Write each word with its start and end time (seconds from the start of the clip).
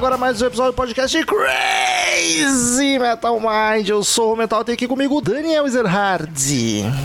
agora 0.00 0.16
mais 0.16 0.40
um 0.40 0.46
episódio 0.46 0.72
do 0.72 0.76
podcast 0.76 1.24
Crazy 1.24 2.09
Metal 2.98 3.40
Mind. 3.40 3.88
Eu 3.88 4.04
sou 4.04 4.34
o 4.34 4.36
Metal, 4.36 4.62
tem 4.62 4.74
aqui 4.74 4.86
comigo 4.86 5.16
o 5.16 5.20
Daniel 5.22 5.66
Ezerhard. 5.66 6.30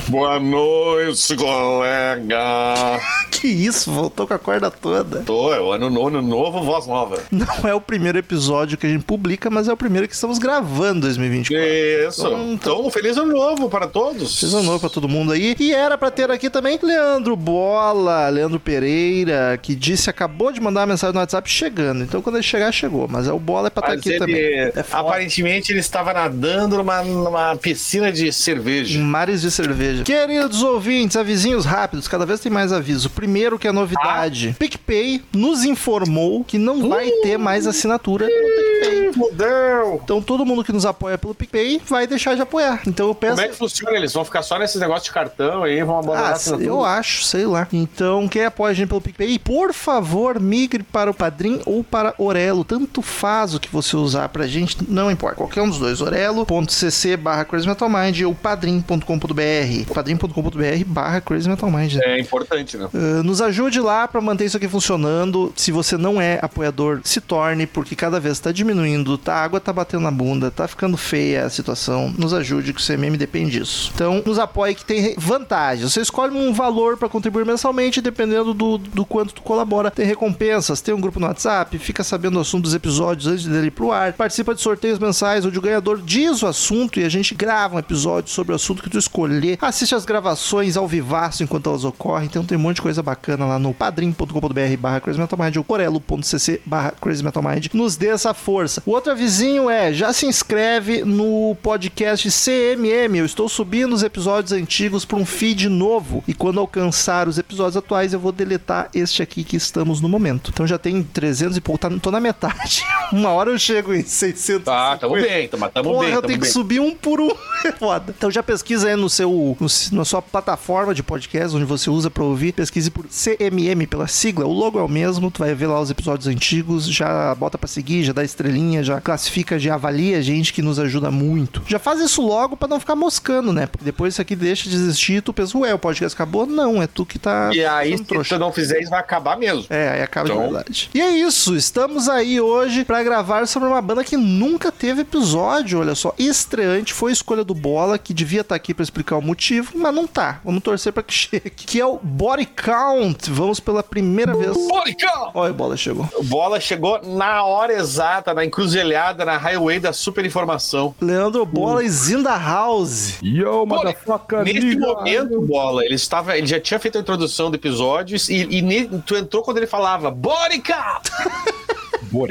Boa 0.08 0.40
noite, 0.40 1.36
colega. 1.36 2.36
Que 3.36 3.48
isso, 3.50 3.92
voltou 3.92 4.26
com 4.26 4.34
a 4.34 4.40
corda 4.40 4.72
toda. 4.72 5.20
Tô, 5.20 5.54
é 5.54 5.60
o 5.60 5.72
ano, 5.72 5.90
no- 5.90 6.08
ano 6.08 6.22
novo, 6.22 6.64
voz 6.64 6.88
nova. 6.88 7.20
Não 7.30 7.70
é 7.70 7.76
o 7.76 7.82
primeiro 7.82 8.18
episódio 8.18 8.76
que 8.78 8.88
a 8.88 8.90
gente 8.90 9.04
publica, 9.04 9.50
mas 9.52 9.68
é 9.68 9.74
o 9.74 9.78
primeiro 9.78 10.08
que 10.08 10.16
estamos 10.16 10.40
gravando 10.40 11.00
em 11.00 11.02
2024. 11.02 11.64
Isso. 12.08 12.26
Então, 12.26 12.54
Então, 12.54 12.90
feliz 12.90 13.18
ano 13.18 13.34
novo 13.34 13.70
para 13.70 13.88
todos. 13.88 14.40
Feliz 14.40 14.54
ano 14.56 14.64
novo 14.64 14.80
pra 14.80 14.90
todo 14.90 15.08
mundo 15.10 15.34
aí. 15.34 15.56
E 15.60 15.74
era 15.74 15.96
pra 15.98 16.10
ter 16.10 16.32
aqui 16.32 16.50
também 16.50 16.80
Leandro 16.82 17.36
Bola, 17.36 18.30
Leandro 18.30 18.60
Pereira, 18.60 19.60
que 19.62 19.76
disse, 19.76 20.10
acabou 20.10 20.52
de 20.52 20.60
mandar 20.62 20.80
uma 20.82 20.88
mensagem 20.88 21.14
no 21.14 21.20
WhatsApp 21.20 21.48
chegando. 21.50 22.04
Então 22.04 22.22
quando 22.22 22.38
ele 22.38 22.44
chegar, 22.44 22.72
chegou. 22.72 23.08
Mas 23.08 23.28
é 23.28 23.34
o 23.34 23.40
Bola 23.40 23.68
é 23.68 23.70
pra 23.70 23.82
estar 23.82 23.96
Mas 23.96 24.00
aqui 24.08 24.18
também. 24.18 24.38
É 24.44 24.82
foda. 24.82 25.04
Aparentemente, 25.08 25.72
ele 25.72 25.80
estava 25.80 26.14
nadando 26.14 26.78
numa, 26.78 27.04
numa 27.04 27.56
piscina 27.56 28.12
de 28.12 28.32
cerveja. 28.32 29.00
Mares 29.00 29.42
de 29.42 29.52
cerveja. 29.52 30.04
Queridos 30.04 30.62
ouvintes, 30.64 31.18
avisinhos 31.18 31.66
rápidos, 31.66 32.08
cada 32.08 32.26
vez 32.26 32.40
tem 32.40 32.52
mais 32.52 32.72
aviso. 32.72 33.10
Primeiro 33.10 33.58
que 33.60 33.68
é 33.68 33.72
novidade. 33.72 34.56
PicPay 34.58 35.24
nos 35.34 35.64
informou 35.64 36.44
que 36.44 36.58
não 36.58 36.90
vai 36.90 37.10
ter 37.24 37.38
mais 37.38 37.68
assinatura 37.68 38.26
no 38.26 38.32
PicPay. 38.32 39.14
Fudeu. 39.14 40.02
Então 40.04 40.22
todo 40.22 40.46
mundo 40.46 40.64
que 40.64 40.72
nos 40.72 40.86
apoia 40.86 41.18
pelo 41.18 41.34
PicPay 41.34 41.82
vai 41.88 42.06
deixar 42.08 42.36
de 42.36 42.42
apoiar. 42.42 42.82
Então 42.88 43.08
eu 43.08 43.16
peço... 43.16 43.36
Como 43.36 43.46
é 43.48 43.50
que 43.50 43.56
funciona? 43.56 43.96
Eles 43.98 44.14
vão 44.14 44.26
ficar 44.26 44.42
só 44.42 44.60
nesses 44.60 44.80
negócios 44.80 45.06
de 45.06 45.12
cartão 45.12 45.64
aí, 45.64 45.82
vão 45.84 46.00
abandonar 46.00 46.24
Ah, 46.26 46.30
a 46.30 46.34
assinatura? 46.34 46.68
eu 46.70 46.84
acho, 46.84 47.24
sei 47.24 47.46
lá. 47.46 47.68
Então, 47.72 48.28
quem 48.28 48.46
apoia 48.46 48.72
a 48.72 48.74
gente 48.74 48.90
pelo 48.90 49.02
PicPay, 49.02 49.40
por 49.40 49.74
favor, 49.74 50.40
migre 50.40 50.84
para 50.84 51.10
o 51.10 51.14
Padrim 51.14 51.62
ou 51.66 51.84
para 51.84 52.14
Orelo. 52.18 52.64
Tanto 52.64 53.02
faz 53.02 53.54
o 53.54 53.60
que 53.60 53.70
você 53.70 53.96
usar 53.96 54.30
pra 54.30 54.48
gente, 54.48 54.78
não 54.96 55.12
importa. 55.12 55.36
Qualquer 55.36 55.62
um 55.62 55.70
dos 55.70 55.80
dois. 55.80 56.02
Orelo.cc 56.02 57.18
barra 57.18 57.46
Crazy 57.46 57.68
Metal 57.68 57.90
Mind 57.90 58.22
ou 58.22 58.34
padrim.com.br. 58.34 59.94
padrim.com.br 59.94 60.86
barra 60.88 61.22
Crazy 61.22 61.50
Metal 61.50 61.70
Mind. 61.70 61.98
É 62.02 62.20
importante, 62.20 62.78
né? 62.78 62.90
Uh, 62.94 63.24
nos 63.24 63.42
ajude 63.42 63.80
lá 63.80 64.08
pra 64.08 64.22
manter 64.22 64.46
isso 64.46 64.58
aqui 64.58 64.68
funcionando. 64.68 65.52
Se 65.56 65.72
você 65.72 65.98
não 65.98 66.20
é 66.20 66.40
apoiador, 66.42 67.02
se 67.04 67.20
torne, 67.20 67.68
porque 67.68 67.96
cada 67.96 68.20
vez 68.20 68.40
tá 68.40 68.52
diminuindo, 68.52 69.18
tá, 69.18 69.36
a 69.36 69.44
água 69.44 69.60
tá 69.60 69.74
batendo 69.74 70.04
na 70.04 70.12
bunda, 70.12 70.50
tá 70.50 70.68
ficando 70.68 70.96
feia 70.98 71.46
a 71.46 71.50
situação. 71.50 72.14
Nos 72.18 72.34
ajude, 72.34 72.74
que 72.74 72.82
o 72.82 72.86
CMM 72.86 73.18
depende 73.18 73.60
disso. 73.60 73.92
Então, 73.94 74.24
nos 74.26 74.40
apoie 74.40 74.74
que 74.74 74.86
tem 74.86 75.16
vantagem. 75.18 75.88
Você 75.88 76.02
escolhe 76.02 76.36
um 76.36 76.54
valor 76.54 76.98
pra 76.98 77.10
contribuir 77.10 77.46
mensalmente, 77.46 78.02
dependendo 78.02 78.54
do, 78.54 78.78
do 78.78 79.06
quanto 79.06 79.34
tu 79.34 79.42
colabora. 79.42 79.92
Tem 79.92 80.06
recompensas, 80.06 80.82
tem 80.82 80.94
um 80.94 81.02
grupo 81.02 81.20
no 81.20 81.28
WhatsApp, 81.28 81.78
fica 81.78 82.04
sabendo 82.04 82.38
o 82.38 82.42
assunto 82.42 82.64
dos 82.64 82.74
episódios 82.74 83.28
antes 83.28 83.46
dele 83.46 83.68
ir 83.68 83.72
pro 83.72 83.92
ar, 83.92 84.14
participa 84.14 84.56
de 84.56 84.62
sorteios 84.86 85.00
mensais 85.00 85.46
onde 85.46 85.58
o 85.58 85.62
ganhador 85.62 86.00
diz 86.02 86.44
o 86.44 86.48
assunto 86.48 87.00
e 87.00 87.04
a 87.04 87.10
gente 87.10 87.34
grava 87.34 87.76
um 87.76 87.80
episódio 87.80 88.30
sobre 88.30 88.54
o 88.54 88.56
assunto 88.56 88.84
que 88.84 88.90
tu 88.90 88.98
escolher. 89.00 89.58
Assiste 89.60 89.96
as 89.96 90.06
gravações 90.06 90.78
ao 90.78 90.88
vivaço 90.88 91.44
enquanto 91.44 91.70
elas 91.70 91.84
ocorrem. 91.84 92.28
Então 92.28 92.46
tem 92.46 92.58
um 92.58 92.62
monte 92.62 92.76
de 92.76 92.84
coisa 92.84 93.02
bacana 93.02 93.46
lá 93.46 93.58
no 93.58 93.74
padrim.com.br 93.74 94.78
barra 94.80 95.00
Crazy 95.00 95.20
Metal 95.20 95.40
Mind 95.40 95.56
ou 95.58 95.64
corelo.cc 95.64 96.62
barra 96.66 96.94
Crazy 97.02 97.24
Metal 97.24 97.42
Mind. 97.42 97.68
Nos 97.74 97.96
dê 97.96 98.10
essa 98.10 98.34
força. 98.34 98.84
O 98.86 98.92
outro 98.92 99.12
avisinho 99.12 99.70
é, 99.70 99.92
já 99.92 100.14
se 100.14 100.28
inscreve 100.28 101.04
no 101.04 101.56
podcast 101.64 102.30
CMM. 102.30 103.18
Eu 103.18 103.26
estou 103.26 103.50
subindo 103.50 103.94
os 103.94 104.04
episódios 104.04 104.52
antigos 104.52 105.04
para 105.04 105.18
um 105.18 105.26
feed 105.26 105.68
novo. 105.68 106.24
E 106.28 106.34
quando 106.34 106.60
alcançar 106.60 107.28
os 107.28 107.40
episódios 107.40 107.78
atuais, 107.78 108.14
eu 108.14 108.20
vou 108.20 108.32
deletar 108.32 108.90
este 108.94 109.24
aqui 109.24 109.44
que 109.44 109.56
estamos 109.56 110.00
no 110.00 110.10
momento. 110.10 110.52
Então 110.54 110.68
já 110.68 110.78
tem 110.78 111.02
300 111.02 111.58
e 111.58 111.62
pouco, 111.62 111.80
tá, 111.80 111.90
tô 112.00 112.12
na 112.12 112.20
metade. 112.20 112.84
Uma 113.12 113.30
hora 113.30 113.50
eu 113.50 113.58
chego 113.58 113.94
em 113.94 114.04
600. 114.04 114.66
Tá, 114.66 114.75
tamo 115.00 115.14
bem, 115.16 115.48
tamo, 115.48 115.70
tamo 115.70 115.90
Porra, 115.92 116.00
bem, 116.06 116.10
eu 116.14 116.16
tamo 116.22 116.28
tenho 116.28 116.40
que 116.40 116.46
bem. 116.46 116.52
subir 116.54 116.80
um 116.80 116.94
por 116.96 117.20
um. 117.22 117.30
É 117.66 117.72
foda. 117.72 118.14
Então 118.16 118.30
já 118.30 118.44
pesquisa 118.44 118.88
aí 118.90 118.96
no 118.96 119.10
seu, 119.10 119.58
no- 119.60 119.68
na 119.98 120.06
sua 120.06 120.22
plataforma 120.22 120.94
de 120.94 121.02
podcast, 121.02 121.56
onde 121.56 121.66
você 121.66 121.90
usa 121.90 122.12
pra 122.12 122.24
ouvir. 122.24 122.52
Pesquise 122.54 122.92
por 122.92 123.08
CMM 123.08 123.88
pela 123.88 124.06
sigla. 124.08 124.46
O 124.46 124.54
logo 124.54 124.78
é 124.78 124.84
o 124.84 124.88
mesmo. 124.88 125.32
Tu 125.32 125.40
vai 125.40 125.56
ver 125.56 125.66
lá 125.66 125.80
os 125.82 125.90
episódios 125.90 126.28
antigos. 126.28 126.86
Já 126.86 127.34
bota 127.34 127.58
pra 127.58 127.68
seguir, 127.68 128.04
já 128.04 128.14
dá 128.14 128.24
estrelinha, 128.24 128.84
já 128.84 129.02
classifica, 129.02 129.58
já 129.58 129.74
avalia 129.74 130.20
a 130.20 130.22
gente 130.22 130.54
que 130.54 130.62
nos 130.62 130.78
ajuda 130.78 131.10
muito. 131.10 131.64
Já 131.68 131.80
faz 131.80 132.00
isso 132.02 132.22
logo 132.22 132.56
pra 132.56 132.68
não 132.68 132.80
ficar 132.80 132.96
moscando, 132.96 133.52
né? 133.52 133.66
Porque 133.66 133.84
depois 133.84 134.14
isso 134.14 134.22
aqui 134.22 134.36
deixa 134.36 134.70
de 134.70 134.76
existir. 134.76 135.24
Tu 135.24 135.34
pensa, 135.34 135.58
ué, 135.58 135.74
o 135.74 135.80
podcast 135.80 136.14
acabou? 136.16 136.46
Não, 136.46 136.80
é 136.80 136.86
tu 136.86 137.04
que 137.04 137.18
tá. 137.18 137.50
E 137.52 137.66
aí, 137.66 137.90
sendo 137.90 137.98
se 137.98 138.04
trouxa. 138.06 138.36
tu 138.36 138.40
não 138.40 138.54
fizer 138.54 138.80
isso, 138.80 138.92
vai 138.92 139.00
acabar 139.00 139.36
mesmo. 139.40 139.66
É, 139.72 139.90
aí 139.90 140.02
acaba 140.04 140.28
de 140.28 140.34
Então- 140.34 140.44
verdade. 140.52 140.88
E 140.94 141.02
é 141.02 141.10
isso, 141.18 141.56
estamos 141.56 142.08
aí 142.08 142.40
hoje 142.40 142.86
pra 142.86 143.02
gravar 143.02 143.48
sobre 143.48 143.68
uma 143.68 143.82
banda 143.82 144.04
que 144.04 144.16
nunca 144.16 144.55
teve 144.72 145.02
episódio, 145.02 145.80
olha 145.80 145.96
só. 145.96 146.14
Estreante 146.18 146.94
foi 146.94 147.12
a 147.12 147.14
escolha 147.14 147.44
do 147.44 147.54
Bola, 147.54 147.98
que 147.98 148.14
devia 148.14 148.42
estar 148.42 148.56
aqui 148.56 148.74
pra 148.74 148.84
explicar 148.84 149.18
o 149.18 149.22
motivo, 149.22 149.72
mas 149.76 149.94
não 149.94 150.06
tá. 150.08 150.40
Vamos 150.44 150.62
torcer 150.64 150.92
pra 150.94 151.04
que 151.04 151.14
chegue. 151.16 151.50
Que 151.52 151.80
é 151.80 151.86
o 151.86 151.98
Body 152.02 152.46
Count. 152.46 153.30
Vamos 153.32 153.60
pela 153.60 153.82
primeira 153.84 154.36
vez. 154.36 154.56
Poricão! 154.68 155.32
Olha, 155.34 155.52
o 155.52 155.56
Bola 155.56 155.78
chegou. 155.78 156.10
O 156.18 156.24
Bola 156.24 156.60
chegou 156.60 157.00
na 157.04 157.44
hora 157.44 157.74
exata, 157.74 158.34
na 158.34 158.44
encruzilhada, 158.46 159.26
na 159.26 159.38
highway 159.38 159.80
da 159.80 159.94
super 159.94 160.26
informação. 160.26 160.94
Leandro 161.02 161.46
Bola 161.46 161.84
in 161.84 162.24
the 162.24 162.30
house. 162.38 163.18
Yo, 163.22 163.66
motherfucker, 163.66 164.44
Nesse 164.44 164.76
momento, 164.78 165.42
Bola, 165.42 165.84
ele 165.86 165.96
estava, 165.96 166.38
ele 166.38 166.48
já 166.48 166.60
tinha 166.60 166.80
feito 166.80 166.98
a 166.98 167.02
introdução 167.02 167.50
do 167.50 167.56
episódio 167.56 168.18
e, 168.30 168.58
e 168.58 168.62
ne- 168.62 168.88
tu 169.06 169.16
entrou 169.16 169.44
quando 169.44 169.58
ele 169.58 169.68
falava 169.68 170.10
Borica! 170.12 170.76
Body 170.76 171.66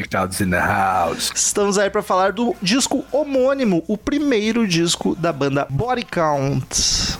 Clouds 0.08 0.40
in 0.40 0.50
the 0.50 0.60
house. 0.60 1.32
Estamos 1.34 1.78
aí 1.78 1.90
pra 1.90 2.02
falar 2.02 2.32
do 2.32 2.54
disco 2.60 3.04
homônimo, 3.12 3.82
o 3.88 3.96
primeiro 3.96 4.66
disco 4.66 5.14
da 5.14 5.32
banda 5.32 5.66
Body 5.70 6.04
Count. 6.04 7.18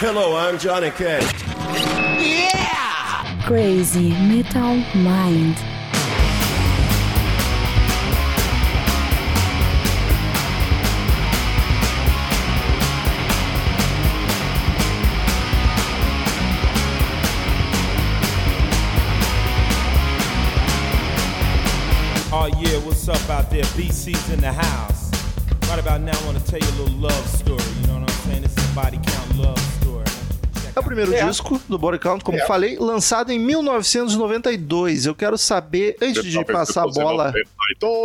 Hello, 0.00 0.36
I'm 0.36 0.58
Johnny 0.58 0.92
Cash. 0.92 1.28
Crazy 3.46 4.10
Metal 4.28 4.76
Mind. 4.94 5.77
Yeah, 22.56 22.78
what's 22.86 23.08
up 23.08 23.28
out 23.28 23.50
there? 23.50 23.62
BC's 23.76 24.30
in 24.32 24.40
the 24.40 24.52
house. 24.52 25.10
Right 25.68 25.78
about 25.78 26.00
now, 26.00 26.18
I 26.18 26.24
want 26.24 26.38
to 26.38 26.44
tell 26.44 26.58
you 26.58 26.68
a 26.68 26.76
little 26.82 26.98
love 26.98 27.26
story. 27.26 27.62
You 27.80 27.86
know 27.88 28.00
what 28.00 28.10
I'm 28.10 28.18
saying? 28.26 28.42
This 28.42 28.56
is 28.56 28.70
a 28.70 28.74
body 28.74 28.98
count 29.02 29.36
love 29.36 29.58
story. 29.80 30.07
É 30.78 30.80
o 30.80 30.84
primeiro 30.84 31.12
É. 31.12 31.24
disco 31.26 31.60
do 31.68 31.76
Body 31.76 31.98
Count, 31.98 32.22
como 32.22 32.38
É. 32.38 32.46
falei, 32.46 32.76
lançado 32.78 33.32
em 33.32 33.38
1992. 33.38 35.06
Eu 35.06 35.14
quero 35.14 35.36
saber, 35.36 35.96
antes 36.00 36.24
de 36.24 36.44
passar 36.44 36.84
a 36.84 36.86
bola, 36.86 37.32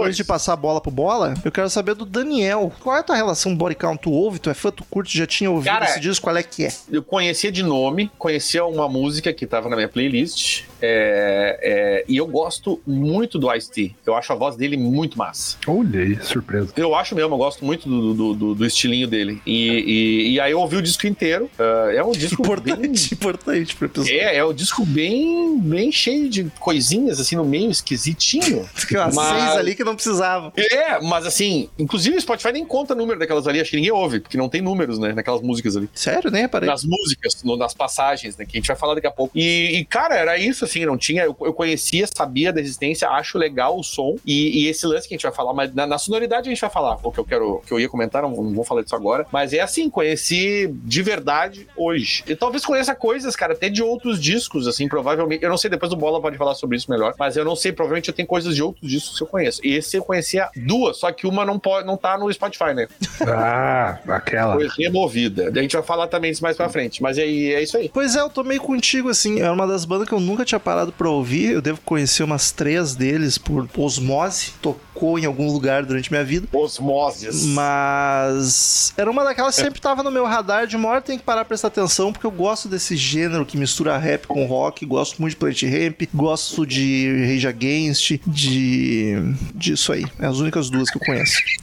antes 0.03 0.17
de 0.17 0.23
passar 0.23 0.53
a 0.53 0.55
bola 0.55 0.81
pro 0.81 0.89
bola, 0.91 1.33
eu 1.45 1.51
quero 1.51 1.69
saber 1.69 1.93
do 1.95 2.03
Daniel. 2.05 2.71
Qual 2.81 2.95
é 2.95 2.99
a 2.99 3.03
tua 3.03 3.15
relação 3.15 3.55
Body 3.55 3.75
Count? 3.75 4.01
Tu 4.01 4.11
ouve, 4.11 4.39
tu 4.39 4.49
é 4.49 4.53
fã, 4.53 4.71
tu 4.71 4.83
curte, 4.89 5.15
já 5.17 5.25
tinha 5.27 5.49
ouvido 5.51 5.71
Cara, 5.71 5.85
esse 5.85 5.99
disco, 5.99 6.23
qual 6.25 6.35
é 6.35 6.43
que 6.43 6.65
é? 6.65 6.69
Eu 6.91 7.03
conhecia 7.03 7.51
de 7.51 7.61
nome, 7.63 8.09
conhecia 8.17 8.65
uma 8.65 8.89
música 8.89 9.31
que 9.31 9.45
tava 9.45 9.69
na 9.69 9.75
minha 9.75 9.87
playlist. 9.89 10.63
é, 10.85 11.59
é, 11.61 12.05
e 12.09 12.17
eu 12.17 12.27
gosto 12.27 12.81
muito 12.85 13.39
do 13.39 13.53
Ice-T. 13.53 13.95
Eu 14.05 14.15
acho 14.15 14.33
a 14.33 14.35
voz 14.35 14.55
dele 14.57 14.75
muito 14.75 15.17
massa. 15.17 15.57
Olha 15.65 16.01
aí, 16.01 16.21
surpresa. 16.23 16.73
Eu 16.75 16.93
acho 16.95 17.15
mesmo, 17.15 17.33
eu 17.33 17.37
gosto 17.37 17.63
muito 17.63 17.87
do, 17.87 18.13
do, 18.13 18.33
do- 18.33 18.55
do 18.55 18.65
estilinho 18.65 19.07
dele. 19.07 19.41
E, 19.45 19.69
e, 19.69 20.31
e 20.33 20.39
aí 20.41 20.51
eu 20.51 20.59
ouvi 20.59 20.75
o 20.75 20.81
disco 20.81 21.07
inteiro. 21.07 21.49
ah, 21.57 21.89
é 21.93 22.03
um 22.03 22.11
disco 22.11 22.41
bem. 22.63 22.73
Importante, 22.93 23.13
importante 23.13 23.75
pro 23.75 23.85
episódio. 23.87 24.13
É, 24.19 24.35
é 24.37 24.43
o 24.43 24.53
disco 24.53 24.85
bem, 24.85 25.59
bem 25.59 25.91
cheio 25.91 26.29
de 26.29 26.45
coisinhas 26.59 27.19
assim 27.19 27.35
no 27.35 27.45
meio, 27.45 27.69
esquisitinho. 27.69 28.67
Umas 28.91 29.15
Mas- 29.15 29.41
seis 29.43 29.57
ali 29.57 29.75
que 29.75 29.83
não 29.83 29.95
precisava. 29.95 30.51
É, 30.57 30.99
mas 31.01 31.25
assim, 31.25 31.69
inclusive 31.77 32.15
o 32.17 32.21
Spotify 32.21 32.51
nem 32.51 32.65
conta 32.65 32.93
número 32.95 33.19
daquelas 33.19 33.47
ali, 33.47 33.59
acho 33.59 33.69
que 33.71 33.75
ninguém 33.77 33.91
ouve, 33.91 34.19
porque 34.19 34.37
não 34.37 34.49
tem 34.49 34.61
números, 34.61 34.97
né, 34.99 35.13
naquelas 35.13 35.41
músicas 35.41 35.75
ali. 35.75 35.89
Sério, 35.93 36.29
nem 36.31 36.43
reparei. 36.43 36.67
Nas 36.69 36.83
músicas, 36.83 37.41
no- 37.43 37.57
nas 37.57 37.73
passagens, 37.73 38.37
né, 38.37 38.45
que 38.45 38.57
a 38.57 38.59
gente 38.59 38.67
vai 38.67 38.75
falar 38.75 38.95
daqui 38.95 39.07
a 39.07 39.11
pouco. 39.11 39.37
E, 39.37 39.77
e, 39.77 39.85
cara, 39.85 40.15
era 40.15 40.37
isso, 40.37 40.63
assim, 40.65 40.85
não 40.85 40.97
tinha. 40.97 41.23
Eu, 41.23 41.35
eu 41.41 41.53
conhecia, 41.53 42.05
sabia 42.13 42.51
da 42.53 42.59
existência, 42.61 43.09
acho 43.09 43.37
legal 43.37 43.77
o 43.77 43.83
som. 43.83 44.15
E, 44.25 44.63
e 44.63 44.67
esse 44.67 44.85
lance 44.85 45.07
que 45.07 45.13
a 45.13 45.17
gente 45.17 45.23
vai 45.23 45.33
falar, 45.33 45.53
mas 45.53 45.73
na, 45.73 45.85
na 45.87 45.97
sonoridade 45.97 46.47
a 46.47 46.51
gente 46.51 46.61
vai 46.61 46.69
falar, 46.69 46.97
o 47.03 47.11
que 47.11 47.19
eu 47.19 47.25
quero, 47.25 47.61
que 47.65 47.73
eu 47.73 47.79
ia 47.79 47.89
comentar, 47.89 48.21
não, 48.21 48.31
não 48.31 48.53
vou 48.53 48.63
falar 48.63 48.81
disso 48.83 48.95
agora. 48.95 49.25
Mas 49.31 49.53
é 49.53 49.59
assim, 49.61 49.89
conheci 49.89 50.69
de 50.83 51.01
verdade 51.01 51.67
hoje. 51.75 52.23
E 52.27 52.35
talvez 52.43 52.65
conheça 52.65 52.93
coisas, 52.93 53.35
cara, 53.35 53.53
até 53.53 53.69
de 53.69 53.81
outros 53.81 54.19
discos, 54.19 54.67
assim, 54.67 54.87
provavelmente. 54.87 55.43
Eu 55.43 55.49
não 55.49 55.57
sei, 55.57 55.69
depois 55.69 55.91
o 55.93 55.95
Bola 55.95 56.21
pode 56.21 56.37
falar 56.37 56.55
sobre 56.55 56.75
isso 56.75 56.91
melhor, 56.91 57.13
mas 57.17 57.37
eu 57.37 57.45
não 57.45 57.55
sei, 57.55 57.71
provavelmente 57.71 58.09
eu 58.09 58.13
tenho 58.13 58.27
coisas 58.27 58.53
de 58.53 58.61
outros 58.61 58.89
discos 58.89 59.17
que 59.17 59.23
eu 59.23 59.27
conheço. 59.27 59.61
E 59.63 59.73
esse 59.75 59.95
eu 59.95 60.03
conhecia 60.03 60.49
duas, 60.55 60.97
só 60.97 61.11
que 61.11 61.25
uma 61.25 61.45
não 61.45 61.57
pode, 61.57 61.87
não 61.87 61.95
tá 61.95 62.17
no 62.17 62.31
Spotify, 62.31 62.73
né? 62.73 62.87
Ah, 63.25 63.97
aquela. 64.07 64.55
Foi 64.55 64.67
removida. 64.77 65.49
A 65.49 65.61
gente 65.61 65.73
vai 65.73 65.83
falar 65.83 66.07
também 66.07 66.31
disso 66.31 66.43
mais 66.43 66.57
pra 66.57 66.67
frente. 66.67 67.01
Mas 67.01 67.17
aí 67.17 67.53
é 67.53 67.63
isso 67.63 67.77
aí. 67.77 67.89
Pois 67.93 68.15
é, 68.15 68.19
eu 68.19 68.29
tô 68.29 68.43
meio 68.43 68.61
contigo, 68.61 69.09
assim. 69.09 69.39
Era 69.39 69.53
uma 69.53 69.65
das 69.65 69.85
bandas 69.85 70.07
que 70.07 70.13
eu 70.13 70.19
nunca 70.19 70.43
tinha 70.43 70.59
parado 70.59 70.91
pra 70.91 71.09
ouvir. 71.09 71.51
Eu 71.51 71.61
devo 71.61 71.79
conhecer 71.81 72.23
umas 72.23 72.51
três 72.51 72.95
deles 72.95 73.37
por 73.37 73.67
osmose. 73.77 74.51
Tocou 74.61 75.17
em 75.17 75.25
algum 75.25 75.51
lugar 75.51 75.85
durante 75.85 76.11
minha 76.11 76.23
vida. 76.23 76.47
Osmoses. 76.51 77.45
Mas 77.45 78.93
era 78.97 79.09
uma 79.09 79.23
daquelas 79.23 79.55
que 79.55 79.61
sempre 79.61 79.79
tava 79.79 80.03
no 80.03 80.11
meu 80.11 80.25
radar. 80.25 80.67
De 80.67 80.75
uma 80.75 80.89
hora 80.89 81.01
tem 81.01 81.17
que 81.17 81.23
parar 81.23 81.39
pra 81.39 81.53
prestar 81.53 81.67
atenção, 81.69 82.11
porque 82.11 82.25
eu 82.25 82.31
gosto 82.33 82.67
desse 82.67 82.95
gênero 82.95 83.45
que 83.45 83.57
mistura 83.57 83.97
rap 83.97 84.27
com 84.27 84.45
rock. 84.45 84.85
Gosto 84.85 85.21
muito 85.21 85.31
de 85.31 85.37
Planet 85.37 85.63
Ramp. 85.63 86.01
Gosto 86.13 86.65
de 86.65 87.25
Rage 87.27 87.47
Against. 87.47 88.19
De. 88.25 89.15
disso 89.55 89.93
aí. 89.93 90.05
É 90.19 90.25
as 90.25 90.39
únicas 90.39 90.69
duas 90.69 90.89
que 90.89 90.97
eu 90.97 91.01
conheço. 91.01 91.37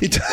Então, 0.00 0.26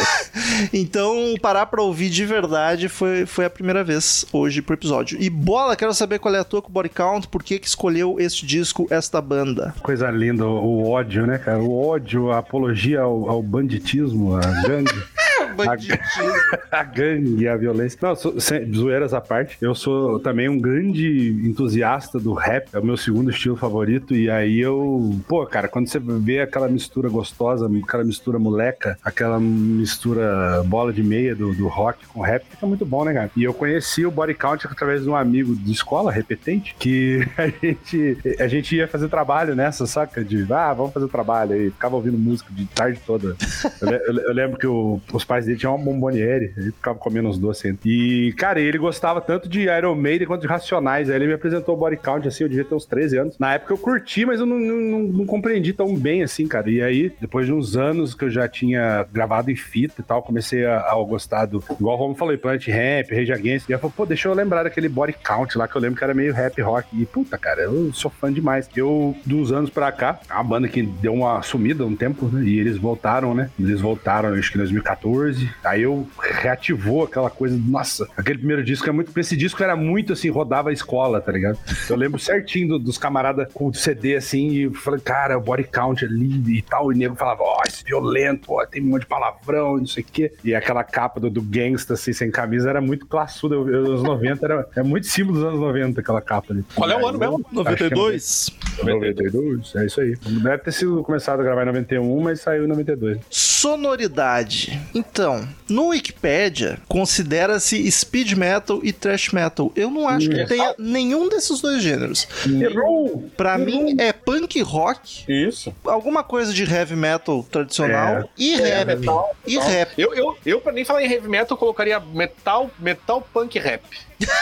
então 0.73 1.35
parar 1.41 1.65
pra 1.65 1.81
ouvir 1.81 2.09
de 2.09 2.25
verdade 2.25 2.87
foi, 2.87 3.25
foi 3.25 3.45
a 3.45 3.49
primeira 3.49 3.83
vez 3.83 4.25
hoje 4.31 4.61
pro 4.61 4.73
episódio. 4.73 5.17
E 5.21 5.29
bola, 5.29 5.75
quero 5.75 5.93
saber 5.93 6.19
qual 6.19 6.33
é 6.35 6.39
a 6.39 6.43
tua 6.43 6.61
com 6.61 6.69
o 6.69 6.71
body 6.71 6.89
count. 6.89 7.27
Por 7.27 7.43
que, 7.43 7.57
que 7.57 7.67
escolheu 7.67 8.17
este 8.19 8.45
disco, 8.45 8.87
esta 8.89 9.21
banda? 9.21 9.73
Coisa 9.81 10.09
linda, 10.11 10.45
o 10.45 10.89
ódio, 10.89 11.25
né, 11.25 11.37
cara? 11.37 11.59
O 11.59 11.87
ódio, 11.87 12.31
a 12.31 12.39
apologia 12.39 13.01
ao, 13.01 13.29
ao 13.29 13.41
banditismo, 13.41 14.35
a 14.35 14.41
gangue. 14.67 15.03
a 16.71 16.83
gangue 16.83 17.43
e 17.43 17.47
a 17.47 17.55
violência. 17.55 17.97
Não, 18.01 18.15
sou, 18.15 18.39
sem, 18.39 18.71
zoeiras 18.73 19.13
à 19.13 19.21
parte, 19.21 19.57
eu 19.61 19.73
sou 19.75 20.19
também 20.19 20.47
um 20.49 20.59
grande 20.59 21.29
entusiasta 21.43 22.19
do 22.19 22.33
rap, 22.33 22.67
é 22.73 22.79
o 22.79 22.85
meu 22.85 22.97
segundo 22.97 23.29
estilo 23.29 23.55
favorito, 23.55 24.15
e 24.15 24.29
aí 24.29 24.59
eu, 24.59 25.17
pô, 25.27 25.45
cara, 25.45 25.67
quando 25.67 25.87
você 25.87 25.99
vê 25.99 26.41
aquela 26.41 26.67
mistura 26.67 27.09
gostosa, 27.09 27.69
aquela 27.83 28.03
mistura 28.03 28.39
moleca, 28.39 28.97
aquela 29.03 29.39
mistura 29.39 30.63
bola 30.65 30.91
de 30.93 31.03
meia 31.03 31.35
do, 31.35 31.53
do 31.53 31.67
rock 31.67 32.05
com 32.07 32.21
rap, 32.21 32.45
fica 32.49 32.65
muito 32.65 32.85
bom, 32.85 33.03
né, 33.05 33.13
cara? 33.13 33.31
E 33.35 33.43
eu 33.43 33.53
conheci 33.53 34.05
o 34.05 34.11
Body 34.11 34.33
Count 34.33 34.65
através 34.67 35.03
de 35.03 35.09
um 35.09 35.15
amigo 35.15 35.55
de 35.55 35.71
escola, 35.71 36.11
repetente, 36.11 36.75
que 36.79 37.25
a 37.37 37.47
gente, 37.47 38.17
a 38.39 38.47
gente 38.47 38.75
ia 38.75 38.87
fazer 38.87 39.07
trabalho 39.09 39.55
nessa, 39.55 39.85
saca? 39.85 40.23
De, 40.23 40.45
ah, 40.51 40.73
vamos 40.73 40.93
fazer 40.93 41.07
trabalho 41.07 41.53
aí, 41.53 41.69
ficava 41.69 41.95
ouvindo 41.95 42.17
música 42.17 42.51
de 42.53 42.65
tarde 42.65 42.99
toda. 43.05 43.35
Eu, 43.81 43.89
eu- 43.89 44.21
eu 44.25 44.33
lembro 44.33 44.57
que 44.57 44.67
o- 44.67 44.99
os 45.13 45.24
pais 45.25 45.45
dele 45.45 45.57
tinham 45.57 45.75
uma 45.75 45.83
bomboniere, 45.83 46.53
ele 46.57 46.71
ficava 46.71 46.97
comendo 46.97 47.27
uns 47.29 47.37
doces. 47.37 47.65
ainda. 47.65 47.79
E, 47.85 48.33
cara, 48.37 48.59
ele 48.59 48.77
gostava 48.77 49.19
tanto 49.21 49.49
de 49.49 49.61
Iron 49.63 49.95
Maiden 49.95 50.27
quanto 50.27 50.41
de 50.41 50.47
Racionais. 50.47 51.09
Aí 51.09 51.15
ele 51.15 51.27
me 51.27 51.33
apresentou 51.33 51.75
o 51.75 51.77
Body 51.77 51.97
Count, 51.97 52.27
assim, 52.27 52.43
eu 52.43 52.49
devia 52.49 52.63
ter 52.65 52.75
uns 52.75 52.85
13 52.85 53.17
anos. 53.17 53.39
Na 53.39 53.53
época 53.55 53.73
eu 53.73 53.77
curti, 53.77 54.25
mas 54.25 54.39
eu 54.39 54.45
não, 54.45 54.57
não, 54.59 54.99
não- 55.03 55.25
compreendi 55.25 55.73
tão 55.73 55.95
bem, 55.95 56.23
assim, 56.23 56.47
cara. 56.47 56.69
E 56.69 56.81
aí, 56.81 57.11
depois 57.19 57.45
de 57.45 57.53
uns 57.53 57.75
anos 57.75 58.13
que 58.13 58.25
eu 58.25 58.29
já 58.29 58.47
tinha 58.47 59.05
gravado 59.11 59.49
em 59.51 59.55
fita 59.55 59.95
e 59.99 60.03
tal, 60.03 60.21
comecei 60.21 60.65
a, 60.65 60.79
a 60.79 60.95
gostar 61.07 61.45
do, 61.45 61.63
igual 61.79 61.95
o 61.97 61.99
Romo 61.99 62.15
falou, 62.15 62.37
Planet 62.37 62.67
Ramp, 62.67 63.11
Rage 63.11 63.31
Against. 63.33 63.69
E 63.69 63.71
eu 63.73 63.79
falei, 63.79 63.93
pô, 63.97 64.05
deixa 64.05 64.27
eu 64.27 64.33
lembrar 64.33 64.63
daquele 64.63 64.87
Body 64.87 65.13
Count 65.23 65.57
lá, 65.57 65.67
que 65.67 65.75
eu 65.75 65.81
lembro 65.81 65.97
que 65.97 66.03
era 66.03 66.13
meio 66.13 66.33
rap 66.33 66.61
rock. 66.61 66.87
E, 66.93 67.05
puta, 67.05 67.37
cara, 67.37 67.61
eu 67.61 67.91
sou 67.93 68.11
fã 68.11 68.31
demais. 68.31 68.69
Eu, 68.75 69.15
dos 69.25 69.51
anos 69.51 69.69
pra 69.69 69.91
cá, 69.91 70.19
uma 70.31 70.43
banda 70.43 70.67
que 70.67 70.81
deu 70.83 71.13
uma 71.13 71.41
sumida 71.41 71.85
um 71.85 71.95
tempo, 71.95 72.27
né? 72.27 72.43
E 72.43 72.59
eles 72.59 72.77
voltaram, 72.77 73.33
né? 73.33 73.49
Eles 73.59 73.81
voltaram, 73.81 74.29
acho 74.33 74.51
que 74.51 74.57
em 74.57 74.61
2014. 74.61 75.14
Aí 75.63 75.81
eu 75.83 76.07
reativou 76.19 77.03
aquela 77.03 77.29
coisa, 77.29 77.57
nossa, 77.57 78.07
aquele 78.17 78.37
primeiro 78.39 78.63
disco 78.63 78.87
é 78.89 78.91
muito. 78.91 79.17
Esse 79.19 79.35
disco 79.35 79.61
era 79.63 79.75
muito 79.75 80.13
assim, 80.13 80.29
rodava 80.29 80.69
a 80.69 80.73
escola, 80.73 81.19
tá 81.21 81.31
ligado? 81.31 81.57
Eu 81.89 81.95
lembro 81.95 82.19
certinho 82.19 82.67
do- 82.69 82.79
dos 82.79 82.97
camaradas 82.97 83.47
com 83.53 83.67
o 83.67 83.73
CD 83.73 84.15
assim, 84.15 84.49
e 84.51 84.73
falei, 84.73 84.99
cara, 84.99 85.37
o 85.37 85.41
body 85.41 85.63
count 85.65 86.03
é 86.03 86.07
lindo 86.07 86.49
e 86.49 86.61
tal. 86.61 86.91
E 86.91 86.95
o 86.95 86.97
nego 86.97 87.15
falava, 87.15 87.41
ó, 87.43 87.61
esse 87.67 87.83
violento, 87.83 88.51
ó, 88.53 88.65
tem 88.65 88.81
um 88.81 88.87
monte 88.87 89.01
de 89.01 89.07
palavrão, 89.07 89.77
e 89.77 89.81
não 89.81 89.87
sei 89.87 90.03
o 90.03 90.05
quê. 90.11 90.31
E 90.43 90.53
aquela 90.55 90.83
capa 90.83 91.19
do, 91.19 91.29
do 91.29 91.41
gangsta, 91.41 91.93
assim, 91.93 92.13
sem 92.13 92.29
camisa, 92.31 92.69
era 92.69 92.81
muito 92.81 93.05
classuda. 93.05 93.55
Eu- 93.55 93.69
eu- 93.69 93.93
Os 93.95 94.03
90 94.03 94.45
era 94.45 94.67
é 94.75 94.83
muito 94.83 95.07
símbolo 95.07 95.37
dos 95.39 95.47
anos 95.47 95.59
90, 95.59 96.01
aquela 96.01 96.21
capa 96.21 96.51
ali. 96.53 96.63
Qual 96.75 96.89
é 96.89 96.95
o 97.01 97.07
ano 97.07 97.17
mesmo? 97.19 97.45
92? 97.51 98.49
92, 98.83 99.75
é 99.75 99.85
isso 99.85 100.01
aí. 100.01 100.15
Deve 100.25 100.57
ter 100.59 100.71
sido 100.71 101.01
começado 101.03 101.39
a 101.39 101.43
gravar 101.43 101.63
em 101.63 101.65
91, 101.67 102.19
mas 102.21 102.41
saiu 102.41 102.65
em 102.65 102.67
92. 102.67 103.19
Sonoridade. 103.29 104.79
Então, 105.11 105.47
no 105.69 105.87
Wikipedia, 105.87 106.77
considera-se 106.87 107.89
speed 107.91 108.33
metal 108.33 108.79
e 108.83 108.91
thrash 108.91 109.31
metal. 109.31 109.71
Eu 109.75 109.89
não 109.89 110.07
acho 110.07 110.29
que 110.29 110.45
tenha 110.45 110.75
nenhum 110.77 111.29
desses 111.29 111.61
dois 111.61 111.81
gêneros. 111.81 112.27
Errou! 112.45 113.29
Pra 113.37 113.57
mim, 113.57 113.95
é 113.99 114.11
punk 114.11 114.61
rock, 114.61 115.23
Isso. 115.27 115.73
alguma 115.85 116.23
coisa 116.23 116.53
de 116.53 116.63
heavy 116.63 116.95
metal 116.95 117.43
tradicional 117.49 118.17
É. 118.17 118.25
e 118.37 118.55
rap. 118.57 118.85
metal, 118.87 119.35
E 119.47 119.57
rap. 119.57 119.91
Eu, 119.97 120.13
eu, 120.13 120.37
eu, 120.45 120.59
pra 120.61 120.71
nem 120.71 120.83
falar 120.83 121.03
em 121.03 121.11
heavy 121.11 121.27
metal, 121.29 121.55
eu 121.55 121.57
colocaria 121.59 121.99
metal, 121.99 122.69
metal 122.79 123.25
punk 123.33 123.57
rap. 123.57 123.83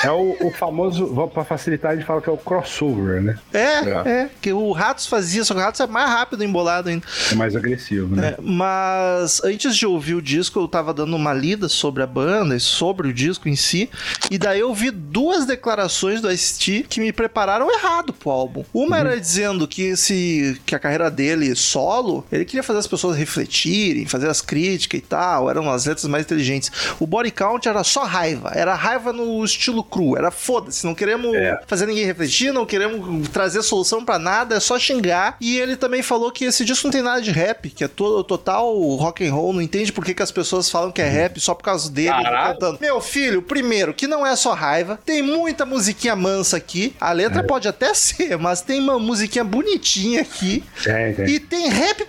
É 0.04 0.12
o, 0.12 0.48
o 0.48 0.52
famoso, 0.52 1.30
pra 1.34 1.44
facilitar, 1.44 1.92
a 1.92 1.96
gente 1.96 2.06
fala 2.06 2.22
que 2.22 2.30
é 2.30 2.32
o 2.32 2.38
crossover, 2.38 3.22
né? 3.22 3.38
É, 3.54 4.10
é, 4.10 4.30
que 4.42 4.54
o 4.54 4.72
Ratos 4.72 5.08
fazia, 5.08 5.44
só 5.44 5.54
que 5.54 5.60
o 5.60 5.64
Ratos 5.64 5.80
é 5.80 5.88
mais 5.88 6.10
rápido 6.10 6.44
embolado 6.44 6.90
ainda. 6.90 7.06
É 7.32 7.36
mais 7.36 7.56
agressivo, 7.56 8.16
né? 8.16 8.30
É, 8.30 8.38
mas 8.42 9.42
antes 9.44 9.76
de 9.76 9.86
ouvir 9.86 10.14
o 10.14 10.22
disco, 10.22 10.60
eu 10.60 10.68
tava 10.68 10.94
dando 10.94 11.16
uma 11.16 11.34
lida 11.34 11.68
sobre 11.68 12.04
a 12.04 12.08
banda 12.08 12.56
e 12.56 12.60
sobre 12.60 13.08
o 13.08 13.14
disco 13.14 13.50
em 13.50 13.56
si. 13.56 13.90
E 14.30 14.38
daí 14.38 14.60
eu 14.60 14.74
vi 14.74 14.92
duas 14.92 15.46
declarações 15.46 16.22
do 16.22 16.32
Ice-T 16.32 16.86
que 16.88 17.00
me 17.00 17.12
prepararam 17.12 17.72
errado 17.72 18.14
pro 18.14 18.30
álbum. 18.30 18.64
Uma 18.74 19.00
era 19.00 19.20
dizendo 19.20 19.68
que 19.68 19.84
esse 19.84 20.62
que 20.66 20.76
a 20.76 20.80
carreira 20.80 21.10
dele 21.10 21.56
solo, 21.56 22.26
ele 22.32 22.46
queria 22.46 22.64
fazer 22.64 22.80
as 22.80 22.88
pessoas 22.88 23.18
refletirem, 23.18 24.06
fazer 24.06 24.30
as 24.30 24.42
críticas 24.42 25.00
e 25.00 25.04
tal, 25.04 25.50
eram 25.50 25.70
as 25.70 25.86
letras 25.86 26.06
mais 26.06 26.26
inteligentes. 26.26 26.72
O 27.00 27.08
Body 27.08 27.32
Count 27.32 27.68
era 27.68 27.84
só 27.84 28.04
raiva, 28.04 28.52
era 28.54 28.76
raiva 28.76 29.12
no 29.12 29.44
estilo 29.44 29.63
cru, 29.84 30.18
era 30.18 30.32
foda-se, 30.32 30.86
não 30.86 30.96
queremos 30.96 31.34
É. 31.36 31.60
fazer 31.68 31.86
ninguém 31.86 32.06
refletir, 32.06 32.52
não 32.52 32.66
queremos 32.66 33.28
trazer 33.30 33.62
solução 33.62 34.04
pra 34.04 34.18
nada, 34.20 34.56
é 34.56 34.60
só 34.60 34.78
xingar. 34.80 35.38
E 35.40 35.58
ele 35.58 35.76
também 35.76 36.02
falou 36.02 36.32
que 36.32 36.46
esse 36.46 36.66
disco 36.66 36.88
não 36.88 36.92
tem 36.92 37.02
nada 37.02 37.22
de 37.22 37.32
rap, 37.32 37.70
que 37.70 37.84
é 37.84 37.88
to 37.88 38.24
total 38.24 38.74
rock 38.96 39.26
and 39.26 39.34
roll, 39.34 39.54
não 39.54 39.62
entende 39.62 39.92
por 39.92 40.04
que, 40.04 40.14
que 40.14 40.24
as 40.24 40.32
pessoas 40.32 40.70
falam 40.70 40.92
que 40.92 41.02
é 41.02 41.08
rap 41.08 41.40
só 41.40 41.54
por 41.54 41.64
causa 41.64 41.90
dele 41.90 42.10
ele 42.10 42.24
Caralho. 42.24 42.54
cantando. 42.54 42.78
Meu 42.82 43.00
filho, 43.00 43.42
primeiro, 43.42 43.94
que 43.94 44.08
não 44.08 44.26
é 44.26 44.36
só 44.36 44.54
raiva, 44.54 45.00
tem 45.06 45.22
muita 45.22 45.66
musiquinha 45.66 46.16
mansa 46.16 46.58
aqui. 46.58 46.96
A 47.00 47.12
letra 47.12 47.44
pode 47.44 47.68
até 47.68 47.94
ser, 47.94 48.38
mas 48.38 48.62
tem 48.62 48.80
uma 48.80 49.00
musiquinha 49.00 49.44
bonitinha 49.44 50.22
aqui. 50.22 50.64
Tem. 50.84 51.30
E 51.30 51.40
tem 51.40 51.70
rap 51.70 52.06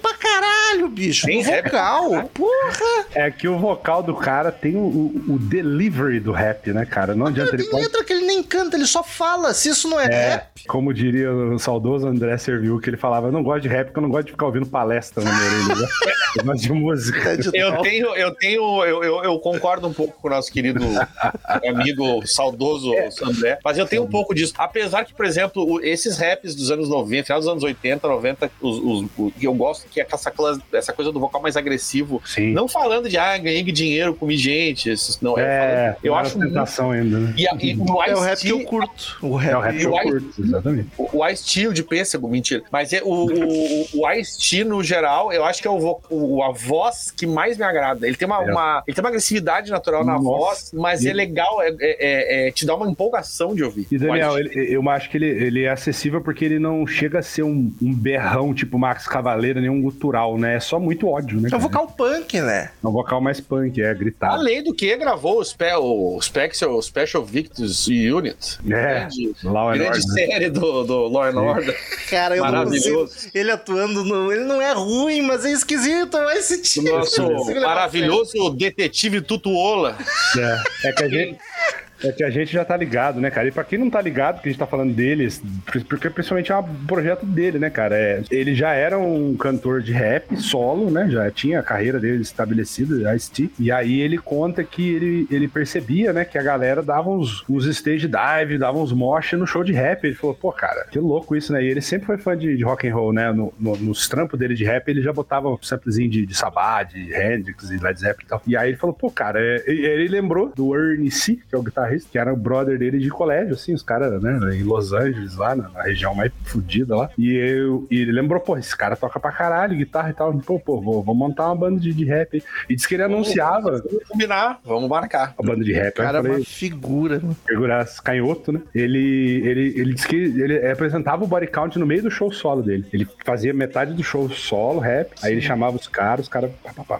caralho, 0.64 0.88
bicho. 0.88 1.26
Tem 1.26 1.42
no 1.42 1.50
rap 1.50 1.64
vocal. 1.64 2.30
Porra! 2.34 3.06
É 3.14 3.30
que 3.30 3.46
o 3.48 3.58
vocal 3.58 4.02
do 4.02 4.14
cara 4.14 4.50
tem 4.52 4.76
o, 4.76 4.80
o- 4.80 5.24
o 5.34 5.38
delivery 5.38 6.20
do 6.20 6.32
rap, 6.32 6.72
né, 6.72 6.84
cara? 6.84 7.14
Não 7.14 7.26
adianta 7.26 7.54
ele 7.54 7.62
Tem 7.62 7.70
pode. 7.70 7.82
letra 7.84 8.04
que 8.04 8.12
ele 8.12 8.26
nem 8.26 8.42
canta, 8.42 8.76
ele 8.76 8.86
só 8.86 9.02
fala. 9.02 9.52
Se 9.54 9.68
isso 9.68 9.88
não 9.88 10.00
é, 10.00 10.04
É, 10.06 10.28
rap. 10.30 10.66
como 10.66 10.92
diria 10.92 11.32
o 11.32 11.58
saudoso 11.58 12.06
André 12.06 12.36
Serviu, 12.38 12.78
que 12.80 12.88
ele 12.90 12.96
falava: 12.96 13.28
Eu 13.28 13.32
não 13.32 13.42
gosto 13.42 13.62
de 13.62 13.68
rap 13.68 13.86
porque 13.86 13.98
eu 13.98 14.02
não 14.02 14.10
gosto 14.10 14.26
de 14.26 14.32
ficar 14.32 14.46
ouvindo 14.46 14.66
palestra 14.66 15.22
na 15.22 15.32
minha 15.32 15.46
orelha. 15.46 15.74
né? 15.82 15.88
Eu 16.36 16.44
gosto 16.46 16.62
de 16.62 16.72
música. 16.72 17.28
é 17.30 17.36
de 17.36 17.56
Eu 17.56 17.72
tal. 17.74 17.82
tenho, 17.82 18.06
eu 18.16 18.34
tenho, 18.34 18.84
eu, 18.84 19.04
eu, 19.04 19.22
eu 19.22 19.38
concordo 19.38 19.86
um 19.86 19.92
pouco 19.92 20.20
com 20.20 20.26
o 20.26 20.30
nosso 20.32 20.50
querido 20.50 20.80
amigo 21.64 22.26
saudoso 22.26 22.90
André, 23.22 23.58
mas 23.64 23.78
eu 23.78 23.86
tenho 23.86 24.02
um 24.02 24.08
pouco 24.08 24.34
disso. 24.34 24.52
Apesar 24.58 25.04
que, 25.04 25.14
por 25.14 25.24
exemplo, 25.24 25.80
esses 25.84 26.18
raps 26.18 26.56
dos 26.56 26.72
anos 26.72 26.88
90, 26.88 27.24
final 27.26 27.38
dos 27.38 27.48
anos 27.48 27.62
80, 27.62 28.08
90, 28.08 28.50
os, 28.60 28.78
os, 28.78 29.06
o 29.16 29.30
que 29.30 29.46
eu 29.46 29.54
gosto 29.54 29.86
que 29.88 30.00
é 30.00 30.06
essa, 30.10 30.28
essa 30.72 30.92
coisa 30.92 31.10
do 31.12 31.20
vocal 31.20 31.40
mais 31.42 31.56
agressivo. 31.56 32.22
Sim. 32.24 32.52
Não 32.52 32.66
falando 32.68 33.08
de, 33.08 33.16
ah, 33.16 33.36
ganhei 33.38 33.62
dinheiro, 33.64 34.14
comi 34.14 34.36
gente, 34.36 34.90
isso 34.90 35.18
não 35.22 35.38
é. 35.38 35.42
é, 35.42 35.96
eu 36.02 36.14
acho 36.14 36.30
era 36.30 36.38
muito. 36.38 36.52
tentação 36.52 36.90
ainda, 36.90 37.18
né? 37.18 37.34
E, 37.36 37.46
a- 37.48 37.56
e 37.60 37.74
o 37.76 38.02
É 38.02 38.14
o 38.14 38.20
rap 38.20 38.38
que 38.40 38.48
eu 38.48 38.60
curto. 38.64 39.16
O 39.22 39.36
rap. 39.36 39.52
É 39.52 39.56
o 39.56 39.60
rap 39.60 39.76
que 39.78 39.84
eu 39.86 39.92
curto, 39.92 40.42
exatamente. 40.42 40.88
O 40.96 41.26
Ice 41.28 41.44
T, 41.44 41.68
o 41.68 41.72
de 41.72 41.82
pêssego, 41.82 42.28
mentira. 42.28 42.62
Mas 42.70 42.92
é 42.92 43.02
o, 43.02 43.26
o, 43.26 43.86
o 44.00 44.10
Ice 44.12 44.38
T, 44.38 44.64
no 44.64 44.82
geral, 44.82 45.32
eu 45.32 45.44
acho 45.44 45.60
que 45.60 45.68
é 45.68 45.70
o, 45.70 46.00
o- 46.10 46.42
a 46.42 46.52
voz 46.52 47.10
que 47.10 47.26
mais 47.26 47.56
me 47.56 47.64
agrada. 47.64 48.06
Ele 48.06 48.16
tem 48.16 48.26
uma, 48.26 48.42
É. 48.44 48.50
uma- 48.50 48.82
ele 48.86 48.94
tem 48.94 49.02
uma 49.02 49.08
agressividade 49.08 49.70
natural 49.70 50.04
na 50.04 50.14
Nossa. 50.14 50.24
voz, 50.24 50.70
mas 50.74 51.04
E- 51.04 51.08
é 51.08 51.12
legal, 51.12 51.62
é, 51.62 51.68
é- 51.68 51.76
é- 51.80 52.48
é- 52.48 52.50
te 52.50 52.64
dá 52.66 52.74
uma 52.74 52.88
empolgação 52.88 53.54
de 53.54 53.62
ouvir. 53.64 53.86
E 53.90 53.98
Daniel, 53.98 54.38
ele- 54.38 54.74
eu 54.74 54.88
acho 54.90 55.10
que 55.10 55.16
ele, 55.16 55.26
ele 55.26 55.62
é 55.64 55.70
acessível 55.70 56.20
porque 56.20 56.44
ele 56.44 56.58
não 56.58 56.86
chega 56.86 57.18
a 57.18 57.22
ser 57.22 57.42
um, 57.42 57.72
um 57.82 57.92
berrão 57.94 58.52
tipo 58.54 58.78
Max 58.78 59.06
Cavaleira, 59.06 59.60
nem 59.60 59.70
um 59.70 59.80
gutural, 59.82 60.38
né? 60.38 60.43
É 60.44 60.60
só 60.60 60.78
muito 60.78 61.08
ódio, 61.08 61.40
né? 61.40 61.48
É 61.50 61.56
um 61.56 61.58
vocal 61.58 61.86
punk, 61.86 62.40
né? 62.40 62.70
É 62.82 62.86
um 62.86 62.92
vocal 62.92 63.20
mais 63.20 63.40
punk, 63.40 63.80
é 63.80 63.94
gritado. 63.94 64.34
Além 64.34 64.62
do 64.62 64.74
que, 64.74 64.96
gravou 64.96 65.38
o, 65.38 65.44
Spe 65.44 65.72
o 65.74 66.20
Special, 66.20 66.80
Special 66.82 67.24
Victims 67.24 67.86
Unit. 67.86 68.58
É, 68.66 69.00
Grande, 69.00 69.34
Law 69.42 69.70
and 69.70 69.74
grande 69.74 70.00
Order. 70.00 70.06
né? 70.06 70.26
série 70.26 70.50
do, 70.50 70.84
do 70.84 71.08
Law 71.08 71.24
and 71.24 71.40
Order. 71.40 71.76
Cara, 72.10 72.36
eu 72.36 72.44
não 72.44 72.50
Maravilhoso. 72.50 73.30
Ele 73.34 73.50
atuando 73.50 74.04
no. 74.04 74.32
Ele 74.32 74.44
não 74.44 74.60
é 74.60 74.72
ruim, 74.72 75.22
mas 75.22 75.44
é 75.44 75.52
esquisito. 75.52 76.12
Vai 76.12 76.40
se 76.42 76.80
O 76.80 76.82
nosso 76.82 77.22
é 77.22 77.60
maravilhoso 77.60 78.50
detetive 78.50 79.20
Tutuola. 79.20 79.96
É, 80.36 80.88
é 80.88 80.92
que 80.92 81.04
a 81.04 81.08
gente. 81.08 81.38
É 82.04 82.12
que 82.12 82.22
a 82.22 82.28
gente 82.30 82.52
já 82.52 82.64
tá 82.64 82.76
ligado, 82.76 83.20
né, 83.20 83.30
cara? 83.30 83.48
E 83.48 83.50
pra 83.50 83.64
quem 83.64 83.78
não 83.78 83.88
tá 83.88 84.00
ligado, 84.00 84.40
que 84.42 84.48
a 84.48 84.52
gente 84.52 84.58
tá 84.58 84.66
falando 84.66 84.92
deles, 84.92 85.42
porque 85.88 86.10
principalmente 86.10 86.52
é 86.52 86.56
um 86.56 86.62
projeto 86.86 87.24
dele, 87.24 87.58
né, 87.58 87.70
cara? 87.70 87.96
É, 87.96 88.22
ele 88.30 88.54
já 88.54 88.72
era 88.74 88.98
um 88.98 89.34
cantor 89.36 89.80
de 89.80 89.92
rap 89.92 90.36
solo, 90.36 90.90
né? 90.90 91.08
Já 91.10 91.30
tinha 91.30 91.60
a 91.60 91.62
carreira 91.62 91.98
dele 91.98 92.20
estabelecida, 92.22 93.14
Ice-T. 93.16 93.50
E 93.58 93.72
aí 93.72 94.00
ele 94.00 94.18
conta 94.18 94.62
que 94.62 94.94
ele, 94.94 95.26
ele 95.30 95.48
percebia, 95.48 96.12
né, 96.12 96.24
que 96.26 96.36
a 96.36 96.42
galera 96.42 96.82
dava 96.82 97.08
uns, 97.08 97.42
uns 97.48 97.64
stage 97.66 98.06
dive, 98.06 98.58
dava 98.58 98.78
uns 98.78 98.92
mosh 98.92 99.32
no 99.32 99.46
show 99.46 99.64
de 99.64 99.72
rap. 99.72 100.04
Ele 100.04 100.14
falou, 100.14 100.34
pô, 100.34 100.52
cara, 100.52 100.86
que 100.90 100.98
louco 100.98 101.34
isso, 101.34 101.52
né? 101.52 101.62
E 101.64 101.68
ele 101.68 101.80
sempre 101.80 102.06
foi 102.06 102.18
fã 102.18 102.36
de, 102.36 102.54
de 102.56 102.62
rock 102.64 102.86
and 102.86 102.94
roll, 102.94 103.12
né? 103.12 103.32
No, 103.32 103.52
no- 103.58 103.76
nos 103.76 104.06
trampos 104.08 104.38
dele 104.38 104.54
de 104.54 104.64
rap, 104.64 104.86
ele 104.88 105.00
já 105.00 105.12
botava 105.12 105.48
um 105.48 105.58
samplezinho 105.62 106.10
de, 106.10 106.26
de 106.26 106.34
Sabá, 106.34 106.82
de 106.82 107.14
Hendrix 107.14 107.70
e 107.70 107.78
Led 107.78 107.98
Zeppelin 107.98 108.24
e 108.26 108.28
tal. 108.28 108.42
E 108.46 108.56
aí 108.56 108.68
ele 108.70 108.76
falou, 108.76 108.94
pô, 108.94 109.10
cara, 109.10 109.40
é- 109.40 109.62
ele 109.66 110.08
lembrou 110.08 110.52
do 110.54 110.74
Ernie 110.76 111.10
C, 111.10 111.36
que 111.48 111.54
é 111.54 111.58
o 111.58 111.62
guitarrista, 111.62 111.93
que 112.10 112.18
era 112.18 112.32
o 112.32 112.36
brother 112.36 112.78
dele 112.78 112.98
de 112.98 113.08
colégio, 113.08 113.54
assim, 113.54 113.74
os 113.74 113.82
caras, 113.82 114.20
né, 114.22 114.38
em 114.56 114.62
Los 114.62 114.92
Angeles, 114.92 115.36
lá 115.36 115.54
na, 115.54 115.68
na 115.68 115.82
região 115.82 116.14
mais 116.14 116.32
fodida 116.44 116.96
lá. 116.96 117.10
E, 117.18 117.34
eu, 117.34 117.86
e 117.90 117.98
ele 118.00 118.12
lembrou, 118.12 118.40
pô, 118.40 118.56
esse 118.56 118.76
cara 118.76 118.96
toca 118.96 119.20
pra 119.20 119.30
caralho, 119.32 119.76
guitarra 119.76 120.10
e 120.10 120.14
tal. 120.14 120.32
Pô, 120.38 120.58
pô, 120.58 120.80
vou, 120.80 121.02
vou 121.02 121.14
montar 121.14 121.46
uma 121.46 121.56
banda 121.56 121.78
de, 121.80 121.92
de 121.92 122.04
rap. 122.04 122.34
aí. 122.34 122.42
E 122.68 122.74
disse 122.74 122.88
que 122.88 122.94
ele 122.94 123.02
anunciava 123.04 123.82
Vamos 123.84 124.08
combinar, 124.08 124.60
vamos 124.64 124.88
marcar. 124.88 125.34
a 125.38 125.42
banda 125.42 125.64
de 125.64 125.72
rap. 125.72 125.84
Aí 125.84 126.04
eu 126.06 126.12
Cara, 126.12 126.18
é 126.18 126.22
falei, 126.22 126.38
uma 126.38 126.44
figura. 126.44 127.20
mano. 127.20 127.36
figuras 127.46 128.00
canhoto, 128.00 128.52
né? 128.52 128.60
Ele, 128.74 129.42
ele, 129.44 129.74
ele 129.80 129.94
disse 129.94 130.08
que 130.08 130.16
ele 130.16 130.66
apresentava 130.66 131.24
o 131.24 131.26
body 131.26 131.46
count 131.46 131.78
no 131.78 131.86
meio 131.86 132.02
do 132.02 132.10
show 132.10 132.30
solo 132.32 132.62
dele. 132.62 132.84
Ele 132.92 133.06
fazia 133.24 133.52
metade 133.52 133.92
do 133.94 134.02
show 134.02 134.28
solo, 134.30 134.80
rap, 134.80 135.12
aí 135.22 135.32
ele 135.32 135.40
chamava 135.40 135.76
os 135.76 135.86
caras, 135.86 136.26
os 136.26 136.28
caras 136.28 136.50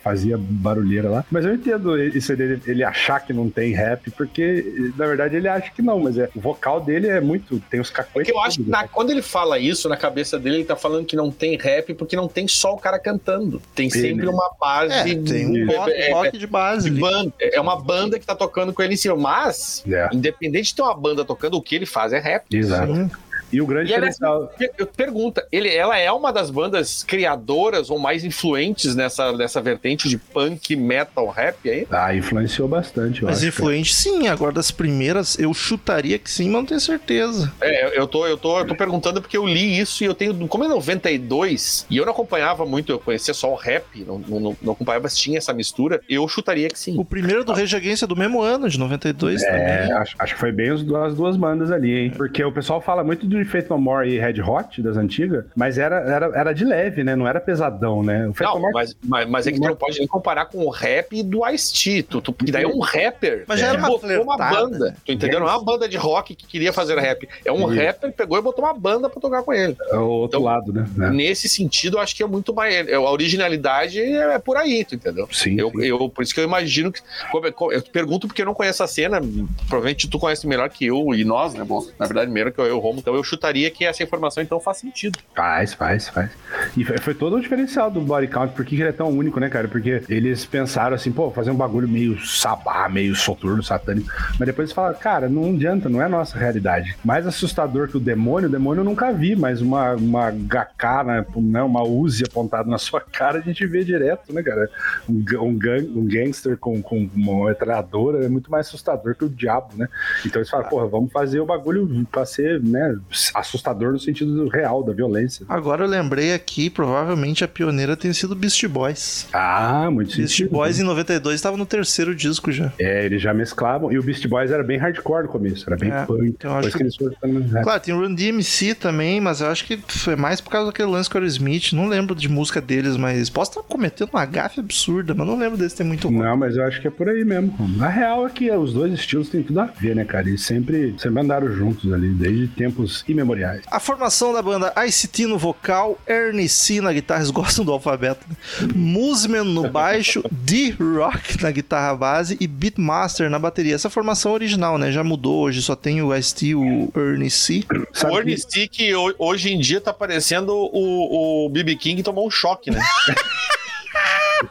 fazia 0.01 0.37
barulheira 0.39 1.09
lá. 1.09 1.25
Mas 1.31 1.45
eu 1.45 1.55
entendo 1.55 1.99
isso 2.03 2.35
dele, 2.37 2.61
ele 2.67 2.83
achar 2.85 3.21
que 3.21 3.33
não 3.33 3.49
tem 3.51 3.73
rap, 3.73 4.11
porque 4.13 4.74
na 4.97 5.07
verdade 5.07 5.37
ele 5.37 5.49
acha 5.49 5.71
que 5.71 5.81
não, 5.83 5.99
mas 6.01 6.19
é, 6.19 6.29
o 6.35 6.41
vocal 6.41 6.81
dele 6.81 7.09
é 7.09 7.21
muito. 7.21 7.61
Tem 7.71 7.81
os 7.81 7.91
cacoetes. 7.91 8.31
Porque 8.31 8.33
eu 8.33 8.41
acho 8.41 8.63
que 8.63 8.69
na- 8.71 8.83
né? 8.83 8.89
quando 8.93 9.11
ele 9.11 9.23
fala 9.23 9.59
isso, 9.59 9.89
na 9.89 9.97
cabeça 9.97 10.39
dele, 10.39 10.57
ele 10.57 10.65
tá 10.65 10.77
falando 10.77 11.05
que 11.07 11.17
não 11.17 11.31
tem 11.31 11.57
rap 11.57 11.95
porque 11.95 12.17
não 12.17 12.29
tem 12.29 12.47
só 12.49 12.75
o 12.75 12.79
cara 12.79 12.99
cantando. 12.99 13.61
Tem 13.75 13.89
sempre 13.91 14.27
uma 14.27 14.51
base. 14.61 14.93
É, 15.13 15.15
tem 15.17 15.47
um 15.65 15.67
rock, 15.67 15.91
é- 15.91 16.11
é- 16.11 16.13
rock 16.13 16.39
de 16.39 16.47
base 16.47 16.91
de 16.91 17.01
banda. 17.01 17.33
É 17.41 17.61
uma 17.61 17.81
banda 17.81 18.19
que 18.19 18.27
tá 18.27 18.35
tocando 18.35 18.73
com 18.73 18.83
ele 18.83 18.95
em 18.95 18.97
cima. 18.97 19.17
Mas, 19.17 19.83
É. 19.87 20.09
independente 20.13 20.69
de 20.69 20.75
ter 20.75 20.83
uma 20.83 20.95
banda 20.95 21.25
tocando, 21.25 21.57
o 21.57 21.63
que 21.63 21.75
ele 21.75 21.87
faz 21.87 22.13
é 22.13 22.19
rap. 22.19 22.45
Exato. 22.55 22.95
Sim. 22.95 23.11
E 23.55 23.61
o 23.63 23.67
grande 23.67 23.91
E 23.91 23.95
ela, 23.95 24.09
diferencial. 24.09 24.53
eu 24.77 24.87
pergunta, 24.87 25.47
ele, 25.53 25.69
ela 25.69 25.97
é 25.99 26.11
uma 26.11 26.33
das 26.33 26.51
bandas 26.51 27.03
criadoras 27.05 27.89
ou 27.91 27.99
mais 27.99 28.25
influentes 28.25 28.95
nessa, 28.97 29.33
nessa 29.33 29.61
vertente 29.61 30.09
de 30.09 30.19
punk, 30.19 30.75
metal, 30.75 31.29
rap 31.29 31.71
aí? 31.71 31.87
Ah, 31.91 32.15
influenciou 32.15 32.67
bastante, 32.69 33.23
eu 33.23 33.29
Mas 33.29 33.39
acho. 33.39 33.47
influente, 33.49 33.95
sim. 33.95 34.27
Agora, 34.29 34.53
das 34.53 34.71
primeiras, 34.71 35.39
eu 35.39 35.53
chutaria 35.55 36.19
que 36.19 36.31
sim, 36.31 36.45
mas 36.47 36.53
não 36.55 36.67
tenho 36.67 36.81
certeza. 36.81 37.53
É, 37.61 37.99
eu 37.99 38.07
tô, 38.07 38.27
eu, 38.27 38.37
tô, 38.37 38.59
eu 38.59 38.67
tô 38.67 38.75
perguntando 38.75 39.21
porque 39.21 39.37
eu 39.37 39.47
li 39.47 39.79
isso 39.79 40.03
e 40.03 40.07
eu 40.07 40.15
tenho. 40.15 40.35
Como 40.49 40.65
é 40.65 40.69
92, 40.69 41.87
e 41.89 41.97
eu 41.97 42.05
não 42.05 42.13
acompanhava 42.13 42.67
muito, 42.67 42.91
eu 42.91 42.99
conhecia 42.99 43.35
só 43.35 43.51
o 43.53 43.55
rap, 43.55 43.85
não, 44.05 44.19
não, 44.19 44.57
não 44.61 44.73
acompanhava 44.73 45.09
se 45.09 45.17
tinha 45.19 45.39
essa 45.39 45.53
mistura, 45.53 46.01
eu 46.09 46.27
chutaria 46.29 46.69
que 46.69 46.79
sim. 46.79 46.99
O 46.99 47.05
primeiro 47.05 47.45
do 47.45 47.53
Rage 47.53 47.75
Against 47.77 48.03
é 48.03 48.07
do 48.07 48.17
mesmo 48.17 48.41
ano, 48.43 48.69
de 48.69 48.79
92 48.79 49.43
É, 49.43 49.51
também. 49.51 49.93
acho, 49.93 50.15
acho 50.19 50.35
que 50.35 50.41
foi 50.41 50.53
bem 50.53 50.73
os- 50.73 50.85
as 50.95 51.15
duas 51.15 51.37
bandas 51.37 51.71
ali, 51.71 51.93
hein? 51.93 52.13
Porque 52.17 52.43
o 52.43 52.53
pessoal 52.53 52.81
fala 52.81 53.05
muito 53.05 53.27
do 53.27 53.41
Faith 53.45 53.69
No 53.69 53.79
More 53.79 54.09
e 54.09 54.19
Red 54.19 54.41
Hot, 54.43 54.81
das 54.83 54.97
antigas, 54.97 55.45
mas 55.55 55.79
era, 55.79 55.97
era, 56.01 56.27
era 56.35 56.53
de 56.53 56.65
leve, 56.65 57.05
né? 57.05 57.15
Não 57.17 57.27
era 57.27 57.41
pesadão, 57.41 58.03
né? 58.03 58.29
O 58.29 58.35
Faith 58.35 58.47
Não, 58.49 58.55
No 58.57 58.61
More 58.63 58.75
mas, 58.75 58.97
mas, 59.05 59.29
mas 59.29 59.47
é 59.47 59.53
que 59.53 59.61
tu 59.61 59.67
não 59.69 59.77
pode 59.77 59.99
nem 59.99 60.07
comparar 60.09 60.47
com 60.47 60.65
o 60.65 60.71
rap 60.71 61.23
do 61.23 61.47
Ice-T, 61.49 62.03
tu, 62.05 62.21
tu, 62.21 62.33
porque 62.33 62.51
daí 62.53 62.65
é 62.65 62.69
um 62.69 62.81
rapper 62.81 63.45
Mas 63.47 63.61
já 63.61 63.69
era 63.69 63.79
uma 63.79 63.89
botou 63.89 64.23
uma 64.23 64.37
banda, 64.37 64.79
né? 64.91 64.97
tu 65.05 65.13
entendeu? 65.13 65.41
Não 65.41 65.49
é 65.49 65.51
uma 65.53 65.65
banda 65.65 65.89
de 65.89 65.97
rock 65.97 66.35
que 66.35 66.47
queria 66.47 66.73
fazer 66.73 66.99
rap, 66.99 67.29
é 67.45 67.53
um 67.53 67.71
Isso. 67.71 67.81
rapper 67.85 68.11
que 68.11 68.17
pegou 68.17 68.39
e 68.39 68.43
botou 68.43 68.65
uma 68.65 68.75
banda 68.75 69.09
pra 69.09 69.21
tocar 69.21 69.43
com 69.43 69.53
ele. 69.53 69.77
é 69.91 69.97
o 69.97 70.03
outro 70.07 70.39
Então, 70.39 70.43
lado, 70.47 70.73
né? 70.73 70.87
É. 71.01 71.11
Nesse 71.11 71.49
sentido, 71.49 71.97
eu 71.97 72.01
acho 72.01 72.15
que 72.15 72.23
é 72.23 72.27
muito 72.27 72.55
mais. 72.55 72.75
é, 72.89 72.95
A 72.95 73.01
originalidade 73.01 74.01
é 74.01 74.39
por 74.39 74.57
aí, 74.57 74.85
tu 74.85 74.95
entendeu? 74.95 75.29
Sim, 75.33 75.59
Eu, 75.59 75.71
sim. 75.71 75.85
eu, 75.85 76.09
por 76.09 76.23
isso 76.23 76.33
que 76.35 76.41
eu 76.41 76.45
imagino 76.45 76.93
que. 76.93 77.01
como- 77.31 77.53
como- 77.53 77.73
Eu 77.73 77.83
te 77.83 77.91
pergunto 77.91 78.27
porque 78.27 78.43
eu 78.43 78.47
não 78.47 78.55
conheço 78.55 78.83
a 78.83 78.87
cena. 78.87 79.21
Provavelmente 79.69 80.09
tu 80.09 80.19
conhece 80.19 80.47
melhor 80.47 80.69
que 80.71 80.87
eu 80.87 81.15
e 81.15 81.25
nós, 81.25 81.55
né? 81.55 81.65
Bom, 81.65 81.85
na 81.99 82.07
verdade, 82.07 82.31
melhor 82.31 82.53
que 82.53 82.61
eu 82.61 82.67
e 82.67 82.71
o 82.71 82.79
Romo. 82.79 82.99
Então 83.01 83.15
eu 83.15 83.24
chutaria 83.25 83.71
que 83.71 83.85
essa 83.85 84.03
informação 84.03 84.43
então 84.43 84.61
faz 84.61 84.79
sentido. 84.79 85.19
Faz, 85.35 85.75
faz, 85.75 86.09
faz. 86.09 86.31
E 86.77 86.85
foi, 86.85 86.99
foi 86.99 87.15
todo 87.15 87.37
o 87.37 87.41
diferencial 87.41 87.91
do 87.91 88.01
body 88.01 88.29
count, 88.29 88.55
por 88.55 88.65
que 88.65 88.77
que 88.77 88.83
ele 88.83 88.91
é 88.91 88.93
tão 88.93 89.09
único, 89.09 89.41
né, 89.41 89.49
cara? 89.49 89.69
Porque 89.69 90.03
eles 90.09 90.45
pensaram 90.45 90.95
assim, 90.95 91.13
pô, 91.13 91.31
fazer 91.31 91.51
um 91.51 91.57
bagulho 91.57 91.89
meio 91.89 92.19
sabá, 92.25 92.89
meio 92.89 93.15
soturno, 93.15 93.63
satânico. 93.63 94.11
Mas 94.39 94.47
depois 94.47 94.67
eles 94.67 94.73
falaram, 94.73 94.99
cara, 94.99 95.29
não 95.29 95.51
adianta, 95.51 95.89
não 95.89 96.03
é 96.03 96.09
nossa 96.09 96.39
realidade. 96.39 96.97
Mais 97.05 97.27
assustador 97.27 97.89
que 97.89 97.97
o 97.97 98.01
demônio, 98.01 98.49
o 98.49 98.53
demônio 98.53 98.81
eu 98.81 98.85
nunca 98.85 99.13
vi, 99.13 99.35
mas 99.37 99.61
uma, 99.61 99.95
uma 99.95 100.31
HK, 100.31 101.05
né, 101.07 101.27
né, 101.37 101.63
uma 101.63 101.83
Uzi 101.83 102.25
apontada 102.25 102.69
na 102.69 102.79
sua 102.79 103.01
cara, 103.01 103.39
a 103.39 103.43
gente 103.43 103.67
vê 103.67 103.85
direto, 103.85 104.33
né, 104.33 104.43
cara? 104.43 104.71
Um, 105.09 105.25
um, 105.41 105.59
gang, 105.59 105.93
um 105.95 106.07
gangster 106.07 106.57
com, 106.57 106.83
com 106.83 107.09
uma 107.15 107.49
metralhadora 107.49 108.25
é 108.25 108.29
muito 108.29 108.51
mais 108.51 108.67
assustador 108.67 109.15
que 109.15 109.25
o 109.25 109.29
diabo, 109.29 109.75
né? 109.77 109.89
Então 110.25 110.41
eles 110.41 110.51
falaram, 110.51 110.71
porra, 110.71 110.87
vamos 110.87 111.13
fazer 111.13 111.41
o 111.41 111.47
bagulho 111.47 112.07
pra 112.11 112.25
ser, 112.25 112.63
né, 112.63 112.97
assustador 113.35 113.93
no 113.93 113.99
sentido 113.99 114.49
real, 114.49 114.83
da 114.83 114.93
violência. 114.93 115.45
Agora 115.49 115.85
eu 115.85 115.89
lembrei 115.89 116.33
aqui, 116.33 116.69
provavelmente 116.71 117.45
a 117.45 117.49
pioneira 117.49 117.97
tem 117.97 118.13
sido 118.13 118.35
Beast 118.35 118.67
Boys. 118.67 119.27
Ah, 119.33 119.89
muito 119.91 120.17
Beast 120.17 120.31
sentido. 120.37 120.51
Boys 120.51 120.79
em 120.79 120.83
92 120.85 121.35
estava 121.37 121.57
no 121.57 121.67
terceiro 121.67 122.15
disco 122.15 122.51
já. 122.53 122.73
É, 122.79 123.05
eles 123.05 123.21
já 123.23 123.33
mesclavam. 123.35 123.93
E 123.93 123.99
o 123.99 124.03
Beast 124.03 124.27
Boys 124.27 124.51
era 124.51 124.63
bem 124.63 124.79
hardcore 124.79 125.25
no 125.25 125.29
começo, 125.29 125.65
era 125.69 125.77
bem 125.77 125.91
É, 125.91 126.05
punk. 126.05 126.27
então 126.27 126.51
eu 126.53 126.59
acho 126.59 126.77
que 126.77 126.83
eles 126.83 126.97
foram. 126.97 127.15
Claro, 127.63 127.81
tem 127.81 127.95
o 127.95 128.01
Run 128.01 128.15
DMC 128.15 128.75
também, 128.75 129.21
mas 129.21 129.41
eu 129.41 129.49
acho 129.49 129.65
que 129.65 129.79
foi 129.89 130.17
mais 130.17 130.41
por 130.41 130.51
causa 130.51 130.67
daquele 130.71 130.89
lance 130.91 131.09
com 131.09 131.17
o 131.19 131.21
Aerosmith. 131.21 131.73
Não 131.73 131.87
lembro 131.87 132.15
de 132.15 132.29
música 132.29 132.61
deles, 132.61 132.97
mas 132.97 133.29
posso 133.31 133.51
estar 133.53 133.63
cometendo 133.63 134.11
uma 134.13 134.25
gafe 134.27 134.61
absurda, 134.61 135.15
mas 135.15 135.27
não 135.27 135.39
lembro 135.39 135.57
desse 135.59 135.77
ter 135.77 135.85
muito. 135.85 136.11
Não, 136.11 136.37
mas 136.37 136.57
eu 136.57 136.65
acho 136.65 136.81
que 136.81 136.89
é 136.89 136.91
por 136.91 137.09
aí 137.09 137.25
mesmo. 137.25 137.55
A 137.81 137.89
real 137.89 138.27
é 138.27 138.31
que 138.31 138.51
os 138.51 138.73
dois 138.73 138.93
estilos 138.93 139.29
têm 139.29 139.43
tudo 139.43 139.61
a 139.61 139.65
ver, 139.67 139.95
né, 139.95 140.05
cara? 140.05 140.29
Eles 140.29 140.43
sempre, 140.43 140.95
sempre 140.99 141.21
andaram 141.21 141.51
juntos 141.53 141.93
ali, 141.93 142.09
desde 142.11 142.49
tempos 142.49 143.04
imemoriais. 143.09 143.63
A 143.71 143.79
formação 143.81 144.33
da 144.33 144.41
banda 144.43 144.73
ICT 144.87 145.27
no 145.27 145.39
vocal, 145.39 145.99
Ernie 146.07 146.49
C 146.49 146.81
na 146.81 146.93
guitarra, 146.93 147.21
eles 147.21 147.31
gostam 147.31 147.65
do 147.65 147.73
alfabeto, 147.73 148.27
né? 148.29 148.37
Musman 148.75 149.45
no 149.45 149.69
baixo, 149.71 150.23
D-Rock 150.31 151.43
na 151.43 151.51
guitarra 151.51 151.95
base 151.97 152.37
e 152.41 152.47
Beatmaster 152.47 153.29
na 153.31 153.39
bateria. 153.39 153.75
Essa 153.75 153.91
formação 153.91 154.33
original, 154.33 154.79
né? 154.79 154.91
Já 154.93 155.03
mudou, 155.05 155.43
hoje 155.43 155.61
só 155.63 155.75
tem 155.77 156.03
o 156.03 156.15
ICT 156.15 156.47
e 156.47 156.55
o 156.55 156.93
Ernie 156.97 157.31
C. 157.31 157.65
Sabe 157.93 158.13
o 158.13 158.17
que- 158.17 158.21
Ernie 158.21 158.39
Stick 158.39 158.81
ho- 158.95 159.15
hoje 159.19 159.53
em 159.53 159.59
dia 159.59 159.81
tá 159.81 159.93
parecendo 159.93 160.53
o, 160.55 161.47
o 161.47 161.49
BB 161.49 161.77
King 161.77 162.03
tomou 162.03 162.27
um 162.27 162.31
choque, 162.31 162.71
né? 162.71 162.81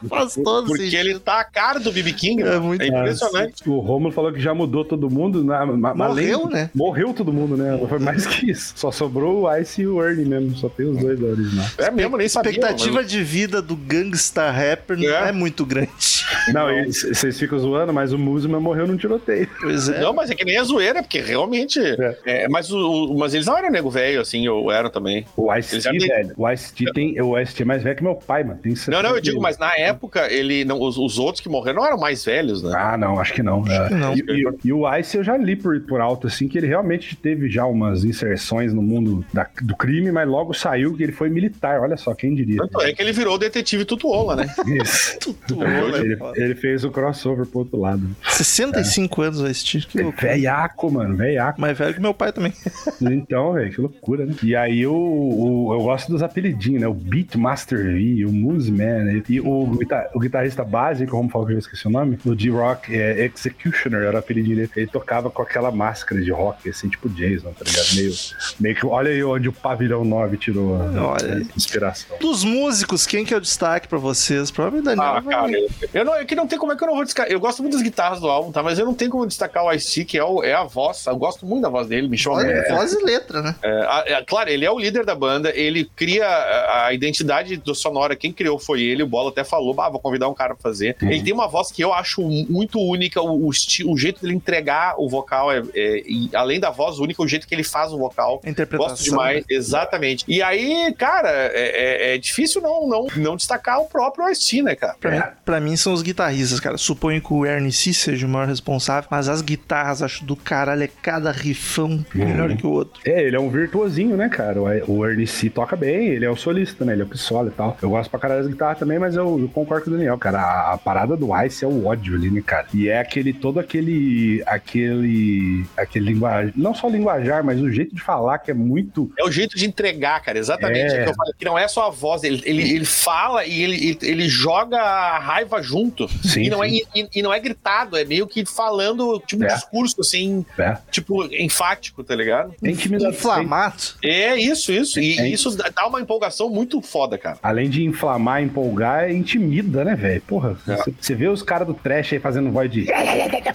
Faz 0.08 0.34
todo 0.34 0.66
Porque 0.68 0.84
sentido. 0.84 1.00
ele 1.00 1.18
tá 1.18 1.40
a 1.40 1.44
cara 1.44 1.78
do 1.80 1.92
BB 1.92 2.12
King. 2.12 2.42
É 2.42 2.58
muito- 2.58 2.82
é 2.82 2.88
impressionante. 2.88 3.68
O 3.68 3.78
Romulo 3.80 4.12
falou 4.12 4.32
que 4.32 4.40
já 4.40 4.54
mudou 4.54 4.84
todo 4.84 5.10
mundo. 5.10 5.42
Na, 5.44 5.64
ma- 5.66 5.94
Morreu, 5.94 6.42
além- 6.42 6.52
né? 6.52 6.70
Morreu 6.74 7.12
todo 7.14 7.32
mundo, 7.32 7.56
né? 7.56 7.78
Foi 7.88 7.98
mais 7.98 8.26
que 8.26 8.50
isso. 8.50 8.72
Só 8.76 8.90
sobrou 8.90 9.42
o 9.44 9.56
Ice 9.56 9.82
e 9.82 9.86
o 9.86 10.02
Ernie 10.02 10.24
mesmo. 10.24 10.56
Só 10.56 10.68
tem 10.68 10.86
os 10.86 10.98
dois 10.98 11.18
da 11.18 11.26
original. 11.26 11.66
É 11.78 11.90
mesmo, 11.90 12.16
nem 12.16 12.24
A 12.24 12.26
expectativa 12.26 13.04
de 13.04 13.22
vida 13.22 13.60
do 13.62 13.76
gangsta 13.76 14.50
rapper 14.50 14.98
É. 15.02 15.28
é 15.28 15.32
muito 15.32 15.64
grande. 15.66 15.90
Não, 16.52 16.66
vocês 16.86 17.38
ficam 17.38 17.58
zoando, 17.58 17.92
mas 17.92 18.12
o 18.12 18.18
Musman 18.18 18.60
morreu 18.60 18.86
num 18.86 18.96
tiroteio. 18.96 19.48
Pois 19.60 19.88
é. 19.88 20.00
Não, 20.00 20.12
mas 20.12 20.30
é 20.30 20.34
que 20.34 20.44
nem 20.44 20.58
a 20.58 20.64
zoeira, 20.64 21.02
porque 21.02 21.20
realmente. 21.20 21.78
é, 22.24 22.48
mas, 22.48 22.70
o, 22.70 22.78
o- 23.12 23.18
mas 23.18 23.34
eles 23.34 23.46
não 23.46 23.56
eram 23.56 23.70
nego 23.70 23.90
velho, 23.90 24.20
assim, 24.20 24.46
ou 24.48 24.70
eram 24.70 24.90
também. 24.90 25.24
O 25.36 25.52
Eles 25.52 25.72
Ice-T, 25.72 25.98
velho. 26.06 26.32
O 26.36 26.50
Ice-T 26.50 26.92
tem. 26.92 27.20
O 27.20 27.38
Ice-T 27.38 27.62
é 27.62 27.66
mais 27.66 27.82
velho 27.82 27.96
que 27.96 28.02
meu 28.02 28.14
pai, 28.14 28.42
mano. 28.44 28.58
Tem 28.62 28.72
Não, 28.88 29.02
não, 29.02 29.10
eu 29.10 29.14
70 29.16 29.20
digo, 29.22 29.40
mas 29.42 29.58
na 29.58 29.68
época, 29.74 29.83
ele, 30.30 30.64
não, 30.64 30.80
os, 30.80 30.96
os 30.96 31.18
outros 31.18 31.40
que 31.42 31.48
morreram 31.48 31.80
não 31.80 31.86
eram 31.86 31.98
mais 31.98 32.24
velhos, 32.24 32.62
né? 32.62 32.72
Ah, 32.76 32.96
não, 32.96 33.18
acho 33.18 33.32
que 33.32 33.42
não. 33.42 33.64
É. 33.66 33.88
que 33.88 33.94
não. 33.94 34.14
E, 34.14 34.20
e- 34.20 34.54
e 34.68 34.72
o 34.72 34.96
Ice 34.96 35.16
eu 35.16 35.24
já 35.24 35.36
li 35.36 35.56
por, 35.56 35.78
por 35.80 36.00
alto, 36.00 36.26
assim, 36.26 36.46
que 36.48 36.56
ele 36.58 36.66
realmente 36.66 37.16
teve 37.16 37.48
já 37.48 37.66
umas 37.66 38.04
inserções 38.04 38.72
no 38.72 38.82
mundo 38.82 39.24
da- 39.32 39.48
do 39.62 39.76
crime, 39.76 40.10
mas 40.12 40.28
logo 40.28 40.52
saiu 40.54 40.94
que 40.96 41.02
ele 41.02 41.12
foi 41.12 41.28
militar. 41.30 41.80
Olha 41.80 41.96
só, 41.96 42.14
quem 42.14 42.34
diria. 42.34 42.58
Tanto 42.58 42.80
é 42.82 42.92
que 42.92 43.02
ele 43.02 43.12
virou 43.12 43.34
o 43.34 43.38
detetive 43.38 43.84
Tutuola, 43.84 44.36
né? 44.36 44.46
Isso. 44.82 45.18
Tutuola, 45.18 45.98
ele, 45.98 46.14
é 46.14 46.40
ele 46.44 46.54
fez 46.54 46.84
o 46.84 46.90
crossover 46.90 47.46
pro 47.46 47.60
outro 47.60 47.78
lado. 47.80 48.08
65 48.22 49.22
anos 49.22 49.40
vai 49.40 49.50
assistir. 49.50 49.86
Que 49.86 50.02
loucura. 50.02 50.28
Velhaco, 50.32 50.90
mano, 50.90 51.16
velhaco. 51.16 51.60
Mais 51.60 51.76
velho 51.76 51.94
que 51.94 52.00
meu 52.00 52.14
pai 52.14 52.32
também. 52.32 52.52
Então, 53.00 53.52
velho, 53.52 53.70
que 53.72 53.80
loucura, 53.80 54.24
né? 54.26 54.34
E 54.42 54.54
aí 54.56 54.86
o, 54.86 54.92
o- 54.94 55.74
eu 55.74 55.82
gosto 55.82 56.10
dos 56.10 56.22
apelidinhos, 56.22 56.80
né? 56.80 56.88
O 56.88 56.94
Beatmaster 56.94 57.78
V, 57.92 58.24
o 58.26 58.32
Mooseman, 58.32 59.04
né? 59.04 59.22
e 59.28 59.40
o, 59.40 59.63
guita- 59.70 60.10
o 60.14 60.18
guitarrista 60.18 60.64
básico, 60.64 61.10
como 61.12 61.28
falou 61.30 61.46
que 61.46 61.52
eu 61.54 61.58
esqueci 61.58 61.86
o 61.86 61.90
nome, 61.90 62.18
o 62.24 62.34
D-Rock 62.34 62.94
é, 62.94 63.24
Executioner, 63.24 64.02
era 64.02 64.16
o 64.16 64.18
apelidinho 64.18 64.56
dele. 64.56 64.70
Ele 64.76 64.86
tocava 64.86 65.30
com 65.30 65.42
aquela 65.42 65.70
máscara 65.70 66.20
de 66.20 66.30
rock, 66.30 66.68
assim, 66.68 66.88
tipo 66.88 67.08
Jason, 67.08 67.52
tá 67.52 67.64
ligado? 67.64 67.94
Meio, 67.94 68.12
meio 68.60 68.74
que, 68.76 68.86
olha 68.86 69.10
aí 69.10 69.22
onde 69.24 69.48
o 69.48 69.52
Pavilhão 69.52 70.04
9 70.04 70.36
tirou 70.36 70.76
a, 70.76 71.16
a 71.16 71.40
inspiração. 71.56 72.16
Dos 72.18 72.44
músicos, 72.44 73.06
quem 73.06 73.24
que 73.24 73.32
é 73.32 73.36
o 73.36 73.40
destaque 73.40 73.88
pra 73.88 73.98
vocês? 73.98 74.50
Provavelmente 74.50 74.96
Daniel. 74.96 75.14
Ah, 75.16 75.20
vai- 75.20 75.34
cara, 75.34 75.52
eu, 75.52 75.68
eu 75.92 76.04
não, 76.04 76.14
é 76.14 76.24
que 76.24 76.34
não 76.34 76.46
tem 76.46 76.58
como 76.58 76.72
é 76.72 76.76
que 76.76 76.82
eu 76.82 76.88
não 76.88 76.94
vou 76.94 77.04
destacar. 77.04 77.30
Eu 77.30 77.40
gosto 77.40 77.62
muito 77.62 77.74
das 77.74 77.82
guitarras 77.82 78.20
do 78.20 78.28
álbum, 78.28 78.52
tá? 78.52 78.62
Mas 78.62 78.78
eu 78.78 78.84
não 78.86 78.94
tenho 78.94 79.10
como 79.10 79.26
destacar 79.26 79.64
o 79.64 79.72
Ice-T, 79.72 80.04
que 80.04 80.18
é, 80.18 80.24
o- 80.24 80.42
é 80.42 80.52
a 80.54 80.64
voz. 80.64 81.06
Eu 81.06 81.16
gosto 81.16 81.46
muito 81.46 81.62
da 81.62 81.68
voz 81.68 81.86
dele, 81.86 82.08
me 82.08 82.16
chama 82.18 82.36
Voz, 82.36 82.46
muito. 82.52 82.68
voz 82.74 82.92
e 82.92 83.04
letra, 83.04 83.42
né? 83.42 83.54
É, 83.62 83.68
a- 83.70 84.04
é, 84.06 84.24
claro, 84.24 84.50
ele 84.50 84.64
é 84.64 84.70
o 84.70 84.78
líder 84.78 85.04
da 85.04 85.14
banda, 85.14 85.50
ele 85.54 85.88
cria 85.96 86.26
a, 86.26 86.86
a 86.86 86.92
identidade 86.94 87.56
do 87.56 87.74
sonora, 87.74 88.16
quem 88.16 88.32
criou 88.32 88.58
foi 88.58 88.82
ele, 88.82 89.02
o 89.02 89.06
Bola 89.06 89.30
até 89.30 89.44
falou, 89.44 89.53
ah, 89.80 89.88
vou 89.90 90.00
convidar 90.00 90.28
um 90.28 90.34
cara 90.34 90.54
pra 90.54 90.62
fazer. 90.62 90.96
Ele 91.02 91.22
tem 91.22 91.32
uma 91.32 91.46
voz 91.48 91.70
que 91.70 91.82
eu 91.82 91.92
acho 91.92 92.22
muito 92.22 92.78
única, 92.80 93.20
o, 93.20 93.46
o, 93.46 93.50
esti- 93.50 93.84
o 93.84 93.96
jeito 93.96 94.20
dele 94.22 94.34
entregar 94.34 94.94
o 94.98 95.08
vocal, 95.08 95.50
é, 95.52 95.62
é- 95.74 96.02
e 96.06 96.30
além 96.34 96.58
da 96.60 96.70
voz 96.70 96.98
única, 96.98 97.22
o 97.22 97.28
jeito 97.28 97.46
que 97.46 97.54
ele 97.54 97.64
faz 97.64 97.92
o 97.92 97.98
vocal. 97.98 98.40
Interpretação. 98.44 98.88
Gosto 98.94 99.04
demais, 99.04 99.44
exatamente. 99.48 100.24
E 100.28 100.42
aí, 100.42 100.92
cara, 100.96 101.28
é, 101.30 102.12
é- 102.12 102.14
é 102.14 102.18
difícil 102.18 102.60
não, 102.60 102.86
não, 102.88 103.06
não 103.16 103.36
destacar 103.36 103.80
o 103.80 103.86
próprio 103.86 104.28
Ice-T, 104.30 104.62
né, 104.62 104.74
cara? 104.74 104.96
Pra, 105.00 105.10
mim, 105.10 105.22
pra 105.44 105.60
mim 105.60 105.76
são 105.76 105.92
os 105.92 106.02
guitarristas, 106.02 106.60
cara. 106.60 106.76
Suponho 106.76 107.20
que 107.20 107.32
o 107.32 107.44
Ernie 107.46 107.72
C 107.72 107.92
seja 107.92 108.26
o 108.26 108.28
maior 108.28 108.48
responsável, 108.48 109.08
mas 109.10 109.28
as 109.28 109.40
guitarras, 109.42 110.02
acho 110.02 110.24
do 110.24 110.36
caralho, 110.36 110.82
é 110.84 110.88
cada 111.02 111.30
rifão 111.30 112.04
melhor 112.14 112.56
que 112.56 112.66
o 112.66 112.70
outro. 112.70 113.00
É, 113.04 113.22
ele 113.22 113.36
é 113.36 113.40
um 113.40 113.48
virtuosinho, 113.50 114.16
né, 114.16 114.28
cara? 114.28 114.60
O, 114.60 114.98
o 114.98 115.06
Ernie 115.06 115.26
C 115.26 115.48
toca 115.50 115.76
bem, 115.76 116.08
ele 116.08 116.24
é 116.24 116.30
o 116.30 116.36
solista, 116.36 116.84
né? 116.84 116.92
Ele 116.92 117.02
é 117.02 117.04
o 117.04 117.08
pistola 117.08 117.48
e 117.48 117.52
tal. 117.52 117.76
Eu 117.82 117.90
gosto 117.90 118.10
pra 118.10 118.18
caralho 118.20 118.42
das 118.42 118.50
guitarras 118.50 118.78
também, 118.78 118.98
mas 118.98 119.14
eu, 119.16 119.43
eu 119.44 119.48
concordo 119.48 119.84
com 119.84 119.90
o 119.90 119.94
Daniel, 119.94 120.18
cara. 120.18 120.38
A, 120.40 120.72
a 120.74 120.78
parada 120.78 121.16
do 121.16 121.28
Ice 121.44 121.64
é 121.64 121.68
o 121.68 121.86
ódio 121.86 122.14
ali, 122.14 122.30
né, 122.30 122.42
cara? 122.44 122.66
E 122.74 122.88
é 122.88 122.98
aquele, 122.98 123.32
todo 123.32 123.58
aquele, 123.60 124.42
aquele, 124.46 125.64
aquele 125.76 126.06
linguajar, 126.12 126.52
não 126.56 126.74
só 126.74 126.88
linguajar, 126.88 127.44
mas 127.44 127.60
o 127.60 127.70
jeito 127.70 127.94
de 127.94 128.00
falar 128.00 128.38
que 128.38 128.50
é 128.50 128.54
muito... 128.54 129.10
É 129.18 129.24
o 129.24 129.30
jeito 129.30 129.56
de 129.56 129.66
entregar, 129.66 130.20
cara, 130.22 130.38
exatamente. 130.38 130.94
É. 130.94 131.00
É 131.00 131.04
que, 131.04 131.10
eu 131.10 131.14
falei, 131.14 131.32
que 131.38 131.44
não 131.44 131.58
é 131.58 131.66
só 131.68 131.86
a 131.86 131.90
voz, 131.90 132.22
ele, 132.24 132.42
ele, 132.44 132.62
ele 132.74 132.84
fala 132.84 133.44
e 133.44 133.62
ele, 133.62 133.76
ele, 133.88 133.98
ele 134.02 134.28
joga 134.28 134.78
a 134.80 135.18
raiva 135.18 135.62
junto. 135.62 136.08
Sim, 136.26 136.42
e, 136.44 136.50
não 136.50 136.62
sim. 136.62 136.80
É, 136.94 136.98
e, 137.00 137.08
e 137.16 137.22
não 137.22 137.32
é 137.32 137.40
gritado, 137.40 137.96
é 137.96 138.04
meio 138.04 138.26
que 138.26 138.44
falando, 138.46 139.20
tipo, 139.26 139.42
um 139.42 139.46
É. 139.46 139.54
discurso 139.54 140.00
assim, 140.00 140.44
É, 140.58 140.76
tipo, 140.90 141.24
enfático, 141.34 142.02
tá 142.02 142.14
ligado? 142.14 142.54
é 142.62 142.70
intimidade. 142.70 143.14
Inflamado. 143.16 143.82
É 144.02 144.36
isso, 144.36 144.72
isso. 144.72 144.98
E 145.00 145.18
É. 145.18 145.28
isso 145.28 145.56
dá 145.56 145.68
dá 145.74 145.86
uma 145.86 146.00
empolgação 146.00 146.48
muito 146.50 146.80
foda, 146.80 147.18
cara. 147.18 147.38
Além 147.42 147.68
de 147.68 147.84
inflamar, 147.84 148.42
empolgar, 148.42 149.10
intimida, 149.36 149.84
né, 149.84 149.94
velho? 149.94 150.20
Porra, 150.22 150.56
É. 150.68 150.76
você 150.76 150.94
você 151.00 151.14
vê 151.14 151.28
os 151.28 151.42
caras 151.42 151.66
do 151.66 151.74
trash 151.74 152.12
aí 152.12 152.18
fazendo 152.18 152.50
voz 152.50 152.70
de 152.70 152.86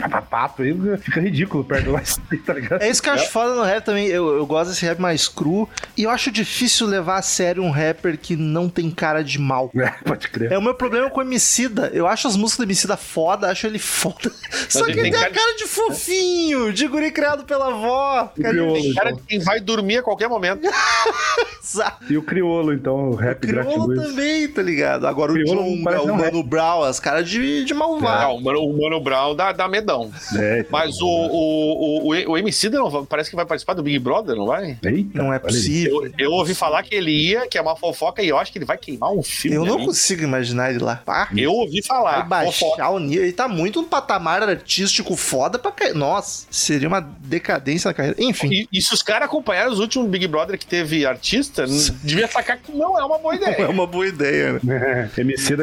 papato, 0.09 0.61
aí 0.61 0.75
fica 0.97 1.19
ridículo 1.19 1.63
perto 1.63 1.85
do 1.91 1.99
Ice, 1.99 2.19
tá 2.45 2.53
ligado? 2.53 2.81
É 2.81 2.89
isso 2.89 3.01
que 3.01 3.09
eu 3.09 3.13
acho 3.13 3.29
foda 3.29 3.55
no 3.55 3.63
rap 3.63 3.83
também. 3.83 4.07
Eu, 4.07 4.37
eu 4.37 4.45
gosto 4.45 4.69
desse 4.71 4.85
rap 4.85 4.99
mais 4.99 5.27
cru. 5.27 5.67
E 5.97 6.03
eu 6.03 6.09
acho 6.09 6.31
difícil 6.31 6.87
levar 6.87 7.17
a 7.17 7.21
sério 7.21 7.63
um 7.63 7.69
rapper 7.71 8.17
que 8.17 8.35
não 8.35 8.69
tem 8.69 8.89
cara 8.91 9.23
de 9.23 9.39
mal. 9.39 9.71
É, 9.79 9.91
pode 10.03 10.27
crer. 10.27 10.51
É 10.51 10.57
o 10.57 10.61
meu 10.61 10.73
problema 10.73 11.09
com 11.09 11.19
o 11.19 11.23
Emicida. 11.23 11.89
Eu 11.93 12.05
acho 12.05 12.27
as 12.27 12.35
músicas 12.35 12.57
do 12.65 12.67
Emicida 12.67 12.97
foda, 12.97 13.49
acho 13.49 13.65
ele 13.65 13.79
foda. 13.79 14.29
Só 14.67 14.83
que 14.85 14.91
ele 14.91 15.01
tem 15.03 15.11
tem 15.13 15.21
a 15.23 15.29
cara 15.31 15.55
de 15.55 15.65
fofinho, 15.65 16.73
de 16.73 16.85
guri 16.87 17.11
criado 17.11 17.43
pela 17.45 17.67
avó. 17.69 18.31
O 18.37 18.41
Cara, 18.41 18.53
crioulo, 18.53 18.73
Tem 18.73 18.93
cara 18.93 19.09
então. 19.11 19.21
de 19.21 19.27
quem 19.27 19.39
vai 19.39 19.59
dormir 19.59 19.97
a 19.97 20.03
qualquer 20.03 20.27
momento. 20.27 20.61
exato. 21.63 21.99
E 22.09 22.17
o 22.17 22.23
crioulo, 22.23 22.73
então, 22.73 23.11
o 23.11 23.15
rap 23.15 23.39
Crioulo 23.39 23.87
gratiluz. 23.87 24.09
também, 24.09 24.47
tá 24.47 24.61
ligado? 24.61 25.05
Agora 25.07 25.31
o 25.31 25.35
Crioulo 25.35 25.63
John, 25.63 25.68
parece 25.83 26.07
o 26.07 26.11
um 26.13 26.15
Mano 26.17 26.43
Brown, 26.43 26.83
as 26.83 26.99
caras 26.99 27.29
de, 27.29 27.63
de 27.65 27.73
malvado. 27.73 28.33
o, 28.33 28.41
Mano, 28.41 28.59
o 28.59 28.81
Mano 28.81 28.99
Brown 29.01 29.35
dá, 29.35 29.51
dá 29.51 29.67
medão. 29.67 30.11
É, 30.37 30.65
Mas 30.69 30.99
o, 31.01 31.07
o, 31.07 32.07
o, 32.07 32.13
o, 32.13 32.31
o 32.31 32.37
MC 32.37 32.69
não, 32.69 33.05
parece 33.05 33.29
que 33.29 33.35
vai 33.35 33.45
participar 33.45 33.73
do 33.73 33.83
Big 33.83 33.99
Brother, 33.99 34.35
não 34.35 34.45
vai? 34.47 34.77
Eita, 34.83 35.09
Não 35.13 35.33
é 35.33 35.39
possível. 35.39 36.05
Eu, 36.05 36.11
eu 36.17 36.31
ouvi 36.31 36.53
falar 36.53 36.83
que 36.83 36.93
ele 36.95 37.11
ia, 37.11 37.47
que 37.47 37.57
é 37.57 37.61
uma 37.61 37.75
fofoca, 37.75 38.21
e 38.21 38.29
eu 38.29 38.37
acho 38.37 38.51
que 38.51 38.57
ele 38.57 38.65
vai 38.65 38.77
queimar 38.77 39.11
um 39.11 39.23
filme. 39.23 39.57
Eu 39.57 39.65
não 39.65 39.75
ali. 39.75 39.85
consigo 39.85 40.23
imaginar 40.23 40.69
ele 40.71 40.79
lá. 40.79 40.97
Pá, 41.05 41.29
Eu 41.35 41.53
ouvi 41.53 41.81
falar. 41.83 42.27
vai 42.27 42.45
fofoca. 42.45 42.77
baixar 42.77 42.89
o 42.91 42.99
nível. 42.99 43.23
Ele 43.23 43.33
tá 43.33 43.47
muito 43.47 43.81
no 43.81 43.87
patamar 43.87 44.43
artístico 44.43 45.15
foda 45.15 45.57
pra 45.59 45.71
cair. 45.71 45.93
Nossa, 45.95 46.45
seria 46.49 46.87
uma 46.87 46.99
decadência 47.01 47.89
na 47.89 47.93
carreira. 47.93 48.15
Enfim. 48.19 48.49
E, 48.51 48.67
e 48.71 48.81
se 48.81 48.93
os 48.93 49.01
caras 49.03 49.25
acompanharam 49.27 49.71
os 49.71 49.79
últimos 49.79 50.09
Big 50.09 50.27
Brother 50.27 50.57
que 50.57 50.65
teve 50.65 51.05
artista, 51.05 51.65
devia 52.03 52.27
sacar 52.27 52.57
que 52.57 52.71
não 52.71 52.99
é 52.99 53.03
uma 53.03 53.17
boa 53.17 53.35
Não 53.35 53.47
é 53.47 53.51
ideia. 53.53 53.69
uma 53.69 53.87
boa 53.87 54.07
ideia, 54.07 54.59
né? 54.63 54.79
É, 54.89 55.09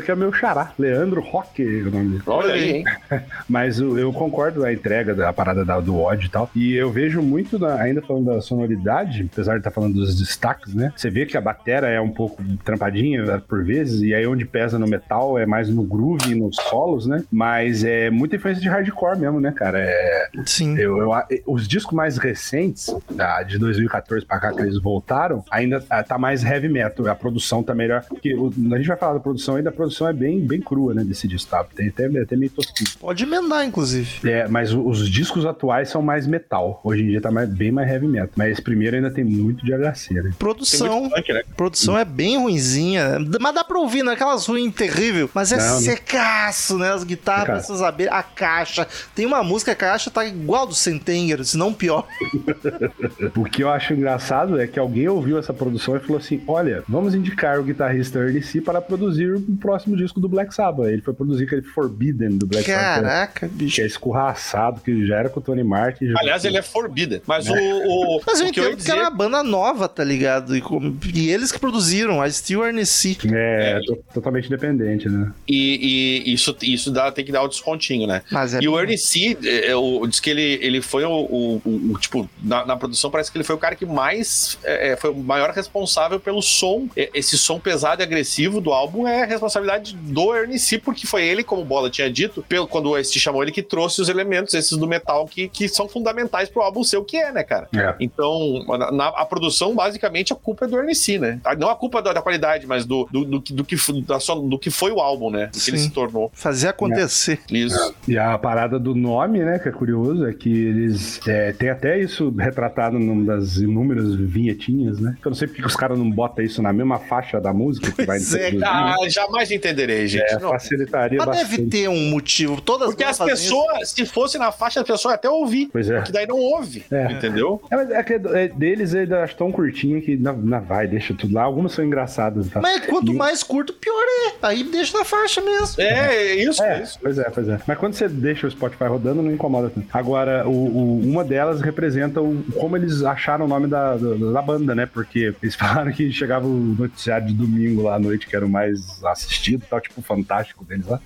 Que 0.03 0.11
é 0.11 0.15
meu 0.15 0.33
xará, 0.33 0.73
Leandro 0.79 1.21
Roque, 1.21 1.63
é 1.63 1.89
o 1.89 1.91
nome 1.91 2.09
dele. 2.11 2.23
Olha 2.27 2.55
aí, 2.55 2.71
hein? 2.77 2.85
Mas 3.49 3.79
eu, 3.81 4.13
concordo 4.13 4.61
com 4.61 4.67
a 4.67 4.73
entrega 4.73 5.15
da 5.15 5.33
parada 5.33 5.65
da- 5.65 5.81
do 5.81 5.99
ódio 6.01 6.27
e 6.27 6.31
tal. 6.31 6.51
E 6.55 6.75
eu 6.75 6.91
vejo 6.91 7.21
muito, 7.23 7.59
na- 7.59 7.75
ainda 7.81 8.01
falando 8.03 8.27
da 8.27 8.41
sonoridade, 8.41 9.29
apesar 9.33 9.53
de 9.55 9.59
estar 9.59 9.71
falando 9.71 9.95
dos 9.95 10.19
destaques, 10.19 10.75
né? 10.75 10.93
Você 10.97 11.11
vê 11.11 11.27
que 11.27 11.37
a 11.37 11.41
batera 11.41 11.89
é 11.89 12.01
um 12.01 12.11
pouco 12.11 12.43
trampadinha 12.65 13.25
né, 13.25 13.43
por 13.47 13.65
vezes, 13.65 14.03
e 14.03 14.15
aí 14.15 14.27
onde 14.27 14.45
pesa 14.45 14.79
no 14.79 14.87
metal 14.87 15.39
é 15.39 15.47
mais 15.47 15.69
no 15.69 15.83
groove 15.83 16.33
e 16.33 16.35
nos 16.35 16.57
solos, 16.57 17.07
né? 17.07 17.23
Mas 17.31 17.85
é 17.85 18.11
muita 18.11 18.37
influência 18.37 18.63
de 18.63 18.69
hardcore 18.69 19.19
mesmo, 19.19 19.41
né, 19.41 19.53
cara? 19.53 19.79
É, 19.81 20.29
Sim. 20.45 20.77
eu, 20.79 20.99
eu- 20.99 21.13
os 21.47 21.67
discos 21.69 21.95
mais 21.95 22.17
recentes, 22.19 22.95
da- 23.11 23.43
de 23.43 23.59
2014 23.59 24.25
pra 24.25 24.39
cá, 24.41 24.53
que 24.53 24.61
eles 24.61 24.81
voltaram, 24.81 25.45
ainda 25.51 25.85
ah, 25.91 26.03
tá 26.03 26.19
mais 26.19 26.45
heavy 26.45 26.69
metal. 26.69 27.07
A 27.09 27.15
produção 27.15 27.63
tá 27.63 27.75
melhor. 27.75 28.03
Porque 28.09 28.35
o- 28.35 28.53
a 28.73 28.77
gente 28.77 28.89
vai 28.89 28.97
falar 28.97 29.15
da 29.15 29.21
produção 29.21 29.57
ainda, 29.57 29.71
a 29.71 29.73
produção 29.87 30.09
é 30.09 30.12
bem, 30.12 30.40
bem 30.40 30.61
crua, 30.61 30.94
né, 30.94 31.05
desse 31.05 31.27
disco, 31.29 31.51
tá? 31.51 31.64
Tem 31.64 31.88
até, 31.88 32.07
até 32.20 32.37
meio 32.37 32.51
tosquinho. 32.51 32.90
Pode 33.01 33.22
emendar, 33.22 33.64
inclusive. 33.64 34.29
É, 34.29 34.46
mas 34.49 34.72
os 34.72 35.09
discos 35.09 35.46
atuais 35.46 35.88
são 35.88 36.03
mais 36.03 36.27
metal. 36.27 36.81
Hoje 36.85 37.03
em 37.03 37.09
dia 37.09 37.20
tá 37.20 37.31
mais- 37.31 37.49
bem 37.49 37.70
mais 37.70 37.88
heavy 37.90 38.07
metal. 38.09 38.31
Mas 38.37 38.53
esse 38.53 38.62
primeiro 38.62 38.96
ainda 38.96 39.11
tem 39.11 39.25
muito 39.25 39.64
de 39.64 39.72
HC, 39.72 40.14
né? 40.14 40.33
Produção. 40.38 41.09
funk, 41.11 41.33
né? 41.33 41.42
Produção 41.57 41.96
é 41.99 42.05
bem 42.05 42.37
ruinzinha, 42.38 43.18
mas 43.40 43.55
dá 43.55 43.62
pra 43.64 43.79
ouvir, 43.79 44.03
não 44.03 44.11
é 44.12 44.14
aquelas 44.14 44.46
ruins 44.46 44.75
terrível, 44.75 45.31
mas 45.35 45.53
é 45.53 45.57
Não, 45.57 45.79
secaço, 45.81 46.79
né? 46.79 46.92
As 46.92 47.05
guitarras, 47.05 47.44
pra 47.46 47.61
vocês 47.61 47.79
saberem, 47.79 48.12
a 48.12 48.22
caixa. 48.22 48.87
Tem 49.14 49.25
uma 49.27 49.42
música, 49.42 49.72
a 49.72 49.75
caixa 49.77 50.11
tá 50.11 50.25
igual 50.25 50.66
do 50.66 50.75
Sentenger, 50.75 51.44
se 51.44 51.57
não 51.57 51.72
pior. 51.72 52.07
O 53.37 53.44
que 53.44 53.62
eu 53.62 53.68
acho 53.70 53.92
engraçado 53.94 54.61
é 54.61 54.66
que 54.66 54.79
alguém 54.79 55.09
ouviu 55.09 55.38
essa 55.38 55.53
produção 55.53 55.96
e 55.96 56.01
falou 56.01 56.18
assim: 56.18 56.42
olha, 56.46 56.83
vamos 56.88 57.14
indicar 57.14 57.59
o 57.59 57.64
guitarrista 57.64 58.18
Ernie 58.18 58.42
C 58.42 58.61
para 58.61 58.81
produzir 58.81 59.35
o 59.35 59.40
próximo 59.57 59.76
disco 59.97 60.21
do 60.21 60.29
Black 60.29 60.55
Sabbath. 60.55 60.87
Ele 60.89 61.03
foi 61.03 61.12
produzir 61.15 61.45
aquele 61.45 61.62
Forbidden 61.62 62.39
do 62.39 62.47
Black 62.47 62.65
Sabbath. 62.71 63.03
Caraca, 63.03 63.49
Que 63.49 63.55
bicho. 63.55 63.81
é 63.81 63.87
escorraçado, 63.87 64.81
que 64.81 65.07
já 65.07 65.17
era 65.17 65.29
com 65.29 65.41
o 65.41 65.43
Tony 65.43 65.62
Martin. 65.65 66.12
Aliás, 66.17 66.45
ele 66.45 66.57
é 66.57 66.62
forbidden. 66.62 67.21
Mas 67.27 67.49
o, 67.49 67.55
o, 67.55 68.21
Mas 68.27 68.41
eu 68.41 68.49
o 68.49 68.53
que 68.53 68.61
eu 68.61 68.65
ia 68.65 68.71
entendo 68.71 68.85
que 68.85 68.91
era 68.91 69.01
dizer. 69.01 69.11
uma 69.11 69.11
banda 69.11 69.43
nova, 69.43 69.89
tá 69.89 70.03
ligado? 70.05 70.57
E, 70.57 70.61
como- 70.61 70.97
e 71.15 71.29
eles 71.31 71.53
que 71.53 71.59
produziram, 71.59 72.21
a 72.23 72.31
Steel 72.31 72.62
Arnesi. 72.62 73.19
É, 73.33 73.81
to- 73.85 73.99
totalmente 74.15 74.47
independente, 74.47 75.09
né? 75.09 75.33
E, 75.49 76.23
e 76.27 76.33
isso, 76.33 76.57
isso 76.62 76.91
dá, 76.91 77.11
tem 77.12 77.25
que 77.25 77.33
dar 77.33 77.43
o 77.43 77.49
descontinho, 77.49 78.07
né? 78.07 78.23
Mas 78.31 78.55
é 78.55 78.61
E 78.62 78.69
o 78.69 78.79
Ernie 78.79 78.99
C, 78.99 79.37
é, 79.45 79.73
é, 79.73 80.07
diz 80.09 80.21
que 80.21 80.31
ele, 80.31 80.59
ele 80.62 80.81
foi 80.81 81.05
o, 81.05 81.11
o- 81.11 81.62
o- 81.65 81.93
o, 81.93 81.99
tipo, 81.99 82.29
na, 82.43 82.65
na 82.65 82.77
produção 82.77 83.11
parece 83.11 83.31
que 83.31 83.37
ele 83.37 83.45
foi 83.45 83.55
o 83.55 83.59
cara 83.59 83.75
que 83.75 83.85
mais, 83.87 84.59
é, 84.65 84.93
é, 84.93 84.97
foi 84.97 85.11
o 85.11 85.17
maior 85.17 85.51
responsável 85.51 86.19
pelo 86.21 86.41
som. 86.43 86.89
Esse 86.97 87.37
som 87.39 87.59
pesado 87.59 88.03
e 88.03 88.05
agressivo 88.05 88.61
do 88.61 88.73
álbum 88.73 89.07
é 89.07 89.25
responsabilidade 89.61 89.97
do 89.97 90.35
Ernie 90.35 90.59
C, 90.59 90.79
porque 90.79 91.07
foi 91.07 91.25
ele, 91.25 91.42
como 91.42 91.62
o 91.62 91.64
Bola 91.64 91.90
tinha 91.90 92.11
dito, 92.11 92.45
pelo, 92.49 92.66
quando 92.66 92.90
o 92.90 92.99
Este 92.99 93.19
chamou 93.19 93.42
ele, 93.42 93.53
que 93.53 93.62
trouxe 93.62 94.01
os 94.01 94.09
elementos, 94.09 94.55
esses 94.55 94.77
do 94.77 94.87
metal, 94.87 95.27
que, 95.27 95.49
que 95.49 95.69
são 95.69 95.88
fundamentais 95.88 96.49
pro 96.49 96.62
álbum 96.62 96.83
ser 96.85 96.97
o 96.99 97.05
que 97.05 97.16
é, 97.16 97.33
né, 97.33 97.42
cara? 97.42 97.69
É. 97.75 97.95
Então, 98.01 98.64
na, 98.79 98.90
na- 98.92 99.09
a 99.09 99.25
produção, 99.25 99.75
basicamente, 99.75 100.33
a 100.33 100.37
culpa 100.37 100.64
é 100.64 100.69
do 100.69 100.77
Ernie 100.79 100.95
C, 100.95 101.19
né? 101.19 101.40
Ah, 101.45 101.55
Não 101.55 101.69
a 101.69 101.77
culpa 101.77 102.03
da, 102.03 102.12
da 102.12 102.23
qualidade, 102.23 102.66
mas 102.66 102.85
do, 102.85 103.09
do, 103.11 103.25
do, 103.25 103.40
que- 103.42 103.53
do, 103.53 103.64
que, 103.64 103.77
da 104.03 104.19
do 104.49 104.59
que 104.59 104.71
foi 104.71 104.90
o 104.92 105.01
álbum, 105.01 105.31
né? 105.31 105.47
Do 105.47 105.59
que 105.61 105.71
ele 105.71 105.79
se 105.79 105.90
tornou. 105.90 106.31
Fazer 106.35 106.69
acontecer. 106.69 107.40
Isso. 107.51 107.95
E 108.07 108.19
a 108.19 108.37
parada 108.38 108.79
do 108.79 108.95
nome, 108.95 109.40
né, 109.40 109.59
que 109.59 109.69
é 109.69 109.73
curioso, 109.73 110.27
é 110.27 110.33
que 110.33 110.49
eles 110.51 111.21
é, 111.27 111.53
tem 111.53 111.71
até 111.71 111.99
isso 112.01 112.31
retratado 112.37 112.99
numa 112.99 113.25
das 113.25 113.57
inúmeras 113.57 114.14
vinhetinhas, 114.14 114.99
né? 115.01 115.16
Eu 115.25 115.31
não 115.31 115.37
sei 115.37 115.49
porque 115.49 115.64
os 115.64 115.77
caras 115.77 115.99
não 115.99 116.11
botam 116.11 116.45
isso 116.45 116.62
na 116.62 116.73
mesma 116.73 116.99
faixa 116.99 117.40
da 117.40 117.53
música 117.53 117.90
que 117.92 118.05
vai 118.05 118.19
é, 118.19 118.49
Ah, 118.64 118.97
né? 119.01 119.09
Jamais 119.47 119.51
entenderei, 119.51 120.07
gente. 120.07 120.35
É, 120.35 120.39
facilitaria 120.41 121.19
Mas 121.19 121.27
bastante. 121.27 121.57
deve 121.57 121.71
ter 121.71 121.89
um 121.89 122.11
motivo. 122.11 122.61
Todas 122.61 122.89
Porque 122.89 123.05
as 123.05 123.19
pessoas, 123.19 123.91
se 123.91 124.05
fosse 124.07 124.39
na 124.39 124.51
faixa, 124.53 124.81
as 124.81 124.87
pessoas 124.87 125.15
até 125.15 125.29
ouvir. 125.29 125.69
Pois 125.73 125.89
é. 125.91 125.97
Porque 125.97 126.13
daí 126.13 126.27
não 126.27 126.39
ouve. 126.39 126.85
É. 126.91 127.13
Entendeu? 127.13 127.61
É, 127.71 127.77
mas 127.77 127.91
é 127.91 128.03
que 128.03 128.15
é, 128.15 128.49
deles 128.49 128.95
eu 128.95 129.19
acho 129.23 129.37
tão 129.37 129.51
curtinha 129.53 130.01
que 130.01 130.17
não, 130.17 130.37
não 130.37 130.61
vai, 130.61 130.87
deixa 130.87 131.15
tudo 131.15 131.35
lá. 131.35 131.43
Algumas 131.43 131.73
são 131.73 131.85
engraçadas. 131.85 132.49
Tá? 132.49 132.61
Mas 132.61 132.85
quanto 132.87 133.13
E- 133.13 133.15
mais 133.15 133.43
curto, 133.43 133.73
pior 133.75 133.95
é. 134.29 134.33
Aí 134.43 134.65
deixa 134.65 134.97
na 134.99 135.05
faixa 135.05 135.41
mesmo. 135.41 135.81
É, 135.83 136.17
é 136.17 136.35
isso, 136.45 136.63
é 136.63 136.79
É, 136.79 136.83
isso. 136.83 136.99
pois 137.01 137.19
é, 137.19 137.25
pois 137.31 137.49
é. 137.49 137.59
Mas 137.67 137.79
quando 137.79 137.95
você 137.95 138.09
deixa 138.09 138.47
o 138.47 138.51
Spotify 138.51 138.85
rodando, 138.85 139.23
não 139.23 139.31
incomoda 139.33 139.71
tanto. 139.71 139.87
Agora, 139.93 140.47
o, 140.47 140.51
o- 140.51 141.01
uma 141.01 141.25
delas 141.25 141.61
representa 141.61 142.21
o, 142.21 142.43
como 142.59 142.77
eles 142.77 143.03
acharam 143.03 143.45
o 143.45 143.49
nome 143.49 143.67
da, 143.67 143.97
da, 143.97 144.33
da 144.33 144.43
banda, 144.43 144.75
né? 144.75 144.87
Porque 144.87 145.35
eles 145.43 145.55
falaram 145.57 145.93
que 145.93 146.11
chegava 146.13 146.47
o 146.47 146.51
noticiário 146.79 147.27
de 147.27 147.35
domingo 147.35 147.83
lá 147.83 147.97
à 147.97 147.99
noite, 147.99 148.27
que 148.27 148.35
era 148.37 148.45
o 148.45 148.49
mais 148.49 149.03
assistido, 149.05 149.36
tal, 149.68 149.81
tipo 149.81 150.01
o 150.01 150.03
fantástico 150.03 150.64
deles 150.64 150.87
lá. 150.87 151.01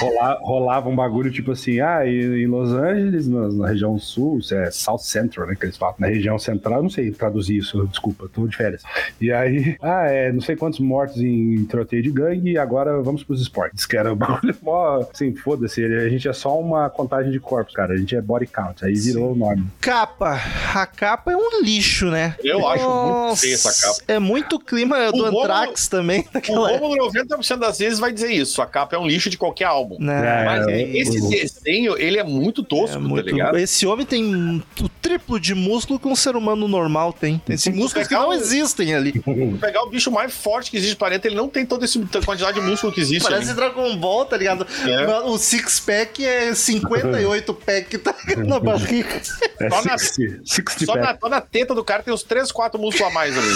Rola- 0.00 0.38
rolava 0.42 0.88
um 0.88 0.96
bagulho 0.96 1.30
tipo 1.30 1.52
assim, 1.52 1.80
ah, 1.80 2.06
em 2.06 2.46
Los 2.46 2.72
Angeles, 2.72 3.28
na, 3.28 3.48
na 3.48 3.68
região 3.68 3.98
sul, 3.98 4.38
isso 4.38 4.54
é 4.54 4.70
South 4.70 4.98
Central, 4.98 5.46
né? 5.46 5.54
Que 5.54 5.64
eles 5.66 5.76
falam. 5.76 5.94
Na 5.98 6.06
região 6.06 6.38
central, 6.38 6.78
eu 6.78 6.82
não 6.84 6.90
sei 6.90 7.10
traduzir 7.10 7.56
isso, 7.58 7.86
desculpa, 7.86 8.28
tô 8.32 8.46
de 8.46 8.56
férias. 8.56 8.82
E 9.20 9.32
aí, 9.32 9.76
ah, 9.82 10.06
é, 10.06 10.32
não 10.32 10.40
sei 10.40 10.56
quantos 10.56 10.80
mortos 10.80 11.18
em 11.20 11.64
tiroteio 11.64 12.02
de 12.02 12.10
gangue, 12.10 12.52
e 12.52 12.58
agora 12.58 13.00
vamos 13.02 13.22
pros 13.22 13.40
esportes. 13.40 13.86
Que 13.86 13.96
era 13.96 14.12
o 14.12 14.16
bagulho 14.16 14.56
mó, 14.62 15.04
assim, 15.12 15.34
foda-se, 15.34 15.84
a 15.84 16.08
gente 16.08 16.28
é 16.28 16.32
só 16.32 16.58
uma 16.58 16.88
contagem 16.90 17.30
de 17.30 17.40
corpos, 17.40 17.74
cara, 17.74 17.94
a 17.94 17.96
gente 17.96 18.14
é 18.16 18.20
body 18.20 18.46
count, 18.46 18.84
aí 18.84 18.94
virou 18.94 19.32
o 19.32 19.36
nome. 19.36 19.66
Capa. 19.80 20.38
A 20.74 20.86
capa 20.86 21.32
é 21.32 21.36
um 21.36 21.62
lixo, 21.62 22.06
né? 22.10 22.34
Eu 22.42 22.66
acho 22.68 22.84
muito 22.84 22.94
Nossa, 23.08 23.40
feia 23.42 23.54
essa 23.54 23.86
capa. 23.88 24.00
É 24.08 24.18
muito 24.18 24.58
clima 24.58 25.10
do 25.12 25.24
Romulo- 25.24 25.40
Anthrax 25.40 25.88
também. 25.88 26.24
O 26.54 26.66
Romulo 26.66 27.10
90% 27.10 27.58
das 27.66 27.78
vezes 27.78 27.98
vai 27.98 28.12
dizer 28.12 28.30
isso. 28.32 28.60
A 28.62 28.66
capa 28.66 28.96
é 28.96 28.98
um 28.98 29.06
lixo 29.06 29.28
de 29.30 29.36
qualquer 29.36 29.64
álbum. 29.64 29.96
né? 29.98 30.42
É, 30.42 30.44
Mas 30.44 30.66
é, 30.68 30.82
esse 30.96 31.20
o- 31.20 31.28
desenho, 31.30 31.96
ele 31.98 32.18
é 32.18 32.24
muito 32.24 32.62
tosco, 32.62 32.96
É 32.96 33.00
tá 33.00 33.08
muito... 33.08 33.26
ligado? 33.26 33.58
Esse 33.58 33.86
homem 33.86 34.04
tem 34.06 34.62
o 34.80 34.88
triplo 35.00 35.38
de 35.40 35.54
músculo 35.54 35.98
que 35.98 36.06
um 36.08 36.16
ser 36.16 36.36
humano 36.36 36.66
normal 36.68 37.12
tem. 37.12 37.38
Tem 37.38 37.56
músculos 37.74 38.08
que 38.08 38.14
não 38.14 38.28
um- 38.30 38.32
existem 38.32 38.94
ali. 38.94 39.12
Se 39.12 39.58
pegar 39.60 39.82
o 39.82 39.90
bicho 39.90 40.10
mais 40.10 40.32
forte 40.34 40.70
que 40.70 40.76
existe 40.76 40.92
no 40.94 40.98
planeta, 40.98 41.26
ele 41.26 41.36
não 41.36 41.48
tem 41.48 41.64
toda 41.66 41.84
essa 41.84 41.98
quantidade 42.24 42.60
de 42.60 42.66
músculo 42.66 42.92
que 42.92 43.00
existe. 43.00 43.22
Parece 43.24 43.48
ali. 43.48 43.56
Dragon 43.56 43.96
Ball, 43.96 44.24
tá 44.24 44.36
ligado? 44.36 44.66
É. 44.86 45.06
O 45.20 45.36
six 45.38 45.80
pack 45.80 46.24
é 46.24 46.54
58 46.54 47.54
pack, 47.54 47.98
tá 47.98 48.14
ligado? 48.26 48.46
Na 48.46 48.58
barriga. 48.60 49.20
É 49.60 49.70
Só 49.70 49.82
na- 49.84 49.98
60, 49.98 50.40
60 50.44 50.84
Só 50.86 50.94
na, 50.96 51.18
só 51.18 51.28
na 51.28 51.40
teta 51.40 51.74
do 51.74 51.84
cara 51.84 52.02
tem 52.02 52.12
uns 52.12 52.22
3, 52.22 52.50
4 52.52 52.80
músculos 52.80 53.10
a 53.10 53.14
mais 53.14 53.36
ali. 53.36 53.54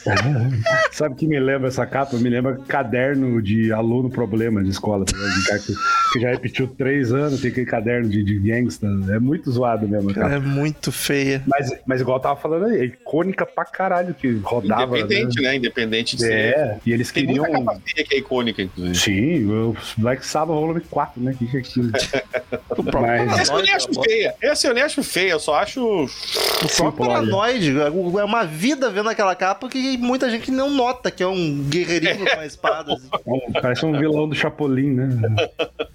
Sabe 0.92 1.14
o 1.14 1.16
que 1.16 1.26
me 1.26 1.38
lembra 1.38 1.68
essa 1.68 1.84
capa? 1.86 2.16
Me 2.16 2.28
lembra 2.30 2.56
caderno 2.66 3.40
de 3.42 3.49
aluno 3.72 4.10
problema 4.10 4.62
de 4.62 4.70
escola. 4.70 5.04
tá? 5.04 5.12
De 5.16 5.46
cara 5.46 5.58
que, 5.58 5.74
que 6.12 6.20
já 6.20 6.30
repetiu 6.30 6.66
três 6.68 7.12
anos, 7.12 7.40
tem 7.40 7.50
aquele 7.50 7.66
caderno 7.66 8.08
de, 8.08 8.22
de 8.22 8.38
gangsta. 8.38 8.86
É 9.10 9.18
muito 9.18 9.50
zoado 9.50 9.86
mesmo, 9.88 10.12
cara. 10.14 10.34
É 10.34 10.38
muito 10.38 10.90
feia. 10.92 11.42
Mas, 11.46 11.70
mas 11.86 12.00
igual 12.00 12.16
eu 12.18 12.22
tava 12.22 12.40
falando 12.40 12.66
aí, 12.66 12.80
é 12.80 12.84
icônica 12.84 13.44
pra 13.46 13.64
caralho 13.64 14.14
que 14.14 14.30
rodava. 14.42 14.98
Independente, 14.98 15.40
né? 15.42 15.56
Independente 15.56 16.16
de 16.16 16.22
ser. 16.22 16.32
É, 16.32 16.78
e 16.86 16.92
eles 16.92 17.10
Tem 17.12 17.26
queriam. 17.26 17.44
muita 17.44 17.64
capa 17.64 17.80
feia 17.84 18.06
que 18.06 18.14
é 18.14 18.18
icônica, 18.18 18.62
inclusive. 18.62 18.96
Sim, 18.98 19.46
o 19.50 19.76
Black 19.98 20.24
Sabbath 20.26 20.54
volume 20.56 20.80
4, 20.90 21.22
né? 21.22 21.32
O 21.32 21.36
que, 21.36 21.46
que 21.46 21.56
é 21.56 21.60
aquilo? 21.60 21.90
Mas- 23.00 23.40
Essa 23.40 23.52
eu 23.54 23.62
nem 23.62 23.72
acho 23.74 23.88
feia. 24.02 24.34
Essa 24.42 24.66
eu 24.68 24.74
nem 24.74 24.82
acho 24.82 25.02
feia, 25.02 25.30
eu 25.32 25.40
só 25.40 25.54
acho. 25.56 25.80
O 26.04 26.76
próprio. 26.76 27.06
Paranoide 27.06 27.74
é 27.80 28.24
uma 28.24 28.44
vida 28.44 28.90
vendo 28.90 29.08
aquela 29.08 29.34
capa 29.34 29.68
que 29.68 29.96
muita 29.98 30.30
gente 30.30 30.50
não 30.50 30.70
nota 30.70 31.10
que 31.10 31.22
é 31.22 31.26
um 31.26 31.62
guerreirinho 31.68 32.18
com 32.26 32.34
uma 32.34 32.46
espada. 32.46 32.92
assim. 32.94 33.08
É 33.26 33.30
um- 33.30 33.39
Parece 33.60 33.84
um 33.86 33.92
vilão 33.98 34.28
do 34.28 34.34
Chapolin, 34.34 34.90
né? 34.94 35.08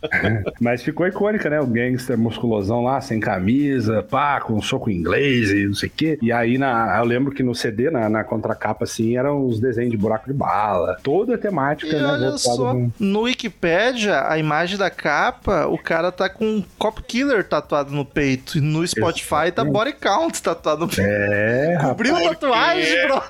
Mas 0.62 0.84
ficou 0.84 1.08
icônica, 1.08 1.50
né? 1.50 1.60
O 1.60 1.66
gangster 1.66 2.18
musculosão 2.18 2.84
lá, 2.84 3.02
sem 3.02 3.20
camisa, 3.20 4.04
pá, 4.04 4.40
com 4.40 4.62
soco 4.62 4.90
inglês 4.90 5.50
e 5.52 5.66
não 5.68 5.74
sei 5.74 5.90
o 5.90 5.92
quê. 5.96 6.18
E 6.22 6.32
aí, 6.32 6.58
na, 6.58 6.98
eu 7.00 7.06
lembro 7.06 7.32
que 7.34 7.42
no 7.44 7.56
CD, 7.56 7.90
na, 7.90 8.08
na 8.10 8.24
contracapa, 8.24 8.84
assim, 8.84 9.18
eram 9.18 9.46
os 9.46 9.60
desenhos 9.60 9.92
de 9.92 9.98
buraco 9.98 10.28
de 10.28 10.34
bala. 10.34 10.98
Toda 11.04 11.36
a 11.36 11.38
temática, 11.38 11.96
E 11.96 12.00
né? 12.00 12.06
olha 12.08 12.38
só, 12.38 12.74
no- 12.74 12.94
no 13.00 13.22
Wikipedia, 13.22 14.28
a 14.28 14.38
imagem 14.38 14.78
da 14.78 14.90
capa, 14.90 15.66
o 15.68 15.78
cara 15.78 16.12
tá 16.12 16.30
com 16.30 16.46
um 16.46 16.64
Cop 16.78 17.02
Killer 17.04 17.44
tatuado 17.44 17.92
no 17.92 18.06
peito. 18.06 18.58
E 18.58 18.62
no 18.62 18.86
Spotify 18.88 19.52
tá 19.54 19.64
Body 19.64 19.94
Count 19.94 20.42
tatuado 20.42 20.82
no 20.82 20.88
peito. 20.88 21.02
É, 21.02 21.74
rapaz. 21.76 21.90
Cobriu 21.90 22.16
a 22.16 22.22
tatuagem, 22.30 23.08
bro. 23.08 23.22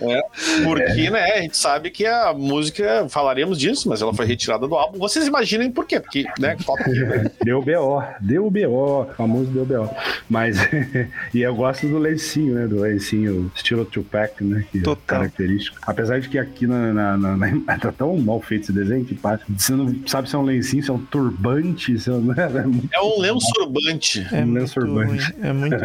É, 0.00 0.20
porque, 0.64 1.10
né, 1.10 1.32
a 1.32 1.40
gente 1.42 1.56
sabe 1.56 1.90
que 1.90 2.06
a 2.06 2.32
música, 2.32 3.06
falaremos 3.08 3.58
disso, 3.58 3.88
mas 3.88 4.00
ela 4.02 4.14
foi 4.14 4.26
retirada 4.26 4.66
do 4.66 4.74
álbum. 4.74 4.98
Vocês 4.98 5.26
imaginem 5.26 5.70
por 5.70 5.86
quê? 5.86 5.98
Porque, 6.00 6.24
né. 6.38 6.56
Deu 7.44 7.62
BO, 7.62 8.02
deu 8.20 8.50
BO, 8.50 9.06
famoso 9.16 9.50
deu 9.50 9.64
BO. 9.64 9.90
Mas, 10.28 10.56
e 11.34 11.40
eu 11.40 11.54
gosto 11.54 11.88
do 11.88 11.98
lencinho, 11.98 12.54
né? 12.54 12.66
Do 12.66 12.80
lencinho 12.80 13.50
estilo 13.54 13.84
Tupac, 13.84 14.42
né? 14.44 14.64
Que 14.70 14.78
é 14.78 14.82
Total. 14.82 15.02
característico. 15.20 15.78
Apesar 15.86 16.20
de 16.20 16.28
que 16.28 16.38
aqui 16.38 16.66
na, 16.66 16.92
na, 16.92 17.16
na- 17.16 17.36
na- 17.36 17.78
tá 17.78 17.92
tão 17.92 18.16
mal 18.18 18.40
feito 18.40 18.64
esse 18.64 18.72
desenho 18.72 19.04
que 19.04 19.14
passa. 19.14 19.42
Você 19.56 19.72
não 19.72 19.94
sabe 20.06 20.28
se 20.28 20.34
é 20.34 20.38
um 20.38 20.42
lencinho, 20.42 20.82
se 20.82 20.90
é 20.90 20.92
um 20.92 20.98
turbante, 21.04 21.98
se 21.98 22.10
é 22.10 22.12
um, 22.12 22.32
é 22.32 22.62
muito 22.66 22.88
É 22.94 23.00
um 23.00 23.18
lenço 23.20 23.46
urbante. 23.60 24.26
É 24.32 24.42
um 24.42 24.46
muito 24.46 24.80
ruim. 24.80 24.90
urbante. 24.90 25.34
É 25.42 25.52
muito. 25.52 25.76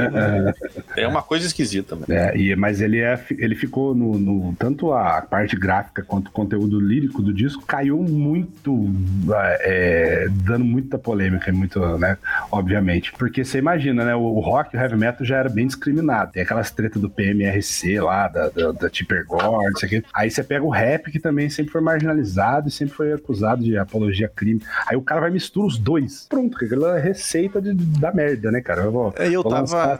É 0.98 1.08
uma 1.08 1.22
coisa 1.22 1.46
esquisita, 1.46 1.96
né? 1.96 2.06
É, 2.10 2.38
e, 2.38 2.56
mas 2.56 2.82
ele, 2.82 3.00
é, 3.00 3.20
ele 3.38 3.56
ficou 3.56 3.94
no, 4.04 4.20
no- 4.20 4.56
Tanto 4.58 4.92
a 4.94 5.22
parte 5.22 5.56
gráfica 5.56 6.04
quanto 6.04 6.28
o 6.28 6.32
conteúdo 6.32 6.80
lírico 6.80 7.22
do 7.22 7.34
disco 7.34 7.64
caiu 7.66 7.98
muito. 8.04 8.90
é, 9.62 10.28
dando 10.32 10.66
muita 10.66 10.98
polêmica, 10.98 11.50
e 11.50 11.54
muito, 11.54 11.80
né? 11.98 12.18
Obviamente. 12.52 13.12
Porque 13.14 13.44
você 13.44 13.58
imagina, 13.60 14.04
né? 14.06 14.16
O, 14.16 14.40
rock, 14.40 14.76
o 14.76 14.80
heavy 14.80 14.96
metal 14.98 15.26
já 15.26 15.38
era 15.38 15.50
bem 15.50 15.68
discriminado. 15.68 16.32
Tem 16.34 16.44
aquelas 16.44 16.72
tretas 16.72 17.02
do 17.02 17.10
PMRC 17.10 18.00
lá, 18.00 18.28
da, 18.28 18.50
da, 18.50 18.72
da 18.72 18.90
Tipper 18.90 19.26
Gore, 19.26 19.72
não 19.72 19.78
sei 19.78 19.88
o 19.88 19.90
quê. 19.90 20.04
Aí 20.14 20.30
você 20.30 20.44
pega 20.44 20.64
o 20.64 20.70
rap, 20.70 21.12
que 21.12 21.20
também 21.20 21.50
sempre 21.50 21.72
foi 21.72 21.82
marginalizado 21.82 22.68
e 22.68 22.72
sempre 22.72 22.94
foi 22.96 23.14
acusado 23.14 23.64
de 23.64 23.78
apologia 23.78 24.28
a 24.28 24.30
crime. 24.30 24.62
Aí 24.88 24.96
o 24.98 25.02
cara 25.02 25.22
vai 25.22 25.30
misturar 25.32 25.68
os 25.68 25.78
dois. 25.78 26.26
Pronto, 26.30 26.58
que 26.58 26.66
aquela 26.66 26.98
é 26.98 27.02
receita 27.02 27.62
de, 27.62 27.74
da 27.74 28.12
merda, 28.14 28.52
né, 28.52 28.62
cara? 28.62 28.82
Eu, 28.84 28.92
vou, 28.92 29.14
É, 29.18 29.28
eu 29.28 29.42
vou 29.44 29.52
tava- 29.52 29.94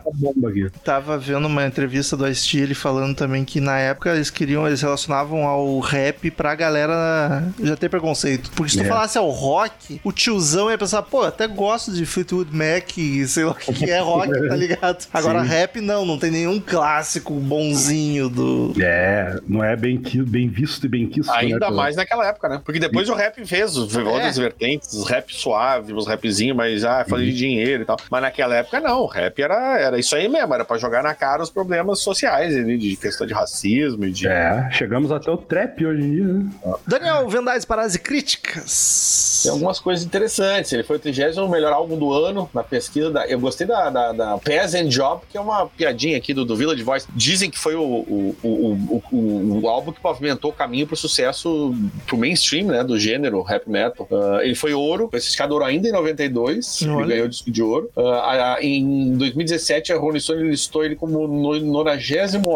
aqui. 0.48 0.70
Tava 0.84 1.18
vendo 1.18 1.46
uma 1.46 1.66
entrevista 1.66 2.16
do 2.16 2.26
Ice-T, 2.28 2.58
ele 2.58 2.74
falando 2.74 3.14
também 3.14 3.44
que 3.44 3.60
na 3.60 3.78
época 3.78 3.93
eles 4.06 4.30
queriam, 4.30 4.66
eles 4.66 4.80
relacionavam 4.82 5.46
ao 5.46 5.78
rap 5.80 6.30
pra 6.30 6.54
galera 6.54 7.44
já 7.62 7.76
ter 7.76 7.88
preconceito. 7.88 8.50
Porque 8.54 8.72
se 8.72 8.78
tu 8.78 8.84
É. 8.84 8.86
falasse 8.88 9.16
ao 9.18 9.28
rock, 9.30 10.00
o 10.04 10.12
tiozão 10.12 10.70
ia 10.70 10.78
pensar, 10.78 11.02
pô, 11.02 11.22
até 11.22 11.46
gosto 11.46 11.92
de 11.92 12.04
Fleetwood 12.06 12.54
Mac 12.54 12.96
e 12.98 13.26
sei 13.26 13.44
lá 13.44 13.52
o 13.66 13.72
que 13.72 13.90
é 13.90 14.00
rock, 14.00 14.28
tá 14.48 14.56
ligado? 14.56 15.06
Agora 15.12 15.42
Sim. 15.42 15.48
rap 15.48 15.80
não, 15.80 16.04
não 16.04 16.18
tem 16.18 16.30
nenhum 16.30 16.60
clássico 16.60 17.34
bonzinho 17.34 18.28
do... 18.28 18.72
É, 18.80 19.38
não 19.48 19.62
é 19.62 19.76
bem, 19.76 20.00
bem 20.26 20.48
visto 20.48 20.84
e 20.86 20.88
bem 20.88 21.06
quisto. 21.08 21.30
Ainda 21.32 21.70
né, 21.70 21.76
mais 21.76 21.96
naquela 21.96 22.26
época, 22.26 22.48
né? 22.48 22.60
Porque 22.64 22.78
depois 22.80 23.08
o 23.08 23.14
rap 23.14 23.44
fez 23.46 23.76
os- 23.76 23.94
outras 23.96 24.36
vertentes, 24.36 24.92
os 24.92 25.08
rap 25.08 25.34
suave, 25.34 25.92
os 25.92 26.06
rapzinhos, 26.06 26.56
mas 26.56 26.84
ah, 26.84 27.04
falei 27.08 27.30
de 27.30 27.36
dinheiro 27.36 27.82
e 27.82 27.86
tal. 27.86 27.96
Mas 28.10 28.22
naquela 28.22 28.54
época 28.56 28.80
não, 28.80 29.00
o 29.02 29.06
rap 29.06 29.40
era, 29.40 29.78
era 29.78 29.98
isso 29.98 30.14
aí 30.14 30.28
mesmo, 30.28 30.52
era 30.54 30.64
pra 30.64 30.78
jogar 30.78 31.02
na 31.02 31.14
cara 31.14 31.42
os 31.42 31.50
problemas 31.50 32.00
sociais, 32.00 32.54
de 32.54 32.96
questão 32.96 33.26
de 33.26 33.32
racismo 33.34 33.64
e 34.06 34.10
de. 34.12 34.26
É, 34.28 34.68
chegamos 34.72 35.12
até 35.12 35.30
o 35.30 35.36
trap 35.36 35.84
hoje 35.84 36.02
em 36.02 36.10
dia, 36.14 36.24
né? 36.24 36.50
Daniel, 36.86 37.28
Vendais, 37.28 37.64
Paras 37.64 37.94
e 37.94 37.98
Críticas. 37.98 39.40
Tem 39.42 39.52
algumas 39.52 39.78
coisas 39.78 40.04
interessantes. 40.04 40.72
Ele 40.72 40.82
foi 40.82 40.96
o 40.96 40.98
30 40.98 41.14
melhor 41.48 41.72
álbum 41.72 41.96
do 41.98 42.12
ano 42.12 42.48
na 42.54 42.62
pesquisa. 42.62 43.10
Da... 43.10 43.26
Eu 43.26 43.38
gostei 43.38 43.66
da, 43.66 43.90
da, 43.90 44.12
da 44.12 44.38
Peasant 44.38 44.88
Job, 44.88 45.22
que 45.30 45.36
é 45.36 45.40
uma 45.40 45.66
piadinha 45.66 46.16
aqui 46.16 46.32
do, 46.32 46.44
do 46.44 46.56
Village 46.56 46.82
Voice. 46.82 47.06
Dizem 47.14 47.50
que 47.50 47.58
foi 47.58 47.74
o, 47.74 47.82
o, 47.82 48.36
o, 48.42 48.48
o, 48.48 49.02
o- 49.12 49.60
o 49.64 49.68
álbum 49.68 49.92
que 49.92 50.00
pavimentou 50.00 50.50
o 50.50 50.54
caminho 50.54 50.86
pro 50.86 50.96
sucesso 50.96 51.74
pro 52.06 52.16
mainstream, 52.16 52.66
né? 52.68 52.82
Do 52.84 52.98
gênero 52.98 53.42
rap 53.42 53.68
metal. 53.68 54.08
Ah, 54.10 54.40
ele 54.42 54.54
foi 54.54 54.72
ouro, 54.72 55.08
foi 55.10 55.20
certificado 55.20 55.52
ouro 55.52 55.64
ainda 55.64 55.88
em 55.88 55.92
92. 55.92 56.82
Olha. 56.82 57.00
Ele 57.02 57.08
ganhou 57.08 57.26
o 57.26 57.28
disco 57.28 57.50
de 57.50 57.62
ouro. 57.62 57.90
Ah, 57.96 58.00
a- 58.02 58.54
a- 58.54 58.62
em 58.64 59.12
2017, 59.16 59.92
a 59.92 59.96
Rolling 59.96 60.20
Stone 60.20 60.42
listou 60.48 60.84
ele 60.84 60.96
como 60.96 61.26
no 61.26 61.60
90 61.60 61.94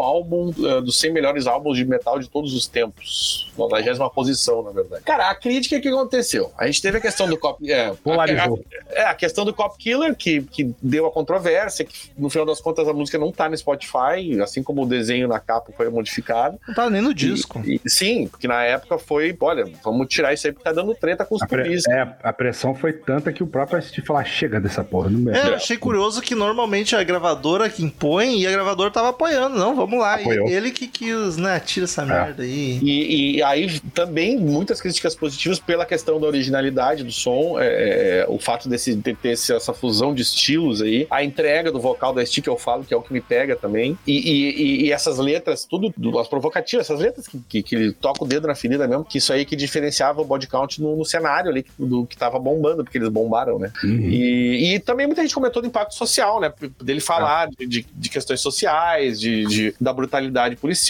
álbum 0.01 0.49
uh, 0.57 0.81
dos 0.81 0.99
100 0.99 1.11
melhores 1.19 1.47
álbuns 1.47 1.77
de 1.77 1.85
metal 1.85 2.19
de 2.19 2.29
todos 2.29 2.53
os 2.53 2.67
tempos. 2.67 3.51
90 3.57 4.09
posição, 4.09 4.63
na 4.63 4.71
verdade. 4.71 5.03
Cara, 5.03 5.29
a 5.29 5.35
crítica 5.35 5.79
que 5.79 5.87
aconteceu. 5.87 6.51
A 6.57 6.65
gente 6.65 6.81
teve 6.81 6.97
a 6.97 7.01
questão 7.01 7.27
do 7.27 7.37
Cop. 7.37 7.69
É, 7.69 7.91
Polarizou. 8.03 8.63
A, 8.71 8.99
a, 8.99 9.01
é, 9.01 9.05
a 9.05 9.13
questão 9.13 9.43
do 9.43 9.53
Cop 9.53 9.77
Killer, 9.77 10.15
que, 10.15 10.41
que 10.41 10.73
deu 10.81 11.05
a 11.05 11.11
controvérsia, 11.11 11.83
que 11.83 12.11
no 12.17 12.29
final 12.29 12.45
das 12.45 12.61
contas 12.61 12.87
a 12.87 12.93
música 12.93 13.17
não 13.17 13.31
tá 13.31 13.49
no 13.49 13.57
Spotify, 13.57 14.41
assim 14.41 14.63
como 14.63 14.83
o 14.83 14.85
desenho 14.85 15.27
na 15.27 15.39
capa 15.39 15.71
foi 15.75 15.89
modificado. 15.89 16.57
Não 16.67 16.73
tá 16.73 16.89
nem 16.89 17.01
no 17.01 17.13
disco. 17.13 17.61
E, 17.65 17.81
e, 17.83 17.89
sim, 17.89 18.27
porque 18.27 18.47
na 18.47 18.63
época 18.63 18.97
foi, 18.97 19.35
olha, 19.39 19.65
vamos 19.83 20.07
tirar 20.07 20.33
isso 20.33 20.47
aí 20.47 20.53
porque 20.53 20.63
tá 20.63 20.71
dando 20.71 20.95
treta 20.95 21.25
com 21.25 21.35
os 21.35 21.45
pre... 21.45 21.79
É, 21.89 22.07
a 22.23 22.33
pressão 22.33 22.73
foi 22.73 22.93
tanta 22.93 23.33
que 23.33 23.43
o 23.43 23.47
próprio 23.47 23.79
assistiu 23.79 24.05
falar, 24.05 24.23
chega 24.23 24.59
dessa 24.59 24.83
porra, 24.83 25.09
não 25.09 25.33
É, 25.33 25.49
eu 25.49 25.55
achei 25.55 25.77
curioso 25.77 26.21
que 26.21 26.35
normalmente 26.35 26.95
a 26.95 27.03
gravadora 27.03 27.69
que 27.69 27.83
impõe 27.83 28.41
e 28.41 28.47
a 28.47 28.51
gravadora 28.51 28.91
tava 28.91 29.09
apoiando, 29.09 29.57
não, 29.57 29.75
vamos 29.75 29.99
lá. 29.99 30.21
E 30.21 30.53
ele 30.53 30.71
que 30.71 30.87
quis, 30.99 31.37
né, 31.37 31.59
tira 31.61 31.85
essa 31.85 32.01
é. 32.01 32.05
merda 32.05 32.43
aí. 32.43 32.77
E, 32.83 33.37
e, 33.37 33.43
aí 33.43 33.79
também 33.93 34.37
muitas 34.37 34.81
críticas 34.81 35.15
positivas 35.15 35.57
pela 35.57 35.85
questão 35.85 36.19
da 36.19 36.27
originalidade 36.27 37.05
do 37.05 37.11
som, 37.11 37.57
é, 37.57 38.19
é, 38.19 38.25
o 38.27 38.37
fato 38.37 38.67
desse, 38.67 38.93
de 38.93 39.13
ter 39.15 39.31
essa 39.31 39.73
fusão 39.73 40.13
de 40.13 40.21
estilos 40.21 40.81
aí, 40.81 41.07
a 41.09 41.23
entrega 41.23 41.71
do 41.71 41.79
vocal 41.79 42.13
da 42.13 42.25
Stick 42.25 42.45
eu 42.45 42.57
falo, 42.57 42.83
que 42.83 42.93
é 42.93 42.97
o 42.97 43.01
que 43.01 43.13
me 43.13 43.21
pega 43.21 43.55
também, 43.55 43.97
e, 44.05 44.85
e 44.87 44.91
essas 44.91 45.17
letras, 45.17 45.65
tudo, 45.65 45.93
as 46.19 46.27
provocativas, 46.27 46.85
essas 46.85 46.99
letras 46.99 47.27
que, 47.27 47.39
que, 47.47 47.63
que, 47.63 47.75
ele 47.75 47.91
toca 47.93 48.23
o 48.23 48.27
dedo 48.27 48.47
na 48.47 48.55
ferida 48.55 48.87
mesmo, 48.87 49.05
que 49.05 49.19
isso 49.19 49.31
aí 49.31 49.45
que 49.45 49.55
diferenciava 49.55 50.21
o 50.21 50.25
body 50.25 50.47
count 50.47 50.81
no, 50.81 50.97
no 50.97 51.05
cenário 51.05 51.49
ali, 51.49 51.65
do 51.77 52.05
que 52.05 52.17
tava 52.17 52.37
bombando, 52.37 52.83
porque 52.83 52.97
eles 52.97 53.09
bombaram, 53.09 53.57
né? 53.57 53.71
Uhum. 53.83 54.09
E, 54.09 54.75
e, 54.75 54.79
também 54.79 55.07
muita 55.07 55.21
gente 55.21 55.33
comentou 55.33 55.61
do 55.61 55.67
impacto 55.67 55.93
social, 55.93 56.41
né? 56.41 56.51
Dele 56.81 56.99
falar 56.99 57.47
é. 57.59 57.65
de, 57.65 57.85
de, 57.93 58.09
questões 58.09 58.41
sociais, 58.41 59.19
de, 59.19 59.45
de, 59.45 59.75
da 59.79 59.93
brutalidade 59.93 60.55
policial, 60.55 60.88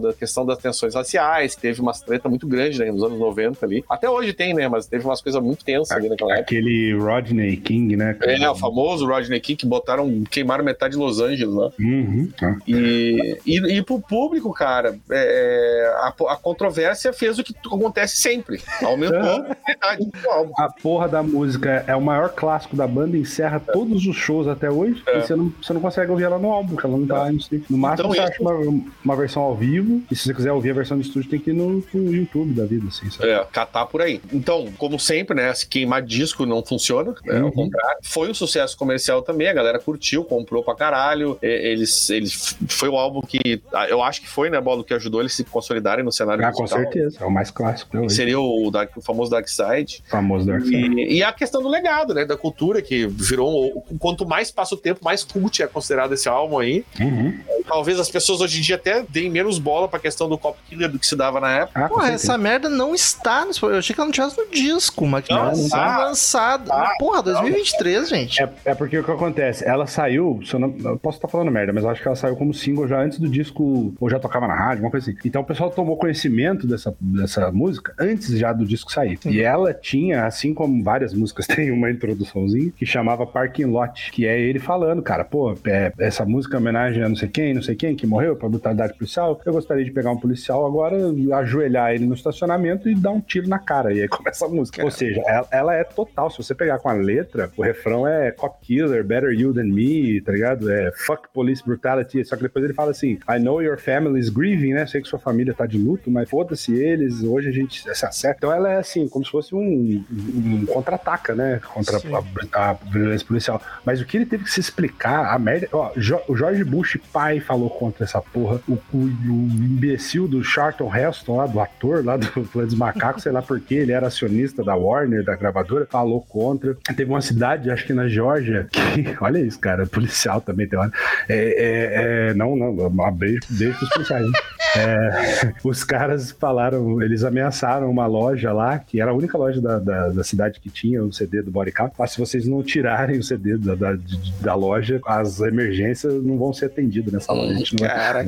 da 0.00 0.12
questão 0.12 0.44
das 0.44 0.58
tensões 0.58 0.94
raciais, 0.94 1.54
que 1.54 1.60
teve 1.60 1.80
uma 1.80 1.92
treta 1.92 2.28
muito 2.28 2.46
grande 2.46 2.78
né, 2.78 2.90
nos 2.90 3.02
anos 3.02 3.18
90 3.18 3.64
ali. 3.64 3.84
Até 3.88 4.08
hoje 4.08 4.32
tem, 4.32 4.54
né? 4.54 4.68
Mas 4.68 4.86
teve 4.86 5.04
umas 5.04 5.20
coisas 5.20 5.42
muito 5.42 5.64
tensas 5.64 5.96
ali 5.96 6.08
naquela 6.08 6.32
época. 6.32 6.44
Aquele 6.44 6.94
Rodney 6.94 7.56
King, 7.56 7.96
né? 7.96 8.16
É, 8.22 8.48
o 8.48 8.54
famoso 8.54 9.06
Rodney 9.06 9.40
King 9.40 9.56
que 9.56 9.66
botaram, 9.66 10.22
queimaram 10.30 10.64
metade 10.64 10.92
de 10.92 10.98
Los 10.98 11.20
Angeles 11.20 11.54
lá. 11.54 11.70
Uhum. 11.78 12.28
Tá. 12.38 12.56
E, 12.66 13.38
e, 13.46 13.78
e 13.78 13.82
pro 13.82 14.00
público, 14.00 14.52
cara, 14.52 14.96
é, 15.10 15.94
a, 15.96 16.08
a, 16.08 16.36
controvérsia 16.36 17.12
fez 17.12 17.38
o 17.38 17.44
que 17.44 17.54
acontece 17.66 18.16
sempre. 18.16 18.60
Aumentou 18.82 19.18
a 19.18 19.54
qualidade 19.54 20.10
do 20.22 20.30
álbum. 20.30 20.52
A 20.58 20.68
porra 20.70 21.08
da 21.08 21.22
música 21.22 21.84
é 21.86 21.96
o 21.96 22.00
maior 22.00 22.30
clássico 22.30 22.76
da 22.76 22.86
banda, 22.86 23.16
encerra 23.16 23.62
é. 23.66 23.72
todos 23.72 24.06
os 24.06 24.16
shows 24.16 24.46
até 24.46 24.70
hoje, 24.70 25.02
é. 25.06 25.18
e 25.18 25.22
você 25.22 25.34
não, 25.34 25.52
você 25.62 25.72
não 25.72 25.80
consegue 25.80 26.10
ouvir 26.10 26.24
ela 26.24 26.38
no 26.38 26.50
álbum, 26.50 26.74
porque 26.74 26.86
ela 26.86 26.96
não 26.96 27.06
tá 27.06 27.28
é. 27.28 27.32
no 27.68 27.78
máximo 27.78 28.04
então, 28.04 28.08
você 28.08 28.20
acha 28.20 28.42
uma, 28.42 28.82
uma 29.04 29.16
versão 29.16 29.33
ao 29.42 29.56
vivo, 29.56 30.02
e 30.10 30.16
se 30.16 30.24
você 30.24 30.34
quiser 30.34 30.52
ouvir 30.52 30.70
a 30.70 30.74
versão 30.74 30.98
de 30.98 31.06
estúdio, 31.06 31.30
tem 31.30 31.40
que 31.40 31.50
ir 31.50 31.54
no, 31.54 31.84
no 31.92 32.14
YouTube 32.14 32.54
da 32.54 32.64
vida, 32.64 32.86
assim, 32.88 33.10
sabe? 33.10 33.30
É, 33.30 33.44
catar 33.52 33.86
por 33.86 34.00
aí. 34.00 34.20
Então, 34.32 34.72
como 34.78 34.98
sempre, 34.98 35.36
né, 35.36 35.52
se 35.54 35.66
queimar 35.66 36.02
disco 36.02 36.46
não 36.46 36.64
funciona, 36.64 37.14
né, 37.24 37.38
uhum. 37.38 37.46
ao 37.46 37.52
contrário. 37.52 37.98
Foi 38.02 38.30
um 38.30 38.34
sucesso 38.34 38.76
comercial 38.76 39.22
também, 39.22 39.48
a 39.48 39.52
galera 39.52 39.78
curtiu, 39.78 40.24
comprou 40.24 40.62
pra 40.62 40.74
caralho, 40.74 41.38
eles, 41.42 42.10
eles 42.10 42.56
foi 42.68 42.88
o 42.88 42.96
álbum 42.96 43.20
que, 43.20 43.62
eu 43.88 44.02
acho 44.02 44.20
que 44.20 44.28
foi, 44.28 44.50
né, 44.50 44.60
Bolo, 44.60 44.84
que 44.84 44.94
ajudou 44.94 45.20
eles 45.20 45.34
se 45.34 45.44
consolidarem 45.44 46.04
no 46.04 46.12
cenário 46.12 46.44
Ah, 46.44 46.48
musical. 46.48 46.68
com 46.68 46.92
certeza, 46.92 47.18
é 47.20 47.24
o 47.24 47.30
mais 47.30 47.50
clássico. 47.50 47.96
Né, 47.96 48.08
seria 48.08 48.38
o, 48.38 48.68
o, 48.68 49.00
famoso 49.00 49.30
Dark 49.30 49.48
Side. 49.48 50.02
O 50.06 50.10
famoso 50.10 50.46
Dark 50.46 50.64
Side. 50.64 51.00
E, 51.00 51.18
e, 51.18 51.22
a 51.22 51.32
questão 51.32 51.62
do 51.62 51.68
legado, 51.68 52.14
né, 52.14 52.24
da 52.24 52.36
cultura, 52.36 52.82
que 52.82 53.06
virou, 53.06 53.84
quanto 53.98 54.26
mais 54.26 54.50
passa 54.50 54.74
o 54.74 54.78
tempo, 54.78 55.04
mais 55.04 55.22
cult 55.22 55.62
é 55.62 55.66
considerado 55.66 56.12
esse 56.14 56.28
álbum 56.28 56.58
aí. 56.58 56.84
Uhum. 57.00 57.38
Talvez 57.66 57.98
as 57.98 58.10
pessoas 58.10 58.40
hoje 58.40 58.58
em 58.58 58.62
dia 58.62 58.76
até 58.76 59.02
deem 59.08 59.23
menos 59.30 59.58
bola 59.58 59.88
pra 59.88 59.98
questão 59.98 60.28
do 60.28 60.38
Cop 60.38 60.58
Killer 60.68 60.90
do 60.90 60.98
que 60.98 61.06
se 61.06 61.16
dava 61.16 61.40
na 61.40 61.50
época. 61.50 61.84
Ah, 61.84 61.88
Porra, 61.88 62.10
essa 62.10 62.36
merda 62.38 62.68
não 62.68 62.94
está 62.94 63.44
no 63.44 63.52
Eu 63.70 63.78
achei 63.78 63.94
que 63.94 64.00
ela 64.00 64.06
não 64.06 64.12
tivesse 64.12 64.38
no 64.38 64.50
disco, 64.50 65.06
mas 65.06 65.24
não, 65.28 65.52
não 65.52 65.68
tá 65.68 65.98
lançada. 65.98 66.72
Ah, 66.72 66.94
Porra, 66.98 67.22
2023, 67.22 67.96
não. 67.96 68.06
gente. 68.06 68.42
É, 68.42 68.48
é, 68.64 68.74
porque 68.74 68.98
o 68.98 69.04
que 69.04 69.10
acontece? 69.10 69.64
Ela 69.64 69.86
saiu, 69.86 70.40
se 70.44 70.54
eu, 70.54 70.60
não, 70.60 70.74
eu 70.84 70.98
posso 70.98 71.18
estar 71.18 71.28
falando 71.28 71.50
merda, 71.50 71.72
mas 71.72 71.84
eu 71.84 71.90
acho 71.90 72.00
que 72.00 72.08
ela 72.08 72.16
saiu 72.16 72.36
como 72.36 72.52
single 72.52 72.88
já 72.88 73.00
antes 73.00 73.18
do 73.18 73.28
disco, 73.28 73.94
ou 74.00 74.10
já 74.10 74.18
tocava 74.18 74.46
na 74.46 74.54
rádio, 74.54 74.84
uma 74.84 74.90
coisa 74.90 75.10
assim. 75.10 75.18
Então 75.24 75.42
o 75.42 75.44
pessoal 75.44 75.70
tomou 75.70 75.96
conhecimento 75.96 76.66
dessa, 76.66 76.94
dessa 77.00 77.50
música 77.50 77.94
antes 77.98 78.28
já 78.38 78.52
do 78.52 78.64
disco 78.64 78.92
sair. 78.92 79.18
Sim. 79.18 79.30
E 79.30 79.40
ela 79.40 79.72
tinha, 79.72 80.24
assim 80.26 80.54
como 80.54 80.82
várias 80.82 81.14
músicas, 81.14 81.46
tem 81.54 81.70
uma 81.70 81.90
introduçãozinha 81.90 82.72
que 82.76 82.86
chamava 82.86 83.26
Parking 83.26 83.66
Lot, 83.66 84.10
que 84.12 84.26
é 84.26 84.40
ele 84.40 84.58
falando, 84.58 85.02
cara, 85.02 85.24
pô, 85.24 85.54
é, 85.66 85.92
essa 85.98 86.24
música 86.24 86.56
é 86.56 86.58
homenagem 86.58 87.02
a 87.02 87.08
não 87.08 87.16
sei 87.16 87.28
quem, 87.28 87.54
não 87.54 87.62
sei 87.62 87.74
quem, 87.74 87.94
que 87.94 88.06
morreu 88.06 88.36
pra 88.36 88.48
brutalidade 88.48 88.94
policial. 88.94 89.13
Eu 89.44 89.52
gostaria 89.52 89.84
de 89.84 89.90
pegar 89.90 90.10
um 90.10 90.16
policial 90.16 90.66
agora, 90.66 90.96
ajoelhar 91.38 91.92
ele 91.92 92.06
no 92.06 92.14
estacionamento 92.14 92.88
e 92.88 92.94
dar 92.94 93.10
um 93.10 93.20
tiro 93.20 93.48
na 93.48 93.58
cara. 93.58 93.92
E 93.92 94.02
aí 94.02 94.08
começa 94.08 94.46
a 94.46 94.48
música. 94.48 94.84
Ou 94.84 94.90
seja, 94.90 95.22
ela, 95.26 95.48
ela, 95.50 95.74
é 95.74 95.84
total. 95.84 96.30
Se 96.30 96.38
você 96.38 96.54
pegar 96.54 96.78
com 96.78 96.88
a 96.88 96.92
letra, 96.92 97.50
o 97.56 97.62
refrão 97.62 98.06
é 98.06 98.30
Cop 98.30 98.56
Killer, 98.62 99.04
Better 99.04 99.30
You 99.30 99.52
Than 99.52 99.64
Me, 99.64 100.20
tá 100.20 100.32
ligado? 100.32 100.70
É 100.70 100.92
Fuck 100.92 101.28
Police 101.32 101.62
Brutality. 101.64 102.24
Só 102.24 102.36
que 102.36 102.42
depois 102.42 102.64
ele 102.64 102.74
fala 102.74 102.90
assim: 102.90 103.18
I 103.28 103.38
know 103.38 103.62
your 103.62 103.78
family 103.78 104.18
is 104.18 104.28
grieving, 104.28 104.74
né? 104.74 104.86
Sei 104.86 105.00
que 105.00 105.08
sua 105.08 105.18
família 105.18 105.54
tá 105.54 105.66
de 105.66 105.78
luto, 105.78 106.10
mas 106.10 106.28
foda-se 106.28 106.74
eles, 106.74 107.22
hoje 107.22 107.48
a 107.48 107.52
gente 107.52 107.82
se 107.82 108.06
acerta. 108.06 108.38
Então 108.38 108.52
ela 108.52 108.70
é 108.70 108.76
assim, 108.76 109.08
como 109.08 109.24
se 109.24 109.30
fosse 109.30 109.54
um, 109.54 110.04
um 110.10 110.66
contra-ataca, 110.66 111.34
né? 111.34 111.60
Contra 111.72 111.98
a, 111.98 112.70
a, 112.70 112.72
violência 112.72 113.26
policial. 113.26 113.60
Mas 113.84 114.00
o 114.00 114.04
que 114.04 114.16
ele 114.16 114.26
teve 114.26 114.44
que 114.44 114.50
se 114.50 114.60
explicar, 114.60 115.34
a 115.34 115.38
merda. 115.38 115.68
Ó, 115.72 115.92
o 116.28 116.36
George 116.36 116.64
Bush, 116.64 116.98
pai, 117.12 117.40
falou 117.40 117.70
contra 117.70 118.04
essa 118.04 118.20
porra. 118.20 118.60
O, 118.68 118.78
o, 118.92 119.03
o 119.04 119.64
imbecil 119.64 120.26
do 120.28 120.42
Charlton 120.42 120.94
Heston, 120.94 121.36
lá, 121.36 121.46
do 121.46 121.60
ator, 121.60 122.04
lá 122.04 122.16
do 122.16 122.26
Planeta 122.48 122.76
Macacos, 122.76 123.22
sei 123.22 123.32
lá 123.32 123.42
porque 123.42 123.74
ele 123.74 123.92
era 123.92 124.06
acionista 124.06 124.62
da 124.62 124.74
Warner, 124.74 125.24
da 125.24 125.36
gravadora, 125.36 125.86
falou 125.90 126.20
contra. 126.20 126.76
Teve 126.96 127.10
uma 127.10 127.20
cidade, 127.20 127.70
acho 127.70 127.86
que 127.86 127.92
na 127.92 128.08
Georgia, 128.08 128.66
que, 128.70 129.16
olha 129.20 129.38
isso, 129.38 129.58
cara, 129.58 129.86
policial 129.86 130.40
também 130.40 130.68
tem 130.68 130.78
hora. 130.78 130.92
É, 131.28 131.34
é, 131.36 132.30
é, 132.30 132.34
não, 132.34 132.56
não, 132.56 133.12
beijo, 133.12 133.40
beijo 133.50 133.78
pros 133.78 133.90
policiais. 133.90 134.26
É, 134.76 135.52
os 135.62 135.84
caras 135.84 136.32
falaram, 136.32 137.00
eles 137.00 137.22
ameaçaram 137.22 137.88
uma 137.88 138.06
loja 138.06 138.52
lá, 138.52 138.76
que 138.76 139.00
era 139.00 139.12
a 139.12 139.14
única 139.14 139.38
loja 139.38 139.60
da, 139.60 139.78
da, 139.78 140.08
da 140.08 140.24
cidade 140.24 140.58
que 140.58 140.68
tinha 140.68 141.02
o 141.02 141.12
CD 141.12 141.42
do 141.42 141.50
Body 141.50 141.70
Count. 141.70 141.94
Se 142.08 142.18
vocês 142.18 142.46
não 142.46 142.60
tirarem 142.60 143.18
o 143.18 143.22
CD 143.22 143.56
da, 143.56 143.74
da, 143.76 143.96
da 144.40 144.54
loja, 144.54 145.00
as 145.06 145.40
emergências 145.40 146.14
não 146.24 146.36
vão 146.36 146.52
ser 146.52 146.66
atendidas 146.66 147.12
nessa 147.12 147.32
loja. 147.32 147.64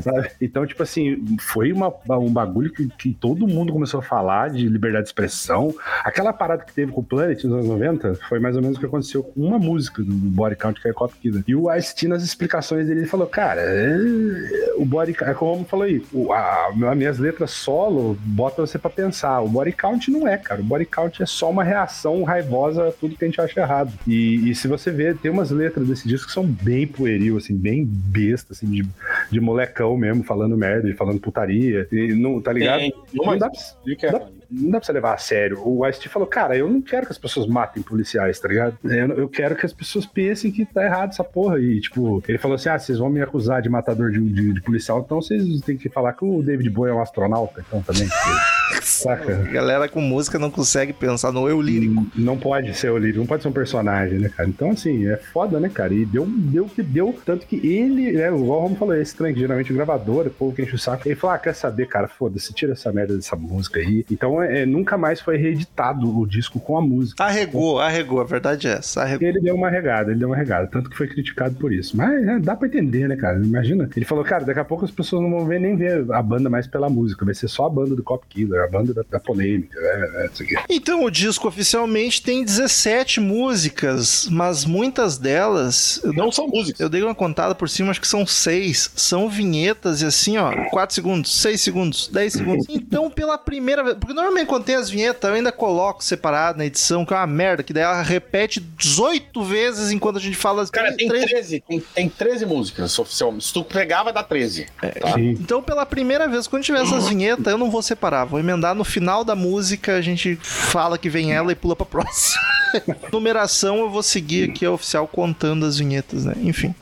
Vai, 0.05 0.31
então, 0.41 0.66
tipo 0.67 0.83
assim, 0.83 1.37
foi 1.41 1.73
uma, 1.73 1.93
um 2.19 2.33
bagulho 2.33 2.73
que, 2.73 2.89
que 2.89 3.15
todo 3.15 3.47
mundo 3.47 3.73
começou 3.73 4.01
a 4.01 4.03
falar 4.03 4.51
de 4.51 4.69
liberdade 4.69 5.05
de 5.05 5.09
expressão. 5.09 5.75
Aquela 6.05 6.33
parada 6.33 6.65
que 6.65 6.73
teve 6.73 6.93
com 6.93 7.01
o 7.01 7.05
Planet 7.05 7.43
nos 7.45 7.55
anos 7.55 7.67
90 7.67 8.15
foi 8.29 8.39
mais 8.39 8.57
ou 8.57 8.63
menos 8.63 8.77
o 8.77 8.81
que 8.81 8.87
aconteceu 8.87 9.23
com 9.23 9.41
uma 9.41 9.59
música 9.59 10.03
do 10.03 10.13
Body 10.13 10.57
Count, 10.57 10.81
que 10.81 10.89
é 10.89 10.93
Cop 10.93 11.15
Killer. 11.21 11.43
E 11.47 11.55
o 11.55 11.73
Ice-T, 11.75 12.09
nas 12.09 12.23
explicações 12.23 12.87
dele, 12.87 13.01
ele 13.01 13.09
falou, 13.09 13.27
cara, 13.27 13.61
é, 13.61 14.75
o 14.77 14.85
Body 14.85 15.15
Count, 15.15 15.31
é 15.31 15.35
como 15.35 15.65
falou 15.65 15.85
aí, 15.85 16.03
o, 16.13 16.33
a, 16.33 16.69
as 16.69 16.97
minhas 16.97 17.19
letras 17.19 17.51
solo 17.51 18.17
botam 18.25 18.67
você 18.67 18.79
pra 18.79 18.91
pensar. 18.91 19.41
O 19.41 19.49
Body 19.49 19.73
Count 19.73 20.11
não 20.11 20.27
é, 20.27 20.37
cara. 20.37 20.61
O 20.61 20.65
Body 20.65 20.87
Count 20.87 21.23
é 21.23 21.27
só 21.27 21.51
uma 21.51 21.65
reação 21.65 22.23
raivosa 22.25 22.89
a 22.89 22.93
tudo 22.93 23.17
que 23.17 23.25
a 23.25 23.29
gente 23.29 23.41
acha 23.41 23.61
errado. 23.61 23.93
E, 24.07 24.51
e 24.51 24.55
se 24.55 24.69
você 24.69 24.91
ver, 24.91 25.17
tem 25.17 25.31
umas 25.31 25.51
letras 25.51 25.87
desse 25.87 26.07
disco 26.09 26.29
que 26.29 26.33
são 26.33 26.47
bem 26.47 26.87
pueril, 26.87 27.37
assim, 27.37 27.57
bem 27.57 27.85
besta, 27.85 28.53
assim, 28.53 28.67
de, 28.67 28.87
de 29.31 29.41
molecão 29.41 29.97
mesmo, 29.97 30.23
falando 30.25 30.56
merda, 30.57 30.95
falando 30.97 31.21
putaria. 31.21 31.87
E 31.91 32.15
não, 32.15 32.41
tá 32.41 32.53
ligado? 32.53 32.81
Tem, 32.81 32.93
não, 33.13 33.39
dá, 33.39 33.51
pra, 33.51 34.11
dá, 34.11 34.29
não 34.51 34.71
dá 34.71 34.79
pra 34.79 34.87
você 34.87 34.93
levar 34.93 35.15
a 35.15 35.19
sério. 35.19 35.61
O 35.65 35.87
Ice 35.87 36.09
falou, 36.09 36.29
cara, 36.29 36.57
eu 36.57 36.69
não 36.69 36.81
quero 36.81 37.07
que 37.07 37.13
as 37.13 37.19
pessoas 37.19 37.47
matem 37.47 37.83
policiais, 37.83 38.39
tá 38.39 38.49
ligado? 38.49 38.79
Eu, 38.85 39.13
eu, 39.13 39.29
quero 39.29 39.57
que 39.57 39.67
as 39.67 39.73
pessoas 39.73 40.07
pensem 40.07 40.51
que 40.51 40.65
tá 40.65 40.85
errado 40.85 41.11
essa 41.11 41.25
porra. 41.25 41.59
E, 41.59 41.81
tipo, 41.81 42.23
ele 42.27 42.39
falou 42.39 42.55
assim: 42.55 42.69
ah, 42.69 42.79
vocês 42.79 42.99
vão 42.99 43.11
me 43.11 43.21
acusar 43.21 43.63
de 43.63 43.69
matador 43.69 44.11
de, 44.11 44.21
de, 44.21 44.53
de 44.55 44.61
policial, 44.63 45.03
então 45.05 45.21
vocês 45.21 45.61
têm 45.61 45.77
que 45.77 45.89
falar 45.89 46.13
que 46.13 46.25
o 46.25 46.43
David 46.43 46.71
Bowie 46.71 46.91
é 46.91 46.95
um 46.95 47.01
astronauta, 47.01 47.65
então 47.67 47.83
também. 47.83 48.09
Saca? 48.83 49.41
A 49.41 49.53
galera 49.53 49.89
com 49.89 50.01
música 50.01 50.39
não 50.39 50.51
consegue 50.51 50.93
pensar 50.93 51.33
no 51.33 51.49
eu 51.49 51.61
lírico. 51.61 52.07
Não 52.15 52.37
pode 52.39 52.75
ser 52.75 52.91
o 52.91 52.99
lírico, 52.99 53.19
não 53.19 53.27
pode 53.27 53.43
ser 53.43 53.49
um 53.49 53.53
personagem, 53.53 54.19
né, 54.19 54.29
cara? 54.29 54.49
Então, 54.49 54.71
assim, 54.71 55.07
é 55.07 55.17
foda, 55.17 55.59
né, 55.59 55.69
cara? 55.69 55.93
E 55.93 56.05
deu 56.05 56.27
deu 56.27 56.67
que 56.67 56.83
deu, 56.83 57.15
tanto 57.25 57.47
que 57.47 57.57
ele, 57.67 58.13
né, 58.13 58.31
o 58.31 58.45
Romo 58.45 58.77
falou, 58.77 58.95
esse 58.95 59.15
trem, 59.15 59.35
geralmente 59.35 59.73
o 59.73 59.77
gravador, 59.77 60.27
o 60.27 60.31
povo 60.31 60.55
que 60.55 60.63
enche 60.63 60.75
o 60.75 60.79
saco, 60.79 61.07
ele 61.07 61.15
falou, 61.15 61.35
ah, 61.35 61.39
quer 61.39 61.55
saber, 61.55 61.87
cara, 61.87 62.09
foda-se, 62.09 62.53
tira 62.53 62.73
essa 62.73 62.93
merda 62.93 63.17
dessa 63.17 63.37
música 63.37 63.81
aí. 63.81 64.05
Então, 64.11 64.36
Então 64.37 64.43
é, 64.43 64.67
nunca 64.67 64.99
mais 64.99 65.21
foi 65.21 65.37
reeditado 65.37 66.19
o 66.19 66.27
disco 66.27 66.61
com 66.61 66.77
a 66.77 66.83
música. 66.83 67.25
Arregou, 67.25 67.79
arregou, 67.79 68.21
a 68.21 68.25
verdade 68.25 68.67
é 68.69 68.73
essa. 68.73 69.03
Arregou. 69.03 69.27
Ele 69.27 69.41
deu 69.41 69.55
uma 69.55 69.71
regada, 69.71 70.11
ele 70.11 70.19
deu 70.19 70.29
uma 70.29 70.37
regada, 70.37 70.67
tanto 70.67 70.91
que 70.91 70.97
foi 70.97 71.07
criticado 71.09 71.55
por 71.57 71.73
isso. 71.73 71.97
Mas 71.97 72.25
né, 72.25 72.39
dá 72.43 72.55
pra 72.55 72.69
entender, 72.69 73.09
né, 73.09 73.17
cara? 73.17 73.39
Imagina. 73.39 73.89
Ele 73.97 74.05
falou, 74.05 74.25
cara, 74.25 74.45
daqui 74.45 74.61
a 74.61 74.65
pouco 74.65 74.85
as 74.85 74.91
pessoas 74.91 75.23
não 75.23 75.31
vão 75.31 75.47
ver 75.47 75.61
nem 75.61 75.77
ver 75.77 76.05
a 76.13 76.23
banda 76.23 76.51
mais 76.51 76.67
pela 76.67 76.89
música, 76.91 77.25
vai 77.25 77.35
ser 77.35 77.49
só 77.49 77.67
a 77.67 77.71
banda 77.71 77.95
do 77.95 78.03
Cop 78.03 78.27
Killer, 78.29 78.65
a 78.65 78.69
banda 78.69 78.93
da, 78.93 79.03
da 79.11 79.21
polêmica, 79.21 79.81
né, 79.81 80.29
isso 80.33 80.43
aqui. 80.43 80.57
Então 80.69 81.05
o 81.05 81.11
disco 81.11 81.49
oficialmente 81.49 82.23
tem 82.23 82.45
17 82.45 83.21
músicas, 83.21 84.29
mas 84.31 84.65
muitas 84.65 85.17
delas. 85.19 86.01
Eu, 86.05 86.13
Não 86.13 86.31
são 86.31 86.47
músicas. 86.49 86.81
eu 86.81 86.89
dei 86.89 87.03
uma 87.03 87.15
contada 87.15 87.55
por 87.55 87.69
cima, 87.69 87.91
acho 87.91 88.01
que 88.01 88.09
são 88.09 88.27
seis. 88.27 88.91
São 88.97 89.29
vinhetas 89.29 90.03
e 90.03 90.07
assim, 90.07 90.37
ó, 90.37 90.53
4 90.71 90.95
segundos, 90.95 91.41
6 91.41 91.61
segundos, 91.61 92.09
10 92.09 92.33
segundos. 92.33 92.67
Então, 92.77 93.11
pela 93.11 93.39
primeira 93.39 93.83
vez. 93.83 93.97
Porque 93.97 94.15
normalmente 94.27 94.49
quando 94.49 94.65
tem 94.65 94.75
as 94.77 94.91
vinhetas, 94.91 95.29
eu 95.29 95.35
ainda 95.37 95.53
coloco 95.53 96.03
separado 96.03 96.59
na 96.59 96.67
edição, 96.67 97.05
que 97.05 97.15
é 97.15 97.17
uma 97.17 97.27
merda, 97.27 97.63
que 97.63 97.73
daí 97.73 97.83
ela 97.85 98.03
repete 98.03 98.61
18 98.61 99.43
vezes 99.45 99.91
enquanto 99.91 100.17
a 100.17 100.21
gente 100.21 100.37
fala. 100.37 100.67
Cara, 100.69 100.93
tem 100.97 101.09
três- 101.09 101.27
13, 101.27 101.61
tem, 101.67 101.81
tem 101.81 102.09
13 102.09 102.47
músicas 102.47 102.99
oficialmente. 102.99 103.45
Se 103.47 103.53
tu 103.53 103.65
pegar, 103.65 104.03
vai 104.03 104.13
dar 104.13 104.23
13. 104.25 104.67
tá? 105.01 105.13
Sim. 105.15 105.31
Então, 105.31 105.63
pela 105.63 105.87
primeira 105.87 106.29
vez, 106.29 106.47
quando 106.47 106.63
tiver 106.65 106.83
essas 106.83 107.09
vinhetas, 107.09 107.47
eu 107.47 107.59
não 107.59 107.71
vou 107.71 107.83
separar. 107.83 108.25
Vou 108.25 108.39
emendar 108.41 108.75
no 108.75 108.85
final 108.85 109.25
da 109.25 109.35
música, 109.35 109.97
a 109.97 110.01
gente 110.03 110.37
fala 110.43 110.99
que 110.99 111.09
vem 111.09 111.33
ela 111.33 111.53
e 111.53 111.55
pula 111.55 111.77
pra 111.77 111.87
próxima. 111.87 112.41
Numeração, 113.13 113.79
eu 113.79 113.91
vou 113.91 114.03
seguir 114.03 114.51
aqui 114.51 114.67
a 114.67 114.71
oficial 114.71 115.07
contando 115.07 115.65
as 115.65 115.79
vinhetas, 115.79 116.25
né? 116.25 116.35
Enfim. 116.43 116.75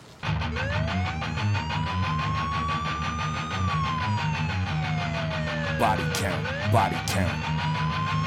Body 5.78 6.02
count, 6.20 6.46
body 6.74 6.98
count, 7.06 7.30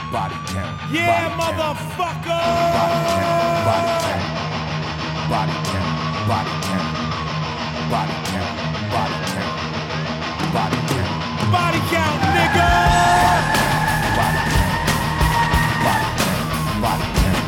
body 0.10 0.36
count. 0.48 0.80
Yeah, 0.90 1.28
body 1.36 1.52
count, 1.52 1.76
motherfucker! 1.76 2.48
Body 3.68 3.92
count, 4.08 4.24
body 5.28 5.56
count, 5.68 5.92
body 6.32 6.54
count, 6.64 6.88
body 7.92 8.16
count, 8.32 8.52
body 8.88 9.20
count, 9.36 9.52
body 10.56 10.80
count, 10.88 11.12
Body 11.52 11.82
count, 11.92 12.20
nigga! 12.38 12.72
body 14.16 14.40
count, 14.56 14.80
body 15.84 16.08
count, 16.08 16.64
body 16.82 17.08
count, 17.20 17.44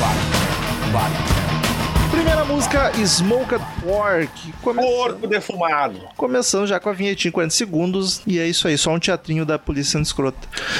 body 0.00 0.24
count, 0.32 0.92
body 0.96 1.18
count. 1.28 2.10
Primeira 2.10 2.44
música, 2.46 2.90
Smoked 3.06 3.60
Pork. 3.82 4.52
Come- 4.62 4.82
Corpo 4.82 5.26
defumado. 5.26 6.00
Começando 6.16 6.66
já 6.66 6.78
com 6.78 6.88
a 6.88 6.92
vinhetinha 6.92 7.30
em 7.30 7.32
40 7.32 7.54
segundos. 7.54 8.22
E 8.26 8.38
é 8.38 8.46
isso 8.46 8.66
aí, 8.68 8.76
só 8.76 8.90
um 8.92 8.98
teatrinho 8.98 9.44
da 9.44 9.58
polícia 9.58 9.92
sendo 9.92 10.04
escrota. 10.04 10.38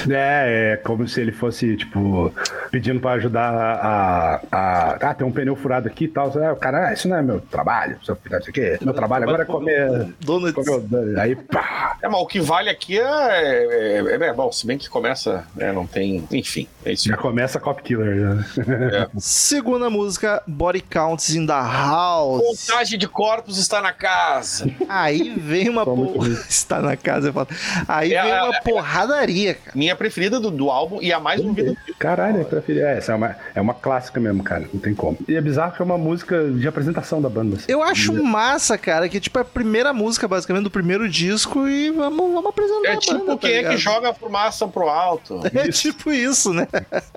É, 0.09 0.73
é 0.73 0.77
como 0.77 1.07
se 1.09 1.21
ele 1.21 1.33
fosse, 1.33 1.77
tipo, 1.77 2.33
pedindo 2.71 3.01
pra 3.01 3.13
ajudar 3.13 3.51
a. 3.51 4.41
a 4.51 4.99
ah, 5.01 5.15
tem 5.15 5.27
um 5.27 5.33
pneu 5.33 5.57
furado 5.57 5.89
aqui 5.89 6.05
e 6.05 6.09
tal. 6.09 6.31
É, 6.39 6.53
o 6.53 6.57
cara, 6.57 6.89
ah, 6.89 6.93
isso 6.93 7.09
não 7.09 7.17
é 7.17 7.23
meu 7.23 7.41
trabalho, 7.41 7.99
isso 8.03 8.13
aqui. 8.13 8.79
Meu 8.83 8.95
trabalho 8.95 9.25
agora 9.25 9.43
é 9.43 9.47
comer. 9.47 10.15
Donuts. 10.21 10.65
comer 10.67 11.19
aí, 11.19 11.37
pá. 11.37 11.97
É, 12.03 12.09
mas 12.09 12.21
o 12.21 12.27
que 12.27 12.41
vale 12.41 12.71
aqui 12.71 12.99
é. 12.99 13.03
é, 13.03 13.97
é- 13.99 14.27
é- 14.29 14.33
bom, 14.33 14.51
se 14.53 14.67
bem 14.67 14.79
que 14.79 14.89
começa. 14.89 15.45
É, 15.59 15.73
não 15.73 15.87
tem. 15.87 16.27
Enfim, 16.31 16.67
é 16.85 16.93
isso. 16.93 17.09
Já 17.09 17.17
começa 17.17 17.59
Cop 17.61 17.83
Killer. 17.83 18.17
Né? 18.17 19.09
Segunda 19.19 19.91
música, 19.91 20.43
Body 20.47 20.81
Counts 20.81 21.35
in 21.35 21.47
the 21.47 21.53
House. 21.53 22.43
Contagem 22.43 22.90
de 22.97 23.09
corpos 23.09 23.59
está 23.59 23.81
na 23.81 23.93
casa. 23.93 24.71
Aí 24.89 25.35
vem 25.37 25.69
uma 25.69 25.85
porra. 25.85 26.29
Está 26.49 26.81
na 26.81 26.97
casa, 26.97 27.29
eu 27.29 27.33
falo. 27.33 27.49
Aí 27.89 28.15
É, 28.15 28.23
vem 28.23 28.33
é, 28.33 28.43
uma 28.43 28.57
é. 28.57 28.61
porradaria, 28.61 29.55
cara. 29.55 29.73
Minha 29.77 29.95
preferida 29.97 30.39
do, 30.39 30.51
do 30.51 30.71
álbum 30.71 30.99
e 31.01 31.13
a 31.13 31.19
mais 31.21 31.41
ouvida. 31.41 31.77
Caralho, 31.99 32.39
eu 32.39 32.45
preferi. 32.45 32.81
É, 32.81 32.97
essa 32.99 33.13
é 33.13 33.15
uma, 33.15 33.37
é 33.55 33.61
uma 33.61 33.75
clássica 33.75 34.21
mesmo, 34.21 34.43
cara. 34.43 34.69
Não 34.73 34.81
tem 34.81 34.95
como. 34.95 35.19
E 35.29 35.35
é 35.35 35.41
bizarro 35.41 35.73
que 35.73 35.83
é 35.83 35.85
uma 35.85 35.99
música 35.99 36.51
de 36.51 36.67
apresentação 36.69 37.21
da 37.21 37.29
banda. 37.29 37.57
assim. 37.57 37.67
Eu 37.69 37.83
acho 37.83 38.13
massa, 38.23 38.77
cara, 38.79 39.09
que 39.09 39.19
tipo 39.21 39.39
é 39.39 39.43
a 39.43 39.45
primeira 39.45 39.93
música, 39.93 40.27
basicamente, 40.29 40.65
do 40.65 40.71
primeiro 40.71 41.09
disco 41.09 41.67
e 41.69 41.91
vamos, 41.91 42.33
vamos 42.33 42.47
apresentar 42.47 42.89
É 42.89 42.93
a 42.93 42.97
tipo 42.99 43.19
banda, 43.19 43.33
tá 43.33 43.39
quem 43.39 43.57
é 43.57 43.65
que 43.69 43.77
joga 43.77 44.11
a 44.11 44.15
fumaça 44.15 44.67
pro 44.69 44.89
alto. 44.89 45.41
É 45.61 45.69
tipo 45.69 46.11
isso, 46.11 46.53
né? 46.55 46.67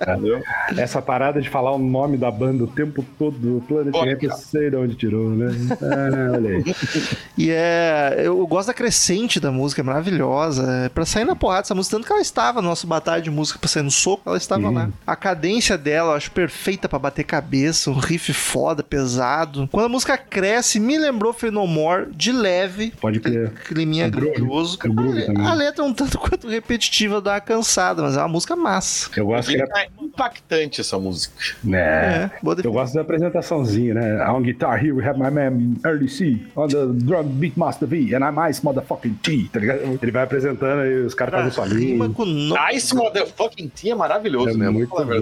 Entendeu? 0.00 0.42
Essa 0.76 1.00
parada 1.00 1.40
de 1.40 1.48
falar 1.48 1.72
o 1.72 1.78
nome 1.78 2.16
da 2.16 2.30
banda 2.30 2.64
o 2.64 2.66
tempo 2.66 3.04
todo, 3.18 3.58
o 3.58 3.60
Planet 3.62 3.92
Pô, 3.92 4.04
Ramp, 4.04 4.22
eu 4.22 4.32
sei 4.32 4.70
de 4.70 4.76
onde 4.76 4.94
tirou, 4.96 5.30
né? 5.30 5.46
Ah, 5.72 6.32
olha 6.34 6.50
aí. 6.50 6.64
E 7.36 7.50
é. 7.50 8.20
Eu 8.24 8.46
gosto 8.46 8.68
da 8.68 8.74
crescente 8.74 9.40
da 9.40 9.50
música, 9.50 9.80
é 9.80 9.84
maravilhosa. 9.84 10.84
É 10.86 10.88
pra 10.88 11.04
sair 11.04 11.24
na 11.24 11.34
porrada 11.34 11.62
essa 11.62 11.74
música, 11.74 11.96
tanto 11.96 12.06
que 12.06 12.12
ela 12.12 12.22
estava 12.22 12.62
no 12.62 12.68
nosso 12.68 12.86
batalha 12.86 13.20
de 13.22 13.30
música 13.30 13.58
pra 13.58 13.68
sair 13.68 13.82
no 13.82 13.90
soco, 13.90 14.22
ela 14.26 14.36
estava 14.36 14.70
lá. 14.70 14.88
A 15.06 15.16
cadência 15.16 15.76
dela 15.76 16.12
eu 16.12 16.16
acho 16.16 16.30
perfeita 16.30 16.88
pra 16.88 16.98
bater 16.98 17.24
cabeça, 17.24 17.90
um 17.90 17.94
riff 17.98 18.32
foda, 18.32 18.82
pesado. 18.82 19.68
Quando 19.72 19.86
a 19.86 19.88
música 19.88 20.16
cresce, 20.16 20.78
me 20.78 20.96
lembrou 20.98 21.32
Fenomore 21.32 22.06
de 22.12 22.30
leve. 22.32 22.92
Pode 23.00 23.20
crer. 23.20 23.50
Climinha 23.64 24.06
O 24.06 24.10
groove. 24.10 24.32
grandioso. 24.34 24.78
Groove 24.78 25.24
a, 25.36 25.50
a 25.50 25.54
letra 25.54 25.84
é 25.84 25.86
um 25.86 25.92
tanto 25.92 26.18
quanto 26.18 26.48
repetitiva, 26.48 27.20
dá 27.20 27.32
uma 27.32 27.40
cansada, 27.40 28.02
mas 28.02 28.16
é 28.16 28.20
uma 28.20 28.28
música 28.28 28.54
massa. 28.54 29.10
Eu 29.16 29.26
gosto 29.26 29.50
que 29.50 29.56
era 29.56 29.66
É 29.80 29.88
impactante 30.00 30.80
essa 30.80 30.98
música. 30.98 31.34
né? 31.62 31.80
É, 31.80 32.30
boa 32.42 32.56
Eu 32.62 32.72
gosto 32.72 32.94
da 32.94 33.00
apresentaçãozinha, 33.00 33.94
né? 33.94 34.28
On 34.30 34.40
guitar 34.40 34.78
here 34.82 34.92
we 34.92 35.04
have 35.06 35.18
my 35.18 35.30
man 35.30 35.53
Early 35.84 36.08
C, 36.08 36.38
on 36.56 36.68
the 36.68 36.86
drum 37.04 37.24
beat 37.24 37.56
master 37.56 37.86
V, 37.88 38.14
and 38.14 38.20
I'm 38.24 38.38
Ice 38.50 38.62
motherfucking 38.64 39.14
T, 39.22 39.48
tá 39.52 39.60
ligado? 39.60 39.98
Ele 40.02 40.12
vai 40.12 40.22
apresentando 40.24 40.84
e 40.86 41.06
os 41.06 41.14
caras 41.14 41.54
fazem 41.54 41.78
Rima 41.78 42.04
solinho. 42.06 42.14
com 42.14 42.24
no... 42.24 42.56
Ice 42.72 42.94
Motherfucking 42.94 43.68
T 43.68 43.90
é 43.90 43.94
maravilhoso, 43.94 44.50
É 44.50 44.54
né? 44.56 44.70
Muito 44.70 44.88
bom, 44.90 44.96
cara. 44.96 45.18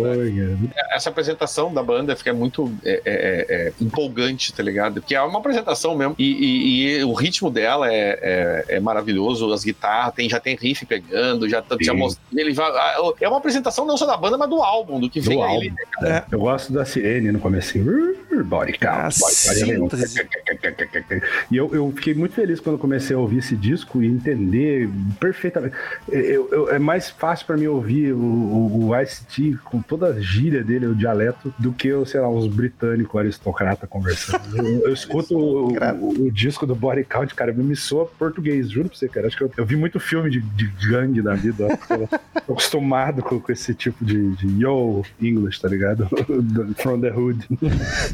Essa 0.93 1.11
apresentação 1.11 1.73
da 1.73 1.83
banda 1.83 2.15
fica 2.17 2.33
muito 2.33 2.73
é, 2.85 2.93
é, 2.93 3.01
é, 3.05 3.67
é, 3.69 3.73
empolgante, 3.81 4.53
tá 4.53 4.63
ligado? 4.63 5.01
Porque 5.01 5.15
é 5.15 5.23
uma 5.23 5.39
apresentação 5.39 5.97
mesmo. 5.97 6.15
E, 6.19 6.25
e- 6.33 6.97
e 6.99 7.05
o 7.05 7.13
ritmo 7.13 7.51
dela 7.51 7.93
é, 7.93 8.19
é, 8.69 8.77
é 8.77 8.81
maravilhoso. 8.81 9.53
As 9.53 9.65
guitarras, 9.65 10.15
tem, 10.15 10.29
já 10.29 10.39
tem 10.41 10.57
riff 10.57 10.85
pegando, 10.87 11.49
já, 11.49 11.61
tá- 11.63 11.77
já 11.81 11.93
Sim. 11.93 11.99
mostra. 11.99 12.23
Ele 12.35 12.53
vai, 12.53 12.71
ah, 12.71 13.13
é 13.21 13.29
uma 13.29 13.39
apresentação 13.39 13.85
não 13.87 13.97
só 13.97 14.07
da 14.07 14.17
banda, 14.17 14.37
mas 14.39 14.49
do 14.51 14.63
álbum, 14.63 15.01
do 15.01 15.09
que 15.11 15.21
Do 15.21 15.29
vem 15.31 15.43
aí. 15.43 15.51
álbum. 16.03 16.23
Eu 16.31 16.39
gosto 16.41 16.73
da 16.73 16.85
sirene 16.85 17.33
no 17.33 17.39
começo. 17.41 17.73
Body 18.45 18.75
Ah, 18.83 19.09
count, 19.09 19.19
body 19.21 19.89
count. 19.89 20.22
E 21.51 21.57
eu, 21.57 21.75
eu 21.75 21.93
fiquei 21.97 22.15
muito 22.15 22.35
feliz 22.35 22.61
quando 22.61 22.79
comecei 22.79 23.15
a 23.15 23.19
ouvir 23.19 23.39
esse 23.39 23.57
disco 23.57 24.03
e 24.03 24.07
entender 24.07 24.89
perfeitamente. 25.21 25.75
Eu- 26.09 26.49
eu- 26.51 26.71
é 26.71 26.79
mais 26.79 27.11
fácil 27.11 27.47
pra 27.47 27.57
mim 27.57 27.67
ouvir 27.67 28.13
o, 28.13 28.19
o, 28.19 28.89
o 28.89 29.01
Ice-T 29.01 29.57
com 29.65 29.81
toda 29.83 30.07
a 30.09 30.21
gíria 30.21 30.63
dele, 30.63 30.87
o 30.87 30.95
dialeto, 30.95 31.53
do 31.59 31.73
que, 31.73 31.89
sei 32.07 32.21
lá, 32.21 32.29
uns 32.29 32.47
britânicos 32.47 33.19
aristocrata 33.21 33.87
conversando. 33.87 34.57
Eu, 34.57 34.87
eu 34.89 34.93
escuto 34.93 35.37
o, 35.37 35.73
o- 35.73 36.27
o 36.27 36.31
disco 36.31 36.67
do 36.67 36.75
Body 36.75 37.05
Count, 37.05 37.35
cara, 37.35 37.53
me 37.53 37.77
soa 37.77 38.07
português, 38.07 38.71
juro 38.71 38.89
pra 38.89 38.99
você, 38.99 39.09
cara. 39.09 39.27
Acho 39.27 39.37
que 39.37 39.43
eu, 39.45 39.51
eu 39.57 39.65
vi 39.67 39.77
muito 39.77 39.99
filme 40.01 40.31
de, 40.31 40.41
de 40.41 40.67
gangue 40.89 41.23
na 41.23 41.35
vida. 41.35 41.67
ó. 41.69 42.19
Tô 42.47 42.53
acostumado 42.53 43.23
com, 43.23 43.39
com 43.41 43.53
esse 43.53 43.75
tipo 43.75 44.05
de, 44.05 44.31
de 44.37 44.61
yo 44.61 45.03
English, 45.21 45.61
tá 45.61 45.69
ligado? 45.69 46.09
From 46.79 47.01
the 47.01 47.11
hood. 47.13 47.47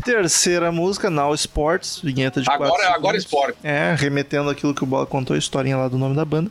Terceira 0.04 0.70
música, 0.72 1.10
Now 1.10 1.34
Sports, 1.34 1.97
vinheta 2.00 2.40
de 2.40 2.50
Agora, 2.50 2.70
quatro 2.70 2.94
agora 2.94 3.16
esporte. 3.16 3.58
É, 3.62 3.94
remetendo 3.96 4.50
aquilo 4.50 4.74
que 4.74 4.82
o 4.82 4.86
Bola 4.86 5.06
contou, 5.06 5.34
a 5.34 5.38
historinha 5.38 5.76
lá 5.76 5.88
do 5.88 5.98
nome 5.98 6.14
da 6.14 6.24
banda. 6.24 6.50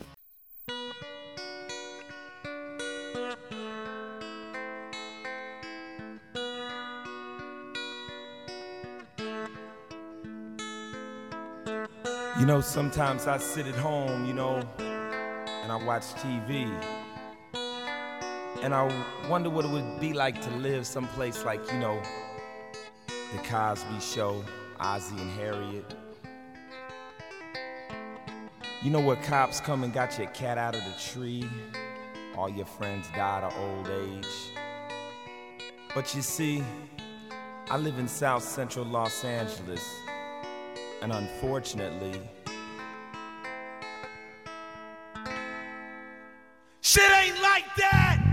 You 12.38 12.46
know, 12.46 12.60
sometimes 12.60 13.26
I 13.26 13.38
sit 13.38 13.66
at 13.66 13.74
home, 13.74 14.24
you 14.24 14.32
know, 14.32 14.62
and 14.78 15.72
I 15.72 15.84
watch 15.84 16.04
TV. 16.22 16.70
And 18.62 18.74
I 18.74 18.88
wonder 19.28 19.50
what 19.50 19.64
it 19.64 19.70
would 19.70 20.00
be 20.00 20.12
like 20.12 20.40
to 20.42 20.50
live 20.56 20.86
someplace 20.86 21.44
like, 21.44 21.60
you 21.72 21.78
know, 21.78 22.00
the 23.32 23.38
Cosby 23.42 24.00
Show, 24.00 24.44
Ozzy 24.80 25.20
and 25.20 25.30
Harriet. 25.32 25.94
You 28.80 28.90
know 28.90 29.00
where 29.00 29.16
cops 29.16 29.60
come 29.60 29.82
and 29.82 29.92
got 29.92 30.16
your 30.18 30.28
cat 30.28 30.56
out 30.56 30.76
of 30.76 30.84
the 30.84 30.94
tree? 31.00 31.48
All 32.36 32.48
your 32.48 32.66
friends 32.66 33.08
died 33.14 33.42
of 33.42 33.56
old 33.58 33.88
age. 33.88 34.52
But 35.94 36.14
you 36.14 36.22
see, 36.22 36.62
I 37.68 37.76
live 37.76 37.98
in 37.98 38.06
South 38.06 38.44
Central 38.44 38.84
Los 38.84 39.24
Angeles. 39.24 39.84
And 41.02 41.12
unfortunately, 41.12 42.20
shit 46.80 47.10
ain't 47.10 47.42
like 47.42 47.64
that! 47.76 48.27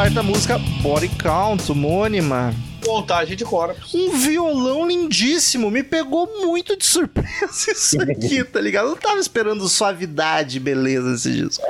Quarta 0.00 0.22
música, 0.22 0.58
Body 0.80 1.10
Count, 1.10 1.68
homônima. 1.68 2.54
Montagem 2.86 3.36
de 3.36 3.44
corpos. 3.44 3.94
Um 3.94 4.10
violão 4.16 4.86
lindíssimo. 4.86 5.70
Me 5.70 5.82
pegou 5.82 6.28
muito 6.46 6.76
de 6.76 6.84
surpresa 6.86 7.70
isso 7.72 8.00
aqui, 8.00 8.42
tá 8.44 8.60
ligado? 8.60 8.86
Eu 8.86 8.90
não 8.90 8.96
tava 8.96 9.18
esperando 9.18 9.68
suavidade 9.68 10.56
e 10.56 10.60
beleza 10.60 11.10
nesse 11.10 11.30
disco. 11.32 11.64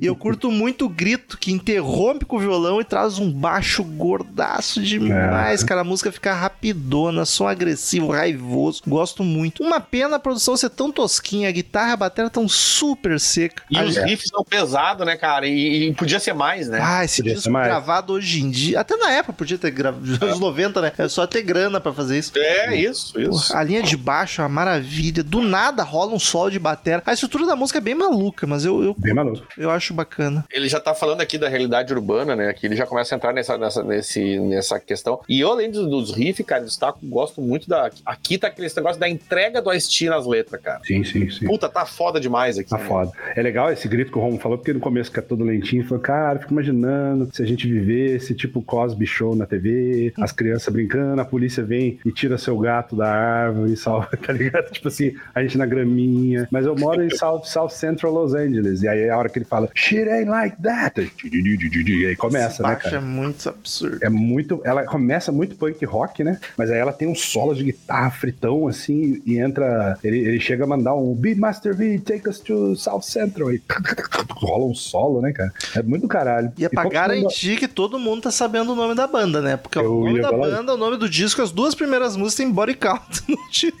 E 0.00 0.06
eu 0.06 0.14
curto 0.16 0.50
muito 0.50 0.86
o 0.86 0.88
grito 0.88 1.36
que 1.38 1.52
interrompe 1.52 2.24
com 2.24 2.36
o 2.36 2.40
violão 2.40 2.80
e 2.80 2.84
traz 2.84 3.18
um 3.18 3.30
baixo 3.30 3.82
gordaço 3.84 4.82
demais, 4.82 5.62
cara. 5.62 5.80
A 5.80 5.84
música 5.84 6.10
fica 6.12 6.32
rapidona, 6.32 7.24
som 7.24 7.46
agressivo, 7.48 8.12
raivoso. 8.12 8.82
Gosto 8.86 9.22
muito. 9.24 9.62
Uma 9.62 9.80
pena 9.80 10.16
a 10.16 10.18
produção 10.20 10.56
ser 10.56 10.70
tão 10.70 10.90
tosquinha, 10.92 11.48
a 11.48 11.52
guitarra 11.52 11.90
e 11.90 11.92
a 11.92 11.96
bateria 11.96 12.30
tão 12.30 12.48
super 12.48 13.18
seca. 13.18 13.62
E 13.70 13.76
A- 13.78 13.84
os 13.84 13.96
riffs 13.96 14.28
são 14.30 14.44
pesados, 14.44 15.04
né, 15.06 15.16
cara? 15.16 15.46
E, 15.46 15.88
e 15.88 15.94
podia 15.94 16.20
ser 16.20 16.32
mais, 16.34 16.68
né? 16.68 16.78
Ah, 16.82 17.04
esse 17.04 17.18
Podia 17.18 17.32
disco 17.34 17.44
ser 17.44 17.50
mais. 17.50 17.66
gravado 17.66 18.12
hoje 18.12 18.40
em 18.42 18.50
dia. 18.50 18.80
Até 18.80 18.96
na 18.96 19.10
época 19.10 19.32
podia 19.32 19.58
ter 19.58 19.70
gravado. 19.70 20.02
Nos 20.52 20.58
anos 20.58 20.74
90, 20.74 20.80
né? 20.80 20.92
É 20.98 21.08
só 21.08 21.26
ter 21.26 21.42
grana 21.42 21.80
pra 21.80 21.92
fazer 21.92 22.18
isso. 22.18 22.32
É, 22.36 22.76
isso, 22.76 23.18
isso. 23.20 23.48
Porra, 23.48 23.60
a 23.60 23.62
linha 23.64 23.82
de 23.82 23.96
baixo 23.96 24.40
é 24.40 24.44
uma 24.44 24.50
maravilha. 24.50 25.22
Do 25.22 25.40
nada 25.40 25.82
rola 25.82 26.12
um 26.12 26.18
solo 26.18 26.50
de 26.50 26.58
bateria. 26.58 27.02
A 27.04 27.12
estrutura 27.12 27.46
da 27.46 27.56
música 27.56 27.78
é 27.78 27.80
bem 27.80 27.94
maluca, 27.94 28.46
mas 28.46 28.64
eu, 28.64 28.82
eu, 28.82 28.94
Bem 28.98 29.14
maluco. 29.14 29.46
eu 29.56 29.70
acho 29.70 29.94
bacana. 29.94 30.44
Ele 30.50 30.68
já 30.68 30.78
tá 30.78 30.94
falando 30.94 31.20
aqui 31.20 31.38
da 31.38 31.48
realidade 31.48 31.92
urbana, 31.92 32.36
né? 32.36 32.52
Que 32.52 32.66
ele 32.66 32.76
já 32.76 32.86
começa 32.86 33.14
a 33.14 33.16
entrar 33.16 33.32
nessa, 33.32 33.56
nessa, 33.56 33.82
nesse, 33.82 34.38
nessa 34.40 34.78
questão. 34.78 35.20
E 35.28 35.40
eu, 35.40 35.50
além 35.50 35.70
dos, 35.70 35.88
dos 35.88 36.14
riffs, 36.14 36.44
cara, 36.46 36.64
destaco, 36.64 36.98
gosto 37.04 37.40
muito 37.40 37.68
da. 37.68 37.90
Aqui 38.04 38.38
tá 38.38 38.48
aquele 38.48 38.68
negócio 38.76 39.00
da 39.00 39.08
entrega 39.08 39.60
do 39.60 39.72
Ice 39.72 40.06
nas 40.06 40.26
letras, 40.26 40.60
cara. 40.60 40.80
Sim, 40.84 41.04
sim, 41.04 41.30
sim. 41.30 41.46
Puta, 41.46 41.68
tá 41.68 41.86
foda 41.86 42.20
demais 42.20 42.58
aqui. 42.58 42.70
Tá 42.70 42.78
né? 42.78 42.84
foda. 42.84 43.12
É 43.34 43.42
legal 43.42 43.72
esse 43.72 43.88
grito 43.88 44.12
que 44.12 44.18
o 44.18 44.20
Romo 44.20 44.38
falou, 44.38 44.58
porque 44.58 44.72
no 44.72 44.80
começo 44.80 45.10
que 45.10 45.18
é 45.18 45.22
todo 45.22 45.44
lentinho, 45.44 45.84
falou, 45.84 46.02
cara, 46.02 46.38
fico 46.38 46.52
imaginando 46.52 47.28
se 47.32 47.42
a 47.42 47.46
gente 47.46 47.66
vivesse 47.66 48.34
tipo 48.34 48.62
Cosby 48.62 49.06
Show 49.06 49.34
na 49.34 49.46
TV, 49.46 50.12
as 50.20 50.32
crianças 50.42 50.72
brincando, 50.72 51.20
a 51.20 51.24
polícia 51.24 51.62
vem 51.62 52.00
e 52.04 52.10
tira 52.10 52.36
seu 52.36 52.58
gato 52.58 52.96
da 52.96 53.08
árvore 53.08 53.72
e 53.72 53.76
salva, 53.76 54.08
tá 54.26 54.32
ligado? 54.32 54.72
Tipo 54.72 54.88
assim, 54.88 55.14
a 55.32 55.40
gente 55.42 55.56
na 55.56 55.64
graminha. 55.64 56.48
Mas 56.50 56.66
eu 56.66 56.74
moro 56.74 57.02
em 57.02 57.10
South, 57.14 57.44
South 57.44 57.70
Central 57.70 58.12
Los 58.12 58.34
Angeles. 58.34 58.82
E 58.82 58.88
aí 58.88 59.02
é 59.02 59.10
a 59.10 59.16
hora 59.16 59.28
que 59.28 59.38
ele 59.38 59.44
fala, 59.44 59.68
shit 59.74 60.08
ain't 60.08 60.28
like 60.28 60.60
that. 60.60 61.00
E 61.24 62.06
aí 62.06 62.16
começa, 62.16 62.54
Esse 62.54 62.62
né, 62.62 62.76
cara? 62.76 62.96
é 62.96 63.00
muito 63.00 63.48
absurdo. 63.48 63.98
É 64.02 64.08
muito. 64.08 64.60
Ela 64.64 64.84
começa 64.84 65.30
muito 65.30 65.54
punk 65.54 65.84
rock, 65.84 66.24
né? 66.24 66.38
Mas 66.56 66.70
aí 66.70 66.78
ela 66.78 66.92
tem 66.92 67.06
um 67.06 67.14
solo 67.14 67.54
de 67.54 67.62
guitarra 67.62 68.10
fritão, 68.10 68.66
assim, 68.66 69.22
e 69.24 69.38
entra. 69.38 69.96
Ele, 70.02 70.18
ele 70.18 70.40
chega 70.40 70.64
a 70.64 70.66
mandar 70.66 70.94
um 70.94 71.14
Beatmaster 71.14 71.74
V, 71.74 72.00
take 72.00 72.28
us 72.28 72.40
to 72.40 72.74
South 72.74 73.02
Central. 73.02 73.52
E 73.52 73.62
rola 74.30 74.66
um 74.66 74.74
solo, 74.74 75.20
né, 75.20 75.32
cara? 75.32 75.52
É 75.76 75.82
muito 75.82 76.08
caralho. 76.08 76.52
E 76.58 76.64
é 76.64 76.68
pra 76.68 76.82
pouco 76.82 76.94
garantir 76.94 77.56
que 77.56 77.68
todo 77.68 77.98
mundo 77.98 78.22
tá 78.22 78.30
sabendo 78.30 78.72
o 78.72 78.76
nome 78.76 78.94
da 78.94 79.06
banda, 79.06 79.40
né? 79.40 79.56
Porque 79.56 79.78
Eu 79.78 80.00
o 80.00 80.04
nome 80.04 80.20
da 80.20 80.31
banda, 80.36 80.74
o 80.74 80.76
nome 80.76 80.96
do 80.96 81.08
disco, 81.08 81.40
as 81.42 81.50
duas 81.50 81.74
primeiras 81.74 82.16
músicas 82.16 82.34
tem 82.36 82.50
body 82.50 82.74
count 82.74 83.22
no 83.28 83.36
disco. 83.50 83.78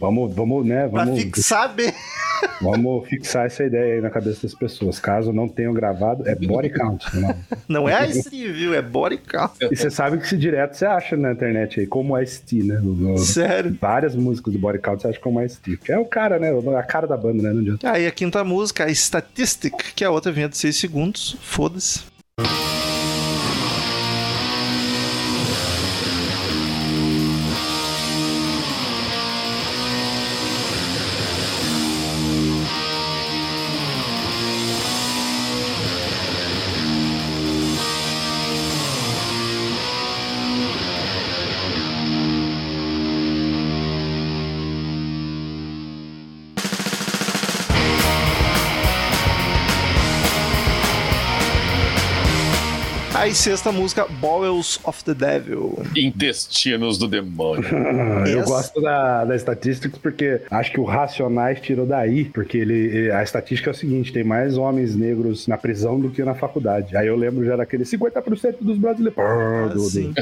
Vamos, 0.00 0.34
vamos, 0.34 0.66
né? 0.66 0.88
Pra 0.88 1.04
Vamos, 1.04 1.20
fixar 1.22 1.72
bem. 1.74 1.92
vamos 2.60 3.08
fixar 3.08 3.46
essa 3.46 3.64
ideia 3.64 3.94
aí 3.94 4.00
na 4.00 4.10
cabeça 4.10 4.42
das 4.42 4.54
pessoas. 4.54 4.98
Caso 4.98 5.32
não 5.32 5.48
tenham 5.48 5.72
gravado, 5.72 6.28
é 6.28 6.34
body 6.34 6.70
count. 6.70 7.04
Não. 7.16 7.36
Não 7.68 7.88
é 7.88 8.06
Ice 8.08 8.28
viu? 8.52 8.74
É 8.74 8.82
body 8.82 9.18
count. 9.18 9.54
E 9.70 9.76
você 9.76 9.90
sabe 9.90 10.18
que 10.18 10.28
se 10.28 10.36
direto 10.36 10.74
você 10.74 10.84
acha 10.84 11.16
na 11.16 11.32
internet 11.32 11.80
aí, 11.80 11.86
como 11.86 12.18
Ice-T, 12.20 12.62
né? 12.64 12.78
No- 12.82 12.94
no- 12.94 13.18
Sério. 13.18 13.76
Várias 13.80 14.14
músicas 14.14 14.52
do 14.52 14.58
body 14.58 14.78
count 14.78 15.02
você 15.02 15.08
acha 15.08 15.20
como 15.20 15.40
Ice-T. 15.42 15.76
Que 15.78 15.92
é 15.92 15.98
o 15.98 16.04
cara, 16.04 16.38
né? 16.38 16.50
A 16.78 16.82
cara 16.82 17.06
da 17.06 17.16
banda, 17.16 17.42
né? 17.42 17.52
Não 17.52 17.60
adianta. 17.60 17.90
Aí 17.90 18.06
a 18.06 18.10
quinta 18.10 18.42
música, 18.44 18.84
a 18.84 18.90
Statistic, 18.90 19.74
que 19.94 20.04
é 20.04 20.06
a 20.06 20.10
outra 20.10 20.30
vinha 20.32 20.48
de 20.48 20.56
6 20.56 20.76
segundos. 20.76 21.36
Foda-se. 21.40 22.00
Aí 53.14 53.32
sexta 53.32 53.70
música, 53.70 54.06
Bowels 54.20 54.80
of 54.82 55.04
the 55.04 55.14
Devil. 55.14 55.78
Intestinos 55.96 56.98
do 56.98 57.06
demônio. 57.06 57.64
Ah, 57.72 58.24
Eu 58.28 58.40
Essa- 58.40 58.48
gosto 58.50 58.80
da, 58.80 59.24
da 59.24 59.36
estatística 59.36 59.96
porque 60.02 60.40
acho 60.50 60.72
que 60.72 60.80
o 60.80 60.84
Racionais 60.84 61.60
tirou 61.60 61.86
daí, 61.86 62.24
porque 62.24 62.58
ele, 62.58 63.10
a 63.12 63.22
estatística 63.22 63.70
é 63.70 63.72
o 63.72 63.74
seguinte, 63.74 64.12
tem 64.12 64.24
mais 64.24 64.58
homens 64.58 64.96
negros 64.96 65.46
na 65.46 65.56
prisão 65.56 65.98
do 66.00 66.10
que 66.10 66.24
na 66.24 66.34
faculdade. 66.34 66.96
Aí 66.96 67.06
eu 67.06 67.14
lembro 67.16 67.44
já 67.44 67.54
daquele 67.56 67.84
50% 67.84 68.56
dos 68.60 68.76
brasileiros 68.78 69.14
do, 69.14 70.12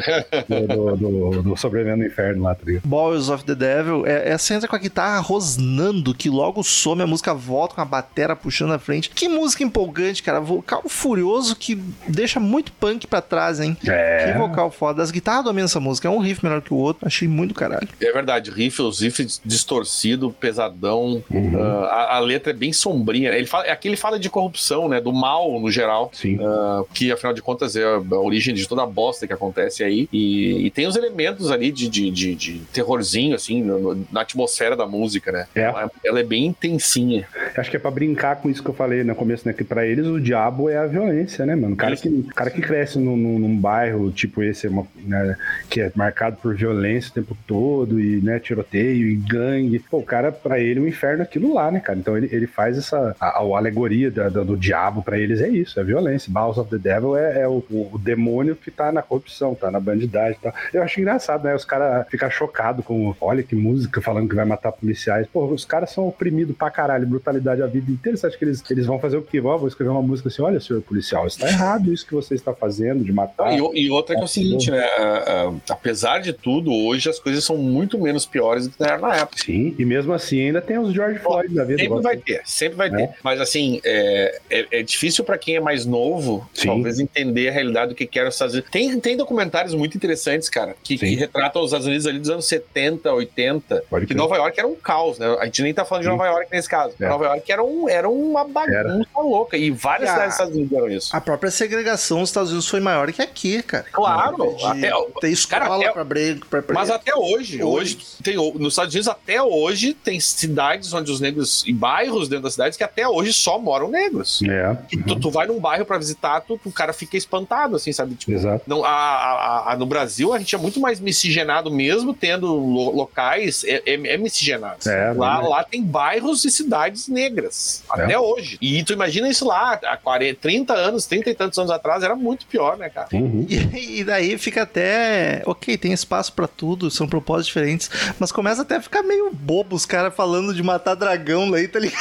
do, 0.49 0.66
do, 0.66 0.97
do, 0.97 1.43
do 1.43 1.57
Sobrevivendo 1.57 1.99
no 2.03 2.07
Inferno 2.07 2.43
lá, 2.43 2.55
tá 2.55 2.62
ligado? 2.66 2.82
Bowels 2.86 3.30
of 3.30 3.43
the 3.45 3.55
Devil, 3.55 4.07
é, 4.07 4.28
essa 4.30 4.53
entra 4.55 4.68
com 4.68 4.76
a 4.76 4.78
guitarra 4.78 5.18
rosnando, 5.20 6.14
que 6.14 6.28
logo 6.28 6.62
some, 6.62 7.01
a 7.03 7.07
música 7.07 7.32
volta 7.32 7.74
com 7.74 7.80
a 7.80 7.84
batera 7.86 8.36
puxando 8.36 8.72
a 8.72 8.78
frente. 8.78 9.09
Que 9.11 9.28
música 9.28 9.64
empolgante, 9.64 10.22
cara. 10.22 10.40
Vocal 10.40 10.82
furioso 10.88 11.57
que 11.57 11.74
deixa 12.07 12.38
muito 12.38 12.70
punk 12.83 13.07
pra 13.07 13.20
trás, 13.22 13.61
hein? 13.61 13.76
É. 13.87 14.33
Que 14.33 14.39
vocal 14.39 14.68
foda. 14.72 15.01
As 15.05 15.12
guitarras 15.12 15.45
dominam 15.45 15.66
essa 15.66 15.78
música. 15.78 16.09
É 16.09 16.11
um 16.11 16.18
riff 16.18 16.45
melhor 16.45 16.61
que 16.61 16.74
o 16.74 16.76
outro. 16.76 17.07
Achei 17.07 17.28
muito 17.28 17.55
caralho. 17.55 17.87
É 18.01 18.11
verdade, 18.12 18.51
riff, 18.51 18.83
os 18.83 19.01
riffs 19.01 19.41
distorcido, 19.45 20.33
pesadão. 20.33 21.22
Uhum. 21.30 21.62
Ah, 21.62 21.87
a, 22.11 22.16
a 22.16 22.18
letra 22.18 22.51
é 22.51 22.55
bem 22.55 22.72
sombria. 22.72 23.33
Ele 23.37 23.47
fala, 23.47 23.64
aqui 23.66 23.87
ele 23.87 23.97
fala 23.97 24.18
de 24.18 24.28
corrupção, 24.28 24.89
né? 24.89 25.01
Do 25.01 25.12
mal 25.12 25.61
no 25.61 25.70
geral. 25.70 26.11
Sim. 26.12 26.39
Ah, 26.43 26.83
que 26.93 27.12
afinal 27.12 27.33
de 27.33 27.41
contas 27.41 27.76
é 27.76 27.85
a, 27.85 27.99
origem 28.16 28.53
de 28.53 28.66
toda 28.66 28.83
a 28.83 28.87
bosta 28.87 29.26
que 29.26 29.33
acontece 29.33 29.85
aí. 29.85 30.09
E, 30.12 30.66
e 30.66 30.70
tem 30.70 30.87
os 30.89 30.97
elementos 30.97 31.51
ali 31.53 31.70
de, 31.70 31.89
de, 31.89 32.11
de- 32.11 32.35
de 32.35 32.59
terrorzinho, 32.72 33.35
assim, 33.37 33.62
no- 33.62 34.05
na 34.11 34.22
atmosfera 34.22 34.74
da 34.76 34.87
música, 34.87 35.30
né? 35.30 35.47
É. 35.55 35.61
Ela, 35.62 35.91
ela 36.05 36.20
é 36.20 36.24
bem 36.24 36.47
intensinha. 36.47 37.28
Acho 37.57 37.70
que 37.70 37.76
é 37.76 37.80
pra 37.80 37.91
brincar 37.93 38.37
com 38.37 38.51
isso 38.51 38.62
que 38.62 38.68
eu 38.70 38.74
falei 38.74 39.05
no 39.05 39.14
começo, 39.14 39.47
né? 39.47 39.53
Que 39.55 39.62
pra 39.62 39.87
eles 39.87 40.07
o 40.07 40.20
diabo 40.20 40.68
é 40.68 40.76
a 40.78 40.87
violência, 40.87 41.47
né, 41.47 41.55
mano? 41.55 41.74
O 41.74 41.76
cara 41.76 41.97
que, 41.97 42.22
cara 42.35 42.51
que 42.51 42.61
cresce 42.72 42.98
num, 42.98 43.16
num- 43.18 43.38
num 43.38 43.56
bairro 43.56 44.10
tipo 44.10 44.42
esse, 44.42 44.66
né, 45.04 45.36
que 45.68 45.82
é 45.82 45.92
marcado 45.94 46.36
por 46.36 46.54
violência 46.54 47.10
o 47.10 47.14
tempo 47.14 47.36
todo 47.46 48.00
e, 48.00 48.20
né, 48.22 48.38
tiroteio 48.38 49.08
e 49.08 49.14
gangue. 49.14 49.78
Pô, 49.78 49.98
o 49.98 50.02
cara, 50.02 50.32
pra 50.32 50.58
ele, 50.58 50.80
o 50.80 50.88
inferno 50.88 51.20
é 51.20 51.24
aquilo 51.24 51.52
lá, 51.52 51.70
né, 51.70 51.80
cara? 51.80 51.98
Então 51.98 52.16
ele, 52.16 52.30
ele 52.32 52.46
faz 52.46 52.78
essa. 52.78 53.14
A, 53.20 53.26
a 53.26 53.58
alegoria 53.58 54.10
da- 54.10 54.30
da- 54.30 54.42
do 54.42 54.56
diabo 54.56 55.02
pra 55.02 55.18
eles 55.18 55.42
é 55.42 55.48
isso, 55.48 55.78
é 55.78 55.84
violência. 55.84 56.32
Bowels 56.32 56.56
of 56.56 56.70
the 56.70 56.78
Devil 56.78 57.14
é, 57.16 57.42
é 57.42 57.48
o, 57.48 57.62
o- 57.70 57.98
demônio 58.02 58.56
que 58.56 58.70
tá 58.70 58.90
na 58.90 59.02
corrupção, 59.02 59.54
tá 59.54 59.70
na 59.70 59.78
bandidagem 59.78 60.38
tal. 60.42 60.54
Eu 60.72 60.82
acho 60.82 60.98
engraçado, 60.98 61.44
né? 61.44 61.54
Os 61.54 61.66
caras 61.66 62.06
ficam 62.08 62.30
chocados 62.30 62.84
com. 62.86 63.14
Olha 63.20 63.42
que 63.42 63.54
música 63.54 64.00
falando 64.00 64.28
que 64.30 64.34
vai 64.34 64.46
matar 64.46 64.72
policiais. 64.72 65.26
Pô, 65.30 65.44
os 65.46 65.66
caras 65.66 65.90
são 65.90 66.08
oprimidos 66.08 66.56
pra 66.56 66.70
caralho, 66.70 67.06
brutalidade 67.06 67.60
a 67.62 67.66
vida 67.66 67.90
inteira. 67.92 68.16
Você 68.16 68.26
acha 68.26 68.38
que 68.38 68.44
eles, 68.46 68.62
eles 68.70 68.86
vão 68.86 68.98
fazer 68.98 69.18
o 69.18 69.22
quê? 69.22 69.40
Ó, 69.42 69.58
vou 69.58 69.68
escrever 69.68 69.90
uma 69.90 70.00
música 70.02 70.28
assim: 70.30 70.40
olha, 70.40 70.58
senhor 70.58 70.80
policial, 70.80 71.26
está 71.26 71.46
errado 71.48 71.92
isso 71.92 72.06
que 72.06 72.14
você 72.14 72.34
está 72.34 72.54
fazendo 72.62 73.02
de 73.02 73.12
matar. 73.12 73.52
E, 73.52 73.58
e 73.74 73.90
outra 73.90 74.14
que 74.14 74.20
é 74.20 74.24
o 74.24 74.28
seguinte, 74.28 74.70
né? 74.70 74.78
ah, 74.96 75.24
ah, 75.50 75.72
apesar 75.72 76.20
de 76.20 76.32
tudo, 76.32 76.72
hoje 76.72 77.10
as 77.10 77.18
coisas 77.18 77.42
são 77.44 77.56
muito 77.56 77.98
menos 77.98 78.24
piores 78.24 78.68
do 78.68 78.76
que 78.76 78.84
eram 78.84 79.00
na 79.00 79.16
época. 79.16 79.42
Sim, 79.44 79.74
e 79.76 79.84
mesmo 79.84 80.12
assim 80.12 80.46
ainda 80.46 80.60
tem 80.60 80.78
os 80.78 80.92
George 80.94 81.18
Floyd 81.18 81.52
da 81.52 81.64
vida. 81.64 81.82
Sempre 81.82 82.02
vai 82.02 82.16
ter, 82.16 82.40
sempre 82.44 82.76
vai 82.76 82.88
É. 82.88 82.90
ter. 82.96 83.10
Mas 83.24 83.40
assim, 83.40 83.80
é, 83.84 84.40
é, 84.48 84.66
é 84.70 84.82
difícil 84.82 85.24
pra 85.24 85.36
quem 85.36 85.56
é 85.56 85.60
mais 85.60 85.84
novo, 85.84 86.48
Sim. 86.54 86.68
talvez 86.68 87.00
entender 87.00 87.48
a 87.48 87.52
realidade 87.52 87.88
do 87.90 87.94
que 87.96 88.06
que 88.06 88.18
era 88.18 88.28
os 88.28 88.34
Estados 88.36 88.54
Unidos. 88.54 88.70
Tem, 88.70 89.00
tem 89.00 89.16
documentários 89.16 89.74
muito 89.74 89.96
interessantes, 89.96 90.48
cara, 90.48 90.76
que, 90.84 90.96
que 90.96 91.14
retratam 91.16 91.62
os 91.62 91.68
Estados 91.70 91.86
Unidos 91.88 92.06
ali 92.06 92.18
dos 92.20 92.30
anos 92.30 92.46
70, 92.46 93.12
80, 93.12 93.84
Pode 93.90 94.06
que. 94.06 94.14
Nova 94.14 94.36
York 94.36 94.58
era 94.58 94.68
um 94.68 94.74
caos, 94.76 95.18
né? 95.18 95.26
A 95.40 95.46
gente 95.46 95.62
nem 95.62 95.74
tá 95.74 95.84
falando 95.84 96.02
de 96.04 96.10
Sim. 96.10 96.16
Nova 96.16 96.26
York 96.28 96.48
nesse 96.52 96.68
caso. 96.68 96.94
É. 97.00 97.08
Nova 97.08 97.24
York 97.24 97.50
era, 97.50 97.62
um, 97.64 97.88
era 97.88 98.08
uma 98.08 98.44
bagunça 98.44 99.08
louca. 99.16 99.56
E 99.56 99.70
várias 99.70 100.10
cidades 100.10 100.26
dos 100.28 100.34
Estados 100.34 100.54
Unidos 100.56 100.72
eram 100.78 100.90
isso. 100.90 101.16
A 101.16 101.20
própria 101.20 101.50
segregação 101.50 102.20
nos 102.20 102.28
Estados 102.28 102.51
Unidos 102.53 102.68
foi 102.68 102.80
maior 102.80 103.11
que 103.12 103.20
aqui, 103.22 103.62
cara. 103.62 103.86
Claro, 103.92 104.55
De 104.57 104.64
até- 104.64 104.90
ter 105.20 105.28
escola 105.30 105.62
cara, 105.62 105.76
até- 105.76 105.90
pra 105.92 106.05
break, 106.05 106.46
pra 106.46 106.62
Mas 106.72 106.90
até 106.90 107.14
hoje, 107.14 107.62
Hoje. 107.62 107.62
hoje 107.62 107.98
tem, 108.22 108.36
nos 108.36 108.72
Estados 108.72 108.94
Unidos 108.94 109.09
até 109.09 109.42
hoje 109.42 109.94
tem 109.94 110.18
cidades 110.20 110.92
onde 110.92 111.11
os 111.11 111.20
negros 111.20 111.64
e 111.66 111.72
bairros 111.72 112.28
dentro 112.28 112.44
das 112.44 112.53
cidades 112.55 112.76
que 112.76 112.84
até 112.84 113.07
hoje 113.09 113.32
só 113.32 113.59
moram 113.59 113.88
negros. 113.90 114.40
É, 114.42 114.76
Tu, 115.07 115.18
tu 115.20 115.30
vai 115.30 115.46
num 115.46 115.59
bairro 115.59 115.84
pra 115.84 115.98
visitar, 115.98 116.40
tu, 116.40 116.61
o 116.64 116.72
cara 116.72 116.92
fica 116.92 117.16
espantado, 117.16 117.76
assim, 117.76 117.92
sabe? 117.92 118.14
Tipo, 118.14 118.32
exato. 118.32 118.62
não, 118.66 118.84
a, 118.84 118.88
a- 118.90 119.72
a- 119.72 119.76
no 119.76 119.86
Brasil 119.86 120.32
a 120.32 120.38
gente 120.38 120.55
é 120.55 120.59
muito 120.59 120.80
mais 120.80 121.00
miscigenado, 121.00 121.70
mesmo 121.70 122.14
tendo 122.14 122.46
lo- 122.55 122.94
locais, 122.94 123.64
é, 123.64 123.82
é- 123.86 124.14
é 124.14 124.16
miscigenado. 124.16 124.88
É, 124.88 125.12
lá, 125.16 125.42
né? 125.42 125.48
lá 125.48 125.64
tem 125.64 125.82
bairros 125.82 126.44
e 126.44 126.50
cidades 126.50 127.09
negras. 127.09 127.82
É. 127.96 128.03
Até 128.05 128.18
hoje. 128.18 128.59
E 128.61 128.82
tu 128.84 128.92
imagina 128.92 129.28
isso 129.28 129.46
lá, 129.46 129.78
há 129.84 129.96
40, 129.96 130.38
30 130.40 130.74
anos, 130.74 131.07
30 131.07 131.30
e 131.30 131.34
tantos 131.34 131.59
anos 131.59 131.70
atrás, 131.70 132.03
era 132.03 132.14
muito 132.16 132.41
pior, 132.45 132.76
né, 132.76 132.88
cara? 132.88 133.09
Uhum. 133.12 133.47
E, 133.49 134.01
e 134.01 134.05
daí 134.05 134.36
fica 134.38 134.62
até. 134.62 135.43
Ok, 135.47 135.76
tem 135.76 135.93
espaço 135.93 136.32
pra 136.32 136.47
tudo, 136.47 136.90
são 136.90 137.07
propósitos 137.09 137.47
diferentes. 137.47 137.90
Mas 138.18 138.30
começa 138.32 138.62
até 138.62 138.76
a 138.76 138.82
ficar 138.82 139.03
meio 139.03 139.30
bobo 139.32 139.74
os 139.76 139.86
caras 139.86 140.14
falando 140.14 140.55
de 140.55 140.62
matar 140.62 140.95
dragão 140.95 141.53
aí, 141.55 141.66
tá 141.68 141.78
ligado? 141.78 142.01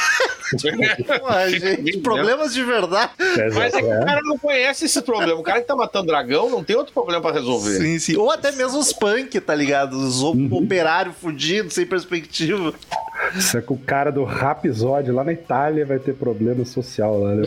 Porra, 1.20 1.48
gente, 1.50 1.98
problemas 1.98 2.52
de 2.52 2.62
verdade. 2.62 3.12
Mas 3.54 3.72
é 3.74 3.78
que 3.80 3.86
o 3.86 3.92
É. 3.92 4.04
cara 4.04 4.20
não 4.22 4.36
conhece 4.38 4.84
esse 4.84 5.00
problema. 5.02 5.34
O 5.40 5.42
cara 5.42 5.60
que 5.60 5.66
tá 5.66 5.74
matando 5.74 6.06
dragão 6.08 6.50
não 6.50 6.62
tem 6.62 6.76
outro 6.76 6.92
problema 6.92 7.20
pra 7.22 7.32
resolver. 7.32 7.78
Sim, 7.78 7.98
sim. 7.98 8.16
Ou 8.16 8.30
até 8.30 8.52
mesmo 8.52 8.78
os 8.78 8.92
punk, 8.92 9.40
tá 9.40 9.54
ligado? 9.54 9.94
Os 9.96 10.22
o- 10.22 10.34
operários 10.54 11.14
fudidos, 11.20 11.74
sem 11.74 11.86
perspectiva. 11.86 12.74
Só 13.40 13.60
que 13.60 13.72
o 13.72 13.76
cara 13.76 14.10
do 14.10 14.24
Rhapsody 14.24 15.10
lá 15.10 15.24
na 15.24 15.32
Itália 15.32 15.86
vai 15.86 15.98
ter 15.98 16.14
problema 16.14 16.64
social 16.64 17.18
lá, 17.20 17.34
né? 17.34 17.44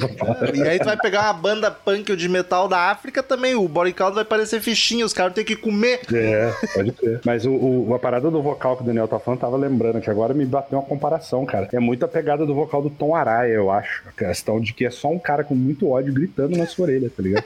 E 0.54 0.62
aí 0.64 0.80
tu 0.80 0.86
vai 0.86 0.98
pegar 0.98 1.24
uma 1.24 1.34
banda 1.34 1.70
punk 1.72 2.10
ou 2.12 2.18
de 2.18 2.28
metal 2.30 2.68
da 2.68 2.90
África 2.92 3.22
também, 3.22 3.56
o 3.56 3.68
body 3.68 3.94
count 3.94 4.16
vai 4.16 4.26
parecer 4.26 4.60
fichinha, 4.62 5.06
os 5.06 5.14
caras 5.14 5.34
têm 5.34 5.44
que 5.46 5.56
comer. 5.56 6.02
É, 6.14 6.52
pode 6.74 6.94
ser. 6.98 7.22
Mas 7.26 7.46
o, 7.46 7.52
o- 7.52 7.94
a 7.94 8.00
parada 8.00 8.30
do 8.32 8.42
vocal 8.42 8.76
que 8.78 8.84
o 8.84 8.86
Daniel 8.86 9.08
tá 9.08 9.20
falando, 9.20 9.40
tava 9.42 9.58
lembrando 9.58 10.02
que 10.02 10.10
agora 10.10 10.34
me 10.34 10.46
bateu 10.46 10.80
uma 10.80 10.86
comparação, 10.88 11.46
cara. 11.46 11.68
É 11.72 11.80
muito 11.80 12.04
a 12.06 12.08
pegada 12.08 12.46
do 12.46 12.54
vocal 12.56 12.82
do 12.82 12.90
Tom 12.90 13.16
Araya, 13.16 13.54
eu 13.54 13.70
acho. 13.72 14.04
A 14.08 14.12
questão 14.12 14.60
de 14.60 14.74
que 14.74 14.86
é 14.86 14.90
só 14.92 15.10
um 15.10 15.20
cara 15.20 15.44
com 15.44 15.56
muito 15.56 15.90
ódio 15.90 16.14
gritando 16.14 16.58
na 16.58 16.66
sua 16.66 16.86
orelha, 16.86 17.10
tá 17.16 17.22
ligado? 17.22 17.44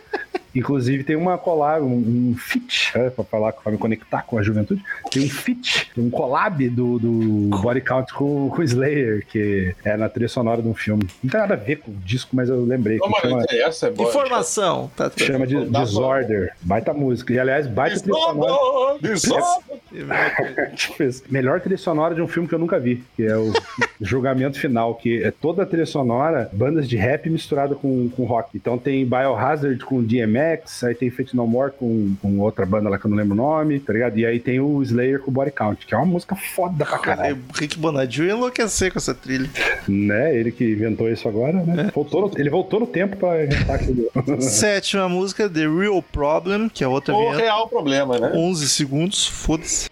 Inclusive 0.56 1.04
tem 1.04 1.16
uma 1.16 1.38
collab, 1.38 1.84
um, 1.84 2.32
um 2.32 2.36
feat, 2.38 2.92
é, 2.96 3.10
pra 3.10 3.24
falar, 3.24 3.54
pra 3.54 3.72
me 3.72 3.78
conectar 3.78 4.24
com 4.24 4.38
a 4.38 4.42
juventude, 4.44 4.84
tem 5.12 5.26
um 5.26 5.30
feat, 5.30 5.92
um 5.98 6.10
collab 6.10 6.68
do, 6.70 7.00
do 7.00 7.58
Body 7.62 7.82
Count 7.82 8.14
com, 8.14 8.50
com 8.50 8.62
o 8.62 8.64
Slayer, 8.64 9.26
que 9.28 9.74
é 9.86 9.96
na 9.98 10.10
trilha 10.10 10.28
sonora 10.30 10.62
de 10.62 10.68
um 10.68 10.74
filme. 10.74 11.04
Não 11.24 11.30
tem 11.30 11.40
nada 11.40 11.54
a 11.54 11.58
ver 11.58 11.78
com 11.78 11.92
o 11.92 11.96
disco, 11.96 12.36
mas 12.36 12.50
eu 12.50 12.64
lembrei. 12.66 12.98
Não, 12.98 13.12
Que 13.12 13.22
chama, 13.22 13.44
interessa, 13.44 13.88
é 13.88 13.92
boa. 13.92 14.10
Informação. 14.10 14.92
Tá, 14.96 15.10
tá. 15.10 15.24
chama 15.26 15.46
de 15.46 15.56
pra- 15.66 15.80
Disorder. 15.84 16.52
Baita 16.62 16.94
música. 16.94 17.34
E 17.34 17.40
aliás, 17.40 17.68
baita 17.68 18.00
trilha 18.00 18.18
sonora. 18.20 19.00
Desordem. 19.02 19.80
Tipo 20.76 21.04
isso. 21.04 21.24
Melhor 21.30 21.60
trilha 21.62 21.78
sonora 21.78 22.14
de 22.16 22.22
um 22.22 22.28
filme 22.28 22.48
que 22.48 22.54
eu 22.56 22.60
nunca 22.60 22.80
vi, 22.80 23.04
que 23.16 23.24
é 23.24 23.36
o 23.38 23.52
Julgamento 24.02 24.60
Final, 24.60 24.96
que 24.96 25.24
é 25.24 25.32
toda 25.32 25.64
a 25.64 25.66
trilha 25.66 25.86
sonora, 25.86 26.50
bandas 26.54 26.88
de 26.88 26.96
rap 26.96 27.30
misturada 27.30 27.76
com, 27.76 28.10
com 28.10 28.24
rock. 28.26 28.50
Então 28.56 28.78
tem 28.78 29.06
Biohazard 29.06 29.84
com 29.86 30.04
DMX, 30.04 30.39
aí 30.86 30.96
tem 30.96 31.10
Fate 31.10 31.36
No 31.36 31.46
More 31.48 31.72
com, 31.72 32.16
com 32.22 32.40
outra 32.40 32.66
banda 32.66 32.90
lá 32.90 32.98
que 32.98 33.06
eu 33.06 33.10
não 33.10 33.18
lembro 33.18 33.34
o 33.34 33.38
nome, 33.38 33.80
tá 33.80 33.94
ligado? 33.94 34.18
E 34.18 34.26
aí 34.26 34.40
tem 34.40 34.60
o 34.60 34.82
Slayer 34.82 35.20
com 35.20 35.32
Body 35.32 35.52
Count, 35.52 35.86
que 35.86 35.94
é 35.94 35.98
uma 35.98 36.06
música 36.06 36.36
foda 36.36 36.86
pra 36.86 36.98
caralho. 37.00 37.38
O 37.50 37.58
Rick 37.58 37.78
Bonadio 37.78 38.26
ia 38.26 38.34
enlouquecer 38.34 38.92
com 38.92 39.00
essa 39.00 39.14
trilha. 39.14 39.50
Né? 39.88 40.36
Ele 40.36 40.52
que 40.52 40.64
inventou 40.64 41.10
isso 41.10 41.28
agora, 41.28 41.54
né? 41.64 41.92
Voltou 41.94 42.22
no- 42.22 42.32
ele 42.40 42.50
voltou 42.50 42.80
no 42.80 42.88
tempo 42.88 43.18
pra 43.18 43.44
inventar 43.44 43.76
aquilo. 43.76 44.10
Sétima 44.42 45.08
música, 45.10 45.50
The 45.50 45.68
Real 45.68 46.02
Problem, 46.02 46.70
que 46.70 46.84
é 46.84 46.88
outra 46.88 47.14
O 47.14 47.20
vinheta. 47.20 47.38
real 47.40 47.68
problema, 47.68 48.18
né? 48.20 48.32
11 48.36 48.68
segundos, 48.70 49.28
foda-se. 49.28 49.90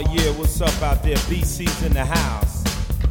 Oh 0.00 0.14
yeah, 0.14 0.30
what's 0.38 0.58
up 0.62 0.82
out 0.82 1.02
there? 1.02 1.16
BC's 1.28 1.82
in 1.82 1.92
the 1.92 2.02
house. 2.02 2.64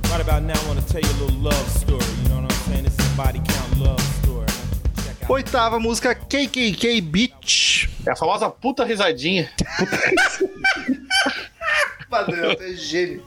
Right 0.10 0.22
about 0.22 0.42
now, 0.42 0.60
I 0.60 0.68
want 0.68 0.80
to 0.80 0.86
tell 0.92 1.00
you 1.00 1.08
a 1.08 1.18
little 1.22 1.38
love 1.40 1.70
story. 1.70 2.04
You 2.24 2.30
know 2.30 2.42
what 2.42 2.52
I'm 2.52 2.60
saying? 2.62 2.84
This 2.86 2.98
is 2.98 3.14
a 3.14 3.16
body 3.16 3.40
count 3.46 3.78
love 3.78 4.02
story. 4.24 4.48
Check 4.96 5.22
out. 5.22 5.30
Oitava 5.30 5.80
música, 5.80 6.16
KKK 6.16 7.02
Beach. 7.02 7.90
É 8.08 8.12
a 8.12 8.16
famosa 8.16 8.50
puta 8.50 8.84
risadinha. 8.86 9.52
Padrão, 12.10 12.56
é 12.60 12.74
gênio. 12.74 13.24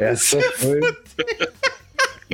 Essa 0.00 0.40
foi. 0.56 0.80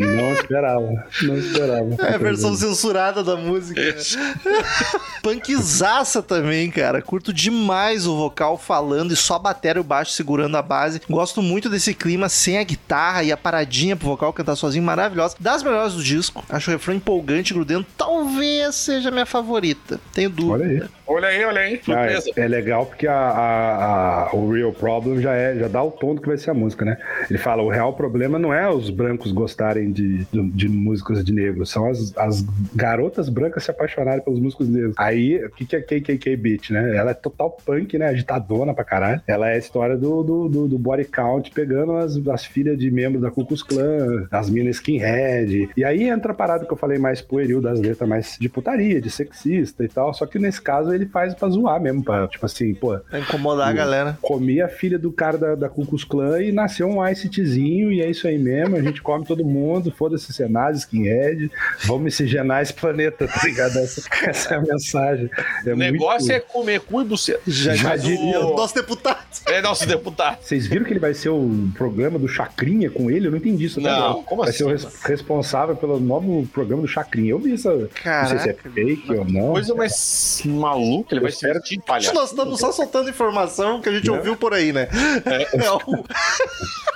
Não 0.01 0.33
esperava. 0.33 1.05
Não 1.23 1.37
esperava. 1.37 1.97
É 2.01 2.15
a 2.15 2.19
versão 2.19 2.55
censurada 2.55 3.23
da 3.23 3.37
música. 3.37 3.81
Punkzaça 5.23 6.23
também, 6.23 6.71
cara. 6.71 7.03
Curto 7.03 7.33
demais 7.33 8.07
o 8.07 8.17
vocal 8.17 8.57
falando 8.57 9.13
e 9.13 9.17
só 9.17 9.35
a 9.35 9.39
bateria 9.39 9.79
e 9.79 9.81
o 9.81 9.85
baixo 9.85 10.13
segurando 10.13 10.57
a 10.57 10.63
base. 10.63 11.01
Gosto 11.09 11.43
muito 11.43 11.69
desse 11.69 11.93
clima 11.95 12.29
sem 12.29 12.59
a 12.59 12.63
guitarra 12.65 13.23
e 13.23 13.33
a 13.33 13.37
paradinha 13.37 13.97
pro 13.97 14.09
vocal 14.09 14.33
cantar 14.33 14.57
sozinho, 14.57 14.85
maravilhosa. 14.85 15.37
Das 15.39 15.63
melhores 15.63 15.95
do 15.95 16.03
disco. 16.03 16.45
Acho 16.49 16.71
o 16.71 16.73
refrão 16.73 16.95
empolgante, 16.95 17.53
grudento. 17.53 17.87
Talvez 17.97 18.75
seja 18.75 19.09
a 19.09 19.13
minha 19.13 19.27
favorita. 19.27 20.01
Tenho 20.13 20.33
Olha 20.51 20.65
aí. 20.65 20.69
dúvida. 20.77 20.91
Olha 21.07 21.29
aí, 21.29 21.45
olha 21.45 21.61
aí. 21.63 21.75
Ah, 21.75 21.85
Surpresa. 21.85 22.31
é, 22.37 22.41
é 22.43 22.49
legal 22.49 22.85
porque 22.87 23.07
a, 23.07 23.15
a- 23.15 24.29
a- 24.31 24.37
o 24.37 24.53
Real 24.53 24.73
Problem 24.73 25.21
já, 25.23 25.33
é, 25.35 25.59
já 25.59 25.67
dá 25.69 25.83
o 25.83 25.91
tom 25.91 26.15
do 26.15 26.21
que 26.21 26.29
vai 26.29 26.37
ser 26.37 26.51
a 26.51 26.55
música, 26.55 26.85
né? 26.85 26.99
Ele 27.31 27.39
fala: 27.39 27.63
o 27.63 27.69
real 27.71 27.95
problema 27.95 28.39
não 28.39 28.53
é 28.53 28.69
os 28.71 28.91
brancos 28.91 29.33
gostarem 29.33 29.88
de, 29.93 30.25
de, 30.25 30.51
de 30.51 30.69
músicas 30.69 31.25
de 31.25 31.33
negros, 31.33 31.71
são 31.71 31.89
as, 31.89 32.17
as 32.17 32.45
garotas 32.75 33.29
brancas 33.29 33.65
se 33.65 33.71
apaixonarem 33.71 34.23
pelos 34.23 34.41
músicos 34.41 34.69
negros. 34.69 34.95
Aí, 34.99 35.45
o 35.45 35.51
que, 35.51 35.65
que 35.67 35.77
é 35.77 35.81
KKK 35.81 36.37
Beat, 36.37 36.71
né? 36.71 36.97
Ela 36.97 37.11
é 37.11 37.15
total 37.15 37.57
punk, 37.65 37.97
né? 37.99 38.09
Agitadona 38.09 38.75
pra 38.75 38.85
caralho. 38.85 39.21
Ela 39.27 39.51
é 39.51 39.55
a 39.55 39.59
história 39.59 39.97
do, 39.97 40.23
do, 40.23 40.49
do, 40.49 40.69
do 40.69 40.79
body 40.79 41.05
count 41.05 41.51
pegando 41.53 41.93
as, 41.97 42.17
as 42.29 42.45
filhas 42.45 42.79
de 42.79 42.91
membros 42.91 43.23
da 43.23 43.31
Ku 43.31 43.45
Klux 43.45 43.63
Klan, 43.63 44.27
as 44.31 44.49
minas 44.51 44.77
skinhead. 44.77 45.71
E 45.77 45.85
aí 45.85 46.05
entra 46.09 46.33
a 46.33 46.35
parada 46.35 46.65
que 46.65 46.73
eu 46.73 46.77
falei 46.77 46.99
mais 46.99 47.21
pueril 47.21 47.61
das 47.61 47.81
letras, 47.81 48.09
mais 48.09 48.37
de 48.41 48.49
putaria, 48.49 49.01
de 49.01 49.11
sexista 49.11 49.85
e 49.85 49.89
tal. 49.89 50.13
Só 50.15 50.27
que 50.27 50.39
nesse 50.39 50.61
caso 50.61 50.93
ele 50.93 51.07
faz 51.07 51.35
pra 51.35 51.49
zoar 51.49 51.81
mesmo, 51.81 52.03
pra, 52.03 52.27
tipo 52.29 52.45
assim, 52.47 52.75
pô, 52.75 52.99
Pra 52.99 53.21
incomodar 53.21 53.69
a 53.69 53.73
galera. 53.73 54.19
comi 54.21 54.61
a 54.61 54.69
filha 54.69 54.99
do 54.99 55.13
cara 55.13 55.37
da, 55.39 55.55
da 55.55 55.69
Ku 55.69 55.87
Klux 55.87 56.05
Klan 56.05 56.43
e 56.43 56.53
nasceu 56.53 56.89
um 56.89 57.07
ICTzinho 57.07 57.93
e 57.93 58.01
é 58.01 58.11
isso 58.11 58.27
aí 58.27 58.39
mesmo, 58.39 58.77
a 58.77 58.83
gente 58.83 59.03
come 59.03 59.25
todo 59.25 59.45
mundo, 59.45 59.68
foda-se 59.97 60.33
Senaz, 60.33 60.79
skinhead, 60.79 61.51
vamos 61.85 62.03
miscigenar 62.05 62.63
esse 62.63 62.73
planeta, 62.73 63.27
tá 63.29 63.41
ligado? 63.45 63.79
Essa, 63.79 64.03
essa 64.25 64.55
é 64.55 64.57
a 64.57 64.61
mensagem. 64.61 65.31
É 65.67 65.73
O 65.73 65.77
negócio 65.77 66.21
muito... 66.29 66.33
é 66.33 66.41
comer 66.41 66.81
cu 66.81 67.01
e 67.01 67.05
buceta. 67.05 67.41
Já, 67.47 67.75
Já 67.75 67.97
diria 67.97 68.41
o- 68.41 68.57
nosso 68.57 68.75
deputado. 68.75 69.19
É 69.47 69.61
nosso 69.61 69.87
deputado. 69.87 70.39
Vocês 70.43 70.67
viram 70.67 70.85
que 70.85 70.93
ele 70.93 71.01
vai 71.01 71.15
ser 71.15 71.29
o 71.31 71.69
programa 71.77 72.19
do 72.19 72.29
Chacrinha 72.29 72.91
com 72.91 73.11
ele? 73.11 73.27
Eu 73.27 73.31
não 73.31 73.39
entendi 73.39 73.67
isso. 73.67 73.81
até 73.81 73.89
Não, 73.91 73.97
agora. 74.11 74.25
como 74.25 74.41
vai 74.43 74.51
assim, 74.51 74.59
ser 74.59 74.65
o 74.65 74.69
res- 74.69 75.03
responsável 75.03 75.77
pelo 75.77 75.99
novo 76.01 76.47
programa 76.53 76.83
do 76.83 76.89
Chacrinha. 76.89 77.31
Eu 77.31 77.39
vi 77.39 77.55
isso. 77.55 77.69
Não 77.69 77.79
sei 78.27 78.39
se 78.39 78.49
é 78.51 78.53
Caraca. 78.53 78.71
fake 78.71 79.13
ou 79.15 79.25
não. 79.25 79.53
Coisa 79.53 79.75
mais 79.75 80.43
maluca, 80.45 81.15
ele 81.15 81.21
vai 81.21 81.29
Eu 81.29 81.33
se 81.33 81.37
espero- 81.39 81.61
vestir 81.61 81.79
de 81.79 81.85
palhaço. 81.85 82.15
Nós 82.15 82.31
estamos 82.31 82.59
só 82.61 82.73
soltando 82.73 83.11
informação 83.11 83.81
que 83.81 83.89
a 83.89 83.93
gente 83.93 84.11
ouviu 84.11 84.37
por 84.37 84.55
aí, 84.55 84.73
né? 84.73 84.89
É, 85.27 85.71
o... 85.71 86.05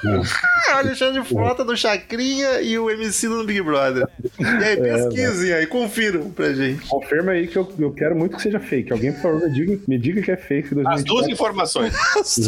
Alexandre 0.72 1.22
Frota 1.24 1.64
do 1.64 1.76
Chacrinha 1.76 2.60
e 2.62 2.78
o 2.78 2.90
MC 2.90 3.28
do 3.28 3.44
Big 3.44 3.60
Brother. 3.62 4.06
E 4.38 4.44
aí, 4.44 4.76
pesquisem 4.80 5.52
aí, 5.52 5.66
confiram 5.66 6.30
pra 6.30 6.52
gente. 6.52 6.86
Confirma 6.88 7.32
aí 7.32 7.46
que 7.46 7.56
eu, 7.56 7.68
eu 7.78 7.92
quero 7.92 8.16
muito 8.16 8.36
que 8.36 8.42
seja 8.42 8.60
fake. 8.60 8.92
Alguém, 8.92 9.12
por 9.12 9.20
favor, 9.22 9.40
me 9.40 9.50
diga, 9.52 9.78
me 9.86 9.98
diga 9.98 10.22
que 10.22 10.30
é 10.30 10.36
fake. 10.36 10.68
As 10.86 11.02
2024, 11.02 11.04
duas 11.04 11.28
informações. 11.28 11.94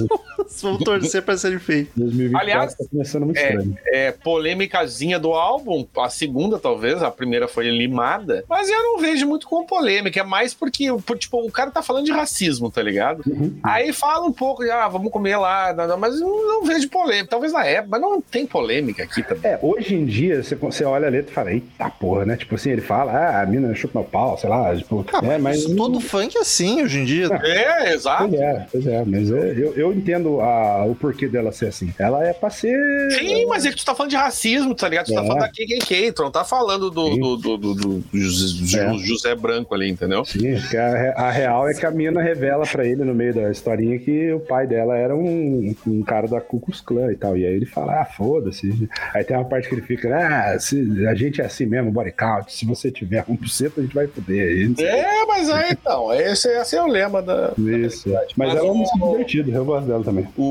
Vamos 0.63 0.85
torcer 0.85 1.23
pra 1.23 1.37
ser 1.37 1.59
feito. 1.59 1.91
2024 1.97 2.39
Aliás, 2.41 2.75
tá 2.75 2.85
começando 2.91 3.25
muito 3.25 3.39
É, 3.39 3.49
estranho. 3.49 3.79
é 3.87 4.13
polêmicazinha 4.13 5.19
do 5.19 5.33
álbum, 5.33 5.87
a 5.97 6.09
segunda 6.09 6.59
talvez, 6.59 7.03
a 7.03 7.11
primeira 7.11 7.49
foi 7.49 7.69
limada, 7.71 8.45
mas 8.49 8.69
eu 8.69 8.83
não 8.83 8.99
vejo 8.99 9.27
muito 9.27 9.47
com 9.49 9.65
polêmica, 9.67 10.21
é 10.21 10.23
mais 10.23 10.53
porque, 10.55 10.87
por, 11.07 11.19
tipo, 11.19 11.39
o 11.47 11.51
cara 11.51 11.71
tá 11.71 11.83
falando 11.83 12.05
de 12.07 12.13
racismo, 12.13 12.71
tá 12.71 12.83
ligado? 12.83 13.23
Uhum. 13.27 13.57
Aí 13.63 13.93
fala 13.93 14.27
um 14.27 14.33
pouco, 14.33 14.63
ah, 14.71 14.89
vamos 14.89 15.11
comer 15.11 15.37
lá, 15.37 15.75
mas 15.99 16.21
não, 16.21 16.47
não 16.47 16.65
vejo 16.65 16.89
polêmica, 16.89 17.29
talvez 17.31 17.53
na 17.53 17.65
época, 17.65 17.89
mas 17.93 18.01
não 18.01 18.21
tem 18.21 18.47
polêmica 18.47 19.03
aqui 19.05 19.23
também. 19.23 19.53
É, 19.53 19.59
hoje 19.63 19.95
em 19.95 20.04
dia, 20.05 20.43
você, 20.43 20.55
você 20.55 20.85
olha 20.85 21.07
a 21.07 21.11
letra 21.11 21.31
e 21.31 21.35
fala, 21.35 21.53
eita 21.53 21.91
porra, 21.91 22.25
né? 22.25 22.37
Tipo 22.37 22.55
assim, 22.55 22.71
ele 22.71 22.81
fala, 22.81 23.13
ah, 23.13 23.43
a 23.43 23.47
mina 23.47 23.75
chupa 23.75 24.01
meu 24.01 24.09
pau, 24.09 24.37
sei 24.39 24.49
lá, 24.51 24.75
tipo, 24.77 25.05
Ah, 25.13 25.21
é, 25.35 25.39
mas... 25.39 25.59
Isso, 25.59 25.77
todo 25.77 26.01
funk 26.01 26.37
é 26.37 26.41
assim 26.41 26.83
hoje 26.83 26.99
em 27.01 27.05
dia. 27.05 27.29
É, 27.43 27.93
exato. 27.95 28.29
Pois 28.29 28.41
é, 28.41 28.67
pois 28.73 28.87
é, 28.87 29.05
mas 29.05 29.31
é, 29.31 29.53
eu, 29.57 29.75
eu 29.75 29.93
entendo 29.93 30.41
a, 30.41 30.85
o 30.85 30.95
porquê 30.95 31.29
dela 31.29 31.53
ser 31.53 31.67
assim. 31.67 31.93
Ela 31.99 32.27
é 32.27 32.33
pra 32.33 32.51
ser... 32.51 32.75
Sim, 33.13 33.47
mas 33.47 33.65
é 33.65 33.71
que 33.71 33.77
tu 33.77 33.85
tá 33.85 33.95
falando 33.95 34.11
de 34.11 34.17
racismo, 34.17 34.75
tá 34.75 34.89
ligado? 34.89 35.07
Tu 35.07 35.15
tá 35.15 35.23
É. 35.23 35.27
falando 35.27 35.41
da 35.41 35.49
KKK, 35.49 36.13
tu 36.13 36.23
não 36.23 36.31
tá 36.31 36.45
falando 36.45 36.91
do, 36.91 37.17
do, 37.17 37.37
do, 37.37 37.57
do- 37.57 37.75
do 37.75 38.05
José, 38.13 38.85
É. 38.87 38.95
José 38.99 39.35
Branco 39.35 39.75
ali, 39.75 39.89
entendeu? 39.91 40.25
Sim, 40.25 40.55
porque 40.61 40.77
a, 40.77 41.13
a 41.17 41.31
real 41.31 41.69
é 41.69 41.75
que 41.75 41.87
a 41.87 41.91
mina 41.91 42.23
revela 42.23 42.65
pra 42.67 42.85
ele 42.87 43.05
no 43.05 43.15
meio 43.15 43.35
da 43.35 43.51
historinha 43.51 43.99
que 43.99 44.33
o 44.33 44.41
pai 44.41 44.67
dela 44.67 44.97
era 44.97 45.15
um, 45.15 45.75
um 45.87 46.03
cara 46.03 46.27
da 46.29 46.41
Ku 46.41 46.61
Klux 46.61 46.81
Klan 46.81 47.13
e 47.13 47.17
tal. 47.17 47.37
E 47.37 47.45
aí 47.47 47.55
ele 47.55 47.67
fala, 47.67 48.01
ah, 48.01 48.05
foda-se. 48.05 48.89
Aí 49.15 49.25
tem 49.25 49.37
uma 49.37 49.45
parte 49.45 49.69
que 49.69 49.75
ele 49.75 49.83
fica, 49.97 50.17
ah, 50.17 50.59
se, 50.59 51.07
a 51.07 51.15
gente 51.15 51.41
é 51.41 51.45
assim 51.45 51.67
mesmo, 51.67 51.91
body 51.91 52.13
count. 52.13 52.53
Se 52.53 52.65
você 52.67 52.91
tiver 52.91 53.25
1%, 53.25 53.73
a 53.79 53.81
gente 53.83 53.95
vai 53.95 54.07
não 54.07 54.77
sei. 54.77 54.87
É, 54.87 55.27
mas 55.27 55.51
aí 55.51 55.71
então, 55.73 56.13
esse, 56.13 56.49
esse 56.49 56.77
é 56.77 56.83
o 56.83 56.87
lema 56.87 57.21
da. 57.23 57.53
Isso. 57.59 58.09
Mas, 58.09 58.27
Mas 58.37 58.51
ela 58.51 58.59
é 58.61 58.63
uma 58.63 58.73
o- 58.73 58.77
música 58.79 58.99
divertida, 59.07 59.51
eu 59.53 59.65
gosto 59.65 59.87
dela 59.87 60.05
também. 60.05 60.27
O, 60.37 60.43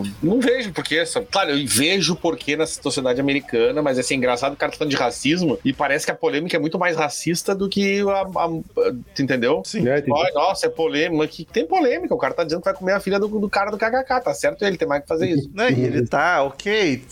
o- 0.00 0.02
Não 0.22 0.40
vejo 0.40 0.72
porque. 0.72 1.02
Claro, 1.30 1.50
eu 1.50 1.66
vejo 1.66 2.16
porque 2.16 2.56
na 2.56 2.66
sociedade 2.66 3.20
americana, 3.20 3.80
mas 3.82 3.98
assim, 3.98 4.14
engraçado 4.16 4.52
o 4.54 4.56
cara 4.56 4.72
tá 4.72 4.78
falando 4.78 4.90
de 4.90 4.96
racismo 4.96 5.58
e 5.64 5.72
parece 5.72 6.04
que 6.04 6.12
a 6.12 6.14
polêmica 6.14 6.56
é 6.56 6.60
muito 6.60 6.78
mais 6.78 6.96
racista 6.96 7.54
do 7.54 7.68
que 7.68 8.00
a. 8.02 8.22
a, 8.22 8.46
a 8.46 9.20
entendeu? 9.20 9.62
Sim. 9.64 9.86
É, 9.88 9.96
Ai, 9.96 10.32
nossa, 10.34 10.66
é 10.66 10.68
polêmica. 10.68 11.26
Que 11.28 11.44
tem 11.44 11.66
polêmica. 11.66 12.14
O 12.14 12.18
cara 12.18 12.34
tá 12.34 12.44
dizendo 12.44 12.60
que 12.60 12.66
vai 12.66 12.74
comer 12.74 12.92
a 12.92 13.00
filha 13.00 13.18
do, 13.18 13.28
do 13.28 13.48
cara 13.48 13.70
do 13.70 13.78
KKK, 13.78 14.20
tá 14.22 14.34
certo 14.34 14.64
ele, 14.64 14.76
tem 14.76 14.88
mais 14.88 15.02
que 15.02 15.08
fazer 15.08 15.28
isso. 15.28 15.50
Né? 15.54 15.70
E 15.72 15.80
ele 15.84 16.06
tá, 16.06 16.42
ok, 16.42 17.02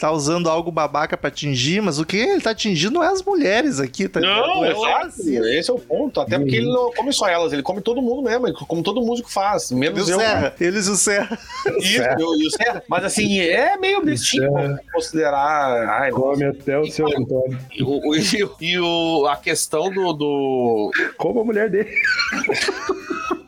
tá 0.00 0.10
usando 0.10 0.45
algo 0.46 0.70
babaca 0.70 1.16
pra 1.16 1.28
atingir, 1.28 1.80
mas 1.82 1.98
o 1.98 2.04
que 2.06 2.16
ele 2.16 2.40
tá 2.40 2.50
atingindo 2.50 2.94
não 2.94 3.02
é 3.04 3.08
as 3.08 3.22
mulheres 3.22 3.80
aqui, 3.80 4.08
tá 4.08 4.20
Não, 4.20 4.64
é 4.64 4.70
exato. 4.72 5.06
assim. 5.06 5.36
Esse 5.58 5.70
é 5.70 5.74
o 5.74 5.78
ponto. 5.78 6.20
Até 6.20 6.38
porque 6.38 6.56
ele 6.56 6.66
não 6.72 6.92
come 6.92 7.12
só 7.12 7.28
elas, 7.28 7.52
ele 7.52 7.62
come 7.62 7.80
todo 7.80 8.00
mundo 8.00 8.22
mesmo, 8.22 8.52
como 8.66 8.82
todo 8.82 9.00
músico 9.02 9.30
faz. 9.30 9.70
E 9.70 9.74
o 9.74 9.76
Menos 9.76 10.08
eu. 10.08 10.18
Serra, 10.18 10.54
eles 10.60 10.86
e 10.86 10.90
o 10.90 10.96
Serra. 10.96 11.38
Isso, 11.78 12.02
eu- 12.02 12.34
e 12.40 12.46
o 12.46 12.50
Serra. 12.50 12.82
Mas 12.88 13.04
assim, 13.04 13.40
é 13.40 13.76
meio 13.76 14.02
bestinho 14.04 14.50
considerar. 14.92 15.88
Ai, 16.00 16.10
Come 16.10 16.44
até 16.44 16.78
o 16.78 16.86
seu 16.90 17.06
Antônio. 17.08 17.58
E, 17.72 17.80
e 17.80 18.42
o- 18.44 18.56
e 18.60 18.78
o- 18.78 19.26
a 19.28 19.36
questão 19.36 19.90
do, 19.90 20.12
do. 20.12 20.90
Como 21.16 21.40
a 21.40 21.44
mulher 21.44 21.68
dele. 21.70 21.90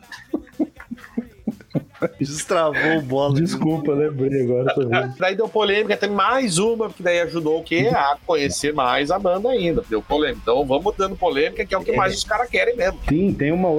Destravou 2.19 2.97
o 2.97 3.01
bola. 3.01 3.35
Desculpa, 3.35 3.93
lembrei 3.93 4.43
agora. 4.43 4.73
Vendo. 4.77 5.13
Daí 5.17 5.35
deu 5.35 5.47
polêmica, 5.47 5.97
tem 5.97 6.09
mais 6.09 6.57
uma, 6.57 6.89
que 6.89 7.03
daí 7.03 7.19
ajudou 7.21 7.59
o 7.59 7.63
quê? 7.63 7.89
A 7.93 8.17
conhecer 8.25 8.73
mais 8.73 9.11
a 9.11 9.19
banda 9.19 9.49
ainda. 9.49 9.83
Deu 9.89 10.01
polêmica. 10.01 10.39
Então 10.43 10.65
vamos 10.65 10.95
dando 10.97 11.15
polêmica, 11.15 11.65
que 11.65 11.73
é 11.73 11.77
o 11.77 11.83
que 11.83 11.91
mais 11.93 12.15
os 12.15 12.23
caras 12.23 12.49
querem 12.49 12.75
mesmo. 12.75 12.99
Tim, 13.07 13.33
tem 13.33 13.51
uma. 13.51 13.69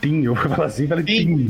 Tim, 0.00 0.24
eu 0.24 0.34
vou 0.34 0.48
falar 0.48 0.66
assim, 0.66 0.86
falei 0.86 1.04
Tim. 1.04 1.48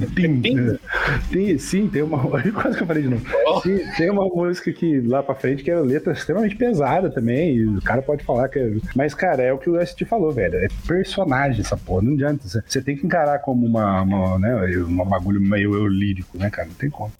Tim. 1.30 1.58
Sim, 1.58 1.88
tem 1.88 2.02
uma. 2.02 2.18
Quase 2.52 2.76
que 2.76 2.82
eu 2.82 2.86
falei 2.86 3.02
de 3.02 3.08
novo. 3.08 3.24
Oh. 3.46 3.60
Sim, 3.60 3.78
tem 3.96 4.10
uma 4.10 4.24
música 4.26 4.72
que 4.72 5.00
lá 5.00 5.22
pra 5.22 5.34
frente 5.34 5.62
que 5.62 5.70
é 5.70 5.78
letra 5.80 6.12
extremamente 6.12 6.56
pesada 6.56 7.10
também. 7.10 7.56
E 7.56 7.66
o 7.66 7.82
cara 7.82 8.02
pode 8.02 8.24
falar 8.24 8.48
que 8.48 8.58
é. 8.58 8.72
Mas, 8.94 9.14
cara, 9.14 9.42
é 9.42 9.52
o 9.52 9.58
que 9.58 9.70
o 9.70 9.84
ST 9.84 10.04
falou, 10.04 10.32
velho. 10.32 10.56
É 10.56 10.68
personagem 10.86 11.60
essa 11.60 11.76
porra. 11.76 12.02
Não 12.02 12.12
adianta. 12.14 12.46
Você- 12.48 12.82
tem 12.82 12.96
que 12.96 13.06
encarar 13.06 13.38
como 13.38 13.64
uma, 13.64 14.02
uma, 14.02 14.38
né, 14.40 14.76
uma 14.78 15.04
bagulho 15.04 15.40
meio 15.40 15.74
eu 15.74 15.86
lírico, 16.12 16.38
né, 16.38 16.50
cara? 16.50 16.68
Não 16.68 16.74
tem 16.74 16.90
como. 16.90 17.12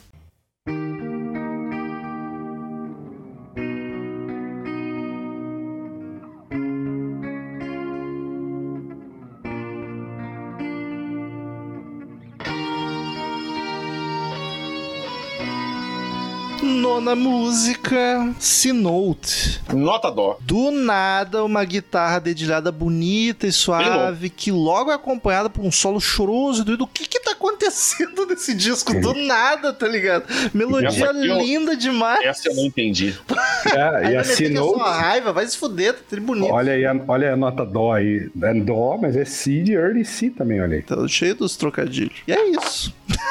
Nona 16.63 17.17
música, 17.17 18.33
C-Note. 18.39 19.61
Nota 19.73 20.11
dó. 20.11 20.39
Do 20.41 20.71
nada, 20.71 21.45
uma 21.45 21.65
guitarra 21.65 22.21
dedilhada 22.21 22.71
bonita 22.71 23.47
e 23.49 23.53
suave, 23.53 24.31
que 24.31 24.53
logo 24.53 24.91
é 24.91 24.95
acompanhada 24.95 25.51
por 25.51 25.65
um 25.65 25.73
solo 25.73 26.01
choroso 26.01 26.63
e 26.63 26.65
doido. 26.65 26.85
O 26.85 26.87
que 26.87 27.07
que 27.07 27.19
tá 27.21 27.33
acontecendo 27.33 28.25
nesse 28.31 28.55
disco? 28.55 28.95
Do 29.01 29.13
nada, 29.15 29.73
tá 29.73 29.89
ligado? 29.89 30.25
Melodia 30.55 31.11
aqui 31.11 31.27
eu- 31.27 31.39
linda 31.41 31.77
demais. 31.77 32.25
Essa 32.25 32.49
eu 32.49 32.55
não 32.55 32.65
entendi. 32.65 33.15
É, 33.73 34.11
e 34.11 34.15
é 34.15 34.19
assinou. 34.19 34.77
só 34.77 34.85
raiva, 34.85 35.33
vai 35.33 35.47
se 35.47 35.57
fuder, 35.57 35.95
tá 35.95 36.01
tri 36.11 36.21
bonito. 36.21 36.53
Olha 36.53 36.73
aí, 36.73 36.85
a, 36.85 36.95
olha 37.07 37.33
a 37.33 37.37
nota 37.37 37.65
dó 37.65 37.93
aí. 37.93 38.29
É 38.43 38.55
dó, 38.55 38.99
mas 39.01 39.17
é 39.17 39.25
C 39.25 39.63
de 39.63 39.73
early 39.73 40.05
C 40.05 40.31
também, 40.31 40.61
olha 40.61 40.77
aí. 40.77 40.83
Tá 40.83 40.97
cheio 41.07 41.35
dos 41.37 41.57
trocadilhos. 41.57 42.13
E 42.27 42.33
é 42.33 42.49
isso. 42.51 42.93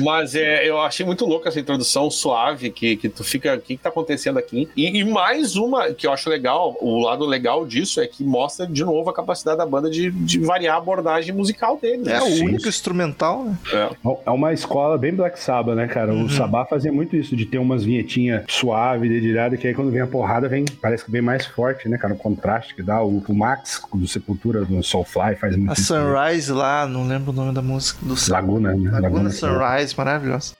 Mas 0.00 0.34
é, 0.34 0.68
eu 0.68 0.78
achei 0.80 1.04
muito 1.06 1.24
louco 1.24 1.48
essa 1.48 1.58
introdução 1.58 2.10
suave 2.10 2.66
que, 2.78 2.96
que 2.96 3.08
tu 3.08 3.24
fica. 3.24 3.54
O 3.54 3.60
que, 3.60 3.76
que 3.76 3.82
tá 3.82 3.88
acontecendo 3.88 4.38
aqui? 4.38 4.68
E, 4.76 4.86
e 4.86 5.04
mais 5.04 5.56
uma 5.56 5.92
que 5.92 6.06
eu 6.06 6.12
acho 6.12 6.30
legal, 6.30 6.76
o 6.80 7.00
lado 7.00 7.26
legal 7.26 7.66
disso 7.66 8.00
é 8.00 8.06
que 8.06 8.22
mostra 8.22 8.66
de 8.66 8.84
novo 8.84 9.10
a 9.10 9.12
capacidade 9.12 9.58
da 9.58 9.66
banda 9.66 9.90
de, 9.90 10.10
de 10.10 10.38
variar 10.38 10.76
a 10.76 10.78
abordagem 10.78 11.34
musical 11.34 11.78
deles. 11.80 12.06
É 12.06 12.20
o 12.20 12.26
Sim. 12.26 12.44
único 12.46 12.68
instrumental, 12.68 13.44
né? 13.44 13.58
É. 13.72 13.90
É 14.26 14.30
uma 14.30 14.52
escola 14.52 14.96
bem 14.96 15.14
Black 15.14 15.40
Sabbath, 15.40 15.74
né, 15.74 15.86
cara? 15.88 16.12
Uhum. 16.12 16.24
O 16.24 16.30
Sabá 16.30 16.64
fazia 16.64 16.92
muito 16.92 17.16
isso, 17.16 17.34
de 17.34 17.44
ter 17.46 17.58
umas 17.58 17.84
vinhetinhas 17.84 18.44
suave, 18.48 19.08
dedilhada, 19.08 19.56
que 19.56 19.66
aí 19.66 19.74
quando 19.74 19.90
vem 19.90 20.00
a 20.00 20.06
porrada, 20.06 20.48
vem, 20.48 20.64
parece 20.80 21.04
que 21.04 21.10
vem 21.10 21.22
mais 21.22 21.46
forte, 21.46 21.88
né, 21.88 21.98
cara? 21.98 22.14
O 22.14 22.18
contraste 22.18 22.74
que 22.74 22.82
dá. 22.82 23.02
O, 23.02 23.22
o 23.26 23.34
Max 23.34 23.82
do 23.92 24.06
Sepultura, 24.06 24.64
do 24.64 24.82
Soulfly, 24.82 25.36
faz 25.36 25.56
muito 25.56 25.70
A 25.70 25.72
isso. 25.74 25.94
né? 25.94 26.00
Sunrise 26.00 26.52
lá, 26.52 26.86
não 26.86 27.06
lembro 27.06 27.32
o 27.32 27.34
nome 27.34 27.52
da 27.52 27.62
música. 27.62 27.98
Do 28.02 28.14
Laguna, 28.28 28.74
né? 28.74 28.90
Laguna 29.00 29.30
Sunrise. 29.30 29.58
Sunrise, 29.58 29.94
maravilhosa. 29.96 30.57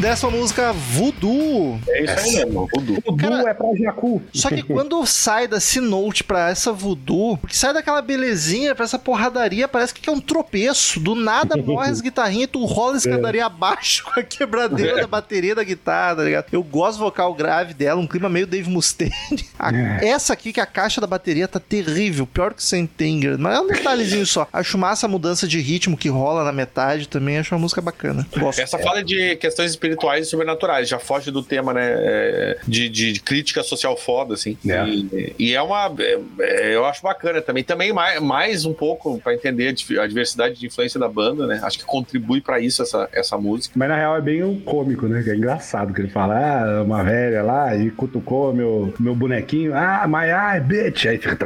Décima 0.00 0.30
música, 0.30 0.72
Voodoo. 0.72 1.78
É 1.88 2.02
isso 2.04 2.18
aí 2.18 2.36
mesmo, 2.46 2.68
Voodoo. 2.74 2.98
O 3.04 3.12
Du 3.12 3.16
Cara- 3.18 3.50
é 3.50 3.54
pra 3.54 3.66
Jacu. 3.76 4.22
Só 4.32 4.48
que 4.48 4.62
quando 4.62 5.04
sai 5.06 5.46
da 5.46 5.60
C-Note 5.60 6.24
pra 6.24 6.48
essa 6.48 6.72
voodoo, 6.72 7.36
porque 7.36 7.54
sai 7.54 7.74
daquela 7.74 8.00
belezinha 8.00 8.74
pra 8.74 8.84
essa 8.86 8.98
porradaria, 8.98 9.68
parece 9.68 9.92
que 9.92 10.08
é 10.08 10.12
um 10.12 10.20
tropeço. 10.20 10.98
Do 11.00 11.14
nada 11.14 11.54
morre 11.56 11.90
as 11.90 12.00
guitarrinhas 12.02 12.44
e 12.44 12.46
tu 12.46 12.64
rola 12.64 12.94
a 12.94 12.96
escadaria 12.96 13.44
abaixo 13.44 14.04
com 14.04 14.18
a 14.18 14.22
quebradeira 14.22 14.96
da 15.02 15.06
bateria 15.06 15.54
da 15.54 15.62
guitarra, 15.62 16.16
tá 16.16 16.22
ligado? 16.24 16.46
Eu 16.50 16.62
gosto 16.62 16.98
do 16.98 17.04
vocal 17.04 17.34
grave 17.34 17.74
dela, 17.74 18.00
um 18.00 18.06
clima 18.06 18.28
meio 18.30 18.46
Dave 18.46 18.70
Mustaine. 18.70 19.12
A- 19.58 19.70
Essa 20.02 20.32
aqui, 20.32 20.52
que 20.52 20.60
a 20.60 20.66
caixa 20.66 21.00
da 21.00 21.06
bateria 21.06 21.46
tá 21.46 21.60
terrível, 21.60 22.26
pior 22.26 22.54
que 22.54 22.60
o 22.60 22.64
Sentenger. 22.64 23.38
Mas 23.38 23.54
é 23.56 23.60
um 23.60 23.66
detalhezinho 23.66 24.24
só. 24.26 24.48
Acho 24.50 24.78
massa 24.78 25.04
a 25.04 25.08
mudança 25.08 25.46
de 25.46 25.60
ritmo 25.60 25.94
que 25.96 26.08
rola 26.08 26.42
na 26.42 26.52
metade 26.52 27.06
também, 27.06 27.36
acho 27.38 27.54
uma 27.54 27.60
música 27.60 27.82
bacana. 27.82 28.26
Gosto. 28.38 28.60
Essa 28.60 28.78
fala 28.78 29.04
de 29.04 29.36
questões 29.36 29.70
espirituais 29.70 29.89
e 29.94 30.24
sobrenaturais, 30.24 30.88
já 30.88 30.98
foge 30.98 31.30
do 31.30 31.42
tema, 31.42 31.72
né? 31.72 31.90
é, 32.00 32.58
De, 32.66 32.88
de 32.88 33.20
crítica 33.20 33.62
social 33.62 33.96
foda, 33.96 34.34
assim. 34.34 34.56
É. 34.66 34.84
E, 34.86 35.34
e 35.38 35.54
é 35.54 35.62
uma. 35.62 35.92
é, 35.98 36.18
é, 36.40 36.74
eu 36.74 36.84
acho 36.84 37.02
bacana 37.02 37.40
também. 37.40 37.62
Também 37.62 37.92
mais, 37.92 38.20
mais 38.20 38.64
um 38.64 38.72
pouco 38.72 39.18
pra 39.20 39.34
entender 39.34 39.74
a 40.00 40.06
diversidade 40.06 40.58
de 40.58 40.66
influência 40.66 40.98
da 40.98 41.08
banda, 41.08 41.46
né? 41.46 41.60
Acho 41.62 41.78
que 41.78 41.84
contribui 41.84 42.40
pra 42.40 42.60
isso 42.60 42.82
essa, 42.82 43.08
essa 43.12 43.36
música. 43.36 43.74
Mas 43.76 43.88
na 43.88 43.96
real 43.96 44.16
é 44.16 44.20
bem 44.20 44.42
um 44.42 44.60
cômico, 44.60 45.06
né? 45.06 45.22
Que 45.22 45.30
é 45.30 45.36
engraçado 45.36 45.92
que 45.92 46.00
ele 46.00 46.08
fala, 46.08 46.36
ah, 46.36 46.82
uma 46.82 47.02
velha 47.02 47.42
lá 47.42 47.76
e 47.76 47.90
cutucou 47.90 48.52
meu, 48.52 48.92
meu 48.98 49.14
bonequinho, 49.14 49.72
ah, 49.74 50.06
my 50.06 50.26
eye, 50.26 50.60
bitch. 50.60 51.06
Aí 51.06 51.18
fica, 51.18 51.36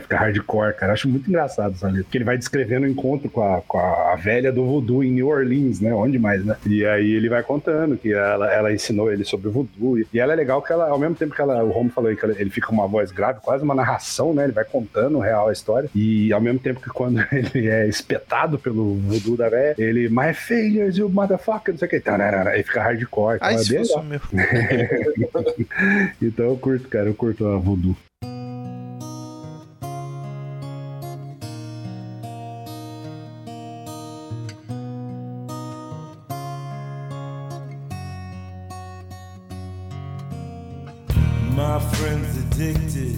fica 0.00 0.16
hardcore, 0.16 0.74
cara. 0.74 0.92
Acho 0.92 1.08
muito 1.08 1.28
engraçado 1.28 1.74
essa 1.74 1.86
letra. 1.86 2.04
Porque 2.04 2.18
ele 2.18 2.24
vai 2.24 2.38
descrevendo 2.38 2.86
o 2.86 2.88
encontro 2.88 3.28
com 3.28 3.42
a, 3.42 3.60
com 3.62 3.78
a 3.78 4.16
velha 4.16 4.52
do 4.52 4.64
voodoo 4.64 5.02
em 5.02 5.12
New 5.12 5.28
Orleans, 5.28 5.80
né? 5.80 5.94
Onde 5.94 6.18
mais, 6.18 6.44
né? 6.44 6.56
E 6.66 6.84
aí 6.84 7.12
ele 7.12 7.25
vai 7.28 7.42
contando 7.42 7.96
que 7.96 8.12
ela, 8.12 8.52
ela 8.52 8.72
ensinou 8.72 9.12
ele 9.12 9.24
sobre 9.24 9.48
o 9.48 9.50
voodoo. 9.52 9.98
E 10.12 10.18
ela 10.20 10.32
é 10.32 10.36
legal 10.36 10.60
que 10.62 10.72
ela, 10.72 10.88
ao 10.88 10.98
mesmo 10.98 11.14
tempo 11.14 11.34
que 11.34 11.40
ela, 11.40 11.62
o 11.64 11.70
Romo 11.70 11.90
falou 11.90 12.10
aí 12.10 12.16
que 12.16 12.24
ela- 12.24 12.34
ele 12.38 12.50
fica 12.50 12.66
com 12.68 12.74
uma 12.74 12.86
voz 12.86 13.10
grave, 13.10 13.40
quase 13.40 13.64
uma 13.64 13.74
narração, 13.74 14.32
né? 14.34 14.44
Ele 14.44 14.52
vai 14.52 14.64
contando 14.64 15.18
real 15.18 15.48
a 15.48 15.52
história. 15.52 15.88
E 15.94 16.32
ao 16.32 16.40
mesmo 16.40 16.58
tempo 16.58 16.80
que 16.80 16.88
quando 16.90 17.18
ele 17.32 17.68
é 17.68 17.86
espetado 17.88 18.58
pelo 18.58 18.94
voodoo 18.96 19.36
da 19.36 19.48
velha, 19.48 19.74
ele, 19.78 20.08
my 20.08 20.32
failures, 20.34 20.96
you 20.96 21.08
motherfucker, 21.08 21.72
não 21.74 21.78
sei 21.78 21.86
o 21.86 21.90
que. 21.90 22.02
Aí 22.06 22.62
fica 22.62 22.82
hardcore. 22.82 23.36
Então, 23.36 23.48
Ai, 23.48 23.54
é 23.54 23.58
se 23.58 23.72
bem 23.74 23.82
legal. 23.82 24.04
meu. 24.04 24.20
então 26.22 26.46
eu 26.46 26.56
curto, 26.56 26.88
cara, 26.88 27.08
eu 27.08 27.14
curto 27.14 27.46
a 27.46 27.56
voodoo. 27.56 27.96
Addicted 42.58 43.14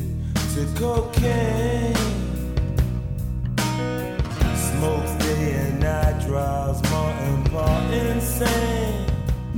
to 0.52 0.66
cocaine. 0.76 1.97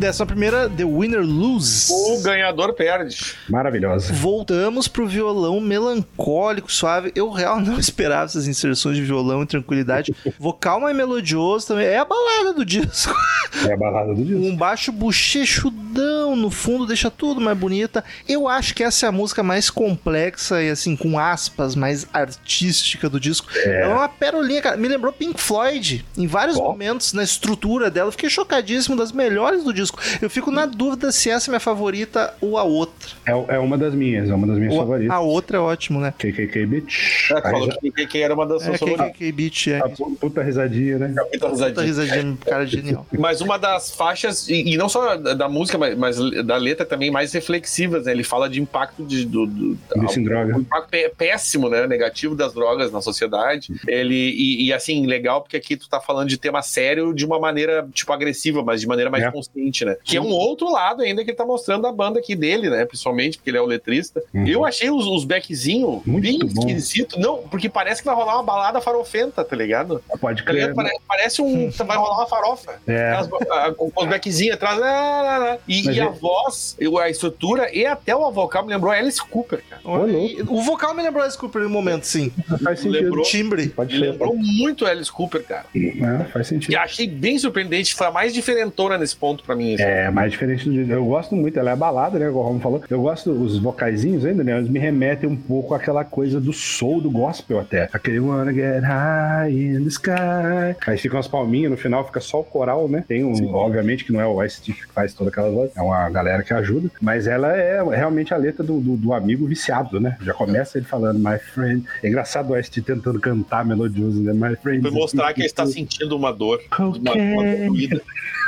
Décima 0.00 0.24
primeira, 0.24 0.66
The 0.66 0.82
Winner 0.82 1.20
Lose. 1.20 1.92
O 1.92 2.22
ganhador 2.22 2.72
perde. 2.72 3.34
Maravilhosa. 3.50 4.14
Voltamos 4.14 4.88
pro 4.88 5.06
violão 5.06 5.60
melancólico, 5.60 6.72
suave. 6.72 7.12
Eu 7.14 7.28
real 7.28 7.60
não 7.60 7.76
esperava 7.78 8.24
essas 8.24 8.48
inserções 8.48 8.96
de 8.96 9.02
violão 9.02 9.42
e 9.42 9.46
tranquilidade. 9.46 10.14
Vocal 10.38 10.80
mais 10.80 10.96
melodioso 10.96 11.66
também. 11.66 11.84
É 11.84 11.98
a 11.98 12.04
balada 12.06 12.54
do 12.54 12.64
disco. 12.64 13.14
É 13.66 13.72
a 13.72 13.76
balada 13.76 14.14
do 14.14 14.24
disco. 14.24 14.40
Um 14.40 14.56
baixo 14.56 14.92
bochechudão 14.92 16.36
no 16.36 16.50
fundo 16.50 16.86
deixa 16.86 17.10
tudo 17.10 17.40
mais 17.40 17.58
bonita. 17.58 18.04
Eu 18.28 18.46
acho 18.46 18.72
que 18.72 18.84
essa 18.84 19.06
é 19.06 19.08
a 19.08 19.12
música 19.12 19.42
mais 19.42 19.68
complexa 19.68 20.62
e 20.62 20.70
assim, 20.70 20.94
com 20.94 21.18
aspas, 21.18 21.74
mais 21.74 22.06
artística 22.12 23.08
do 23.08 23.18
disco. 23.18 23.48
É, 23.64 23.88
uma 23.88 24.08
perolinha, 24.08 24.62
cara. 24.62 24.76
Me 24.76 24.86
lembrou 24.86 25.12
Pink 25.12 25.40
Floyd 25.40 26.06
em 26.16 26.28
vários 26.28 26.56
oh. 26.58 26.62
momentos 26.62 27.12
na 27.12 27.24
estrutura 27.24 27.90
dela. 27.90 28.06
Eu 28.06 28.12
fiquei 28.12 28.30
chocadíssimo 28.30 28.96
das 28.96 29.10
melhores 29.10 29.64
do 29.64 29.72
disco. 29.72 29.89
Eu 30.20 30.30
fico 30.30 30.50
na 30.50 30.66
dúvida 30.66 31.12
se 31.12 31.30
essa 31.30 31.48
é 31.48 31.52
minha 31.52 31.60
favorita 31.60 32.34
ou 32.40 32.58
a 32.58 32.62
outra. 32.62 33.10
É, 33.26 33.30
é 33.56 33.58
uma 33.58 33.76
das 33.76 33.94
minhas, 33.94 34.30
é 34.30 34.34
uma 34.34 34.46
das 34.46 34.58
minhas 34.58 34.74
o, 34.74 34.76
favoritas. 34.76 35.10
A 35.10 35.20
outra 35.20 35.56
é 35.58 35.60
ótimo, 35.60 36.00
né? 36.00 36.12
KKK 36.18 36.66
Beach. 36.66 37.32
É, 37.32 37.42
falou 37.42 37.66
já... 37.66 37.76
que 37.78 37.90
KKK 37.90 38.22
era 38.22 38.34
uma 38.34 38.46
das 38.46 38.62
é, 38.62 38.66
suas 38.66 38.80
favoritas. 38.80 39.12
KKK 39.12 39.32
Beach, 39.32 39.72
é. 39.72 39.78
A 39.78 39.88
puta 39.88 40.42
risadinha, 40.42 40.98
né? 40.98 41.14
A 41.18 41.24
puta 41.24 41.48
risadinha. 41.48 41.68
Puta 41.70 41.82
risadinha, 41.82 42.38
cara 42.44 42.66
genial. 42.66 43.06
Mas 43.18 43.40
uma 43.40 43.58
das 43.58 43.90
faixas, 43.90 44.48
e, 44.48 44.72
e 44.72 44.76
não 44.76 44.88
só 44.88 45.16
da 45.16 45.48
música, 45.48 45.78
mas, 45.78 45.96
mas, 45.96 46.16
da 46.44 46.56
letra 46.56 46.86
também, 46.86 47.10
mais 47.10 47.32
reflexivas, 47.32 48.06
né? 48.06 48.12
Ele 48.12 48.24
fala 48.24 48.48
de 48.48 48.60
impacto 48.60 49.04
de, 49.04 49.24
do, 49.24 49.46
do, 49.46 49.74
do 49.74 50.24
droga. 50.24 50.56
Um 50.56 50.60
impacto 50.60 50.90
péssimo, 51.16 51.68
né? 51.68 51.86
Negativo 51.86 52.34
das 52.34 52.52
drogas 52.52 52.92
na 52.92 53.00
sociedade. 53.00 53.72
Ele, 53.86 54.14
e, 54.14 54.66
e, 54.66 54.72
assim, 54.72 55.06
legal, 55.06 55.42
porque 55.42 55.56
aqui 55.56 55.76
tu 55.76 55.88
tá 55.88 56.00
falando 56.00 56.28
de 56.28 56.36
tema 56.36 56.62
sério 56.62 57.12
de 57.12 57.24
uma 57.24 57.38
maneira, 57.38 57.86
tipo, 57.92 58.12
agressiva, 58.12 58.62
mas 58.62 58.80
de 58.80 58.86
maneira 58.86 59.10
mais 59.10 59.24
é. 59.24 59.30
consciente, 59.30 59.79
né? 59.84 59.96
Que 60.02 60.16
é 60.16 60.20
um 60.20 60.30
outro 60.30 60.70
lado 60.70 61.02
ainda 61.02 61.24
que 61.24 61.30
ele 61.30 61.36
tá 61.36 61.44
mostrando 61.44 61.82
da 61.82 61.92
banda 61.92 62.18
aqui 62.18 62.34
dele, 62.34 62.70
né? 62.70 62.84
Principalmente, 62.84 63.38
porque 63.38 63.50
ele 63.50 63.58
é 63.58 63.60
o 63.60 63.66
letrista. 63.66 64.22
Uhum. 64.34 64.46
Eu 64.46 64.64
achei 64.64 64.90
os, 64.90 65.06
os 65.06 65.24
backzinhos 65.24 66.02
bem 66.04 66.38
esquisitos. 66.44 67.18
Não, 67.18 67.38
porque 67.38 67.68
parece 67.68 68.02
que 68.02 68.06
vai 68.06 68.14
rolar 68.14 68.34
uma 68.34 68.42
balada 68.42 68.80
farofenta, 68.80 69.44
tá 69.44 69.56
ligado? 69.56 70.02
Pode 70.20 70.42
tá 70.42 70.50
crer. 70.50 70.74
Parece, 70.74 71.00
parece 71.06 71.42
um. 71.42 71.70
vai 71.84 71.96
rolar 71.96 72.18
uma 72.18 72.26
farofa. 72.26 72.80
É. 72.86 73.12
As, 73.12 73.28
a, 73.50 73.72
com 73.72 73.90
os 73.94 74.06
backzinhos 74.06 74.54
atrás. 74.54 74.78
Lá, 74.78 75.22
lá, 75.22 75.38
lá. 75.38 75.58
E, 75.66 75.88
e 75.90 76.00
a 76.00 76.04
é... 76.04 76.08
voz, 76.08 76.76
a 77.00 77.10
estrutura 77.10 77.74
e 77.74 77.86
até 77.86 78.14
o 78.14 78.30
vocal 78.30 78.64
me 78.64 78.72
lembrou 78.72 78.92
Alice 78.92 79.22
Cooper, 79.22 79.62
cara. 79.68 79.82
o 79.84 80.62
vocal 80.62 80.94
me 80.94 81.02
lembrou 81.02 81.22
Alice 81.22 81.38
Cooper 81.38 81.62
no 81.62 81.70
momento, 81.70 82.04
sim. 82.04 82.32
Faz 82.62 82.80
sentido. 82.80 83.04
Lembrou, 83.04 83.24
timbre. 83.24 83.68
Pode 83.68 83.96
lembrou 83.96 84.34
muito 84.36 84.86
Alice 84.86 85.10
Cooper, 85.10 85.42
cara. 85.44 85.66
É, 85.74 86.24
faz 86.24 86.46
sentido. 86.48 86.72
E 86.72 86.76
achei 86.76 87.06
bem 87.06 87.38
surpreendente. 87.38 87.94
Foi 87.94 88.06
a 88.06 88.10
mais 88.10 88.32
diferentona 88.32 88.98
nesse 88.98 89.16
ponto 89.16 89.44
pra 89.44 89.54
mim. 89.54 89.69
Assim. 89.74 89.82
É, 89.82 90.10
mais 90.10 90.32
diferente 90.32 90.68
do. 90.68 90.92
Eu 90.92 91.04
gosto 91.04 91.34
muito. 91.34 91.58
Ela 91.58 91.72
é 91.72 91.76
balada, 91.76 92.18
né? 92.18 92.28
Igual 92.28 92.44
o 92.44 92.48
Romo 92.48 92.60
falou. 92.60 92.82
Eu 92.88 93.02
gosto 93.02 93.30
os 93.30 93.58
vocaizinhos 93.58 94.24
ainda, 94.24 94.42
né? 94.42 94.56
Eles 94.56 94.68
me 94.68 94.78
remetem 94.78 95.28
um 95.28 95.36
pouco 95.36 95.74
àquela 95.74 96.04
coisa 96.04 96.40
do 96.40 96.52
soul 96.52 97.00
do 97.00 97.10
gospel 97.10 97.60
até. 97.60 97.88
Aquele 97.92 98.20
Wanna 98.20 98.52
Get 98.52 98.82
High 98.82 99.52
in 99.52 99.82
the 99.82 99.88
Sky. 99.88 100.76
Aí 100.86 100.98
ficam 100.98 101.18
as 101.18 101.28
palminhas 101.28 101.70
no 101.70 101.76
final, 101.76 102.04
fica 102.04 102.20
só 102.20 102.40
o 102.40 102.44
coral, 102.44 102.88
né? 102.88 103.04
Tem 103.06 103.24
um, 103.24 103.34
Sim. 103.34 103.50
obviamente, 103.52 104.04
que 104.04 104.12
não 104.12 104.20
é 104.20 104.26
o 104.26 104.42
Ice 104.42 104.60
que 104.60 104.72
faz 104.92 105.14
toda 105.14 105.30
aquela 105.30 105.50
voz, 105.50 105.70
é 105.76 105.82
uma 105.82 106.08
galera 106.10 106.42
que 106.42 106.52
ajuda, 106.52 106.90
mas 107.00 107.26
ela 107.26 107.56
é 107.56 107.82
realmente 107.82 108.34
a 108.34 108.36
letra 108.36 108.62
do, 108.62 108.80
do, 108.80 108.96
do 108.96 109.12
amigo 109.12 109.46
viciado, 109.46 110.00
né? 110.00 110.16
Já 110.22 110.34
começa 110.34 110.78
ele 110.78 110.86
falando, 110.86 111.18
my 111.18 111.38
friend. 111.38 111.84
É 112.02 112.08
engraçado 112.08 112.50
o 112.50 112.58
Ice 112.58 112.70
tentando 112.80 113.20
cantar 113.20 113.64
melodioso, 113.64 114.22
né? 114.22 114.32
My 114.32 114.56
friend. 114.56 114.82
Foi 114.82 114.90
mostrar 114.90 115.32
que 115.32 115.40
ele 115.40 115.46
está 115.46 115.66
sentindo 115.66 116.16
uma 116.16 116.32
dor. 116.32 116.60
Uma, 116.78 117.12
uma 117.12 118.00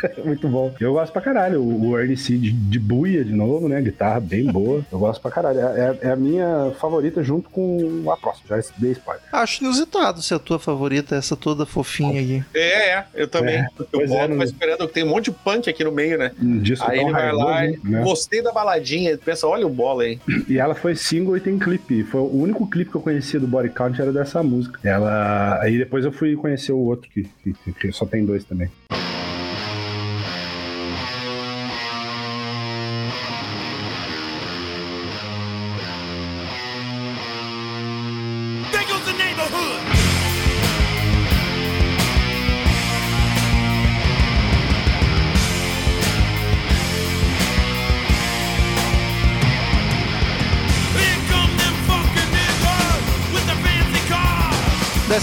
Muito 0.24 0.48
bom. 0.48 0.74
Eu 0.80 0.94
gosto 0.94 1.11
pra 1.12 1.22
caralho. 1.22 1.62
O 1.62 1.98
Early 1.98 2.16
Seed 2.16 2.52
de 2.52 2.78
buia 2.78 3.24
de 3.24 3.32
novo, 3.32 3.68
né? 3.68 3.80
Guitarra 3.80 4.20
bem 4.20 4.46
boa. 4.46 4.84
Eu 4.90 4.98
gosto 4.98 5.20
pra 5.20 5.30
caralho. 5.30 5.60
É, 5.60 5.98
é, 6.02 6.08
é 6.08 6.10
a 6.10 6.16
minha 6.16 6.72
favorita 6.80 7.22
junto 7.22 7.50
com 7.50 8.10
a 8.10 8.16
próxima. 8.16 8.46
Já 8.48 8.70
dei 8.78 8.92
spoiler. 8.92 9.22
Acho 9.32 9.62
inusitado 9.62 10.22
se 10.22 10.34
a 10.34 10.38
tua 10.38 10.58
favorita 10.58 11.14
é 11.14 11.18
essa 11.18 11.36
toda 11.36 11.66
fofinha 11.66 12.20
aqui. 12.20 12.44
É, 12.54 12.90
é. 12.90 13.04
Eu 13.14 13.28
também. 13.28 13.56
É, 13.56 13.66
eu 13.92 14.06
volto, 14.06 14.32
é, 14.32 14.34
mas 14.34 14.50
esperando. 14.50 14.88
Tem 14.88 15.04
um 15.04 15.08
monte 15.08 15.26
de 15.26 15.32
punk 15.32 15.68
aqui 15.68 15.84
no 15.84 15.92
meio, 15.92 16.18
né? 16.18 16.32
Disso 16.38 16.84
aí 16.84 17.00
ele 17.00 17.12
vai 17.12 17.32
lá 17.32 17.66
e 17.66 17.78
né? 17.84 18.02
gostei 18.02 18.42
da 18.42 18.52
baladinha. 18.52 19.16
Pensa, 19.18 19.46
olha 19.46 19.66
o 19.66 19.70
bola 19.70 20.04
aí. 20.04 20.18
E 20.48 20.58
ela 20.58 20.74
foi 20.74 20.96
single 20.96 21.36
e 21.36 21.40
tem 21.40 21.58
clipe. 21.58 22.02
Foi 22.04 22.20
o 22.20 22.42
único 22.42 22.68
clipe 22.68 22.90
que 22.90 22.96
eu 22.96 23.02
conhecia 23.02 23.38
do 23.38 23.46
Body 23.46 23.70
Count 23.70 24.00
era 24.00 24.12
dessa 24.12 24.42
música. 24.42 24.78
Ela. 24.82 25.60
Aí 25.60 25.78
depois 25.78 26.04
eu 26.04 26.12
fui 26.12 26.34
conhecer 26.36 26.72
o 26.72 26.78
outro 26.78 27.08
que, 27.10 27.28
que, 27.42 27.72
que 27.72 27.92
só 27.92 28.06
tem 28.06 28.24
dois 28.24 28.44
também. 28.44 28.70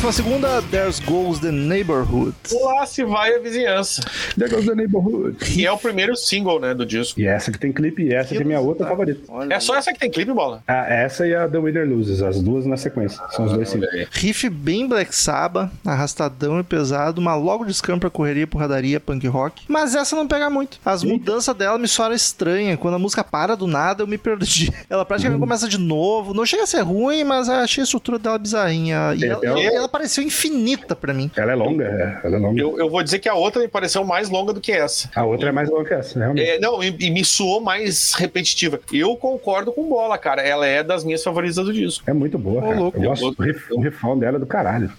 Décima 0.10 0.28
segunda, 0.28 0.62
There's 0.72 1.00
Goes 1.00 1.38
the 1.38 1.52
Neighborhood. 1.52 2.36
Lá 2.64 2.84
se 2.88 3.04
vai 3.04 3.36
a 3.36 3.40
vizinhança. 3.40 4.02
There 4.36 4.50
Goes 4.50 4.66
the 4.66 4.74
Neighborhood. 4.74 5.36
Que 5.38 5.68
é 5.68 5.72
o 5.72 5.78
primeiro 5.78 6.16
single, 6.16 6.60
né, 6.60 6.74
do 6.74 6.84
disco. 6.84 7.20
E 7.20 7.28
essa 7.28 7.52
que 7.52 7.60
tem 7.60 7.72
clipe, 7.72 8.02
e 8.02 8.14
essa 8.16 8.30
que, 8.30 8.38
que 8.38 8.42
é 8.42 8.44
minha 8.44 8.60
outra 8.60 8.86
tá. 8.86 8.90
favorita. 8.90 9.22
Olha 9.28 9.54
é 9.54 9.60
só 9.60 9.76
essa 9.76 9.94
que 9.94 10.00
tem 10.00 10.10
clipe, 10.10 10.34
bola? 10.34 10.64
Ah, 10.68 10.88
essa 10.92 11.28
e 11.28 11.36
a 11.36 11.48
The 11.48 11.60
Winner 11.60 11.88
Loses, 11.88 12.24
as 12.24 12.42
duas 12.42 12.66
na 12.66 12.76
sequência. 12.76 13.22
São 13.30 13.46
os 13.46 13.54
dois 13.54 13.70
singles. 13.70 14.08
Riff 14.10 14.50
bem 14.50 14.88
Black 14.88 15.16
Sabbath, 15.16 15.70
arrastadão 15.86 16.60
e 16.60 16.64
pesado, 16.64 17.22
uma 17.22 17.36
logo 17.36 17.64
de 17.64 17.74
scam 17.76 18.00
pra 18.00 18.10
correria, 18.10 18.48
porradaria, 18.48 19.00
punk 19.00 19.28
rock. 19.28 19.66
Mas 19.68 19.94
essa 19.94 20.16
não 20.16 20.28
pega 20.28 20.50
muito. 20.50 20.80
As 20.84 21.04
mudanças 21.04 21.56
dela 21.56 21.78
me 21.78 21.88
soaram 21.88 22.16
estranha. 22.16 22.76
Quando 22.78 22.96
a 22.96 23.00
música 23.00 23.24
para 23.24 23.56
do 23.56 23.68
nada, 23.68 24.02
eu 24.02 24.08
me 24.08 24.18
perdi. 24.18 24.74
Ela 24.90 25.06
praticamente 25.06 25.40
uhum. 25.40 25.48
começa 25.48 25.68
de 25.68 25.78
novo. 25.78 26.34
Não 26.34 26.48
chega 26.48 26.64
a 26.64 26.68
ser 26.68 26.82
ruim, 26.82 27.24
mas 27.24 27.48
achei 27.48 27.84
a 27.84 27.86
estrutura 27.86 28.18
dela 28.18 28.40
bizarrinha. 28.40 29.14
E 29.16 29.24
é, 29.24 29.28
ela, 29.28 29.60
é, 29.60 29.76
ela 29.76 29.99
pareceu 30.00 30.24
infinita 30.24 30.96
para 30.96 31.14
mim. 31.14 31.30
Ela 31.36 31.52
é 31.52 31.56
longa, 31.56 31.84
é, 31.84 32.26
ela 32.26 32.36
é 32.38 32.40
longa. 32.40 32.62
Eu, 32.62 32.80
eu, 32.80 32.90
vou 32.90 33.04
dizer 33.04 33.20
que 33.20 33.28
a 33.28 33.34
outra 33.34 33.62
me 33.62 33.68
pareceu 33.68 34.06
mais 34.06 34.30
longa 34.30 34.54
do 34.54 34.62
que 34.62 34.72
essa. 34.72 35.10
A 35.14 35.26
outra 35.26 35.50
é 35.50 35.52
mais 35.52 35.70
longa 35.70 35.86
que 35.86 35.94
essa, 35.94 36.18
realmente. 36.18 36.50
É, 36.50 36.60
não, 36.60 36.82
e, 36.82 36.96
e, 37.00 37.12
me 37.12 37.26
soou 37.26 37.60
mais 37.60 38.14
repetitiva. 38.14 38.80
Eu 38.94 39.18
concordo 39.18 39.74
com 39.74 39.90
bola, 39.90 40.18
cara. 40.18 40.42
Ela 40.42 40.66
é 40.66 40.82
das 40.82 41.04
minhas 41.04 41.22
favoritas 41.22 41.58
do 41.58 41.74
disco. 41.74 42.10
É 42.10 42.14
muito 42.14 42.38
boa, 42.38 42.62
cara. 42.62 42.80
Louco. 42.80 42.98
Eu 42.98 43.10
gosto 43.10 43.32
do 43.32 43.50
o 43.72 43.82
rifão 43.82 44.18
dela 44.18 44.38
é 44.38 44.40
do 44.40 44.46
caralho. 44.46 44.90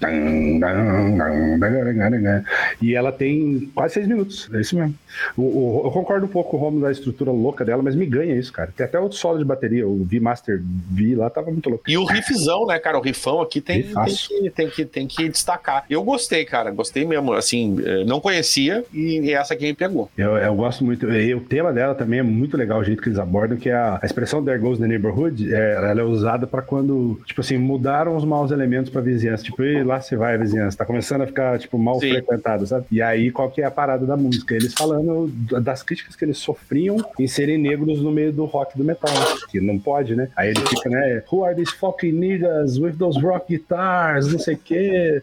E 2.83 2.95
ela 2.95 3.11
tem 3.11 3.71
quase 3.75 3.95
seis 3.95 4.07
minutos. 4.07 4.51
É 4.53 4.61
isso 4.61 4.77
mesmo. 4.77 4.95
O, 5.37 5.43
o, 5.43 5.83
eu 5.87 5.91
concordo 5.91 6.27
um 6.27 6.29
pouco 6.29 6.51
com 6.51 6.57
o 6.59 6.61
Romulo 6.61 6.83
da 6.83 6.93
estrutura 6.93 7.31
louca 7.31 7.65
dela, 7.65 7.83
mas 7.83 7.95
me 7.95 8.05
ganha 8.05 8.37
isso, 8.37 8.53
cara. 8.53 8.73
Tem 8.77 8.85
até 8.85 8.99
outro 8.99 9.17
solo 9.17 9.39
de 9.39 9.45
bateria, 9.45 9.89
o 9.89 10.05
V-Master 10.05 10.61
V 10.63 11.15
lá 11.17 11.31
tava 11.31 11.51
muito 11.51 11.71
louco. 11.71 11.85
E 11.89 11.97
o 11.97 12.05
riffzão, 12.05 12.67
né, 12.67 12.79
cara? 12.79 12.99
O 12.99 13.03
riffão 13.03 13.41
aqui 13.41 13.61
tem, 13.61 13.83
tem, 13.83 13.93
que, 14.05 14.51
tem, 14.51 14.71
que, 14.71 14.85
tem 14.91 15.07
que 15.07 15.29
destacar. 15.29 15.85
Eu 15.89 16.03
gostei, 16.03 16.45
cara. 16.45 16.71
Gostei 16.71 17.05
mesmo. 17.05 17.33
Assim, 17.33 17.77
eh, 17.85 18.05
não 18.05 18.21
conhecia 18.21 18.85
e 18.93 19.33
essa 19.33 19.55
aqui 19.55 19.65
me 19.65 19.75
pegou. 19.75 20.11
Eu, 20.17 20.37
eu 20.37 20.55
gosto 20.55 20.85
muito. 20.85 21.11
E 21.11 21.35
o 21.35 21.41
tema 21.41 21.73
dela 21.73 21.95
também 21.95 22.21
é 22.21 22.23
muito 22.23 22.57
legal, 22.57 22.81
o 22.81 22.85
jeito 22.85 23.03
que 23.03 23.09
eles 23.09 23.19
abordam, 23.19 23.57
que 23.57 23.69
é 23.69 23.75
a, 23.75 23.99
a 24.03 24.07
expressão 24.07 24.45
There 24.45 24.59
Goes 24.59 24.79
the 24.79 24.87
Neighborhood, 24.87 25.53
é, 25.55 25.75
ela 25.75 26.01
é 26.01 26.05
usada 26.05 26.47
para 26.47 26.63
quando, 26.63 27.21
tipo 27.25 27.41
assim, 27.41 27.57
mudaram 27.59 28.17
os 28.17 28.25
maus 28.25 28.51
elementos 28.51 28.91
pra 28.91 29.01
vizinhança. 29.01 29.45
Tipo, 29.45 29.63
e 29.63 29.83
lá 29.83 30.01
se 30.01 30.17
vai 30.17 30.35
a 30.35 30.39
vizinhança. 30.39 30.77
Tá 30.77 30.85
começando 30.85 31.23
a 31.23 31.27
ficar, 31.27 31.59
tipo, 31.59 31.79
mal 31.79 32.01
Sim. 32.01 32.11
frequentado, 32.11 32.67
sabe? 32.67 32.87
E 32.91 33.01
aí, 33.01 33.31
qual 33.31 33.51
que 33.51 33.63
é 33.63 33.65
a 33.65 33.71
parada 33.71 34.07
da 34.07 34.17
música? 34.17 34.55
Eles 34.55 34.75
falando 34.75 35.29
das 35.61 35.83
críticas 35.83 36.17
que 36.17 36.25
eles 36.25 36.39
sofriam 36.39 36.97
em 37.19 37.27
serem 37.27 37.59
negros 37.59 38.03
no 38.03 38.11
meio 38.11 38.33
do 38.33 38.45
rock 38.45 38.77
do 38.77 38.85
metal, 38.85 39.13
né? 39.13 39.41
que 39.49 39.61
não 39.61 39.79
pode, 39.79 40.15
né? 40.15 40.29
Aí 40.37 40.51
ele 40.51 40.61
fica, 40.61 40.89
né? 40.89 41.23
Who 41.31 41.45
are 41.45 41.55
these 41.55 41.75
fucking 41.75 42.13
niggas 42.13 42.79
with 42.79 42.95
those 42.99 43.21
rock 43.21 43.47
guitars? 43.49 44.33
Não 44.33 44.39
sei 44.39 44.55
o 44.55 44.59
quê. 44.59 44.80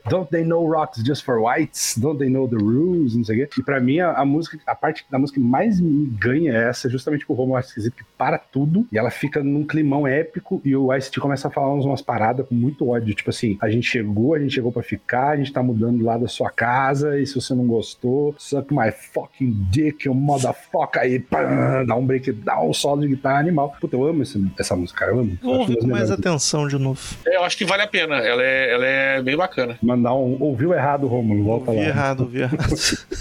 Don't 0.10 0.30
they 0.30 0.43
know 0.43 0.66
rocks 0.66 1.03
just 1.03 1.24
for 1.24 1.39
whites? 1.39 1.97
Don't 1.97 2.18
they 2.18 2.30
know 2.30 2.47
the 2.47 2.58
rules? 2.58 3.16
Não 3.16 3.24
sei 3.24 3.43
o 3.43 3.47
quê. 3.47 3.60
E 3.60 3.64
pra 3.64 3.80
mim, 3.80 3.99
a, 3.99 4.12
a 4.14 4.26
música, 4.26 4.60
a 4.66 4.76
parte 4.76 5.05
da 5.10 5.18
música 5.20 5.39
que 5.39 5.45
mais 5.45 5.80
me 5.80 6.05
ganha 6.05 6.53
é 6.53 6.70
essa, 6.70 6.89
justamente 6.89 7.26
que 7.26 7.32
o 7.32 7.36
Romo 7.36 7.55
acho 7.55 7.70
esquisito, 7.70 7.95
que 7.95 8.03
para 8.18 8.38
tudo 8.38 8.86
e 8.91 8.97
ela 8.97 9.10
fica 9.10 9.43
num 9.43 9.66
climão 9.66 10.08
épico 10.08 10.62
e 10.64 10.76
o 10.76 10.93
Ice-T 10.93 11.20
começa 11.20 11.47
a 11.47 11.51
falar 11.51 11.74
umas 11.74 12.01
paradas 12.01 12.47
com 12.47 12.55
muito 12.55 12.89
ódio. 12.89 13.14
Tipo 13.14 13.30
assim, 13.30 13.58
a 13.62 13.70
gente 13.70 13.88
chegou, 13.88 14.34
a 14.34 14.39
gente 14.39 14.53
chegou 14.53 14.72
pra 14.72 14.84
ficar, 14.84 15.30
a 15.30 15.38
gente 15.38 15.51
tá 15.51 15.62
mudando 15.62 16.03
lá 16.03 16.18
da 16.18 16.28
sua 16.28 16.49
casa 16.49 17.20
e 17.20 17.26
se 17.26 17.36
você 17.36 17.53
não 17.53 17.66
gostou, 17.66 18.36
suck 18.38 18.74
my 18.74 18.91
fucking 18.91 19.68
dick, 19.70 20.05
you 20.08 20.14
motherfucker, 20.14 21.01
aí 21.01 21.20
pã, 21.20 21.86
dá 21.86 21.95
um 21.95 22.05
break, 22.05 22.32
dá 22.32 22.62
um 22.62 22.74
solo 22.74 23.01
de 23.01 23.10
guitarra 23.10 23.39
animal. 23.39 23.76
Puta, 23.80 23.95
eu 23.95 24.05
amo 24.05 24.24
esse, 24.24 24.43
essa 24.58 24.76
música, 24.76 24.99
cara, 24.99 25.12
eu 25.12 25.20
amo. 25.20 25.38
Vou 25.41 25.60
ouvir 25.60 25.78
com 25.78 25.88
mais 25.88 26.12
atenção 26.12 26.68
de 26.68 26.78
novo. 26.78 26.99
É, 27.26 27.38
eu 27.38 27.43
acho 27.43 27.58
que 27.58 27.66
vale 27.66 27.84
a 27.84 27.88
pena, 27.88 28.16
ela 28.18 28.43
é, 28.43 28.74
ela 28.74 28.86
é 28.86 29.22
bem 29.22 29.36
bacana. 29.48 29.78
Mandar 29.82 30.14
um, 30.14 30.38
ouviu 30.39 30.74
errado, 30.74 31.08
Romulo, 31.08 31.43
volta 31.43 31.72
ouvi 31.72 31.84
lá. 31.84 31.88
errado, 31.89 32.20
ouvi 32.22 32.41
errado. 32.41 32.76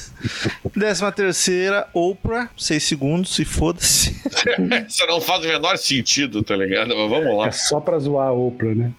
Décima 0.76 1.12
terceira, 1.12 1.86
Oprah, 1.94 2.50
seis 2.56 2.82
segundos, 2.82 3.38
e 3.38 3.44
foda-se. 3.44 4.16
Isso 4.88 5.06
não 5.06 5.20
faz 5.20 5.44
o 5.44 5.48
menor 5.48 5.76
sentido, 5.78 6.42
tá 6.42 6.56
ligado? 6.56 6.88
Mas 6.96 7.10
vamos 7.10 7.36
lá. 7.38 7.48
É 7.48 7.52
só 7.52 7.80
pra 7.80 7.98
zoar 7.98 8.28
a 8.28 8.32
Oprah, 8.32 8.74
né? 8.74 8.92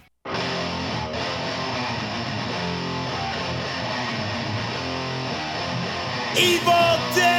Evil 6.36 6.98
Dead! 7.14 7.37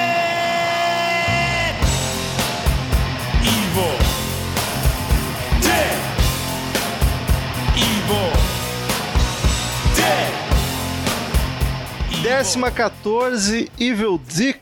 Décima 12.29 12.69
14, 12.69 13.71
Evil 13.79 14.21
Dick. 14.27 14.59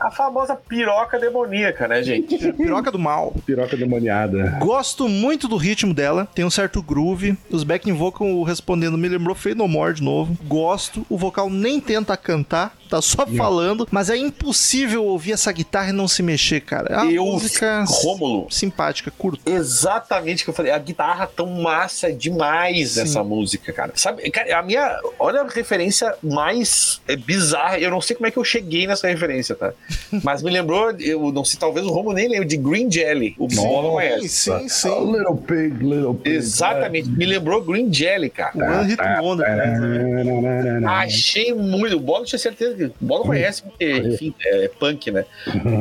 A 0.00 0.10
famosa 0.10 0.56
piroca 0.56 1.18
demoníaca, 1.18 1.86
né, 1.86 2.02
gente? 2.02 2.38
Piroca 2.54 2.90
do 2.90 2.98
mal. 2.98 3.34
Piroca 3.44 3.76
demoniada. 3.76 4.56
Gosto 4.58 5.06
muito 5.06 5.46
do 5.46 5.58
ritmo 5.58 5.92
dela, 5.92 6.26
tem 6.34 6.46
um 6.46 6.50
certo 6.50 6.82
groove. 6.82 7.36
Os 7.50 7.62
backing 7.62 7.92
vocal 7.92 8.42
respondendo 8.42 8.96
me 8.96 9.06
lembrou 9.06 9.34
Fade 9.36 9.54
No 9.54 9.68
More 9.68 9.92
de 9.92 10.02
novo. 10.02 10.34
Gosto, 10.44 11.04
o 11.10 11.18
vocal 11.18 11.50
nem 11.50 11.78
tenta 11.78 12.16
cantar, 12.16 12.74
tá 12.94 13.02
só 13.02 13.26
falando, 13.26 13.86
mas 13.90 14.10
é 14.10 14.16
impossível 14.16 15.04
ouvir 15.04 15.32
essa 15.32 15.50
guitarra 15.50 15.90
e 15.90 15.92
não 15.92 16.06
se 16.06 16.22
mexer, 16.22 16.60
cara. 16.60 16.94
É 16.94 16.96
uma 16.98 17.12
Eu, 17.12 17.24
música 17.24 17.84
Rômulo, 17.86 18.46
simpática, 18.50 19.10
curta. 19.10 19.50
Exatamente 19.50 20.42
o 20.42 20.44
que 20.44 20.50
eu 20.50 20.54
falei. 20.54 20.72
A 20.72 20.78
guitarra 20.78 21.26
tão 21.26 21.46
massa 21.46 22.12
demais 22.12 22.96
nessa 22.96 23.24
música, 23.24 23.72
cara. 23.72 23.92
Sabe, 23.94 24.30
cara, 24.30 24.58
a 24.58 24.62
minha. 24.62 24.98
Olha 25.18 25.40
a 25.42 25.48
referência 25.48 26.14
mais 26.22 27.00
é, 27.08 27.16
bizarra. 27.16 27.78
Eu 27.78 27.90
não 27.90 28.00
sei 28.00 28.14
como 28.14 28.26
é 28.26 28.30
que 28.30 28.36
eu 28.36 28.44
cheguei 28.44 28.86
nessa 28.86 29.08
referência, 29.08 29.54
tá? 29.54 29.72
Mas 30.22 30.42
me 30.42 30.50
lembrou, 30.50 30.92
eu 31.00 31.32
não 31.32 31.44
sei, 31.44 31.58
talvez 31.58 31.86
o 31.86 31.90
Romo 31.90 32.12
nem 32.12 32.28
lembre, 32.28 32.46
de 32.46 32.56
Green 32.56 32.90
Jelly. 32.90 33.34
O 33.38 33.48
Bola 33.48 33.82
não 33.82 33.90
conhece. 33.94 34.28
sim, 34.28 34.68
sim. 34.68 35.12
Little 35.12 35.36
Pig, 35.36 35.76
Little 35.82 36.14
Pig. 36.14 36.36
Exatamente, 36.36 37.08
me 37.08 37.26
lembrou 37.26 37.62
Green 37.62 37.92
Jelly, 37.92 38.30
cara. 38.30 38.52
One 38.54 38.88
Hit 38.88 39.02
Wonder. 39.20 39.56
né? 39.56 40.86
Achei 40.86 41.52
muito. 41.52 41.96
O 41.96 42.00
Bola 42.00 42.24
tinha 42.24 42.38
certeza 42.38 42.74
que. 42.76 42.83
O 42.86 43.04
Bola 43.04 43.24
conhece, 43.24 43.62
porque, 43.62 43.90
enfim, 43.92 44.34
é 44.44 44.68
punk, 44.68 45.10
né? 45.10 45.24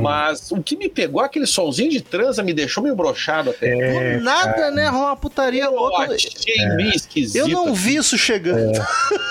Mas 0.01 0.51
o 0.51 0.61
que 0.61 0.75
me 0.75 0.89
pegou, 0.89 1.21
aquele 1.21 1.45
solzinho 1.45 1.89
de 1.91 2.01
transa, 2.01 2.41
me 2.43 2.53
deixou 2.53 2.83
meio 2.83 2.95
brochado 2.95 3.49
até. 3.51 4.17
Do 4.17 4.23
nada, 4.23 4.71
né? 4.71 4.87
Rola 4.87 5.07
uma 5.07 5.15
putaria 5.15 5.65
Eu 5.65 5.75
louca. 5.75 6.13
achei 6.13 6.65
meio 6.75 6.89
esquisito. 6.95 7.37
Eu 7.37 7.47
não 7.47 7.73
vi 7.73 7.95
isso 7.95 8.17
chegando. 8.17 8.79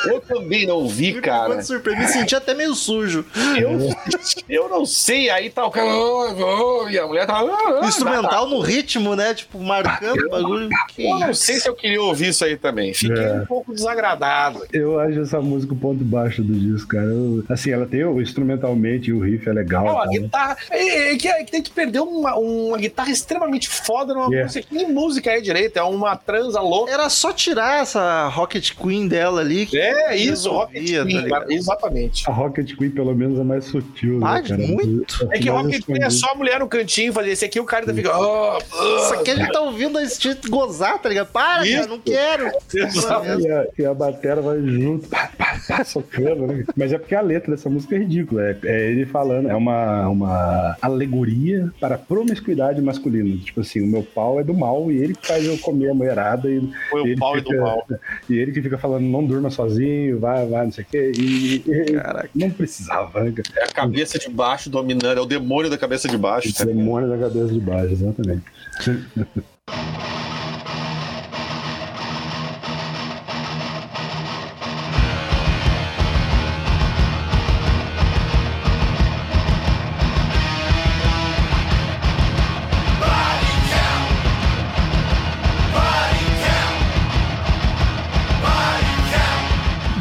Eu 0.07 0.21
também 0.21 0.67
não 0.67 0.87
vi, 0.89 1.21
cara. 1.21 1.63
Surpreendeu, 1.63 2.07
me 2.07 2.13
senti 2.13 2.35
até 2.35 2.55
meio 2.55 2.75
sujo. 2.75 3.25
Eu, 3.57 3.79
eu 4.49 4.69
não 4.69 4.85
sei, 4.87 5.31
aí 5.31 5.49
tá 5.51 5.65
o 5.67 5.71
cara. 5.71 5.87
"Oh, 5.89 6.83
oh", 6.85 6.89
E 6.89 6.99
a 6.99 7.07
mulher 7.07 7.27
tá. 7.27 7.43
Instrumental 7.85 8.49
no 8.49 8.61
ritmo, 8.61 9.15
né? 9.15 9.35
Tipo, 9.35 9.59
marcando 9.61 10.27
o 10.27 10.31
bagulho. 10.31 10.69
Que 10.89 11.05
Eu 11.07 11.19
não 11.19 11.35
sei 11.35 11.57
se 11.61 11.69
eu 11.69 11.75
queria 11.75 12.03
ouvir 12.03 12.29
isso 12.29 12.45
aí 12.45 12.57
também. 12.57 12.93
Fiquei 12.95 13.23
É. 13.25 13.33
um 13.35 13.47
pouco 13.47 13.73
desagradado. 13.75 14.65
Eu 14.73 14.99
acho 14.99 15.21
essa 15.21 15.41
música 15.41 15.73
o 15.73 15.77
ponto 15.77 16.03
baixo 16.05 16.43
do 16.43 16.55
disco, 16.55 16.89
cara. 16.89 17.05
Eu- 17.05 17.45
assim, 17.49 17.62
ela 17.71 17.87
tem 17.87 18.05
o 18.05 18.21
instrumentalmente 18.21 19.11
e 19.11 19.13
o 19.13 19.21
riff 19.21 19.49
é 19.49 19.53
legal. 19.53 19.85
Ó, 19.87 19.99
a 19.99 20.05
tá? 20.05 20.11
guitarra. 20.11 20.57
É, 20.71 21.13
é 21.13 21.17
que, 21.17 21.29
é 21.29 21.45
que 21.45 21.53
tem 21.53 21.63
que 21.63 21.71
perder 21.71 22.01
uma, 22.01 22.35
uma 22.37 22.79
guitarra 22.79 23.11
extremamente 23.11 23.69
foda 23.69 24.15
numa 24.15 24.23
Yeah. 24.33 24.45
música. 24.45 24.67
que 24.69 24.75
Nem 24.75 24.91
música 24.93 25.31
é 25.31 25.41
direito, 25.41 25.77
é 25.79 25.83
uma 25.83 26.17
transa 26.17 26.61
louca. 26.61 26.91
Era 26.93 27.09
só 27.11 27.33
tirar 27.33 27.83
essa 27.83 28.29
Rocket 28.29 28.73
Queen 28.73 29.07
dela 29.09 29.41
ali. 29.41 29.67
que 29.67 29.79
É 29.79 30.17
isso, 30.17 30.51
Rocket 30.51 30.83
Queen, 30.85 30.97
tá 30.97 31.05
ligado? 31.05 31.29
cara, 31.29 31.47
exatamente. 31.53 32.29
A 32.29 32.33
Rocket 32.33 32.75
Queen, 32.77 32.91
pelo 32.91 33.15
menos, 33.15 33.39
é 33.39 33.43
mais 33.43 33.65
sutil. 33.65 34.21
Ah, 34.25 34.35
né, 34.41 34.49
cara? 34.49 34.57
muito. 34.63 35.29
É 35.31 35.39
que 35.39 35.51
mais 35.51 35.65
Rocket 35.67 35.85
Queen 35.85 35.97
é 36.03 36.07
escondido. 36.07 36.13
só 36.13 36.31
a 36.33 36.35
mulher 36.35 36.61
no 36.61 36.69
cantinho 36.69 37.13
fazer 37.13 37.31
esse 37.31 37.45
aqui, 37.45 37.61
o 37.61 37.65
cara 37.65 37.93
fica. 37.93 38.11
"Ah, 38.11 38.59
ah". 38.59 38.97
Isso 39.03 39.15
aqui 39.15 39.31
a 39.33 39.37
gente 39.37 39.53
tá 39.53 39.61
ouvindo 39.61 39.99
a 39.99 40.05
gente 40.05 40.35
gozar, 40.49 40.99
tá 41.01 41.09
ligado? 41.09 41.29
Para, 41.33 41.67
Isso. 41.67 41.75
cara, 41.77 41.87
não 41.89 41.99
quero. 41.99 42.51
E 43.41 43.51
a, 43.51 43.67
e 43.79 43.85
a 43.85 43.93
batera 43.95 44.41
vai 44.41 44.61
junto, 44.63 45.09
pá, 45.09 45.31
pá, 45.37 45.59
pá, 45.67 45.85
socando, 45.85 46.47
né? 46.47 46.65
Mas 46.77 46.93
é 46.93 46.99
porque 46.99 47.15
a 47.15 47.21
letra 47.21 47.42
dessa 47.51 47.69
música 47.71 47.95
é 47.97 47.99
ridícula. 47.99 48.43
É, 48.43 48.57
é 48.65 48.91
ele 48.91 49.05
falando, 49.07 49.49
é 49.51 49.55
uma, 49.55 50.09
uma 50.09 50.77
alegoria 50.81 51.71
para 51.81 51.97
a 51.97 51.99
promiscuidade 51.99 52.81
masculina. 52.81 53.37
Tipo 53.39 53.61
assim, 53.61 53.81
o 53.81 53.87
meu 53.87 54.03
pau 54.03 54.41
é 54.41 54.45
do 54.45 54.55
mal 54.55 54.91
e 54.91 54.99
ele 54.99 55.15
que 55.15 55.27
faz 55.27 55.45
eu 55.47 55.57
comer 55.59 55.91
a 55.91 55.95
mulherada. 55.95 56.51
E, 56.51 56.61
Foi 56.91 57.03
o 57.03 57.07
ele 57.07 57.17
pau 57.17 57.37
e 57.37 57.41
fica- 57.43 57.55
do 57.55 57.61
mal. 57.63 57.87
E 58.29 58.35
ele 58.39 58.53
que 58.53 58.63
fica 58.63 58.79
falando, 58.79 59.05
não 59.05 59.25
durma 59.25 59.51
sozinho, 59.51 60.19
vai, 60.19 60.47
vai, 60.47 60.65
não 60.65 60.73
sei 60.73 60.85
o 60.85 60.87
quê. 60.91 61.13
E, 61.19 61.55
e- 61.67 61.93
Caraca. 61.95 62.31
não 62.35 62.51
precisava, 62.51 63.23
né? 63.25 63.33
É 63.57 63.65
a 63.65 63.69
cabeça 63.69 64.19
de 64.19 64.29
baixo 64.29 64.71
dominando, 64.71 65.19
é 65.19 65.21
o 65.21 65.27
demônio 65.27 65.71
da 65.71 65.79
cabeça 65.79 66.09
de 66.09 66.17
baixo. 66.17 66.49
ligado? 66.49 66.67
Demônio 66.67 67.09
da 67.09 67.19
cabeça 67.19 67.53
de 67.53 67.61
baixo, 67.61 67.93
exatamente. 67.93 68.43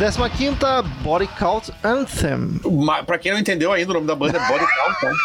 Décima 0.02 0.28
quinta, 0.32 0.82
Body 1.04 1.28
Count 1.38 1.72
Anthem. 1.84 2.60
Ma- 2.66 3.04
Pra 3.04 3.20
quem 3.20 3.32
não 3.34 3.38
entendeu 3.40 3.72
ainda, 3.72 3.92
o 3.92 3.94
nome 3.94 4.08
da 4.08 4.16
banda 4.16 4.36
é 4.40 4.48
Body 4.48 4.66
Count? 4.66 5.16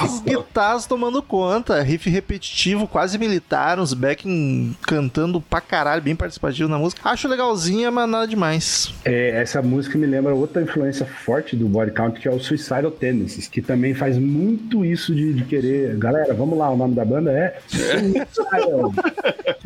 As 0.00 0.20
guitarras 0.20 0.86
tomando 0.86 1.20
conta, 1.20 1.82
riff 1.82 2.08
repetitivo, 2.08 2.86
quase 2.86 3.18
militar, 3.18 3.80
uns 3.80 3.94
backing 3.94 4.76
cantando 4.82 5.40
pra 5.40 5.60
caralho, 5.60 6.00
bem 6.00 6.14
participativo 6.14 6.68
na 6.68 6.78
música. 6.78 7.08
Acho 7.08 7.26
legalzinha, 7.26 7.90
mas 7.90 8.08
nada 8.08 8.28
demais. 8.28 8.94
É, 9.04 9.30
essa 9.42 9.60
música 9.60 9.98
me 9.98 10.06
lembra 10.06 10.32
outra 10.34 10.62
influência 10.62 11.04
forte 11.04 11.56
do 11.56 11.66
Body 11.68 11.90
Count, 11.90 12.20
que 12.20 12.28
é 12.28 12.30
o 12.30 12.38
Suicidal 12.38 12.92
Tendencies, 12.92 13.48
que 13.48 13.60
também 13.60 13.92
faz 13.92 14.16
muito 14.18 14.84
isso 14.84 15.12
de, 15.12 15.32
de 15.34 15.44
querer. 15.44 15.96
Galera, 15.96 16.32
vamos 16.32 16.56
lá, 16.56 16.70
o 16.70 16.76
nome 16.76 16.94
da 16.94 17.04
banda 17.04 17.32
é 17.32 17.58
Suicidal. 17.66 18.92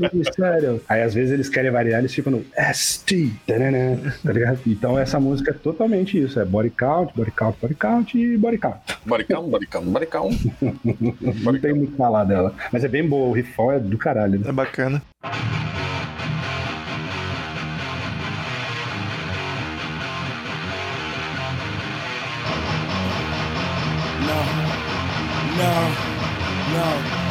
Suicidal. 0.11 0.80
Aí 0.88 1.03
às 1.03 1.12
vezes 1.12 1.30
eles 1.32 1.49
querem 1.51 1.70
variar, 1.70 1.99
eles 1.99 2.14
ficam 2.14 2.32
no 2.32 2.45
ST, 2.72 3.32
tanana, 3.47 3.91
tá 4.24 4.32
ligado? 4.32 4.61
Então 4.66 4.99
essa 4.99 5.18
música 5.20 5.51
é 5.51 5.55
totalmente 5.55 6.18
isso: 6.18 6.38
é 6.40 6.45
Body 6.45 6.70
Count, 6.70 7.12
Body 7.14 7.30
Count, 7.30 7.57
Body 7.61 7.74
Count 7.74 8.18
e 8.18 8.36
Body 8.36 8.59
Count. 8.59 8.78
Body 9.07 9.24
Count, 9.24 9.51
Body 9.51 9.66
Count, 9.66 9.86
Body 9.88 10.07
Count. 10.07 10.53
Não 11.43 11.59
tem 11.59 11.72
muito 11.74 11.97
falar 11.97 12.24
dela. 12.24 12.55
Mas 12.72 12.84
é 12.84 12.88
bem 12.88 13.07
boa, 13.07 13.28
o 13.28 13.32
riffão 13.32 13.72
é 13.72 13.78
do 13.78 13.99
caralho. 13.99 14.38
né? 14.38 14.49
É 14.49 14.53
bacana. 14.53 15.03
No. 24.26 24.38
No. 25.59 27.16
No. 27.16 27.21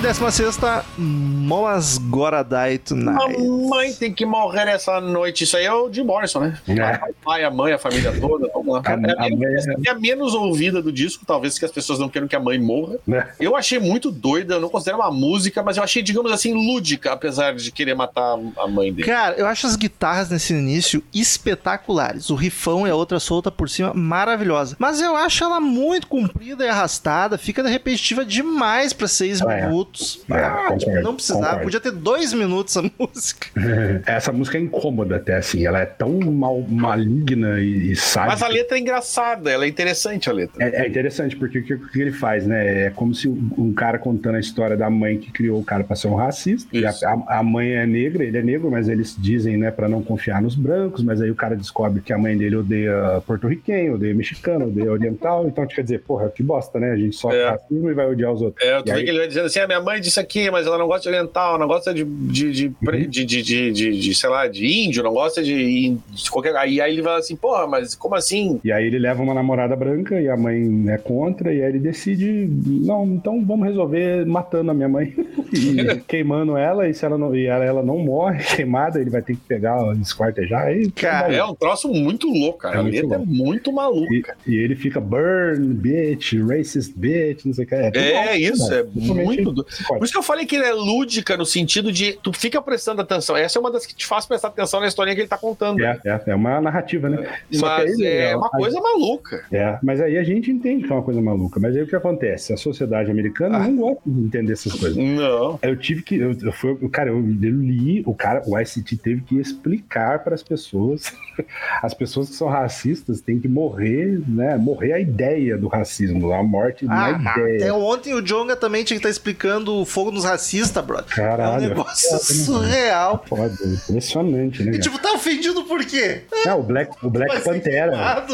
16 0.00 0.60
Molas 0.96 1.98
Goradai 1.98 2.78
Tonight. 2.78 3.36
Mãe 3.68 3.92
tem 3.92 4.12
que 4.12 4.24
morrer 4.24 4.68
essa 4.68 5.00
noite. 5.00 5.42
Isso 5.42 5.56
aí 5.56 5.64
é 5.64 5.72
o 5.72 5.88
de 5.88 6.04
Morrison, 6.04 6.38
né? 6.40 6.58
É. 6.68 7.12
Pai, 7.24 7.42
a 7.42 7.50
mãe, 7.50 7.72
a 7.72 7.78
família 7.78 8.12
toda. 8.20 8.48
Vamos 8.54 8.74
lá. 8.74 8.82
A, 8.84 8.92
é, 8.92 8.94
a, 8.94 9.26
a, 9.26 9.28
menos, 9.28 9.66
é 9.66 9.90
a 9.90 9.94
menos 9.94 10.34
ouvida 10.34 10.80
do 10.80 10.92
disco, 10.92 11.26
talvez 11.26 11.58
que 11.58 11.64
as 11.64 11.72
pessoas 11.72 11.98
não 11.98 12.08
queiram 12.08 12.28
que 12.28 12.36
a 12.36 12.40
mãe 12.40 12.60
morra. 12.60 12.96
É. 13.10 13.26
Eu 13.40 13.56
achei 13.56 13.80
muito 13.80 14.12
doida, 14.12 14.54
eu 14.54 14.60
não 14.60 14.68
considero 14.68 14.98
uma 14.98 15.10
música, 15.10 15.64
mas 15.64 15.76
eu 15.76 15.82
achei, 15.82 16.00
digamos 16.00 16.30
assim, 16.30 16.52
lúdica, 16.54 17.12
apesar 17.12 17.56
de 17.56 17.72
querer 17.72 17.94
matar 17.94 18.38
a 18.56 18.68
mãe 18.68 18.92
dele. 18.92 19.08
Cara, 19.08 19.34
eu 19.34 19.46
acho 19.46 19.66
as 19.66 19.74
guitarras 19.74 20.30
nesse 20.30 20.54
início 20.54 21.02
espetaculares. 21.12 22.30
O 22.30 22.36
rifão 22.36 22.86
e 22.86 22.90
a 22.90 22.94
outra 22.94 23.18
solta 23.18 23.50
por 23.50 23.68
cima, 23.68 23.92
maravilhosa. 23.92 24.76
Mas 24.78 25.00
eu 25.00 25.16
acho 25.16 25.42
ela 25.42 25.58
muito 25.58 26.06
comprida 26.06 26.64
e 26.64 26.68
arrastada, 26.68 27.36
fica 27.36 27.66
repetitiva 27.66 28.24
demais 28.24 28.92
para 28.92 29.08
seis 29.08 29.40
minutos. 29.40 29.87
É, 30.30 30.34
Ah, 30.34 30.68
tipo, 30.76 30.84
concordo, 30.86 31.02
não 31.02 31.14
precisava. 31.14 31.44
concordo. 31.44 31.64
Podia 31.64 31.80
ter 31.80 31.92
dois 31.92 32.32
minutos 32.32 32.76
a 32.76 32.82
música. 32.98 33.46
Essa 34.06 34.32
música 34.32 34.58
é 34.58 34.60
incômoda 34.60 35.16
até, 35.16 35.36
assim. 35.36 35.66
Ela 35.66 35.80
é 35.80 35.86
tão 35.86 36.18
mal, 36.20 36.60
maligna 36.68 37.60
e, 37.60 37.92
e 37.92 37.96
sádica. 37.96 38.32
Mas 38.32 38.42
a 38.42 38.48
letra 38.48 38.76
é 38.76 38.80
engraçada, 38.80 39.50
ela 39.50 39.64
é 39.64 39.68
interessante 39.68 40.28
a 40.28 40.32
letra. 40.32 40.62
É, 40.64 40.84
é 40.84 40.88
interessante, 40.88 41.36
porque 41.36 41.58
o 41.58 41.64
que, 41.64 41.76
que 41.76 42.00
ele 42.00 42.12
faz, 42.12 42.46
né? 42.46 42.86
É 42.86 42.90
como 42.90 43.14
se 43.14 43.28
um 43.28 43.72
cara 43.72 43.98
contando 43.98 44.36
a 44.36 44.40
história 44.40 44.76
da 44.76 44.88
mãe 44.90 45.18
que 45.18 45.30
criou 45.30 45.60
o 45.60 45.64
cara 45.64 45.84
pra 45.84 45.96
ser 45.96 46.08
um 46.08 46.14
racista. 46.14 46.68
E 46.76 46.84
a, 46.84 46.92
a- 47.28 47.42
mãe 47.42 47.72
é 47.72 47.86
negra, 47.86 48.24
ele 48.24 48.36
é 48.36 48.42
negro, 48.42 48.70
mas 48.70 48.88
eles 48.88 49.14
dizem, 49.18 49.56
né, 49.56 49.70
pra 49.70 49.88
não 49.88 50.02
confiar 50.02 50.40
nos 50.42 50.54
brancos. 50.54 51.02
Mas 51.02 51.20
aí 51.20 51.30
o 51.30 51.34
cara 51.34 51.56
descobre 51.56 52.00
que 52.02 52.12
a 52.12 52.18
mãe 52.18 52.36
dele 52.36 52.56
odeia 52.56 53.22
porto-riquenho, 53.26 53.94
odeia 53.94 54.14
mexicano, 54.14 54.66
odeia 54.66 54.90
oriental. 54.92 55.46
Então, 55.46 55.66
quer 55.66 55.82
dizer, 55.82 56.00
porra, 56.02 56.28
que 56.28 56.42
bosta, 56.42 56.78
né? 56.78 56.92
A 56.92 56.96
gente 56.96 57.16
sofre 57.16 57.38
É. 57.38 57.50
racismo 57.50 57.90
e 57.90 57.94
vai 57.94 58.06
odiar 58.10 58.32
os 58.32 58.42
outros. 58.42 58.64
É, 58.66 58.78
tu 58.82 58.84
vê 58.86 58.92
aí- 58.92 59.04
que 59.04 59.10
ele 59.10 59.18
vai 59.18 59.28
dizendo 59.28 59.46
assim: 59.46 59.60
a 59.60 59.66
minha 59.66 59.77
mãe 59.80 60.00
disse 60.00 60.18
aqui, 60.20 60.50
mas 60.50 60.66
ela 60.66 60.78
não 60.78 60.86
gosta 60.86 61.02
de 61.10 61.16
oriental, 61.16 61.58
não 61.58 61.66
gosta 61.66 61.92
de, 61.94 62.04
de, 62.04 62.52
de, 62.52 62.68
pre- 62.84 63.06
de, 63.06 63.24
de, 63.24 63.42
de, 63.42 63.72
de- 63.72 64.14
sei 64.14 64.28
lá, 64.30 64.46
de 64.46 64.66
índio, 64.66 65.02
não 65.02 65.12
gosta 65.12 65.42
de, 65.42 65.96
de 66.10 66.30
qualquer. 66.30 66.54
Aí, 66.56 66.80
aí 66.80 66.92
ele 66.92 67.02
fala 67.02 67.18
assim: 67.18 67.36
porra, 67.36 67.66
mas 67.66 67.94
como 67.94 68.14
assim? 68.14 68.60
E 68.64 68.72
aí 68.72 68.86
ele 68.86 68.98
leva 68.98 69.22
uma 69.22 69.34
namorada 69.34 69.74
branca 69.76 70.20
e 70.20 70.28
a 70.28 70.36
mãe 70.36 70.84
é 70.88 70.98
contra, 70.98 71.52
e 71.52 71.62
aí 71.62 71.68
ele 71.68 71.78
decide, 71.78 72.48
não, 72.66 73.04
então 73.06 73.44
vamos 73.44 73.66
resolver 73.66 74.24
matando 74.26 74.70
a 74.70 74.74
minha 74.74 74.88
mãe. 74.88 75.14
e 75.52 75.96
queimando 76.06 76.56
ela, 76.56 76.88
e 76.88 76.94
se 76.94 77.04
ela 77.04 77.16
não, 77.18 77.34
e 77.34 77.46
ela, 77.46 77.64
ela 77.64 77.82
não 77.82 77.98
morre 77.98 78.42
queimada, 78.56 79.00
ele 79.00 79.10
vai 79.10 79.22
ter 79.22 79.34
que 79.34 79.40
pegar, 79.46 79.78
esquartejar. 80.00 80.66
Aí, 80.66 80.90
Cara, 80.90 81.32
É 81.34 81.44
um 81.44 81.54
troço 81.54 81.88
muito 81.88 82.28
louco, 82.28 82.58
cara. 82.58 82.76
É 82.76 82.78
a 82.78 82.82
muito 82.82 82.94
letra 82.94 83.18
louco. 83.18 83.32
é 83.32 83.34
muito 83.34 83.70
E, 83.70 83.72
maluca. 83.72 84.36
e 84.46 84.54
ele 84.56 84.74
fica 84.76 85.00
burn, 85.00 85.74
bitch, 85.74 86.34
racist 86.46 86.92
bitch, 86.96 87.44
não 87.44 87.52
sei 87.54 87.64
o 87.64 87.68
que. 87.68 87.74
É, 87.74 87.90
É 87.98 88.38
isso, 88.38 88.68
né? 88.70 88.78
é 88.80 88.84
muito 89.24 89.52
do-. 89.52 89.66
Por 89.86 90.02
isso 90.04 90.12
que 90.12 90.18
eu 90.18 90.22
falei 90.22 90.46
que 90.46 90.56
ele 90.56 90.64
é 90.64 90.72
lúdica 90.72 91.36
no 91.36 91.44
sentido 91.46 91.92
de 91.92 92.14
tu 92.22 92.32
fica 92.32 92.60
prestando 92.62 93.00
atenção. 93.02 93.36
Essa 93.36 93.58
é 93.58 93.60
uma 93.60 93.70
das 93.70 93.86
que 93.86 93.94
te 93.94 94.06
faz 94.06 94.26
prestar 94.26 94.48
atenção 94.48 94.80
na 94.80 94.86
historinha 94.86 95.14
que 95.14 95.20
ele 95.22 95.28
tá 95.28 95.38
contando. 95.38 95.82
É, 95.84 95.98
é, 96.04 96.20
é 96.28 96.34
uma 96.34 96.60
narrativa, 96.60 97.08
né? 97.08 97.18
Só 97.52 97.76
que 97.76 97.82
Mas 97.84 98.00
aí, 98.00 98.06
é 98.06 98.36
uma 98.36 98.46
a- 98.46 98.50
coisa 98.50 98.80
maluca. 98.80 99.44
É, 99.52 99.78
mas 99.82 100.00
aí 100.00 100.16
a 100.18 100.22
gente 100.24 100.50
entende 100.50 100.84
que 100.86 100.92
é 100.92 100.94
uma 100.94 101.02
coisa 101.02 101.20
maluca. 101.20 101.58
Mas 101.60 101.76
aí 101.76 101.82
o 101.82 101.86
que 101.86 101.96
acontece? 101.96 102.52
A 102.52 102.56
sociedade 102.56 103.10
americana 103.10 103.58
não 103.58 103.76
gosta 103.76 104.02
de 104.06 104.20
entender 104.20 104.52
essas 104.52 104.72
coisas. 104.74 104.96
Não. 104.96 105.58
Eu 105.62 105.76
tive 105.76 106.02
que. 106.02 106.16
Eu, 106.16 106.36
eu 106.42 106.52
fui, 106.52 106.76
eu- 106.80 106.88
cara, 106.88 107.10
eu, 107.10 107.16
eu 107.18 107.22
li, 107.60 108.02
o 108.06 108.14
cara, 108.14 108.42
o 108.46 108.58
ICT 108.58 108.96
teve 108.96 109.20
que 109.22 109.38
explicar 109.38 110.22
para 110.24 110.34
as 110.34 110.42
pessoas. 110.42 111.12
As 111.82 111.94
pessoas 111.94 112.28
que 112.30 112.34
são 112.34 112.48
racistas 112.48 113.20
têm 113.20 113.38
que 113.38 113.46
morrer, 113.48 114.20
né? 114.26 114.56
Morrer 114.56 114.92
a 114.92 114.98
ideia 115.00 115.56
do 115.56 115.68
racismo, 115.68 116.32
a 116.32 116.42
morte 116.42 116.84
Ah, 116.88 117.16
na 117.16 117.32
ideia. 117.38 117.56
até 117.56 117.72
ontem 117.72 118.12
o 118.14 118.20
Jonga 118.20 118.56
também 118.56 118.82
tinha 118.82 118.96
que 118.96 119.06
estar 119.06 119.10
explicando 119.10 119.57
o 119.66 119.84
fogo 119.84 120.10
nos 120.10 120.24
racistas, 120.24 120.84
brother. 120.84 121.12
É 121.12 121.14
Caralho. 121.14 121.64
um 121.64 121.68
negócio 121.68 122.18
surreal. 122.18 123.24
Foda, 123.26 123.54
impressionante, 123.64 124.62
né? 124.62 124.72
E 124.76 124.78
tipo, 124.78 124.98
tá 124.98 125.12
ofendido 125.12 125.64
por 125.64 125.84
quê? 125.84 126.22
É, 126.46 126.52
o 126.54 126.62
Black, 126.62 126.92
o 127.04 127.10
Black 127.10 127.42
Pantera. 127.42 128.24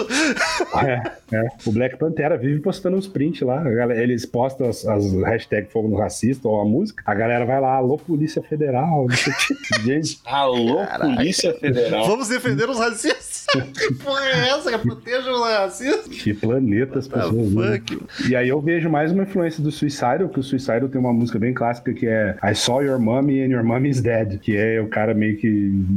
É, 0.82 1.36
é. 1.36 1.48
O 1.66 1.72
Black 1.72 1.96
Pantera 1.96 2.36
vive 2.36 2.60
postando 2.60 2.96
uns 2.96 3.06
prints 3.06 3.40
lá. 3.42 3.62
Eles 3.94 4.26
postam 4.26 4.68
as, 4.68 4.84
as 4.86 5.12
hashtags 5.22 5.72
Fogo 5.72 5.88
no 5.88 5.96
Racista 5.96 6.48
ou 6.48 6.60
a 6.60 6.64
música. 6.64 7.02
A 7.06 7.14
galera 7.14 7.44
vai 7.44 7.60
lá, 7.60 7.74
alô, 7.74 7.96
Polícia 7.96 8.42
Federal. 8.42 9.06
não 9.08 9.16
sei 9.16 9.32
o 9.32 9.36
quê. 9.36 9.54
Gente, 9.84 10.20
Alô, 10.24 10.76
Caraca. 10.76 11.14
Polícia 11.14 11.52
Federal. 11.54 12.06
Vamos 12.06 12.28
defender 12.28 12.68
os 12.68 12.78
racistas. 12.78 13.43
Que 13.62 13.94
porra 13.94 14.24
é 14.26 14.48
essa? 14.50 14.70
Que 14.70 14.78
protejam 14.78 15.34
os 15.34 15.40
racistas? 15.48 16.08
que 16.08 16.34
planeta 16.34 16.98
as 16.98 17.08
pessoas 17.08 17.52
fuck? 17.52 17.98
E 18.28 18.36
aí 18.36 18.48
eu 18.48 18.60
vejo 18.60 18.88
mais 18.88 19.12
uma 19.12 19.22
influência 19.24 19.62
do 19.62 19.70
Suicidal, 19.70 20.28
que 20.28 20.40
o 20.40 20.42
Suicidal 20.42 20.88
tem 20.88 21.00
uma 21.00 21.12
música 21.12 21.38
bem 21.38 21.52
clássica 21.54 21.92
que 21.92 22.06
é 22.06 22.36
I 22.42 22.54
Saw 22.54 22.82
Your 22.82 22.98
Mommy 22.98 23.40
and 23.42 23.48
Your 23.48 23.64
Mommy 23.64 23.88
is 23.90 24.00
Dead, 24.00 24.38
que 24.40 24.56
é 24.56 24.80
o 24.80 24.88
cara 24.88 25.14
meio 25.14 25.36
que, 25.36 25.48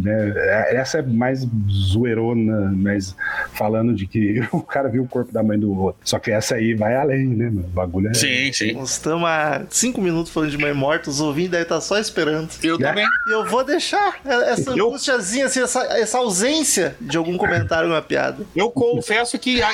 né, 0.04 0.34
é- 0.36 0.76
essa 0.78 1.00
é 1.00 1.02
mais 1.02 1.46
zoeirona, 1.92 2.72
mas 2.76 3.16
falando 3.54 3.94
de 3.94 4.06
que 4.08 4.42
o 4.52 4.62
cara 4.62 4.90
viu 4.90 5.04
o 5.04 5.08
corpo 5.08 5.32
da 5.32 5.42
mãe 5.44 5.58
do 5.60 5.72
outro. 5.78 6.02
Só 6.04 6.20
que 6.20 6.32
essa 6.32 6.56
aí 6.56 6.74
vai 6.74 6.96
além, 6.96 7.26
né, 7.28 7.46
mano? 7.46 7.66
O 7.68 7.70
bagulho 7.70 8.10
é... 8.10 8.14
Sim, 8.14 8.52
sim. 8.54 8.74
Nós 8.74 8.92
estamos 8.92 9.28
há 9.28 9.64
cinco 9.70 10.02
minutos 10.02 10.32
falando 10.32 10.52
de 10.52 10.58
mãe 10.58 10.74
morta, 10.74 11.10
os 11.10 11.20
ouvintes 11.22 11.52
devem 11.52 11.64
estar 11.64 11.82
só 11.82 11.98
esperando. 11.98 12.50
Eu 12.64 12.78
também. 12.78 13.06
E 13.30 13.34
eu 13.34 13.46
vou 13.46 13.64
deixar 13.64 14.20
essa 14.26 14.72
Eu- 14.72 14.88
angustiazinha, 14.88 15.46
assim, 15.46 15.62
essa, 15.62 15.84
essa 15.98 16.18
ausência 16.18 16.96
de 17.00 17.18
algum 17.18 17.38
comentário, 17.48 17.90
uma 17.90 18.02
piada. 18.02 18.46
Eu 18.56 18.70
confesso 18.72 19.38
que 19.40 19.62
a- 19.62 19.70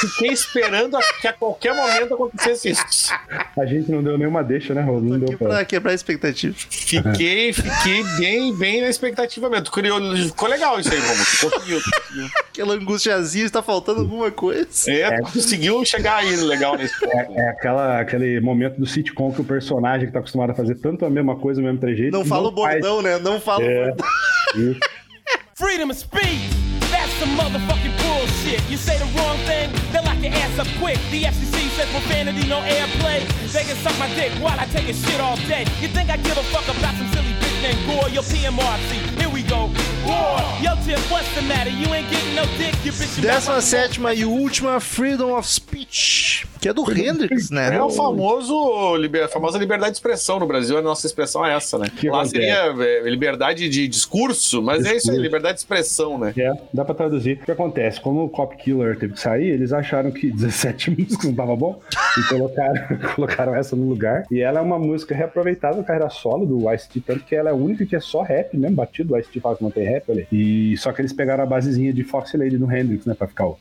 fiquei 0.00 0.30
esperando 0.30 0.96
a- 0.96 1.00
que 1.20 1.26
a 1.28 1.32
qualquer 1.32 1.74
momento 1.74 2.14
acontecesse 2.14 2.70
isso. 2.70 3.12
A 3.58 3.66
gente 3.66 3.90
não 3.90 4.02
deu 4.02 4.16
nenhuma 4.18 4.42
deixa, 4.42 4.74
né, 4.74 4.82
Rô? 4.82 5.00
Não 5.00 5.18
deu 5.18 5.36
pra... 5.38 5.48
pra 5.48 5.64
quebrar 5.64 5.92
a 5.92 5.94
expectativa. 5.94 6.54
Fiquei, 6.70 7.52
fiquei 7.52 8.02
bem, 8.18 8.54
bem 8.56 8.80
na 8.82 8.88
expectativa 8.88 9.48
mesmo. 9.48 9.70
Criou, 9.70 10.00
ficou 10.16 10.48
legal 10.48 10.78
isso 10.78 10.92
aí, 10.92 10.98
Romulo. 11.00 11.24
Tu 11.40 11.50
conseguiu. 11.50 11.80
conseguiu. 11.80 12.28
Aquela 12.50 12.74
angustiazinha, 12.74 13.44
está 13.46 13.62
faltando 13.62 14.00
alguma 14.00 14.30
coisa. 14.30 14.68
É, 14.88 15.16
tu 15.20 15.32
conseguiu 15.32 15.84
chegar 15.84 16.16
aí 16.16 16.36
legal 16.36 16.76
nesse 16.76 16.98
ponto. 17.00 17.12
É 17.12 17.48
aquela, 17.50 18.00
aquele 18.00 18.40
momento 18.40 18.78
do 18.78 18.86
sitcom 18.86 19.32
que 19.32 19.40
o 19.40 19.44
personagem 19.44 20.06
que 20.06 20.12
tá 20.12 20.20
acostumado 20.20 20.50
a 20.50 20.54
fazer 20.54 20.76
tanto 20.76 21.04
a 21.04 21.10
mesma 21.10 21.36
coisa, 21.36 21.60
o 21.60 21.64
mesmo 21.64 21.78
trejeito. 21.80 22.16
Não 22.16 22.24
fala 22.24 22.48
o 22.48 22.54
faz. 22.62 22.80
bordão, 22.80 23.02
né? 23.02 23.18
Não 23.18 23.40
fala 23.40 23.64
o 23.64 23.68
É. 23.68 23.86
bordão. 23.86 24.06
Isso. 24.56 24.80
Freedom 25.56 25.90
of 25.90 25.94
speech. 26.00 26.73
That's 27.14 27.26
some 27.30 27.38
motherfucking 27.38 27.94
bullshit. 28.02 28.68
You 28.68 28.76
say 28.76 28.98
the 28.98 29.04
wrong 29.16 29.36
thing, 29.46 29.70
they 29.92 30.00
lock 30.00 30.20
your 30.20 30.32
ass 30.32 30.58
up 30.58 30.66
quick. 30.80 30.98
The 31.12 31.22
FCC 31.22 31.68
says 31.70 31.88
profanity, 31.90 32.48
no 32.48 32.60
airplay. 32.62 33.22
They 33.52 33.62
can 33.62 33.76
suck 33.76 33.96
my 34.00 34.12
dick 34.14 34.32
while 34.42 34.58
I 34.58 34.64
take 34.66 34.88
a 34.88 34.92
shit 34.92 35.20
all 35.20 35.36
day. 35.46 35.64
You 35.80 35.88
think 35.88 36.10
I 36.10 36.16
give 36.16 36.36
a 36.36 36.42
fuck 36.44 36.64
about 36.64 36.94
some 36.96 37.06
silly 37.12 37.34
bitch 37.38 37.62
named 37.62 37.86
Gore? 37.86 38.08
Yo, 38.10 38.20
PMRC, 38.22 39.20
here 39.20 39.28
we 39.28 39.42
go. 39.42 39.70
War. 40.06 40.40
Yo, 40.60 40.74
Tip, 40.84 40.98
what's 41.10 41.32
the 41.36 41.42
matter? 41.42 41.70
You 41.70 41.86
ain't 41.94 42.10
getting 42.10 42.34
no 42.34 42.46
dick, 42.58 42.74
you 42.84 42.90
bitch. 42.90 43.20
Décima 43.20 43.60
sétima 43.60 44.12
e 44.12 44.24
última, 44.24 44.80
Freedom 44.80 45.30
of 45.32 45.46
Speech, 45.46 46.46
que 46.64 46.68
é 46.70 46.72
do 46.72 46.90
Hendrix, 46.90 47.50
né? 47.50 47.76
É 47.76 47.82
o 47.82 47.90
famoso, 47.90 48.96
liber- 48.96 49.24
a 49.24 49.28
famosa 49.28 49.58
liberdade 49.58 49.90
de 49.92 49.96
expressão 49.98 50.38
no 50.40 50.46
Brasil, 50.46 50.78
a 50.78 50.82
nossa 50.82 51.06
expressão 51.06 51.44
é 51.44 51.54
essa, 51.54 51.76
né? 51.78 51.88
Que 51.94 52.08
Lá 52.08 52.24
seria 52.24 52.74
é, 52.78 53.02
liberdade 53.10 53.68
de 53.68 53.86
discurso, 53.86 54.62
mas 54.62 54.78
é 54.78 54.88
isso 54.88 54.90
aí, 54.90 54.96
Discurso. 54.96 55.20
liberdade 55.22 55.54
de 55.54 55.60
expressão, 55.60 56.18
né? 56.18 56.32
É, 56.36 56.52
dá 56.72 56.84
pra 56.84 56.94
traduzir. 56.94 57.40
O 57.42 57.44
que 57.44 57.50
acontece? 57.52 58.00
Como 58.00 58.24
o 58.24 58.28
Cop 58.30 58.56
Killer 58.56 58.98
teve 58.98 59.12
que 59.12 59.20
sair, 59.20 59.48
eles 59.50 59.72
acharam 59.74 60.10
que 60.10 60.30
17 60.32 60.90
músicas 60.92 61.24
não 61.26 61.34
tava 61.34 61.54
bom 61.54 61.78
e 62.18 62.28
colocaram, 62.28 62.74
colocaram 63.14 63.54
essa 63.54 63.76
no 63.76 63.86
lugar. 63.86 64.24
E 64.30 64.40
ela 64.40 64.58
é 64.60 64.62
uma 64.62 64.78
música 64.78 65.14
reaproveitada 65.14 65.76
da 65.76 65.82
carreira 65.82 66.08
solo 66.08 66.46
do 66.46 66.72
Ice-T, 66.72 67.00
tanto 67.00 67.24
que 67.24 67.34
ela 67.34 67.50
é 67.50 67.52
a 67.52 67.56
única 67.56 67.84
que 67.84 67.94
é 67.94 68.00
só 68.00 68.22
rap 68.22 68.56
mesmo, 68.56 68.76
batido. 68.76 69.12
O 69.12 69.18
Ice-T 69.18 69.38
fala 69.40 69.56
que 69.56 69.62
não 69.62 69.70
tem 69.70 69.84
rap 69.84 70.10
ali. 70.10 70.26
E 70.32 70.76
só 70.78 70.92
que 70.92 71.02
eles 71.02 71.12
pegaram 71.12 71.42
a 71.42 71.46
basezinha 71.46 71.92
de 71.92 72.02
Foxy 72.04 72.38
Lady 72.38 72.56
do 72.56 72.72
Hendrix, 72.72 73.04
né, 73.04 73.14
pra 73.14 73.26
ficar 73.26 73.46
o... 73.48 73.56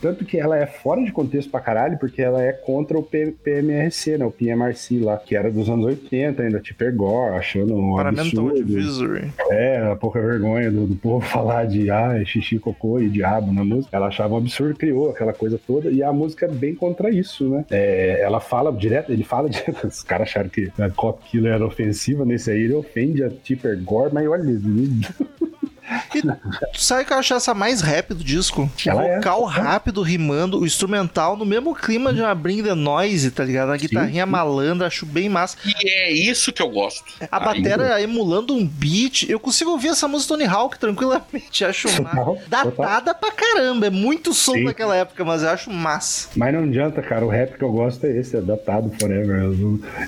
Tanto 0.00 0.24
que 0.24 0.38
ela 0.38 0.56
é 0.56 0.66
fora 0.66 1.02
de 1.02 1.10
contexto 1.10 1.39
pra 1.48 1.60
caralho, 1.60 1.98
porque 1.98 2.20
ela 2.22 2.42
é 2.42 2.52
contra 2.52 2.98
o 2.98 3.02
P- 3.02 3.34
PMRC, 3.42 4.18
né, 4.18 4.24
o 4.24 4.30
PMRC 4.30 4.98
lá, 5.00 5.16
que 5.16 5.34
era 5.36 5.50
dos 5.50 5.68
anos 5.68 5.86
80 5.86 6.42
ainda, 6.42 6.60
Tipper 6.60 6.94
Gore, 6.94 7.36
achando 7.36 7.74
um 7.76 7.96
Paramento 7.96 8.40
absurdo. 8.40 8.60
Advisory. 8.60 9.32
É, 9.50 9.90
a 9.92 9.96
pouca 9.96 10.20
vergonha 10.20 10.70
do, 10.70 10.86
do 10.86 10.96
povo 10.96 11.20
falar 11.26 11.66
de 11.66 11.90
ah, 11.90 12.22
xixi, 12.24 12.58
cocô 12.58 12.98
e 13.00 13.08
diabo 13.08 13.52
na 13.52 13.64
música. 13.64 13.96
Ela 13.96 14.08
achava 14.08 14.34
um 14.34 14.38
absurdo, 14.38 14.74
criou 14.76 15.10
aquela 15.10 15.32
coisa 15.32 15.60
toda, 15.66 15.90
e 15.90 16.02
a 16.02 16.12
música 16.12 16.46
é 16.46 16.48
bem 16.48 16.74
contra 16.74 17.10
isso, 17.10 17.48
né? 17.48 17.64
É, 17.70 18.20
ela 18.22 18.40
fala 18.40 18.72
direto, 18.72 19.12
ele 19.12 19.24
fala 19.24 19.48
direto. 19.48 19.86
Os 19.88 20.02
caras 20.02 20.28
acharam 20.28 20.48
que 20.48 20.70
a 20.78 20.88
Cop 20.90 21.22
Killer 21.28 21.54
era 21.54 21.66
ofensiva, 21.66 22.24
nesse 22.24 22.50
aí 22.50 22.62
ele 22.62 22.74
ofende 22.74 23.22
a 23.22 23.30
Tipper 23.30 23.78
Gore, 23.82 24.12
mas 24.12 24.26
olha. 24.26 24.40
E 26.14 26.22
tu 26.22 26.80
sabe 26.80 27.04
que 27.04 27.12
eu 27.12 27.18
acho 27.18 27.34
essa 27.34 27.54
mais 27.54 27.80
rap 27.80 28.14
do 28.14 28.22
disco? 28.22 28.70
Ela 28.86 29.04
é. 29.04 29.16
vocal 29.16 29.44
rápido, 29.44 30.02
rimando, 30.02 30.60
o 30.60 30.66
instrumental 30.66 31.36
no 31.36 31.44
mesmo 31.44 31.74
clima 31.74 32.12
de 32.12 32.20
uma 32.20 32.34
Bring 32.34 32.62
the 32.62 32.74
Noise, 32.74 33.30
tá 33.30 33.44
ligado? 33.44 33.72
A 33.72 33.76
guitarrinha 33.76 34.26
malandra, 34.26 34.86
acho 34.86 35.06
bem 35.06 35.28
massa. 35.28 35.56
E 35.64 35.90
é 35.90 36.10
isso 36.10 36.52
que 36.52 36.62
eu 36.62 36.70
gosto. 36.70 37.04
A 37.30 37.40
batera 37.40 38.00
emulando 38.02 38.54
um 38.54 38.66
beat. 38.66 39.28
Eu 39.28 39.40
consigo 39.40 39.70
ouvir 39.70 39.88
essa 39.88 40.06
música 40.06 40.34
Tony 40.34 40.46
Hawk 40.46 40.78
tranquilamente. 40.78 41.64
Acho 41.64 41.88
massa. 42.02 42.42
Datada 42.48 43.14
pra 43.14 43.32
caramba. 43.32 43.86
É 43.86 43.90
muito 43.90 44.32
som 44.32 44.54
Sim. 44.54 44.64
daquela 44.64 44.96
época, 44.96 45.24
mas 45.24 45.42
eu 45.42 45.50
acho 45.50 45.70
massa. 45.70 46.28
Mas 46.36 46.52
não 46.54 46.64
adianta, 46.64 47.02
cara. 47.02 47.24
O 47.24 47.28
rap 47.28 47.56
que 47.56 47.64
eu 47.64 47.72
gosto 47.72 48.04
é 48.06 48.16
esse, 48.16 48.36
é 48.36 48.40
datado 48.40 48.90
forever. 48.98 49.50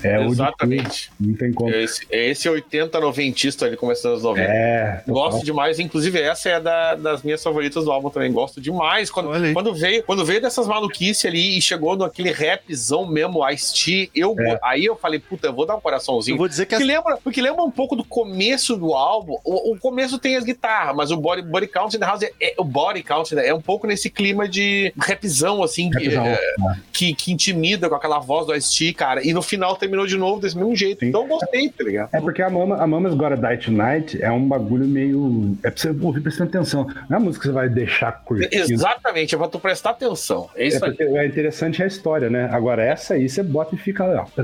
É 0.03 0.23
Exatamente. 0.25 1.11
Não 1.19 1.33
tem 1.35 1.51
como. 1.51 1.69
É 1.71 1.83
esse, 1.83 2.05
é 2.09 2.29
esse 2.29 2.47
80 2.47 2.99
noventista 2.99 3.65
ali 3.65 3.77
começando 3.77 4.13
nos 4.13 4.23
90. 4.23 4.47
É. 4.49 5.03
Gosto 5.07 5.45
demais, 5.45 5.72
inclusive 5.79 6.19
essa 6.19 6.49
é 6.49 6.59
da- 6.59 6.95
das 6.95 7.23
minhas 7.23 7.41
favoritas 7.43 7.85
do 7.85 7.91
álbum 7.91 8.09
também. 8.09 8.31
Gosto 8.31 8.59
demais. 8.61 9.09
Quando, 9.09 9.29
quando 9.53 9.73
veio, 9.73 10.03
quando 10.03 10.25
veio 10.25 10.41
dessas 10.41 10.67
maluquices 10.67 11.25
ali 11.25 11.57
e 11.57 11.61
chegou 11.61 11.95
naquele 11.95 12.31
rapzão 12.31 13.05
mesmo, 13.05 13.47
Ice-T, 13.49 14.09
eu, 14.15 14.35
É. 14.39 14.59
aí 14.63 14.85
eu 14.85 14.95
falei, 14.95 15.19
puta, 15.19 15.47
eu 15.47 15.53
vou 15.53 15.65
dar 15.65 15.75
um 15.75 15.81
coraçãozinho. 15.81 16.35
Eu 16.35 16.37
vou 16.39 16.47
dizer 16.47 16.65
que 16.65 16.75
Porque 16.75 16.83
as- 16.83 16.87
lembra, 16.97 17.17
porque 17.23 17.41
lembra 17.41 17.63
um 17.63 17.71
pouco 17.71 17.95
do 17.95 18.03
começo 18.03 18.75
do 18.75 18.93
álbum. 18.93 19.35
O, 19.43 19.73
o 19.73 19.79
começo 19.79 20.17
tem 20.19 20.35
as 20.35 20.43
guitarras, 20.43 20.95
mas 20.95 21.11
o 21.11 21.17
Body, 21.17 21.41
body 21.41 21.67
Count 21.67 21.95
in 21.95 21.99
the 21.99 22.05
House 22.05 22.23
é, 22.23 22.31
é- 22.41 22.55
o 22.57 22.63
Body 22.63 23.03
Count 23.03 23.33
né, 23.35 23.47
é 23.47 23.53
um 23.53 23.61
pouco 23.61 23.87
nesse 23.87 24.09
clima 24.09 24.47
de 24.47 24.93
rapzão, 24.97 25.63
assim, 25.63 25.89
que, 25.89 26.05
Rapzão, 26.05 26.25
é, 26.25 26.33
é. 26.33 26.75
que, 26.91 27.13
que 27.13 27.31
intimida 27.31 27.89
com 27.89 27.95
aquela 27.95 28.19
voz 28.19 28.45
do 28.47 28.55
Ice-T, 28.55 28.93
cara. 28.93 29.25
E 29.25 29.33
no 29.33 29.41
final 29.41 29.75
terminou 29.75 30.05
de 30.05 30.17
novo 30.17 30.41
desse 30.41 30.57
mesmo 30.57 30.75
jeito. 30.75 30.99
Sim. 30.99 31.07
Então 31.07 31.21
eu 31.23 31.27
gostei, 31.27 31.69
tá 31.69 31.83
ligado? 31.83 32.09
É 32.13 32.19
porque 32.19 32.41
a, 32.41 32.49
Mama, 32.49 32.77
a 32.77 32.87
Mama's 32.87 33.13
Gotta 33.13 33.35
Die 33.37 33.57
Tonight 33.65 34.21
é 34.21 34.31
um 34.31 34.47
bagulho 34.47 34.87
meio. 34.87 35.52
É 35.63 35.69
pra 35.69 35.79
você 35.81 35.89
ouvir 36.01 36.21
prestando 36.21 36.49
atenção. 36.49 36.85
Não 37.09 37.17
é 37.17 37.19
uma 37.19 37.25
música 37.25 37.41
que 37.43 37.47
você 37.49 37.53
vai 37.53 37.69
deixar 37.69 38.11
curtindo. 38.23 38.49
Exatamente, 38.73 39.35
é 39.35 39.37
pra 39.37 39.47
tu 39.47 39.59
prestar 39.59 39.91
atenção. 39.91 40.49
É 40.55 40.63
É 40.63 40.67
isso 40.67 40.83
aí. 40.83 40.91
porque 40.91 41.03
é 41.03 41.25
interessante 41.25 41.83
a 41.83 41.87
história, 41.87 42.29
né? 42.29 42.49
Agora, 42.51 42.83
essa 42.83 43.13
aí 43.15 43.27
você 43.29 43.43
bota 43.43 43.75
e 43.75 43.77
fica 43.77 44.05
lá. 44.05 44.25
ó. 44.37 44.41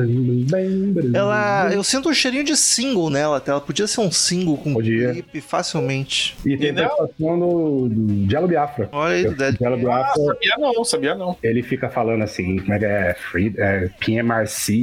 Ela. 1.13 1.73
Eu 1.73 1.83
sinto 1.83 2.09
um 2.09 2.13
cheirinho 2.13 2.43
de 2.43 2.55
single 2.55 3.09
nela, 3.09 3.37
até. 3.37 3.51
Ela 3.51 3.61
podia 3.61 3.87
ser 3.87 4.01
um 4.01 4.11
single 4.11 4.57
com 4.57 4.73
Podia. 4.73 5.11
clipe 5.11 5.41
facilmente. 5.41 6.35
E 6.45 6.57
tem 6.57 6.71
a 6.71 6.89
participação 6.89 7.39
do, 7.39 7.89
do 7.89 8.29
Jello 8.31 8.47
Biafra. 8.47 8.89
Olha 8.91 9.13
aí, 9.15 9.35
Dead. 9.35 9.57
Jello 9.57 9.75
Ah, 9.75 9.77
Biafra, 9.77 10.23
sabia 10.25 10.55
não, 10.57 10.83
sabia 10.83 11.15
não. 11.15 11.37
ele 11.43 11.63
fica 11.63 11.89
falando 11.89 12.23
assim, 12.23 12.57
como 12.59 12.73
é 12.73 12.79
que 12.79 12.85
é? 12.85 13.13
Free, 13.13 13.53
é 13.57 13.89
PMRC, 13.99 14.73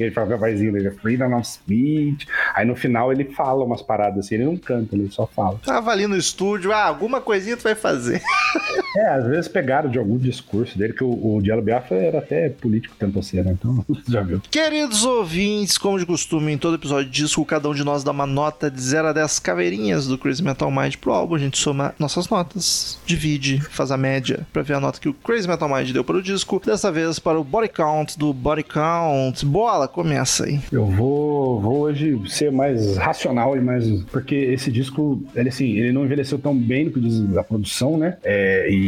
ele 0.00 0.10
fala 0.10 0.26
com 0.28 0.34
a 0.34 0.36
vozinha 0.36 0.72
dele, 0.72 0.90
Freedom 0.90 1.34
of 1.36 1.46
Speech. 1.46 2.26
Aí 2.54 2.64
no 2.66 2.74
final 2.76 3.12
ele 3.12 3.24
fala 3.24 3.64
umas 3.64 3.82
paradas 3.82 4.26
assim, 4.26 4.36
ele 4.36 4.44
não 4.44 4.56
canta, 4.56 4.94
ele 4.94 5.08
só 5.10 5.26
fala. 5.26 5.58
Tava 5.74 5.90
ali 5.90 6.06
no 6.06 6.16
estúdio, 6.16 6.72
ah, 6.72 6.84
alguma 6.84 7.20
coisinha 7.20 7.56
tu 7.56 7.64
vai 7.64 7.74
fazer. 7.74 8.22
É, 8.96 9.08
às 9.08 9.26
vezes 9.26 9.48
pegaram 9.48 9.90
de 9.90 9.98
algum 9.98 10.16
discurso 10.16 10.78
dele, 10.78 10.92
que 10.92 11.02
o, 11.02 11.36
o 11.36 11.42
Diallo 11.42 11.62
Biafra 11.62 11.96
era 11.96 12.18
até 12.18 12.48
político, 12.48 12.94
tentou 12.98 13.22
ser, 13.22 13.44
né? 13.44 13.56
Então, 13.58 13.84
já 14.08 14.22
viu. 14.22 14.40
Queridos 14.50 15.04
ouvintes, 15.04 15.76
como 15.76 15.98
de 15.98 16.06
costume, 16.06 16.52
em 16.52 16.58
todo 16.58 16.76
episódio 16.76 17.10
de 17.10 17.22
disco, 17.22 17.44
cada 17.44 17.68
um 17.68 17.74
de 17.74 17.82
nós 17.82 18.04
dá 18.04 18.12
uma 18.12 18.26
nota 18.26 18.70
de 18.70 18.80
0 18.80 19.08
a 19.08 19.12
10 19.12 19.38
caveirinhas 19.40 20.06
do 20.06 20.16
Crazy 20.16 20.42
Metal 20.42 20.70
Mind 20.70 20.96
pro 20.96 21.12
álbum. 21.12 21.34
A 21.34 21.38
gente 21.38 21.58
soma 21.58 21.94
nossas 21.98 22.28
notas, 22.28 22.98
divide, 23.04 23.60
faz 23.60 23.90
a 23.90 23.96
média 23.96 24.46
pra 24.52 24.62
ver 24.62 24.74
a 24.74 24.80
nota 24.80 25.00
que 25.00 25.08
o 25.08 25.14
Crazy 25.14 25.48
Metal 25.48 25.68
Mind 25.68 25.90
deu 25.90 26.04
para 26.04 26.16
o 26.16 26.22
disco. 26.22 26.62
Dessa 26.64 26.92
vez 26.92 27.18
para 27.18 27.38
o 27.38 27.44
Body 27.44 27.68
Count 27.68 28.18
do 28.18 28.32
Body 28.32 28.62
Count. 28.62 29.44
Bola, 29.44 29.88
começa 29.88 30.44
aí. 30.44 30.60
Eu 30.70 30.86
vou, 30.86 31.60
vou 31.60 31.80
hoje 31.80 32.20
ser 32.28 32.52
mais 32.52 32.96
racional 32.96 33.56
e 33.56 33.60
mais. 33.60 34.02
Porque 34.04 34.34
esse 34.34 34.70
disco, 34.70 35.22
ele 35.34 35.48
assim, 35.48 35.78
ele 35.78 35.92
não 35.92 36.04
envelheceu 36.04 36.38
tão 36.38 36.56
bem 36.56 36.84
no 36.84 36.92
que 36.92 37.00
diz 37.00 37.36
a 37.36 37.42
produção, 37.42 37.98
né? 37.98 38.16
É, 38.22 38.70
e 38.70 38.83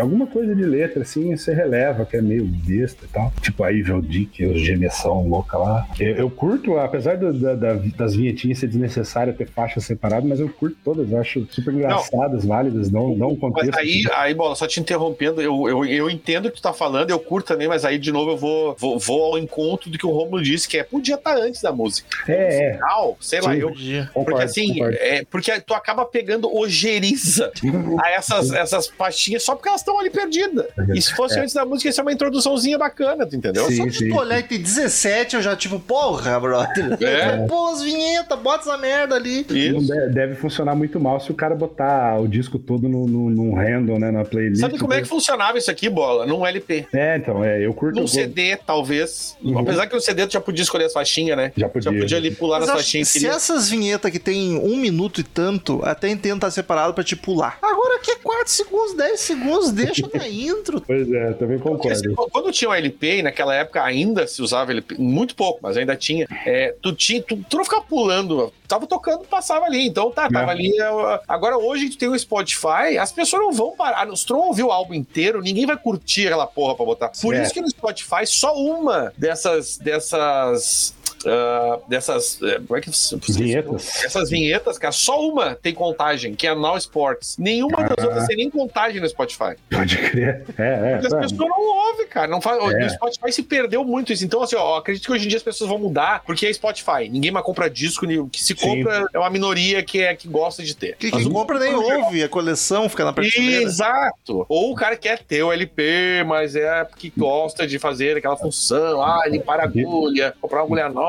alguma 0.00 0.26
coisa 0.26 0.54
de 0.54 0.62
letra, 0.62 1.02
assim, 1.02 1.34
você 1.36 1.52
releva, 1.54 2.04
que 2.04 2.16
é 2.16 2.22
meio 2.22 2.44
besta 2.44 3.04
e 3.04 3.08
tal. 3.08 3.32
Tipo 3.42 3.64
a 3.64 3.72
Evil 3.72 4.00
Dick, 4.00 4.44
os 4.44 4.60
gemiação 4.60 5.26
louca 5.28 5.56
lá. 5.58 5.86
Eu, 5.98 6.14
eu 6.16 6.30
curto, 6.30 6.76
apesar 6.78 7.16
do- 7.16 7.32
da- 7.32 7.54
da- 7.54 7.74
das 7.96 8.14
vinhetinhas 8.14 8.58
ser 8.58 8.66
desnecessário 8.68 9.34
ter 9.34 9.48
faixas 9.48 9.84
separadas, 9.84 10.28
mas 10.28 10.40
eu 10.40 10.48
curto 10.48 10.76
todas, 10.84 11.10
eu 11.10 11.18
acho 11.20 11.46
super 11.50 11.72
engraçadas, 11.74 12.44
válidas, 12.44 12.88
dão, 12.90 13.16
dão 13.16 13.28
um 13.30 13.36
contexto. 13.36 13.70
Mas 13.72 13.78
aí, 13.78 14.02
aí, 14.14 14.34
bola, 14.34 14.54
só 14.54 14.66
te 14.66 14.80
interrompendo, 14.80 15.40
eu, 15.42 15.68
eu, 15.68 15.84
eu 15.84 16.10
entendo 16.10 16.46
o 16.46 16.50
que 16.50 16.56
tu 16.56 16.62
tá 16.62 16.72
falando, 16.72 17.10
eu 17.10 17.18
curto 17.18 17.46
também, 17.48 17.68
mas 17.68 17.84
aí 17.84 17.98
de 17.98 18.10
novo 18.12 18.32
eu 18.32 18.36
vou, 18.36 18.76
vou, 18.78 18.98
vou 18.98 19.24
ao 19.24 19.38
encontro 19.38 19.90
do 19.90 19.98
que 19.98 20.06
o 20.06 20.10
Romulo 20.10 20.42
disse, 20.42 20.68
que 20.68 20.78
é 20.78 20.82
podia 20.84 21.14
estar 21.16 21.36
antes 21.36 21.60
da 21.62 21.72
música. 21.72 22.08
É, 22.28 22.70
é. 22.70 22.72
Final, 22.74 23.16
sei 23.20 23.40
lá, 23.40 23.52
Sim. 23.52 23.58
eu. 23.60 23.70
Dia. 23.70 24.10
Porque 24.14 24.30
Concordo, 24.30 24.42
assim, 24.42 24.72
concordo. 24.74 24.96
é, 25.00 25.24
porque 25.30 25.60
tu 25.60 25.74
acaba 25.74 26.04
pegando 26.04 26.54
ojeriza 26.54 27.50
a 28.02 28.10
essas, 28.10 28.50
essas 28.52 28.86
pastinhas 28.88 29.35
só 29.38 29.54
porque 29.54 29.68
elas 29.68 29.80
estão 29.80 29.98
ali 29.98 30.10
perdidas. 30.10 30.66
E 30.94 31.00
se 31.00 31.14
fosse 31.14 31.38
É. 31.38 31.42
antes 31.42 31.54
da 31.54 31.64
música, 31.64 31.88
isso 31.90 32.00
é 32.00 32.02
uma 32.02 32.12
introduçãozinha 32.12 32.78
bacana, 32.78 33.26
tu 33.26 33.36
entendeu? 33.36 33.64
Sim, 33.66 33.76
Só 33.76 33.86
de 33.86 34.08
tu 34.08 34.16
olhar 34.16 34.38
e 34.38 34.42
ter 34.42 34.58
17, 34.58 35.36
eu 35.36 35.42
já, 35.42 35.54
tipo, 35.56 35.78
porra, 35.78 36.38
brother. 36.40 36.96
É. 37.02 37.36
Pô, 37.46 37.68
as 37.68 37.82
vinhetas, 37.82 38.38
bota 38.38 38.68
essa 38.68 38.78
merda 38.78 39.14
ali. 39.16 39.46
Isso. 39.48 39.80
de- 39.86 40.08
deve 40.10 40.34
funcionar 40.34 40.74
muito 40.74 40.98
mal 41.00 41.20
se 41.20 41.30
o 41.30 41.34
cara 41.34 41.54
botar 41.54 42.18
o 42.20 42.26
disco 42.28 42.58
todo 42.58 42.88
no, 42.88 43.06
no, 43.06 43.30
num 43.30 43.54
random, 43.54 43.98
né, 43.98 44.10
na 44.10 44.24
playlist. 44.24 44.60
Sabe 44.60 44.78
como 44.78 44.92
é 44.92 45.00
que 45.02 45.08
funcionava 45.08 45.58
isso 45.58 45.70
aqui, 45.70 45.88
bola? 45.88 46.26
Num 46.26 46.46
LP. 46.46 46.86
É, 46.92 47.16
então, 47.16 47.44
é, 47.44 47.64
eu 47.64 47.72
curto. 47.74 47.96
Num 47.96 48.02
eu- 48.02 48.08
CD, 48.08 48.56
talvez. 48.56 49.36
Uhum. 49.42 49.58
Apesar 49.58 49.86
que 49.86 49.94
no 49.94 50.00
CD 50.00 50.26
tu 50.26 50.32
já 50.32 50.40
podia 50.40 50.62
escolher 50.62 50.84
as 50.86 50.92
faixinhas, 50.92 51.36
né? 51.36 51.52
Já 51.56 51.68
podia. 51.68 51.92
Já 51.92 51.98
podia 51.98 52.16
ali 52.16 52.30
pular 52.30 52.60
Mas 52.60 52.70
que 52.70 52.76
faixinhas. 52.76 53.08
se 53.08 53.18
queria- 53.20 53.34
essas 53.34 53.68
vinhetas 53.68 54.10
que 54.10 54.18
tem 54.18 54.58
um 54.58 54.76
minuto 54.76 55.20
e 55.20 55.24
tanto, 55.24 55.80
até 55.84 56.08
entendo 56.08 56.36
estar 56.36 56.50
separado 56.50 56.94
pra 56.94 57.04
te 57.04 57.14
pular. 57.16 57.58
Agora 57.62 57.98
que 58.00 58.10
é 58.10 58.16
4 58.16 58.52
segundos, 58.52 58.94
10 58.94 59.20
segundos, 59.26 59.70
deixa 59.72 60.08
na 60.14 60.28
intro. 60.28 60.80
Pois 60.80 61.10
é, 61.12 61.32
também 61.34 61.58
Porque, 61.58 61.88
assim, 61.88 62.08
concordo. 62.10 62.30
quando 62.32 62.52
tinha 62.52 62.70
um 62.70 62.74
LP, 62.74 63.18
e 63.18 63.22
naquela 63.22 63.54
época 63.54 63.82
ainda 63.82 64.26
se 64.26 64.40
usava 64.42 64.70
LP, 64.72 64.96
muito 64.98 65.34
pouco, 65.34 65.58
mas 65.62 65.76
ainda 65.76 65.94
tinha, 65.96 66.26
é, 66.46 66.74
tu, 66.80 66.92
tinha 66.92 67.22
tu, 67.22 67.36
tu 67.48 67.56
não 67.56 67.64
ficava 67.64 67.82
pulando, 67.82 68.52
tava 68.68 68.86
tocando, 68.86 69.24
passava 69.24 69.64
ali, 69.66 69.86
então 69.86 70.10
tá, 70.10 70.28
tava 70.30 70.50
É. 70.50 70.54
ali. 70.54 70.80
é, 70.80 71.20
Agora 71.28 71.56
hoje 71.58 71.88
tu 71.90 71.98
tem 71.98 72.08
o 72.08 72.18
Spotify, 72.18 72.98
as 73.00 73.12
pessoas 73.12 73.42
não 73.42 73.52
vão 73.52 73.76
parar, 73.76 74.08
se 74.16 74.24
tu 74.26 74.32
não 74.34 74.40
ouvir 74.48 74.62
o 74.62 74.70
álbum 74.72 74.94
inteiro, 74.94 75.40
ninguém 75.42 75.66
vai 75.66 75.76
curtir 75.76 76.26
aquela 76.26 76.46
porra 76.46 76.74
pra 76.74 76.84
botar. 76.84 77.08
Por 77.20 77.34
É. 77.34 77.42
isso 77.42 77.52
que 77.52 77.60
no 77.60 77.68
Spotify 77.70 78.26
só 78.26 78.54
uma 78.56 79.12
dessas, 79.16 79.76
dessas, 79.78 80.94
ah, 81.24 81.78
dessas, 81.88 82.40
é, 82.42 82.60
como 82.60 82.76
é 82.76 82.80
que 82.80 82.92
se- 82.92 83.16
Vinhetas. 83.16 84.04
Essas 84.04 84.30
vinhetas, 84.30 84.78
cara, 84.78 84.92
só 84.92 85.20
uma 85.28 85.54
tem 85.54 85.74
contagem, 85.74 86.34
que 86.34 86.46
é 86.46 86.50
a 86.50 86.54
Now 86.54 86.76
Sports. 86.76 87.36
Nenhuma 87.38 87.76
das 87.84 87.96
Ah. 87.98 88.04
outras 88.08 88.26
tem 88.26 88.36
nem 88.36 88.50
contagem 88.50 89.00
no 89.00 89.08
Spotify. 89.08 89.54
Pode 89.70 89.96
crer. 89.98 90.44
É, 90.58 90.92
é. 90.92 90.92
Porque 90.98 91.06
as 91.06 91.12
pessoas 91.14 91.32
não 91.32 91.60
ouvem, 91.60 92.06
cara. 92.08 92.28
Não 92.28 92.40
faz... 92.40 92.58
É. 92.62 92.86
O 92.86 92.90
Spotify 92.90 93.32
se 93.32 93.42
perdeu 93.42 93.84
muito 93.84 94.12
isso. 94.12 94.24
Então, 94.24 94.42
assim, 94.42 94.56
ó, 94.56 94.76
acredito 94.78 95.04
que 95.06 95.12
hoje 95.12 95.24
em 95.24 95.28
dia 95.28 95.36
as 95.38 95.42
pessoas 95.42 95.68
vão 95.70 95.78
mudar, 95.78 96.22
porque 96.24 96.46
é 96.46 96.52
Spotify. 96.52 97.08
Ninguém 97.10 97.30
mais 97.30 97.44
compra 97.44 97.68
disco, 97.70 98.06
o 98.06 98.28
que 98.28 98.40
se 98.42 98.54
Sim. 98.54 98.54
compra 98.54 99.06
é 99.12 99.18
uma 99.18 99.30
minoria 99.30 99.82
que, 99.82 100.02
é, 100.02 100.14
que 100.14 100.28
gosta 100.28 100.62
de 100.62 100.74
ter. 100.74 100.96
Que 100.96 101.10
Mas 101.10 101.22
quem 101.22 101.30
o- 101.30 101.34
compra 101.34 101.58
nem 101.58 101.74
ouve, 101.74 102.22
a 102.22 102.28
coleção 102.28 102.88
fica 102.88 103.04
na 103.04 103.12
prateleira. 103.12 103.62
Exato. 103.62 104.44
Ou 104.48 104.72
o 104.72 104.74
cara 104.74 104.96
quer 104.96 105.18
ter 105.22 105.42
o 105.42 105.52
LP, 105.52 106.24
mas 106.26 106.56
é 106.56 106.84
porque 106.84 107.12
gosta 107.16 107.66
de 107.66 107.78
fazer 107.78 108.16
aquela 108.16 108.36
função, 108.36 109.02
ah, 109.02 109.22
limpar 109.28 109.60
a 109.60 109.64
agulha, 109.64 110.34
comprar 110.40 110.60
uma 110.60 110.64
agulha 110.66 110.88
nova, 110.88 111.05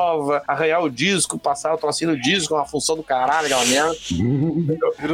arranhar 0.48 0.84
o 0.84 0.90
disco, 0.90 1.38
passar 1.40 1.74
o 1.74 1.78
trocinho 1.78 2.12
no 2.12 2.22
disco, 2.22 2.54
uma 2.56 2.66
função 2.66 2.96
do 2.96 3.04
caralho, 3.04 3.46
aquela 3.48 3.66
merda. 3.66 3.96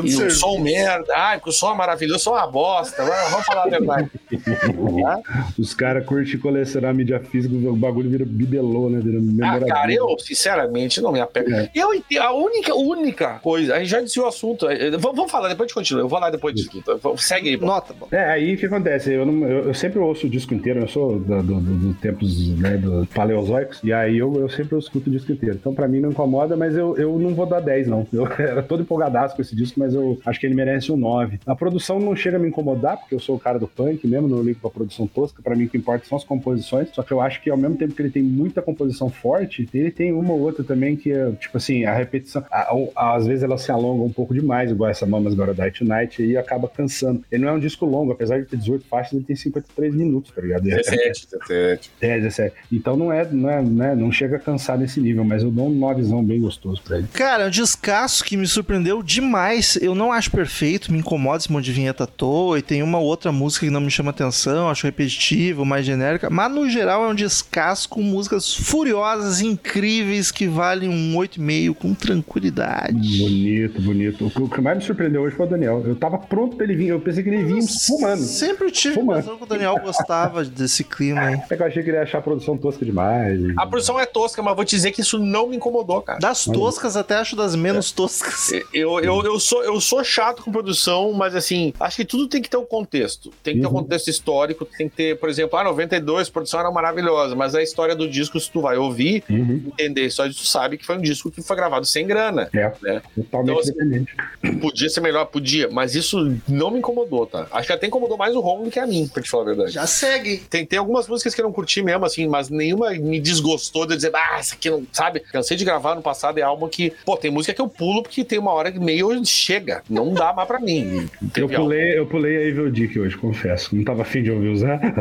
E 0.03 0.15
o 0.15 0.31
som 0.31 0.59
merda. 0.59 1.05
Ai, 1.15 1.38
porque 1.38 1.49
o 1.49 1.53
som 1.53 1.71
é 1.71 1.75
maravilhoso, 1.75 2.17
o 2.19 2.23
som 2.23 2.38
é 2.38 2.41
uma 2.41 2.47
bosta. 2.47 3.03
Vamos 3.03 3.31
vamos 3.31 3.45
falar 3.45 3.63
a 3.63 3.69
verdade. 3.69 4.09
Os 5.57 5.73
caras 5.73 6.05
curtem 6.05 6.38
colecionar 6.39 6.93
mídia 6.93 7.19
física, 7.19 7.53
o 7.55 7.75
bagulho 7.75 8.09
vira 8.09 8.25
bibelô, 8.25 8.89
né? 8.89 8.99
Vira 9.01 9.19
Ah, 9.47 9.59
cara, 9.67 9.93
eu, 9.93 10.15
sinceramente, 10.19 11.01
não 11.01 11.11
me 11.11 11.19
apego. 11.19 11.53
É. 11.53 11.69
Eu 11.73 11.93
entendo, 11.93 12.21
a 12.21 12.34
única, 12.34 12.73
única 12.75 13.39
coisa, 13.39 13.75
a 13.75 13.79
gente 13.79 13.89
já 13.89 14.01
disse 14.01 14.19
o 14.19 14.25
assunto. 14.25 14.67
é, 14.69 14.88
é, 14.88 14.91
Vamos 14.91 15.15
vamos 15.15 15.31
falar, 15.31 15.47
depois 15.49 15.65
a 15.65 15.67
gente 15.67 15.75
continua. 15.75 16.01
Eu 16.03 16.07
vou 16.07 16.19
lá 16.19 16.29
depois 16.29 16.55
disso. 16.55 16.69
aqui? 16.69 16.84
Vamos- 17.01 17.23
Segue 17.25 17.49
aí. 17.49 17.57
pô. 17.57 17.65
Nota, 17.65 17.93
bom. 17.93 18.07
É, 18.11 18.25
aí 18.31 18.55
o 18.55 18.57
que 18.57 18.65
acontece? 18.65 19.11
Eu, 19.13 19.25
não- 19.25 19.47
eu- 19.47 19.67
eu 19.67 19.73
sempre 19.73 19.99
ouço 19.99 20.27
o 20.27 20.29
disco 20.29 20.53
inteiro, 20.53 20.79
eu 20.81 20.88
sou 20.88 21.19
do, 21.19 21.41
do, 21.43 21.59
do- 21.59 21.75
do 21.77 21.93
tempos 21.95 22.49
né, 22.57 22.77
do 22.77 23.07
paleozoicos, 23.13 23.79
e 23.84 23.93
aí 23.93 24.17
eu, 24.17 24.34
eu 24.36 24.49
sempre 24.49 24.72
escuto 24.80 25.09
o 25.09 25.13
disco 25.13 25.32
inteiro. 25.32 25.57
Então 25.59 25.74
pra 25.74 25.88
mim 25.88 25.99
não 25.99 26.11
incomoda, 26.11 26.55
mas 26.55 26.76
eu, 26.76 26.95
eu 26.97 27.17
não 27.19 27.34
vou 27.34 27.45
dar 27.45 27.59
10, 27.59 27.88
não. 27.88 28.05
Eu 28.11 28.28
era 28.39 28.61
todo 28.63 28.82
empolgadaço 28.84 29.36
com 29.36 29.41
esse 29.41 29.55
disco, 29.55 29.80
mas 29.80 29.93
eu 29.93 30.19
acho 30.26 30.39
que 30.39 30.45
ele 30.45 30.55
merece 30.55 30.91
um 30.91 30.97
9. 30.97 31.39
A 31.45 31.55
produção 31.55 31.99
não 31.99 32.15
chega 32.15 32.38
a 32.38 32.39
me 32.39 32.47
incomodar, 32.47 32.97
porque 32.97 33.15
eu 33.15 33.19
sou 33.19 33.36
o 33.36 33.39
cara 33.39 33.57
do 33.59 33.67
punk 33.67 34.05
mesmo, 34.07 34.28
não 34.28 34.41
ligo 34.43 34.59
pra 34.59 34.69
produção 34.69 35.07
tosca. 35.07 35.41
Pra 35.41 35.55
mim 35.55 35.65
o 35.65 35.69
que 35.69 35.78
importa 35.78 36.05
são 36.05 36.17
as 36.17 36.24
composições. 36.24 36.89
Só 36.93 37.03
que 37.03 37.11
eu 37.11 37.21
acho 37.21 37.41
que 37.41 37.49
ao 37.49 37.57
mesmo 37.57 37.76
tempo 37.78 37.93
que 37.93 38.01
ele 38.01 38.09
tem 38.11 38.24
muita 38.24 38.61
composição 38.61 39.09
forte, 39.09 39.67
ele 39.74 39.91
tem 39.91 40.11
uma 40.13 40.34
ou 40.34 40.39
outra 40.39 40.63
também 40.63 40.95
que 40.95 41.11
é, 41.11 41.32
tipo 41.32 41.57
assim, 41.57 41.86
a 41.86 41.93
repetição. 41.93 42.43
a- 42.51 42.74
a- 42.95 43.15
às 43.15 43.26
vezes 43.28 43.43
ela 43.43 43.57
se 43.57 43.71
alonga 43.71 44.03
um 44.03 44.11
pouco 44.11 44.34
demais, 44.34 44.71
igual 44.71 44.89
essa 44.89 45.05
Mamas 45.05 45.34
Gonna 45.34 45.53
Die 45.53 45.71
Tonight, 45.71 46.24
e 46.24 46.36
acaba 46.38 46.67
cansando. 46.67 47.24
Ele 47.32 47.43
não 47.43 47.49
é 47.49 47.53
um 47.53 47.59
disco 47.59 47.86
longo, 47.86 48.11
apesar 48.11 48.39
de 48.39 48.45
ter 48.45 48.57
18 48.57 48.86
faixas, 48.88 49.13
ele 49.13 49.24
tem 49.24 49.36
53 49.36 49.93
minutos, 49.95 50.32
tá 50.32 50.41
ligado? 50.41 50.63
É, 50.74 50.78
17, 50.78 51.28
17. 51.39 51.91
é, 52.01 52.19
17. 52.19 52.55
Então 52.71 52.95
não 52.95 53.11
é, 53.11 53.28
não 53.32 53.49
é, 53.49 53.61
né, 53.61 53.95
não 53.95 54.11
chega 54.11 54.38
a 54.38 54.39
cansar 54.39 54.62
nesse 54.78 54.99
nível, 54.99 55.24
mas 55.24 55.43
eu 55.43 55.51
dou 55.51 55.68
um 55.70 55.80
9zão 55.80 56.24
bem 56.24 56.39
gostoso 56.41 56.82
pra 56.84 56.97
ele. 56.97 57.07
Cara, 57.14 57.43
é 57.43 57.47
um 57.47 57.51
descasso 57.51 58.24
que 58.24 58.36
me 58.38 58.47
surpreendeu 58.47 59.01
demais. 59.03 59.78
Eu 59.82 59.93
não 59.95 60.11
acho 60.11 60.32
perfeito, 60.32 60.91
me 60.91 60.99
incomoda 60.99 61.38
esse 61.38 61.51
monte 61.51 61.66
de 61.66 61.72
vinheta 61.74 62.03
à 62.05 62.07
toa. 62.07 62.59
E 62.59 62.61
tem 62.61 62.82
uma 62.82 62.99
outra 62.99 63.32
música 63.32 63.66
que 63.66 63.72
não 63.72 63.82
me 63.82 63.91
chama 63.91 64.11
atenção, 64.11 64.70
acho 64.70 64.86
repetitivo, 64.86 65.66
mais 65.66 65.86
genérica. 65.86 66.30
Mas 66.30 66.51
no 66.51 66.70
geral 66.70 67.03
é 67.05 67.09
um 67.09 67.16
descasso 67.16 67.88
com 67.89 68.01
músicas 68.01 68.53
furiosas, 68.55 69.41
incríveis, 69.41 70.32
que 70.32 70.47
valem 70.47 70.89
um 70.89 71.16
8,5 71.18 71.74
com 71.76 71.93
tranquilidade. 71.93 73.20
Bonito, 73.20 73.82
bonito. 73.82 74.32
O 74.36 74.49
que- 74.49 74.61
mais 74.61 74.78
me 74.78 74.84
surpreendeu 74.84 75.22
hoje 75.24 75.36
foi 75.36 75.45
o 75.45 75.49
Daniel. 75.49 75.84
Eu 75.86 75.95
tava 75.95 76.18
pronto 76.18 76.55
pra 76.55 76.66
ele 76.66 76.76
vir, 76.76 76.88
eu 76.88 76.99
pensei 76.99 77.22
que 77.24 77.30
ele 77.30 77.43
vinha 77.43 77.61
fumando. 77.68 78.22
Sempre 78.22 78.72
tive 78.72 78.95
Fumando. 78.95 79.20
impressão 79.20 79.38
que 79.38 79.43
o 79.43 79.47
Daniel 79.47 79.78
gostava 79.84 80.43
desse 80.45 80.84
clima 80.84 81.20
aí. 81.22 81.34
É 81.49 81.55
que 81.57 81.61
eu 81.61 81.68
achei 81.68 81.84
que 81.84 81.89
ele 81.89 81.97
ia 81.97 82.03
achar 82.03 82.20
a 82.20 82.22
produção 82.22 82.57
tosca 82.57 82.86
demais. 82.86 83.39
e- 83.41 83.53
A 83.57 83.66
produção 83.66 83.99
é 83.99 84.05
tosca, 84.05 84.41
mas 84.41 84.53
vou 84.56 84.66
te 84.66 84.76
dizer 84.76 84.91
que 84.91 85.01
isso 85.01 85.18
não 85.20 85.47
me 85.47 85.56
incomodou, 85.56 86.01
cara. 86.01 86.20
Das 86.20 86.45
toscas 86.45 86.95
até 86.95 87.16
acho 87.16 87.36
das 87.36 87.56
menos 87.56 87.91
toscas. 87.91 88.51
Eu, 88.74 88.99
eu, 88.99 89.24
eu, 89.24 89.39
sou, 89.39 89.64
eu 89.64 89.80
sou 89.82 90.04
chato 90.04 90.43
com 90.43 90.51
produção, 90.51 91.12
mas 91.14 91.36
assim, 91.36 91.74
acho 91.80 91.97
que 91.97 92.06
tudo 92.06 92.28
tem 92.28 92.41
que 92.41 92.49
ter 92.49 92.58
um 92.58 92.66
contexto. 92.66 93.32
Tem 93.43 93.56
que 93.56 93.62
ter 93.62 93.68
um 93.68 93.70
Uhum. 93.74 93.82
contexto 93.82 94.10
histórico, 94.10 94.66
tem 94.66 94.88
que 94.88 94.95
ter, 94.95 95.20
por 95.20 95.30
exemplo, 95.30 95.58
ah, 95.58 95.64
92, 95.64 96.28
a 96.28 96.32
produção 96.32 96.60
era 96.60 96.70
maravilhosa, 96.72 97.36
mas 97.36 97.56
a 97.56 97.62
história 97.64 97.95
do 97.95 98.08
disco, 98.08 98.39
se 98.39 98.49
tu 98.51 98.62
vai 98.62 98.78
ouvir, 98.78 99.24
Uhum. 99.30 99.64
entender 99.68 100.01
a 100.01 100.06
história, 100.06 100.32
tu 100.32 100.45
sabe 100.45 100.78
que 100.78 100.86
foi 100.86 100.97
um 100.97 101.01
disco 101.01 101.32
que 101.32 101.41
foi 101.41 101.56
gravado 101.56 101.86
sem 101.86 102.06
grana. 102.06 102.49
É, 102.54 102.72
Né? 102.82 103.01
totalmente 103.16 103.49
Então, 103.51 103.60
assim, 103.60 103.72
independente. 103.72 104.16
Podia 104.62 104.89
ser 104.89 105.01
melhor, 105.01 105.26
podia, 105.26 105.70
mas 105.72 105.95
isso 105.95 106.38
não 106.47 106.70
me 106.72 106.80
incomodou, 106.80 107.26
tá? 107.26 107.47
Acho 107.51 107.68
que 107.68 107.74
até 107.74 107.88
incomodou 107.88 108.18
mais 108.18 108.36
o 108.36 108.39
Romulo 108.39 108.66
do 108.66 108.72
que 108.72 108.80
a 108.80 108.86
mim, 108.88 109.08
pra 109.12 109.22
te 109.24 109.30
falar 109.30 109.43
a 109.43 109.45
verdade. 109.47 109.72
Já 109.72 109.88
segue. 109.88 110.38
Tem, 110.49 110.66
tem 110.66 110.78
algumas 110.80 111.08
músicas 111.08 111.34
que 111.34 111.41
eu 111.41 111.45
não 111.45 111.51
curti 111.54 111.82
mesmo, 111.82 112.06
assim, 112.06 112.28
mas 112.28 112.49
nenhuma 112.49 112.91
me 112.91 113.20
desgostou 113.20 113.86
de 113.86 113.93
eu 113.93 113.97
dizer, 113.97 114.12
ah, 114.16 114.41
essa 114.44 114.56
aqui 114.56 114.70
não, 114.70 114.86
sabe? 114.91 115.20
Cansei 115.22 115.58
de 115.58 115.66
gravar 115.66 115.96
no 115.96 116.02
passado, 116.02 116.38
é 116.38 116.41
álbum 116.41 116.68
que, 116.68 116.94
pô, 117.06 117.16
tem 117.18 117.32
música 117.32 117.54
que 117.54 117.62
eu 117.62 117.68
pulo 117.68 118.04
porque 118.04 118.24
tem 118.24 118.38
uma 118.38 118.52
hora 118.52 118.72
que 118.72 118.80
meio 118.80 119.14
chega, 119.26 119.84
não 119.89 120.14
dá 120.14 120.34
mais 120.34 120.48
pra 120.48 120.60
mim. 120.60 121.10
Eu 121.36 121.50
pulei, 121.50 121.98
eu 121.98 122.06
pulei 122.06 122.38
a 122.38 122.41
Evil 122.41 122.72
Dick 122.72 123.00
hoje, 123.00 123.18
confesso. 123.18 123.76
Não 123.76 123.84
tava 123.84 124.02
afim 124.04 124.22
de 124.24 124.32
ouvir 124.32 124.50
usar. 124.50 124.80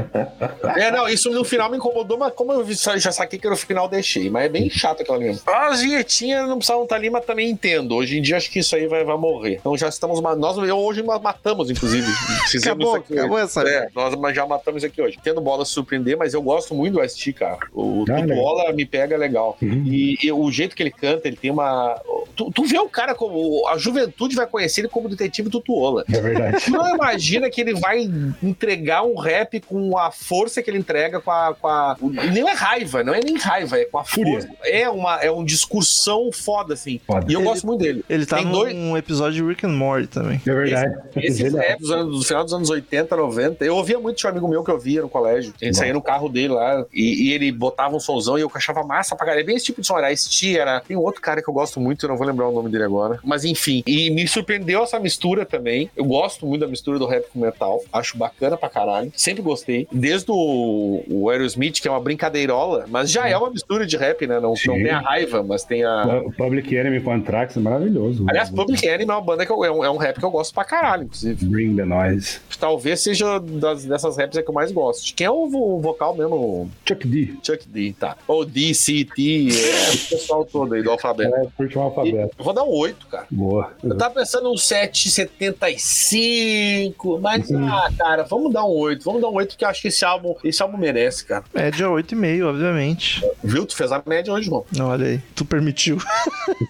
É, 0.76 0.90
não, 0.90 1.08
isso 1.08 1.30
no 1.30 1.44
final 1.44 1.70
me 1.70 1.76
incomodou, 1.76 2.18
mas 2.18 2.32
como 2.34 2.52
eu 2.52 2.66
já 2.96 3.12
saquei 3.12 3.38
que 3.38 3.48
no 3.48 3.56
final 3.56 3.88
deixei, 3.88 4.30
mas 4.30 4.44
é 4.44 4.48
bem 4.48 4.70
chato 4.70 5.02
aquela 5.02 5.18
mesmo. 5.18 5.42
As 5.46 5.80
vinhetinhas 5.80 6.48
não 6.48 6.56
precisavam 6.56 6.84
estar 6.84 6.96
ali, 6.96 7.10
mas 7.10 7.24
também 7.24 7.50
entendo. 7.50 7.94
Hoje 7.94 8.18
em 8.18 8.22
dia 8.22 8.36
acho 8.36 8.50
que 8.50 8.60
isso 8.60 8.74
aí 8.74 8.86
vai, 8.86 9.04
vai 9.04 9.16
morrer. 9.16 9.56
Então 9.60 9.76
já 9.76 9.88
estamos, 9.88 10.20
nós 10.20 10.56
hoje 10.56 11.02
nós 11.02 11.20
matamos, 11.20 11.70
inclusive. 11.70 12.06
Fizemos 12.48 12.66
Acabou, 12.66 12.88
isso 12.88 12.96
aqui 12.96 13.18
acabou 13.18 13.36
hoje. 13.36 13.44
essa. 13.44 13.62
É, 13.68 13.88
nós 13.94 14.34
já 14.34 14.46
matamos 14.46 14.82
isso 14.82 14.86
aqui 14.92 15.02
hoje. 15.02 15.18
Tendo 15.22 15.40
bola 15.40 15.64
surpreender, 15.64 16.16
mas 16.16 16.34
eu 16.34 16.42
gosto 16.42 16.74
muito 16.74 16.94
do 16.94 17.08
ST, 17.08 17.32
cara. 17.32 17.58
O 17.72 18.04
Ah, 18.08 18.14
legal. 18.14 18.28
Tutuola 18.28 18.72
me 18.72 18.86
pega 18.86 19.16
legal. 19.16 19.31
Uhum. 19.40 19.84
E, 19.86 20.18
e 20.22 20.32
o 20.32 20.50
jeito 20.50 20.74
que 20.76 20.82
ele 20.82 20.90
canta, 20.90 21.28
ele 21.28 21.36
tem 21.36 21.50
uma. 21.50 22.00
tu, 22.36 22.50
tu 22.50 22.64
vê 22.64 22.78
o 22.78 22.88
cara 22.88 23.14
como. 23.14 23.66
A 23.68 23.76
juventude 23.78 24.34
vai 24.36 24.46
conhecer 24.46 24.82
ele 24.82 24.88
como 24.88 25.08
detetive 25.08 25.48
Tutuola. 25.50 26.04
É 26.12 26.20
verdade. 26.20 26.64
Tu 26.64 26.70
não 26.70 26.94
imagina 26.94 27.48
que 27.50 27.60
ele 27.60 27.74
vai 27.74 28.08
entregar 28.42 29.02
um 29.02 29.16
rap 29.16 29.60
com 29.60 29.96
a 29.98 30.10
força 30.10 30.62
que 30.62 30.70
ele 30.70 30.78
entrega, 30.78 31.20
com 31.20 31.30
a. 31.30 31.54
Com 31.60 31.66
a 31.68 31.96
nem 32.32 32.48
é 32.48 32.52
raiva, 32.52 33.02
não 33.04 33.14
é 33.14 33.20
nem 33.20 33.36
raiva, 33.36 33.78
é 33.78 33.84
com 33.84 33.98
a 33.98 34.04
Fúria. 34.04 34.40
força. 34.40 34.48
É 34.64 34.88
uma, 34.88 35.16
é 35.22 35.30
um 35.30 35.44
discursão 35.44 36.30
foda, 36.32 36.74
assim. 36.74 37.00
Foda. 37.06 37.26
E 37.28 37.34
eu 37.34 37.40
Ele- 37.40 37.48
gosto 37.48 37.66
muito 37.66 37.80
dele. 37.80 38.04
Ele 38.08 38.26
tá 38.26 38.36
Tem 38.36 38.44
num 38.46 38.52
dois- 38.52 38.74
episódio 38.98 39.42
de 39.42 39.48
Rick 39.48 39.66
and 39.66 39.70
Morty 39.76 40.06
também. 40.08 40.40
É 40.46 40.52
verdade. 40.54 40.94
Esse 41.16 41.44
Ele 41.44 41.56
é- 41.58 41.68
rap 41.68 41.80
dos 41.80 41.90
anos, 41.90 42.18
do 42.18 42.24
final 42.24 42.44
dos 42.44 42.52
anos 42.52 42.70
80, 42.70 43.16
90, 43.16 43.64
eu 43.64 43.76
ouvia 43.76 43.98
muito 43.98 44.16
de 44.18 44.26
um 44.26 44.30
amigo 44.30 44.48
meu 44.48 44.64
que 44.64 44.70
eu 44.70 44.78
via 44.78 45.02
no 45.02 45.08
colégio. 45.08 45.52
A 45.60 45.64
gente 45.64 45.76
saía 45.76 45.92
no 45.92 46.02
carro 46.02 46.28
dele 46.28 46.52
lá 46.54 46.84
e, 46.92 47.28
e 47.28 47.32
ele 47.32 47.50
botava 47.52 47.94
um 47.96 48.00
somzão 48.00 48.38
e 48.38 48.42
eu 48.42 48.50
achava 48.54 48.82
massa 48.82 49.14
pra 49.16 49.21
caralho. 49.24 49.40
É 49.40 49.44
bem 49.44 49.56
esse 49.56 49.66
tipo 49.66 49.80
de 49.80 49.86
som. 49.86 49.98
Era 49.98 50.12
Ice-T, 50.12 50.58
era. 50.58 50.80
Tem 50.80 50.96
um 50.96 51.00
outro 51.00 51.20
cara 51.20 51.42
que 51.42 51.48
eu 51.48 51.54
gosto 51.54 51.80
muito, 51.80 52.04
eu 52.04 52.08
não 52.08 52.16
vou 52.16 52.26
lembrar 52.26 52.48
o 52.48 52.52
nome 52.52 52.70
dele 52.70 52.84
agora. 52.84 53.18
Mas 53.24 53.44
enfim. 53.44 53.82
E 53.86 54.10
me 54.10 54.26
surpreendeu 54.26 54.82
essa 54.82 54.98
mistura 54.98 55.44
também. 55.44 55.90
Eu 55.96 56.04
gosto 56.04 56.46
muito 56.46 56.60
da 56.62 56.66
mistura 56.68 56.98
do 56.98 57.06
rap 57.06 57.26
com 57.32 57.38
metal. 57.40 57.82
Acho 57.92 58.16
bacana 58.16 58.56
pra 58.56 58.68
caralho. 58.68 59.12
Sempre 59.16 59.42
gostei. 59.42 59.86
Desde 59.92 60.30
o, 60.30 61.04
o 61.08 61.30
Aerosmith, 61.30 61.80
que 61.80 61.88
é 61.88 61.90
uma 61.90 62.00
brincadeirola, 62.00 62.86
mas 62.88 63.10
já 63.10 63.28
é 63.28 63.36
uma 63.36 63.50
mistura 63.50 63.86
de 63.86 63.96
rap, 63.96 64.26
né? 64.26 64.40
Não, 64.40 64.54
não 64.66 64.74
tem 64.74 64.90
a 64.90 65.00
raiva, 65.00 65.42
mas 65.42 65.64
tem 65.64 65.84
a. 65.84 66.22
O 66.24 66.32
Public 66.32 66.74
Enemy 66.74 67.00
com 67.00 67.12
Anthrax 67.12 67.56
é 67.56 67.60
maravilhoso. 67.60 68.24
Aliás, 68.28 68.50
Public 68.50 68.86
Enemy 68.86 69.10
é 69.10 69.14
uma 69.14 69.20
banda 69.20 69.44
que 69.46 69.52
eu, 69.52 69.64
é, 69.64 69.70
um, 69.70 69.84
é 69.84 69.90
um 69.90 69.96
rap 69.96 70.18
que 70.18 70.24
eu 70.24 70.30
gosto 70.30 70.54
pra 70.54 70.64
caralho, 70.64 71.04
inclusive. 71.04 71.44
Bring 71.46 71.76
the 71.76 71.84
Noise. 71.84 72.40
Talvez 72.58 73.00
seja 73.00 73.38
das, 73.38 73.84
dessas 73.84 74.16
raps 74.16 74.36
é 74.36 74.42
que 74.42 74.48
eu 74.48 74.54
mais 74.54 74.70
gosto. 74.72 75.14
Quem 75.14 75.26
é 75.26 75.30
o, 75.30 75.46
vo- 75.48 75.80
vocal 75.80 76.14
mesmo? 76.14 76.70
Chuck 76.86 77.06
D. 77.06 77.34
Chuck 77.42 77.66
D, 77.68 77.94
tá. 77.98 78.16
Ou 78.26 78.44
D, 78.44 78.72
C, 78.74 79.04
T, 79.14 79.48
é, 79.48 79.94
o 79.94 79.98
pessoal 80.08 80.44
todo 80.44 80.74
aí 80.74 80.82
do 80.82 80.90
alfabeto. 80.90 81.34
É, 81.34 81.46
curte 81.56 81.78
um 81.78 81.82
alfabeto. 81.82 82.34
eu 82.38 82.44
vou 82.44 82.52
dar 82.54 82.64
um 82.64 82.70
8, 82.70 83.06
cara. 83.06 83.26
Boa. 83.30 83.72
Eu 83.82 83.96
tava 83.96 84.14
pensando 84.14 84.50
um 84.50 84.54
7,75, 84.54 87.20
mas, 87.20 87.50
ah, 87.52 87.90
cara, 87.96 88.22
vamos 88.24 88.52
dar 88.52 88.64
um 88.64 88.70
8. 88.70 89.04
Vamos 89.04 89.20
dar 89.22 89.28
um 89.28 89.34
8 89.34 89.50
porque 89.50 89.64
eu 89.64 89.68
acho 89.68 89.82
que 89.82 89.88
esse 89.88 90.04
álbum, 90.04 90.34
esse 90.44 90.62
álbum 90.62 90.76
merece, 90.78 91.24
cara. 91.24 91.44
Média 91.54 91.86
8,5, 91.88 92.44
obviamente. 92.48 93.24
Viu? 93.42 93.66
Tu 93.66 93.76
fez 93.76 93.90
a 93.92 94.02
média 94.06 94.32
hoje, 94.32 94.46
irmão. 94.48 94.64
Olha 94.80 95.06
aí, 95.06 95.20
tu 95.34 95.44
permitiu. 95.44 95.98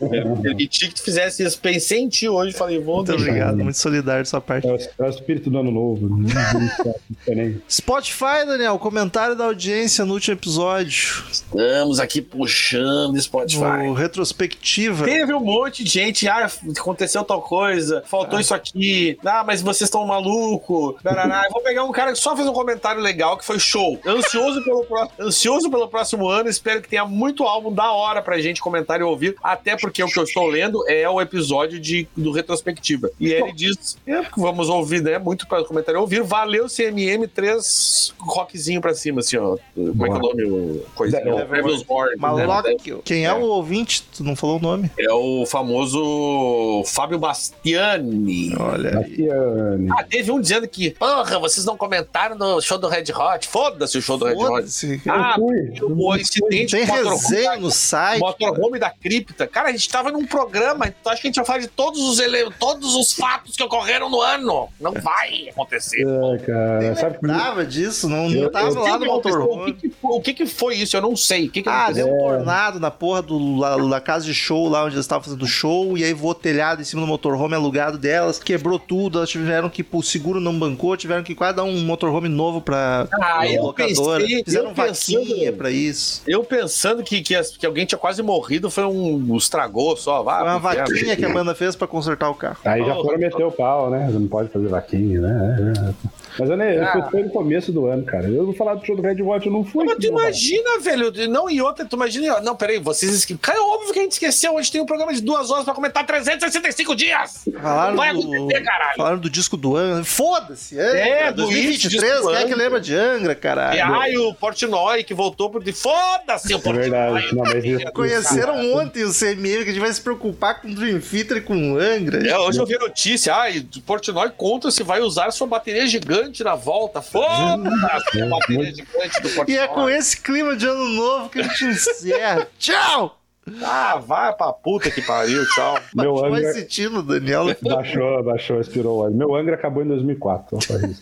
Eu 0.01 0.37
permiti 0.37 0.89
que 0.89 0.95
tu 0.95 1.03
fizesse 1.03 1.43
isso. 1.45 1.59
Pensei 1.61 2.01
em 2.01 2.09
ti 2.09 2.29
hoje, 2.29 2.57
falei, 2.57 2.79
vou 2.79 2.97
Muito 2.97 3.09
deixar. 3.09 3.25
obrigado, 3.27 3.57
muito 3.59 3.77
solidário 3.79 4.23
da 4.23 4.29
sua 4.29 4.41
parte. 4.41 4.67
É 4.67 4.73
o, 4.73 4.77
é 4.77 5.07
o 5.07 5.11
espírito 5.11 5.51
do 5.51 5.59
ano 5.59 5.71
novo. 5.71 6.09
Não- 6.09 6.19
não 6.19 6.95
nem. 7.35 7.61
Spotify, 7.69 8.45
Daniel, 8.47 8.79
comentário 8.79 9.37
da 9.37 9.45
audiência 9.45 10.05
no 10.05 10.15
último 10.15 10.35
episódio. 10.35 11.25
Estamos 11.31 12.01
aqui 12.01 12.22
puxando 12.23 13.21
Spotify. 13.21 13.87
No 13.87 13.93
retrospectiva. 13.95 15.05
Teve 15.05 15.35
um 15.35 15.41
monte 15.41 15.85
de 15.85 15.91
gente, 15.91 16.29
ah, 16.29 16.49
aconteceu 16.79 17.25
tal 17.25 17.43
coisa, 17.43 18.03
faltou 18.07 18.39
isso 18.41 18.55
aqui, 18.55 19.19
ah, 19.25 19.45
mas 19.47 19.61
vocês 19.63 19.83
estão 19.89 20.07
maluco, 20.07 20.97
barará. 21.03 21.45
Eu 21.47 21.53
vou 21.53 21.63
pegar 21.63 21.85
um 21.85 21.93
cara 21.93 22.13
que 22.13 22.19
só 22.19 22.35
fez 22.37 22.47
um 22.49 22.53
comentário 22.53 23.01
legal 23.01 23.37
que 23.37 23.45
foi 23.45 23.59
show. 23.59 23.99
Ansioso 24.07 24.63
pelo, 24.65 24.85
pró- 24.85 25.09
ansioso 25.21 25.71
pelo 25.71 25.89
próximo 25.89 26.29
ano, 26.29 26.49
espero 26.49 26.81
que 26.81 26.89
tenha 26.89 27.05
muito 27.05 27.45
álbum 27.45 27.73
da 27.73 27.91
hora 27.93 28.23
pra 28.23 28.41
gente 28.41 28.61
comentar 28.61 29.01
e 29.01 29.03
ouvir, 29.03 29.35
até 29.43 29.77
porque 29.77 30.03
o 30.03 30.07
que 30.07 30.19
eu 30.19 30.25
estou 30.25 30.47
lendo 30.47 30.83
é 30.89 31.09
o 31.09 31.21
episódio 31.21 31.79
de, 31.81 32.07
do 32.17 32.31
retrospectiva. 32.33 33.11
E 33.21 33.33
ele 33.33 33.53
diz, 33.53 33.97
é, 34.07 34.23
vamos 34.37 34.69
ouvir, 34.69 35.03
né, 35.03 35.19
muito 35.19 35.47
para 35.47 35.65
comentário 35.65 35.99
e 35.99 36.01
ouvir, 36.01 36.23
valeu 36.23 36.67
CMM, 36.69 37.27
três 37.29 38.13
rockzinho 38.19 38.81
pra 38.81 38.95
cima, 38.95 39.21
assim, 39.21 39.37
ó. 39.37 39.57
Como 39.75 40.07
é 40.07 40.09
que 40.11 40.15
é 40.15 40.19
o 40.19 40.23
nome? 40.23 40.45
O 40.45 40.85
Coisinha, 40.95 41.23
Devil- 41.25 41.47
Devil's 41.47 41.83
Born. 41.83 42.12
Né? 42.17 42.47
Maloc. 42.47 42.67
Quem 43.05 43.25
é 43.25 43.33
o 43.33 43.41
ouvinte? 43.43 44.03
Tu 44.17 44.23
não 44.25 44.35
falou 44.37 44.57
o 44.59 44.61
nome? 44.63 44.91
É 44.99 45.13
o 45.13 45.45
famoso 45.47 46.83
Fábio 46.87 47.19
Bastiani. 47.19 48.55
Olha 48.59 48.91
aí. 48.91 48.95
Bastiani. 48.97 49.89
Ah, 49.99 50.05
teve 50.05 50.31
um 50.31 50.41
dizendo 50.41 50.67
que, 50.69 50.91
porra, 50.91 51.39
vocês 51.39 51.65
não 51.65 51.77
comentaram 51.77 52.37
no 52.37 52.61
show 52.61 52.79
do 52.79 52.89
Red 52.89 53.05
Hot. 53.15 53.47
Foda-se 53.49 53.99
o 53.99 54.03
show 54.03 54.17
do 54.17 54.25
Red 54.27 54.35
Hot. 54.37 54.67
Ah, 55.09 55.37
o 55.39 56.17
incidente 56.17 56.77
Tem 56.77 56.85
resenha 56.85 57.51
da- 57.53 57.57
no 57.59 57.71
site. 57.71 58.21
Motorhome 58.21 58.79
da 58.79 58.91
cripta. 58.91 59.47
Cara, 59.47 59.69
a 59.69 59.73
gente 59.73 59.89
tava 59.89 60.11
num 60.11 60.27
programa, 60.27 60.87
então 60.87 61.13
acho 61.13 61.21
que 61.23 61.29
a 61.29 61.31
gente 61.31 61.37
vai 61.37 61.45
falar 61.45 61.59
de 61.61 61.69
todos 61.69 62.01
os, 62.01 62.19
ele... 62.19 62.51
todos 62.59 62.95
os 62.95 63.13
fatos 63.13 63.57
que 63.57 63.63
ocorreram 63.63 64.09
no 64.11 64.21
ano. 64.21 64.69
Não 64.81 64.93
vai 64.93 65.49
acontecer. 65.51 66.03
É, 66.07 66.39
cara. 66.39 66.97
Sabe 66.97 67.19
Lembrava 67.23 67.65
disso, 67.65 68.09
não, 68.09 68.29
não 68.29 68.43
Eu- 68.43 68.51
tava 68.51 68.69
Eu 68.69 68.75
lá 68.75 68.99
no 68.99 68.99
pensei, 68.99 69.13
O 69.13 69.21
que, 69.21 69.29
motorhome. 69.31 69.73
que, 69.75 69.89
foi- 69.91 70.11
o 70.17 70.21
que 70.21 70.35
que 70.35 70.47
foi 70.47 70.75
isso? 70.77 70.97
Eu 70.97 71.01
não 71.03 71.17
sei. 71.17 71.47
O 71.47 71.51
que 71.51 71.63
que 71.63 71.69
Ah, 71.69 71.85
aconteceu? 71.85 72.02
Deu 72.05 72.15
um 72.15 72.19
tornado 72.19 72.79
na 72.81 72.91
porra 72.91 73.23
do, 73.23 73.57
lá, 73.57 73.77
da 73.77 74.01
casa 74.01 74.25
de 74.25 74.35
show, 74.35 74.69
lá 74.69 74.85
onde 74.85 74.95
eles 74.95 75.05
estavam 75.05 75.25
fazendo 75.25 75.47
show, 75.47 75.97
e 75.97 76.05
aí 76.05 76.13
voou 76.13 76.35
telhado 76.35 76.81
em 76.81 76.85
cima 76.85 77.03
do 77.03 77.07
motorhome 77.09 77.55
alugado 77.55 77.99
delas, 77.99 78.39
quebrou 78.39 78.79
tudo, 78.79 79.19
elas 79.19 79.31
tiveram 79.31 79.69
que, 79.69 79.85
o 79.93 80.03
seguro 80.03 80.41
não 80.41 80.59
bancou, 80.59 80.97
tiveram 80.97 81.23
que 81.23 81.35
quase 81.35 81.57
dar 81.57 81.65
um 81.65 81.81
motorhome 81.85 82.29
novo 82.29 82.61
pra 82.61 83.07
Ah, 83.21 83.47
eu 83.49 83.63
locadora. 83.63 84.21
pensei- 84.25 84.45
Fizeram 84.45 84.69
eu 84.71 84.75
pensando- 84.75 85.19
vaquinha 85.25 85.53
pra 85.53 85.71
isso. 85.71 86.23
Eu 86.27 86.43
pensando 86.45 87.03
que, 87.03 87.21
que, 87.23 87.35
as- 87.35 87.57
que 87.57 87.67
alguém 87.67 87.85
tinha 87.87 87.99
quase 87.99 88.23
morrido, 88.23 88.71
foi 88.71 88.85
um. 88.85 89.37
estragou 89.37 89.97
só. 89.97 90.23
Vá, 90.23 90.39
Foi 90.41 90.49
uma 90.49 90.59
inferno. 90.59 90.79
vaquinha 90.95 91.17
que 91.17 91.25
a 91.25 91.29
banda 91.29 91.55
fez 91.55 91.75
pra 91.77 91.87
consertar 91.87 92.29
o 92.31 92.35
carro. 92.35 92.57
Aí 92.65 92.85
já 92.85 92.97
Oh, 92.97 93.03
foram 93.03 93.19
meter 93.19 93.45
o 93.45 93.51
pau, 93.53 93.91
né? 93.91 94.09
Não 94.13 94.27
pode 94.27 94.49
fazer 94.51 94.69
vaquinha, 94.69 95.21
né? 95.21 95.75
É, 95.77 95.89
é. 95.91 95.95
Mas 96.39 96.49
eu 96.51 96.57
nem. 96.57 96.75
Eu 96.77 96.85
Ah. 96.85 97.09
fui 97.11 97.23
no 97.23 97.31
começo 97.31 97.73
do 97.73 97.87
ano, 97.87 98.05
cara. 98.05 98.29
Eu 98.29 98.45
vou 98.47 98.55
falar 98.55 98.75
do 98.75 98.85
show 98.85 98.97
do 98.97 99.03
Red 99.03 99.21
Hot, 99.23 99.47
eu 99.47 99.53
não 99.53 99.65
fui. 99.65 99.85
Mas 99.85 99.97
tu 99.97 100.07
imagina, 100.07 100.79
velho. 100.81 101.13
Não, 101.29 101.49
e 101.51 101.61
outra, 101.61 101.85
tu 101.85 101.97
imagina. 101.97 102.41
Não, 102.41 102.57
peraí, 102.57 102.79
vocês 102.79 103.13
esque... 103.13 103.37
Cara, 103.37 103.59
é 103.59 103.61
óbvio 103.61 103.93
que 103.93 103.99
a 103.99 104.03
gente 104.03 104.13
esqueceu. 104.13 104.55
Hoje 104.55 104.71
tem 104.71 104.81
um 104.81 104.87
programa 104.87 105.13
de 105.13 105.21
duas 105.21 105.51
horas 105.51 105.65
pra 105.65 105.75
comentar 105.75 106.05
365 106.07 106.95
dias. 106.97 107.45
Falaram 107.61 107.97
Vai 107.97 108.13
do, 108.13 108.21
acontecer, 108.35 108.61
caralho. 108.63 108.97
falaram 108.97 109.19
do 109.19 109.31
disco 109.31 109.57
do 109.57 109.77
Angra. 109.77 110.05
Foda-se. 110.05 110.79
É, 110.79 111.31
do 111.31 111.43
2023, 111.43 111.91
disco 111.91 112.23
do 112.29 112.35
quem 112.35 112.43
é 112.43 112.47
que 112.47 112.55
lembra 112.55 112.81
de 112.81 112.95
Angra, 112.95 113.33
E 113.33 113.37
caralho? 113.37 113.95
ai, 113.95 114.17
o 114.17 114.35
Portnoy 114.35 115.05
que 115.05 115.15
voltou 115.15 115.51
pro. 115.51 115.63
Foda-se 115.75 116.53
o 116.55 116.57
É 116.57 116.61
Portnoy. 116.61 116.91
verdade. 116.91 117.35
Não, 117.35 117.45
mas 117.45 117.65
isso, 117.65 117.93
Conheceram 117.93 118.73
ontem 118.75 119.05
o 119.05 119.13
CMM, 119.13 119.65
que 119.65 119.71
a 119.71 119.73
gente 119.73 119.81
vai 119.81 119.93
se 119.93 120.01
preocupar 120.01 120.61
com 120.61 120.69
o 120.69 120.75
Dream 120.75 121.01
Theater 121.01 121.37
e 121.39 121.41
com 121.41 121.73
o 121.75 121.79
Angra. 121.79 122.27
É, 122.27 122.39
hoje 122.39 122.59
eu 122.59 122.67
vi 122.67 122.79
notícia, 122.79 123.35
ai, 123.35 123.59
o 123.77 123.81
Portnoy 123.83 124.31
conta 124.37 124.71
se 124.71 124.83
vai 124.83 125.01
usar 125.01 125.31
sua 125.31 125.47
bateria 125.47 125.87
gigante 125.87 126.22
na 126.45 126.55
volta. 126.55 127.01
Foda-se 127.03 128.21
a 128.23 128.27
bateria 128.29 128.67
gigante 128.75 129.23
do 129.23 129.29
Portnoy. 129.31 129.47
E 129.49 129.59
é 129.59 129.67
com 129.69 129.89
esse 129.89 130.21
clima 130.21 130.57
de 130.57 130.67
ano 130.67 130.89
novo 130.89 131.29
que 131.31 131.41
a 131.41 131.43
gente 131.45 131.65
encerra. 131.67 132.47
Tchau! 132.59 133.19
Ah, 133.61 133.97
vai 133.99 134.33
pra 134.37 134.53
puta 134.53 134.89
que 134.89 135.03
pariu, 135.03 135.45
tchau. 135.49 135.77
Meu 135.97 136.25
Angra- 136.25 136.49
esse 136.51 136.65
tino, 136.65 137.03
Daniel. 137.03 137.47
Baixou, 137.61 138.23
baixou, 138.23 138.61
expirou 138.61 138.99
o 138.99 139.01
óleo. 139.01 139.17
Meu 139.17 139.35
Angra 139.35 139.57
acabou 139.57 139.83
em 139.83 139.89
2004. 139.89 140.63
Só 140.63 140.79
pra 140.79 140.87
isso. 140.89 141.01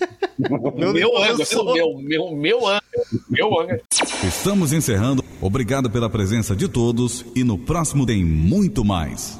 Meu, 0.74 0.90
Meu 0.94 1.18
ângulo, 1.18 1.44
sou- 1.44 1.74
meu, 1.74 1.98
meu, 1.98 2.30
meu 2.34 2.66
ângulo, 2.66 2.80
meu 3.28 3.60
ângulo. 3.60 3.78
Estamos 4.26 4.72
encerrando. 4.72 5.22
Obrigado 5.38 5.90
pela 5.90 6.08
presença 6.08 6.56
de 6.56 6.66
todos 6.66 7.26
e 7.36 7.44
no 7.44 7.58
próximo 7.58 8.06
tem 8.06 8.24
muito 8.24 8.82
mais. 8.86 9.28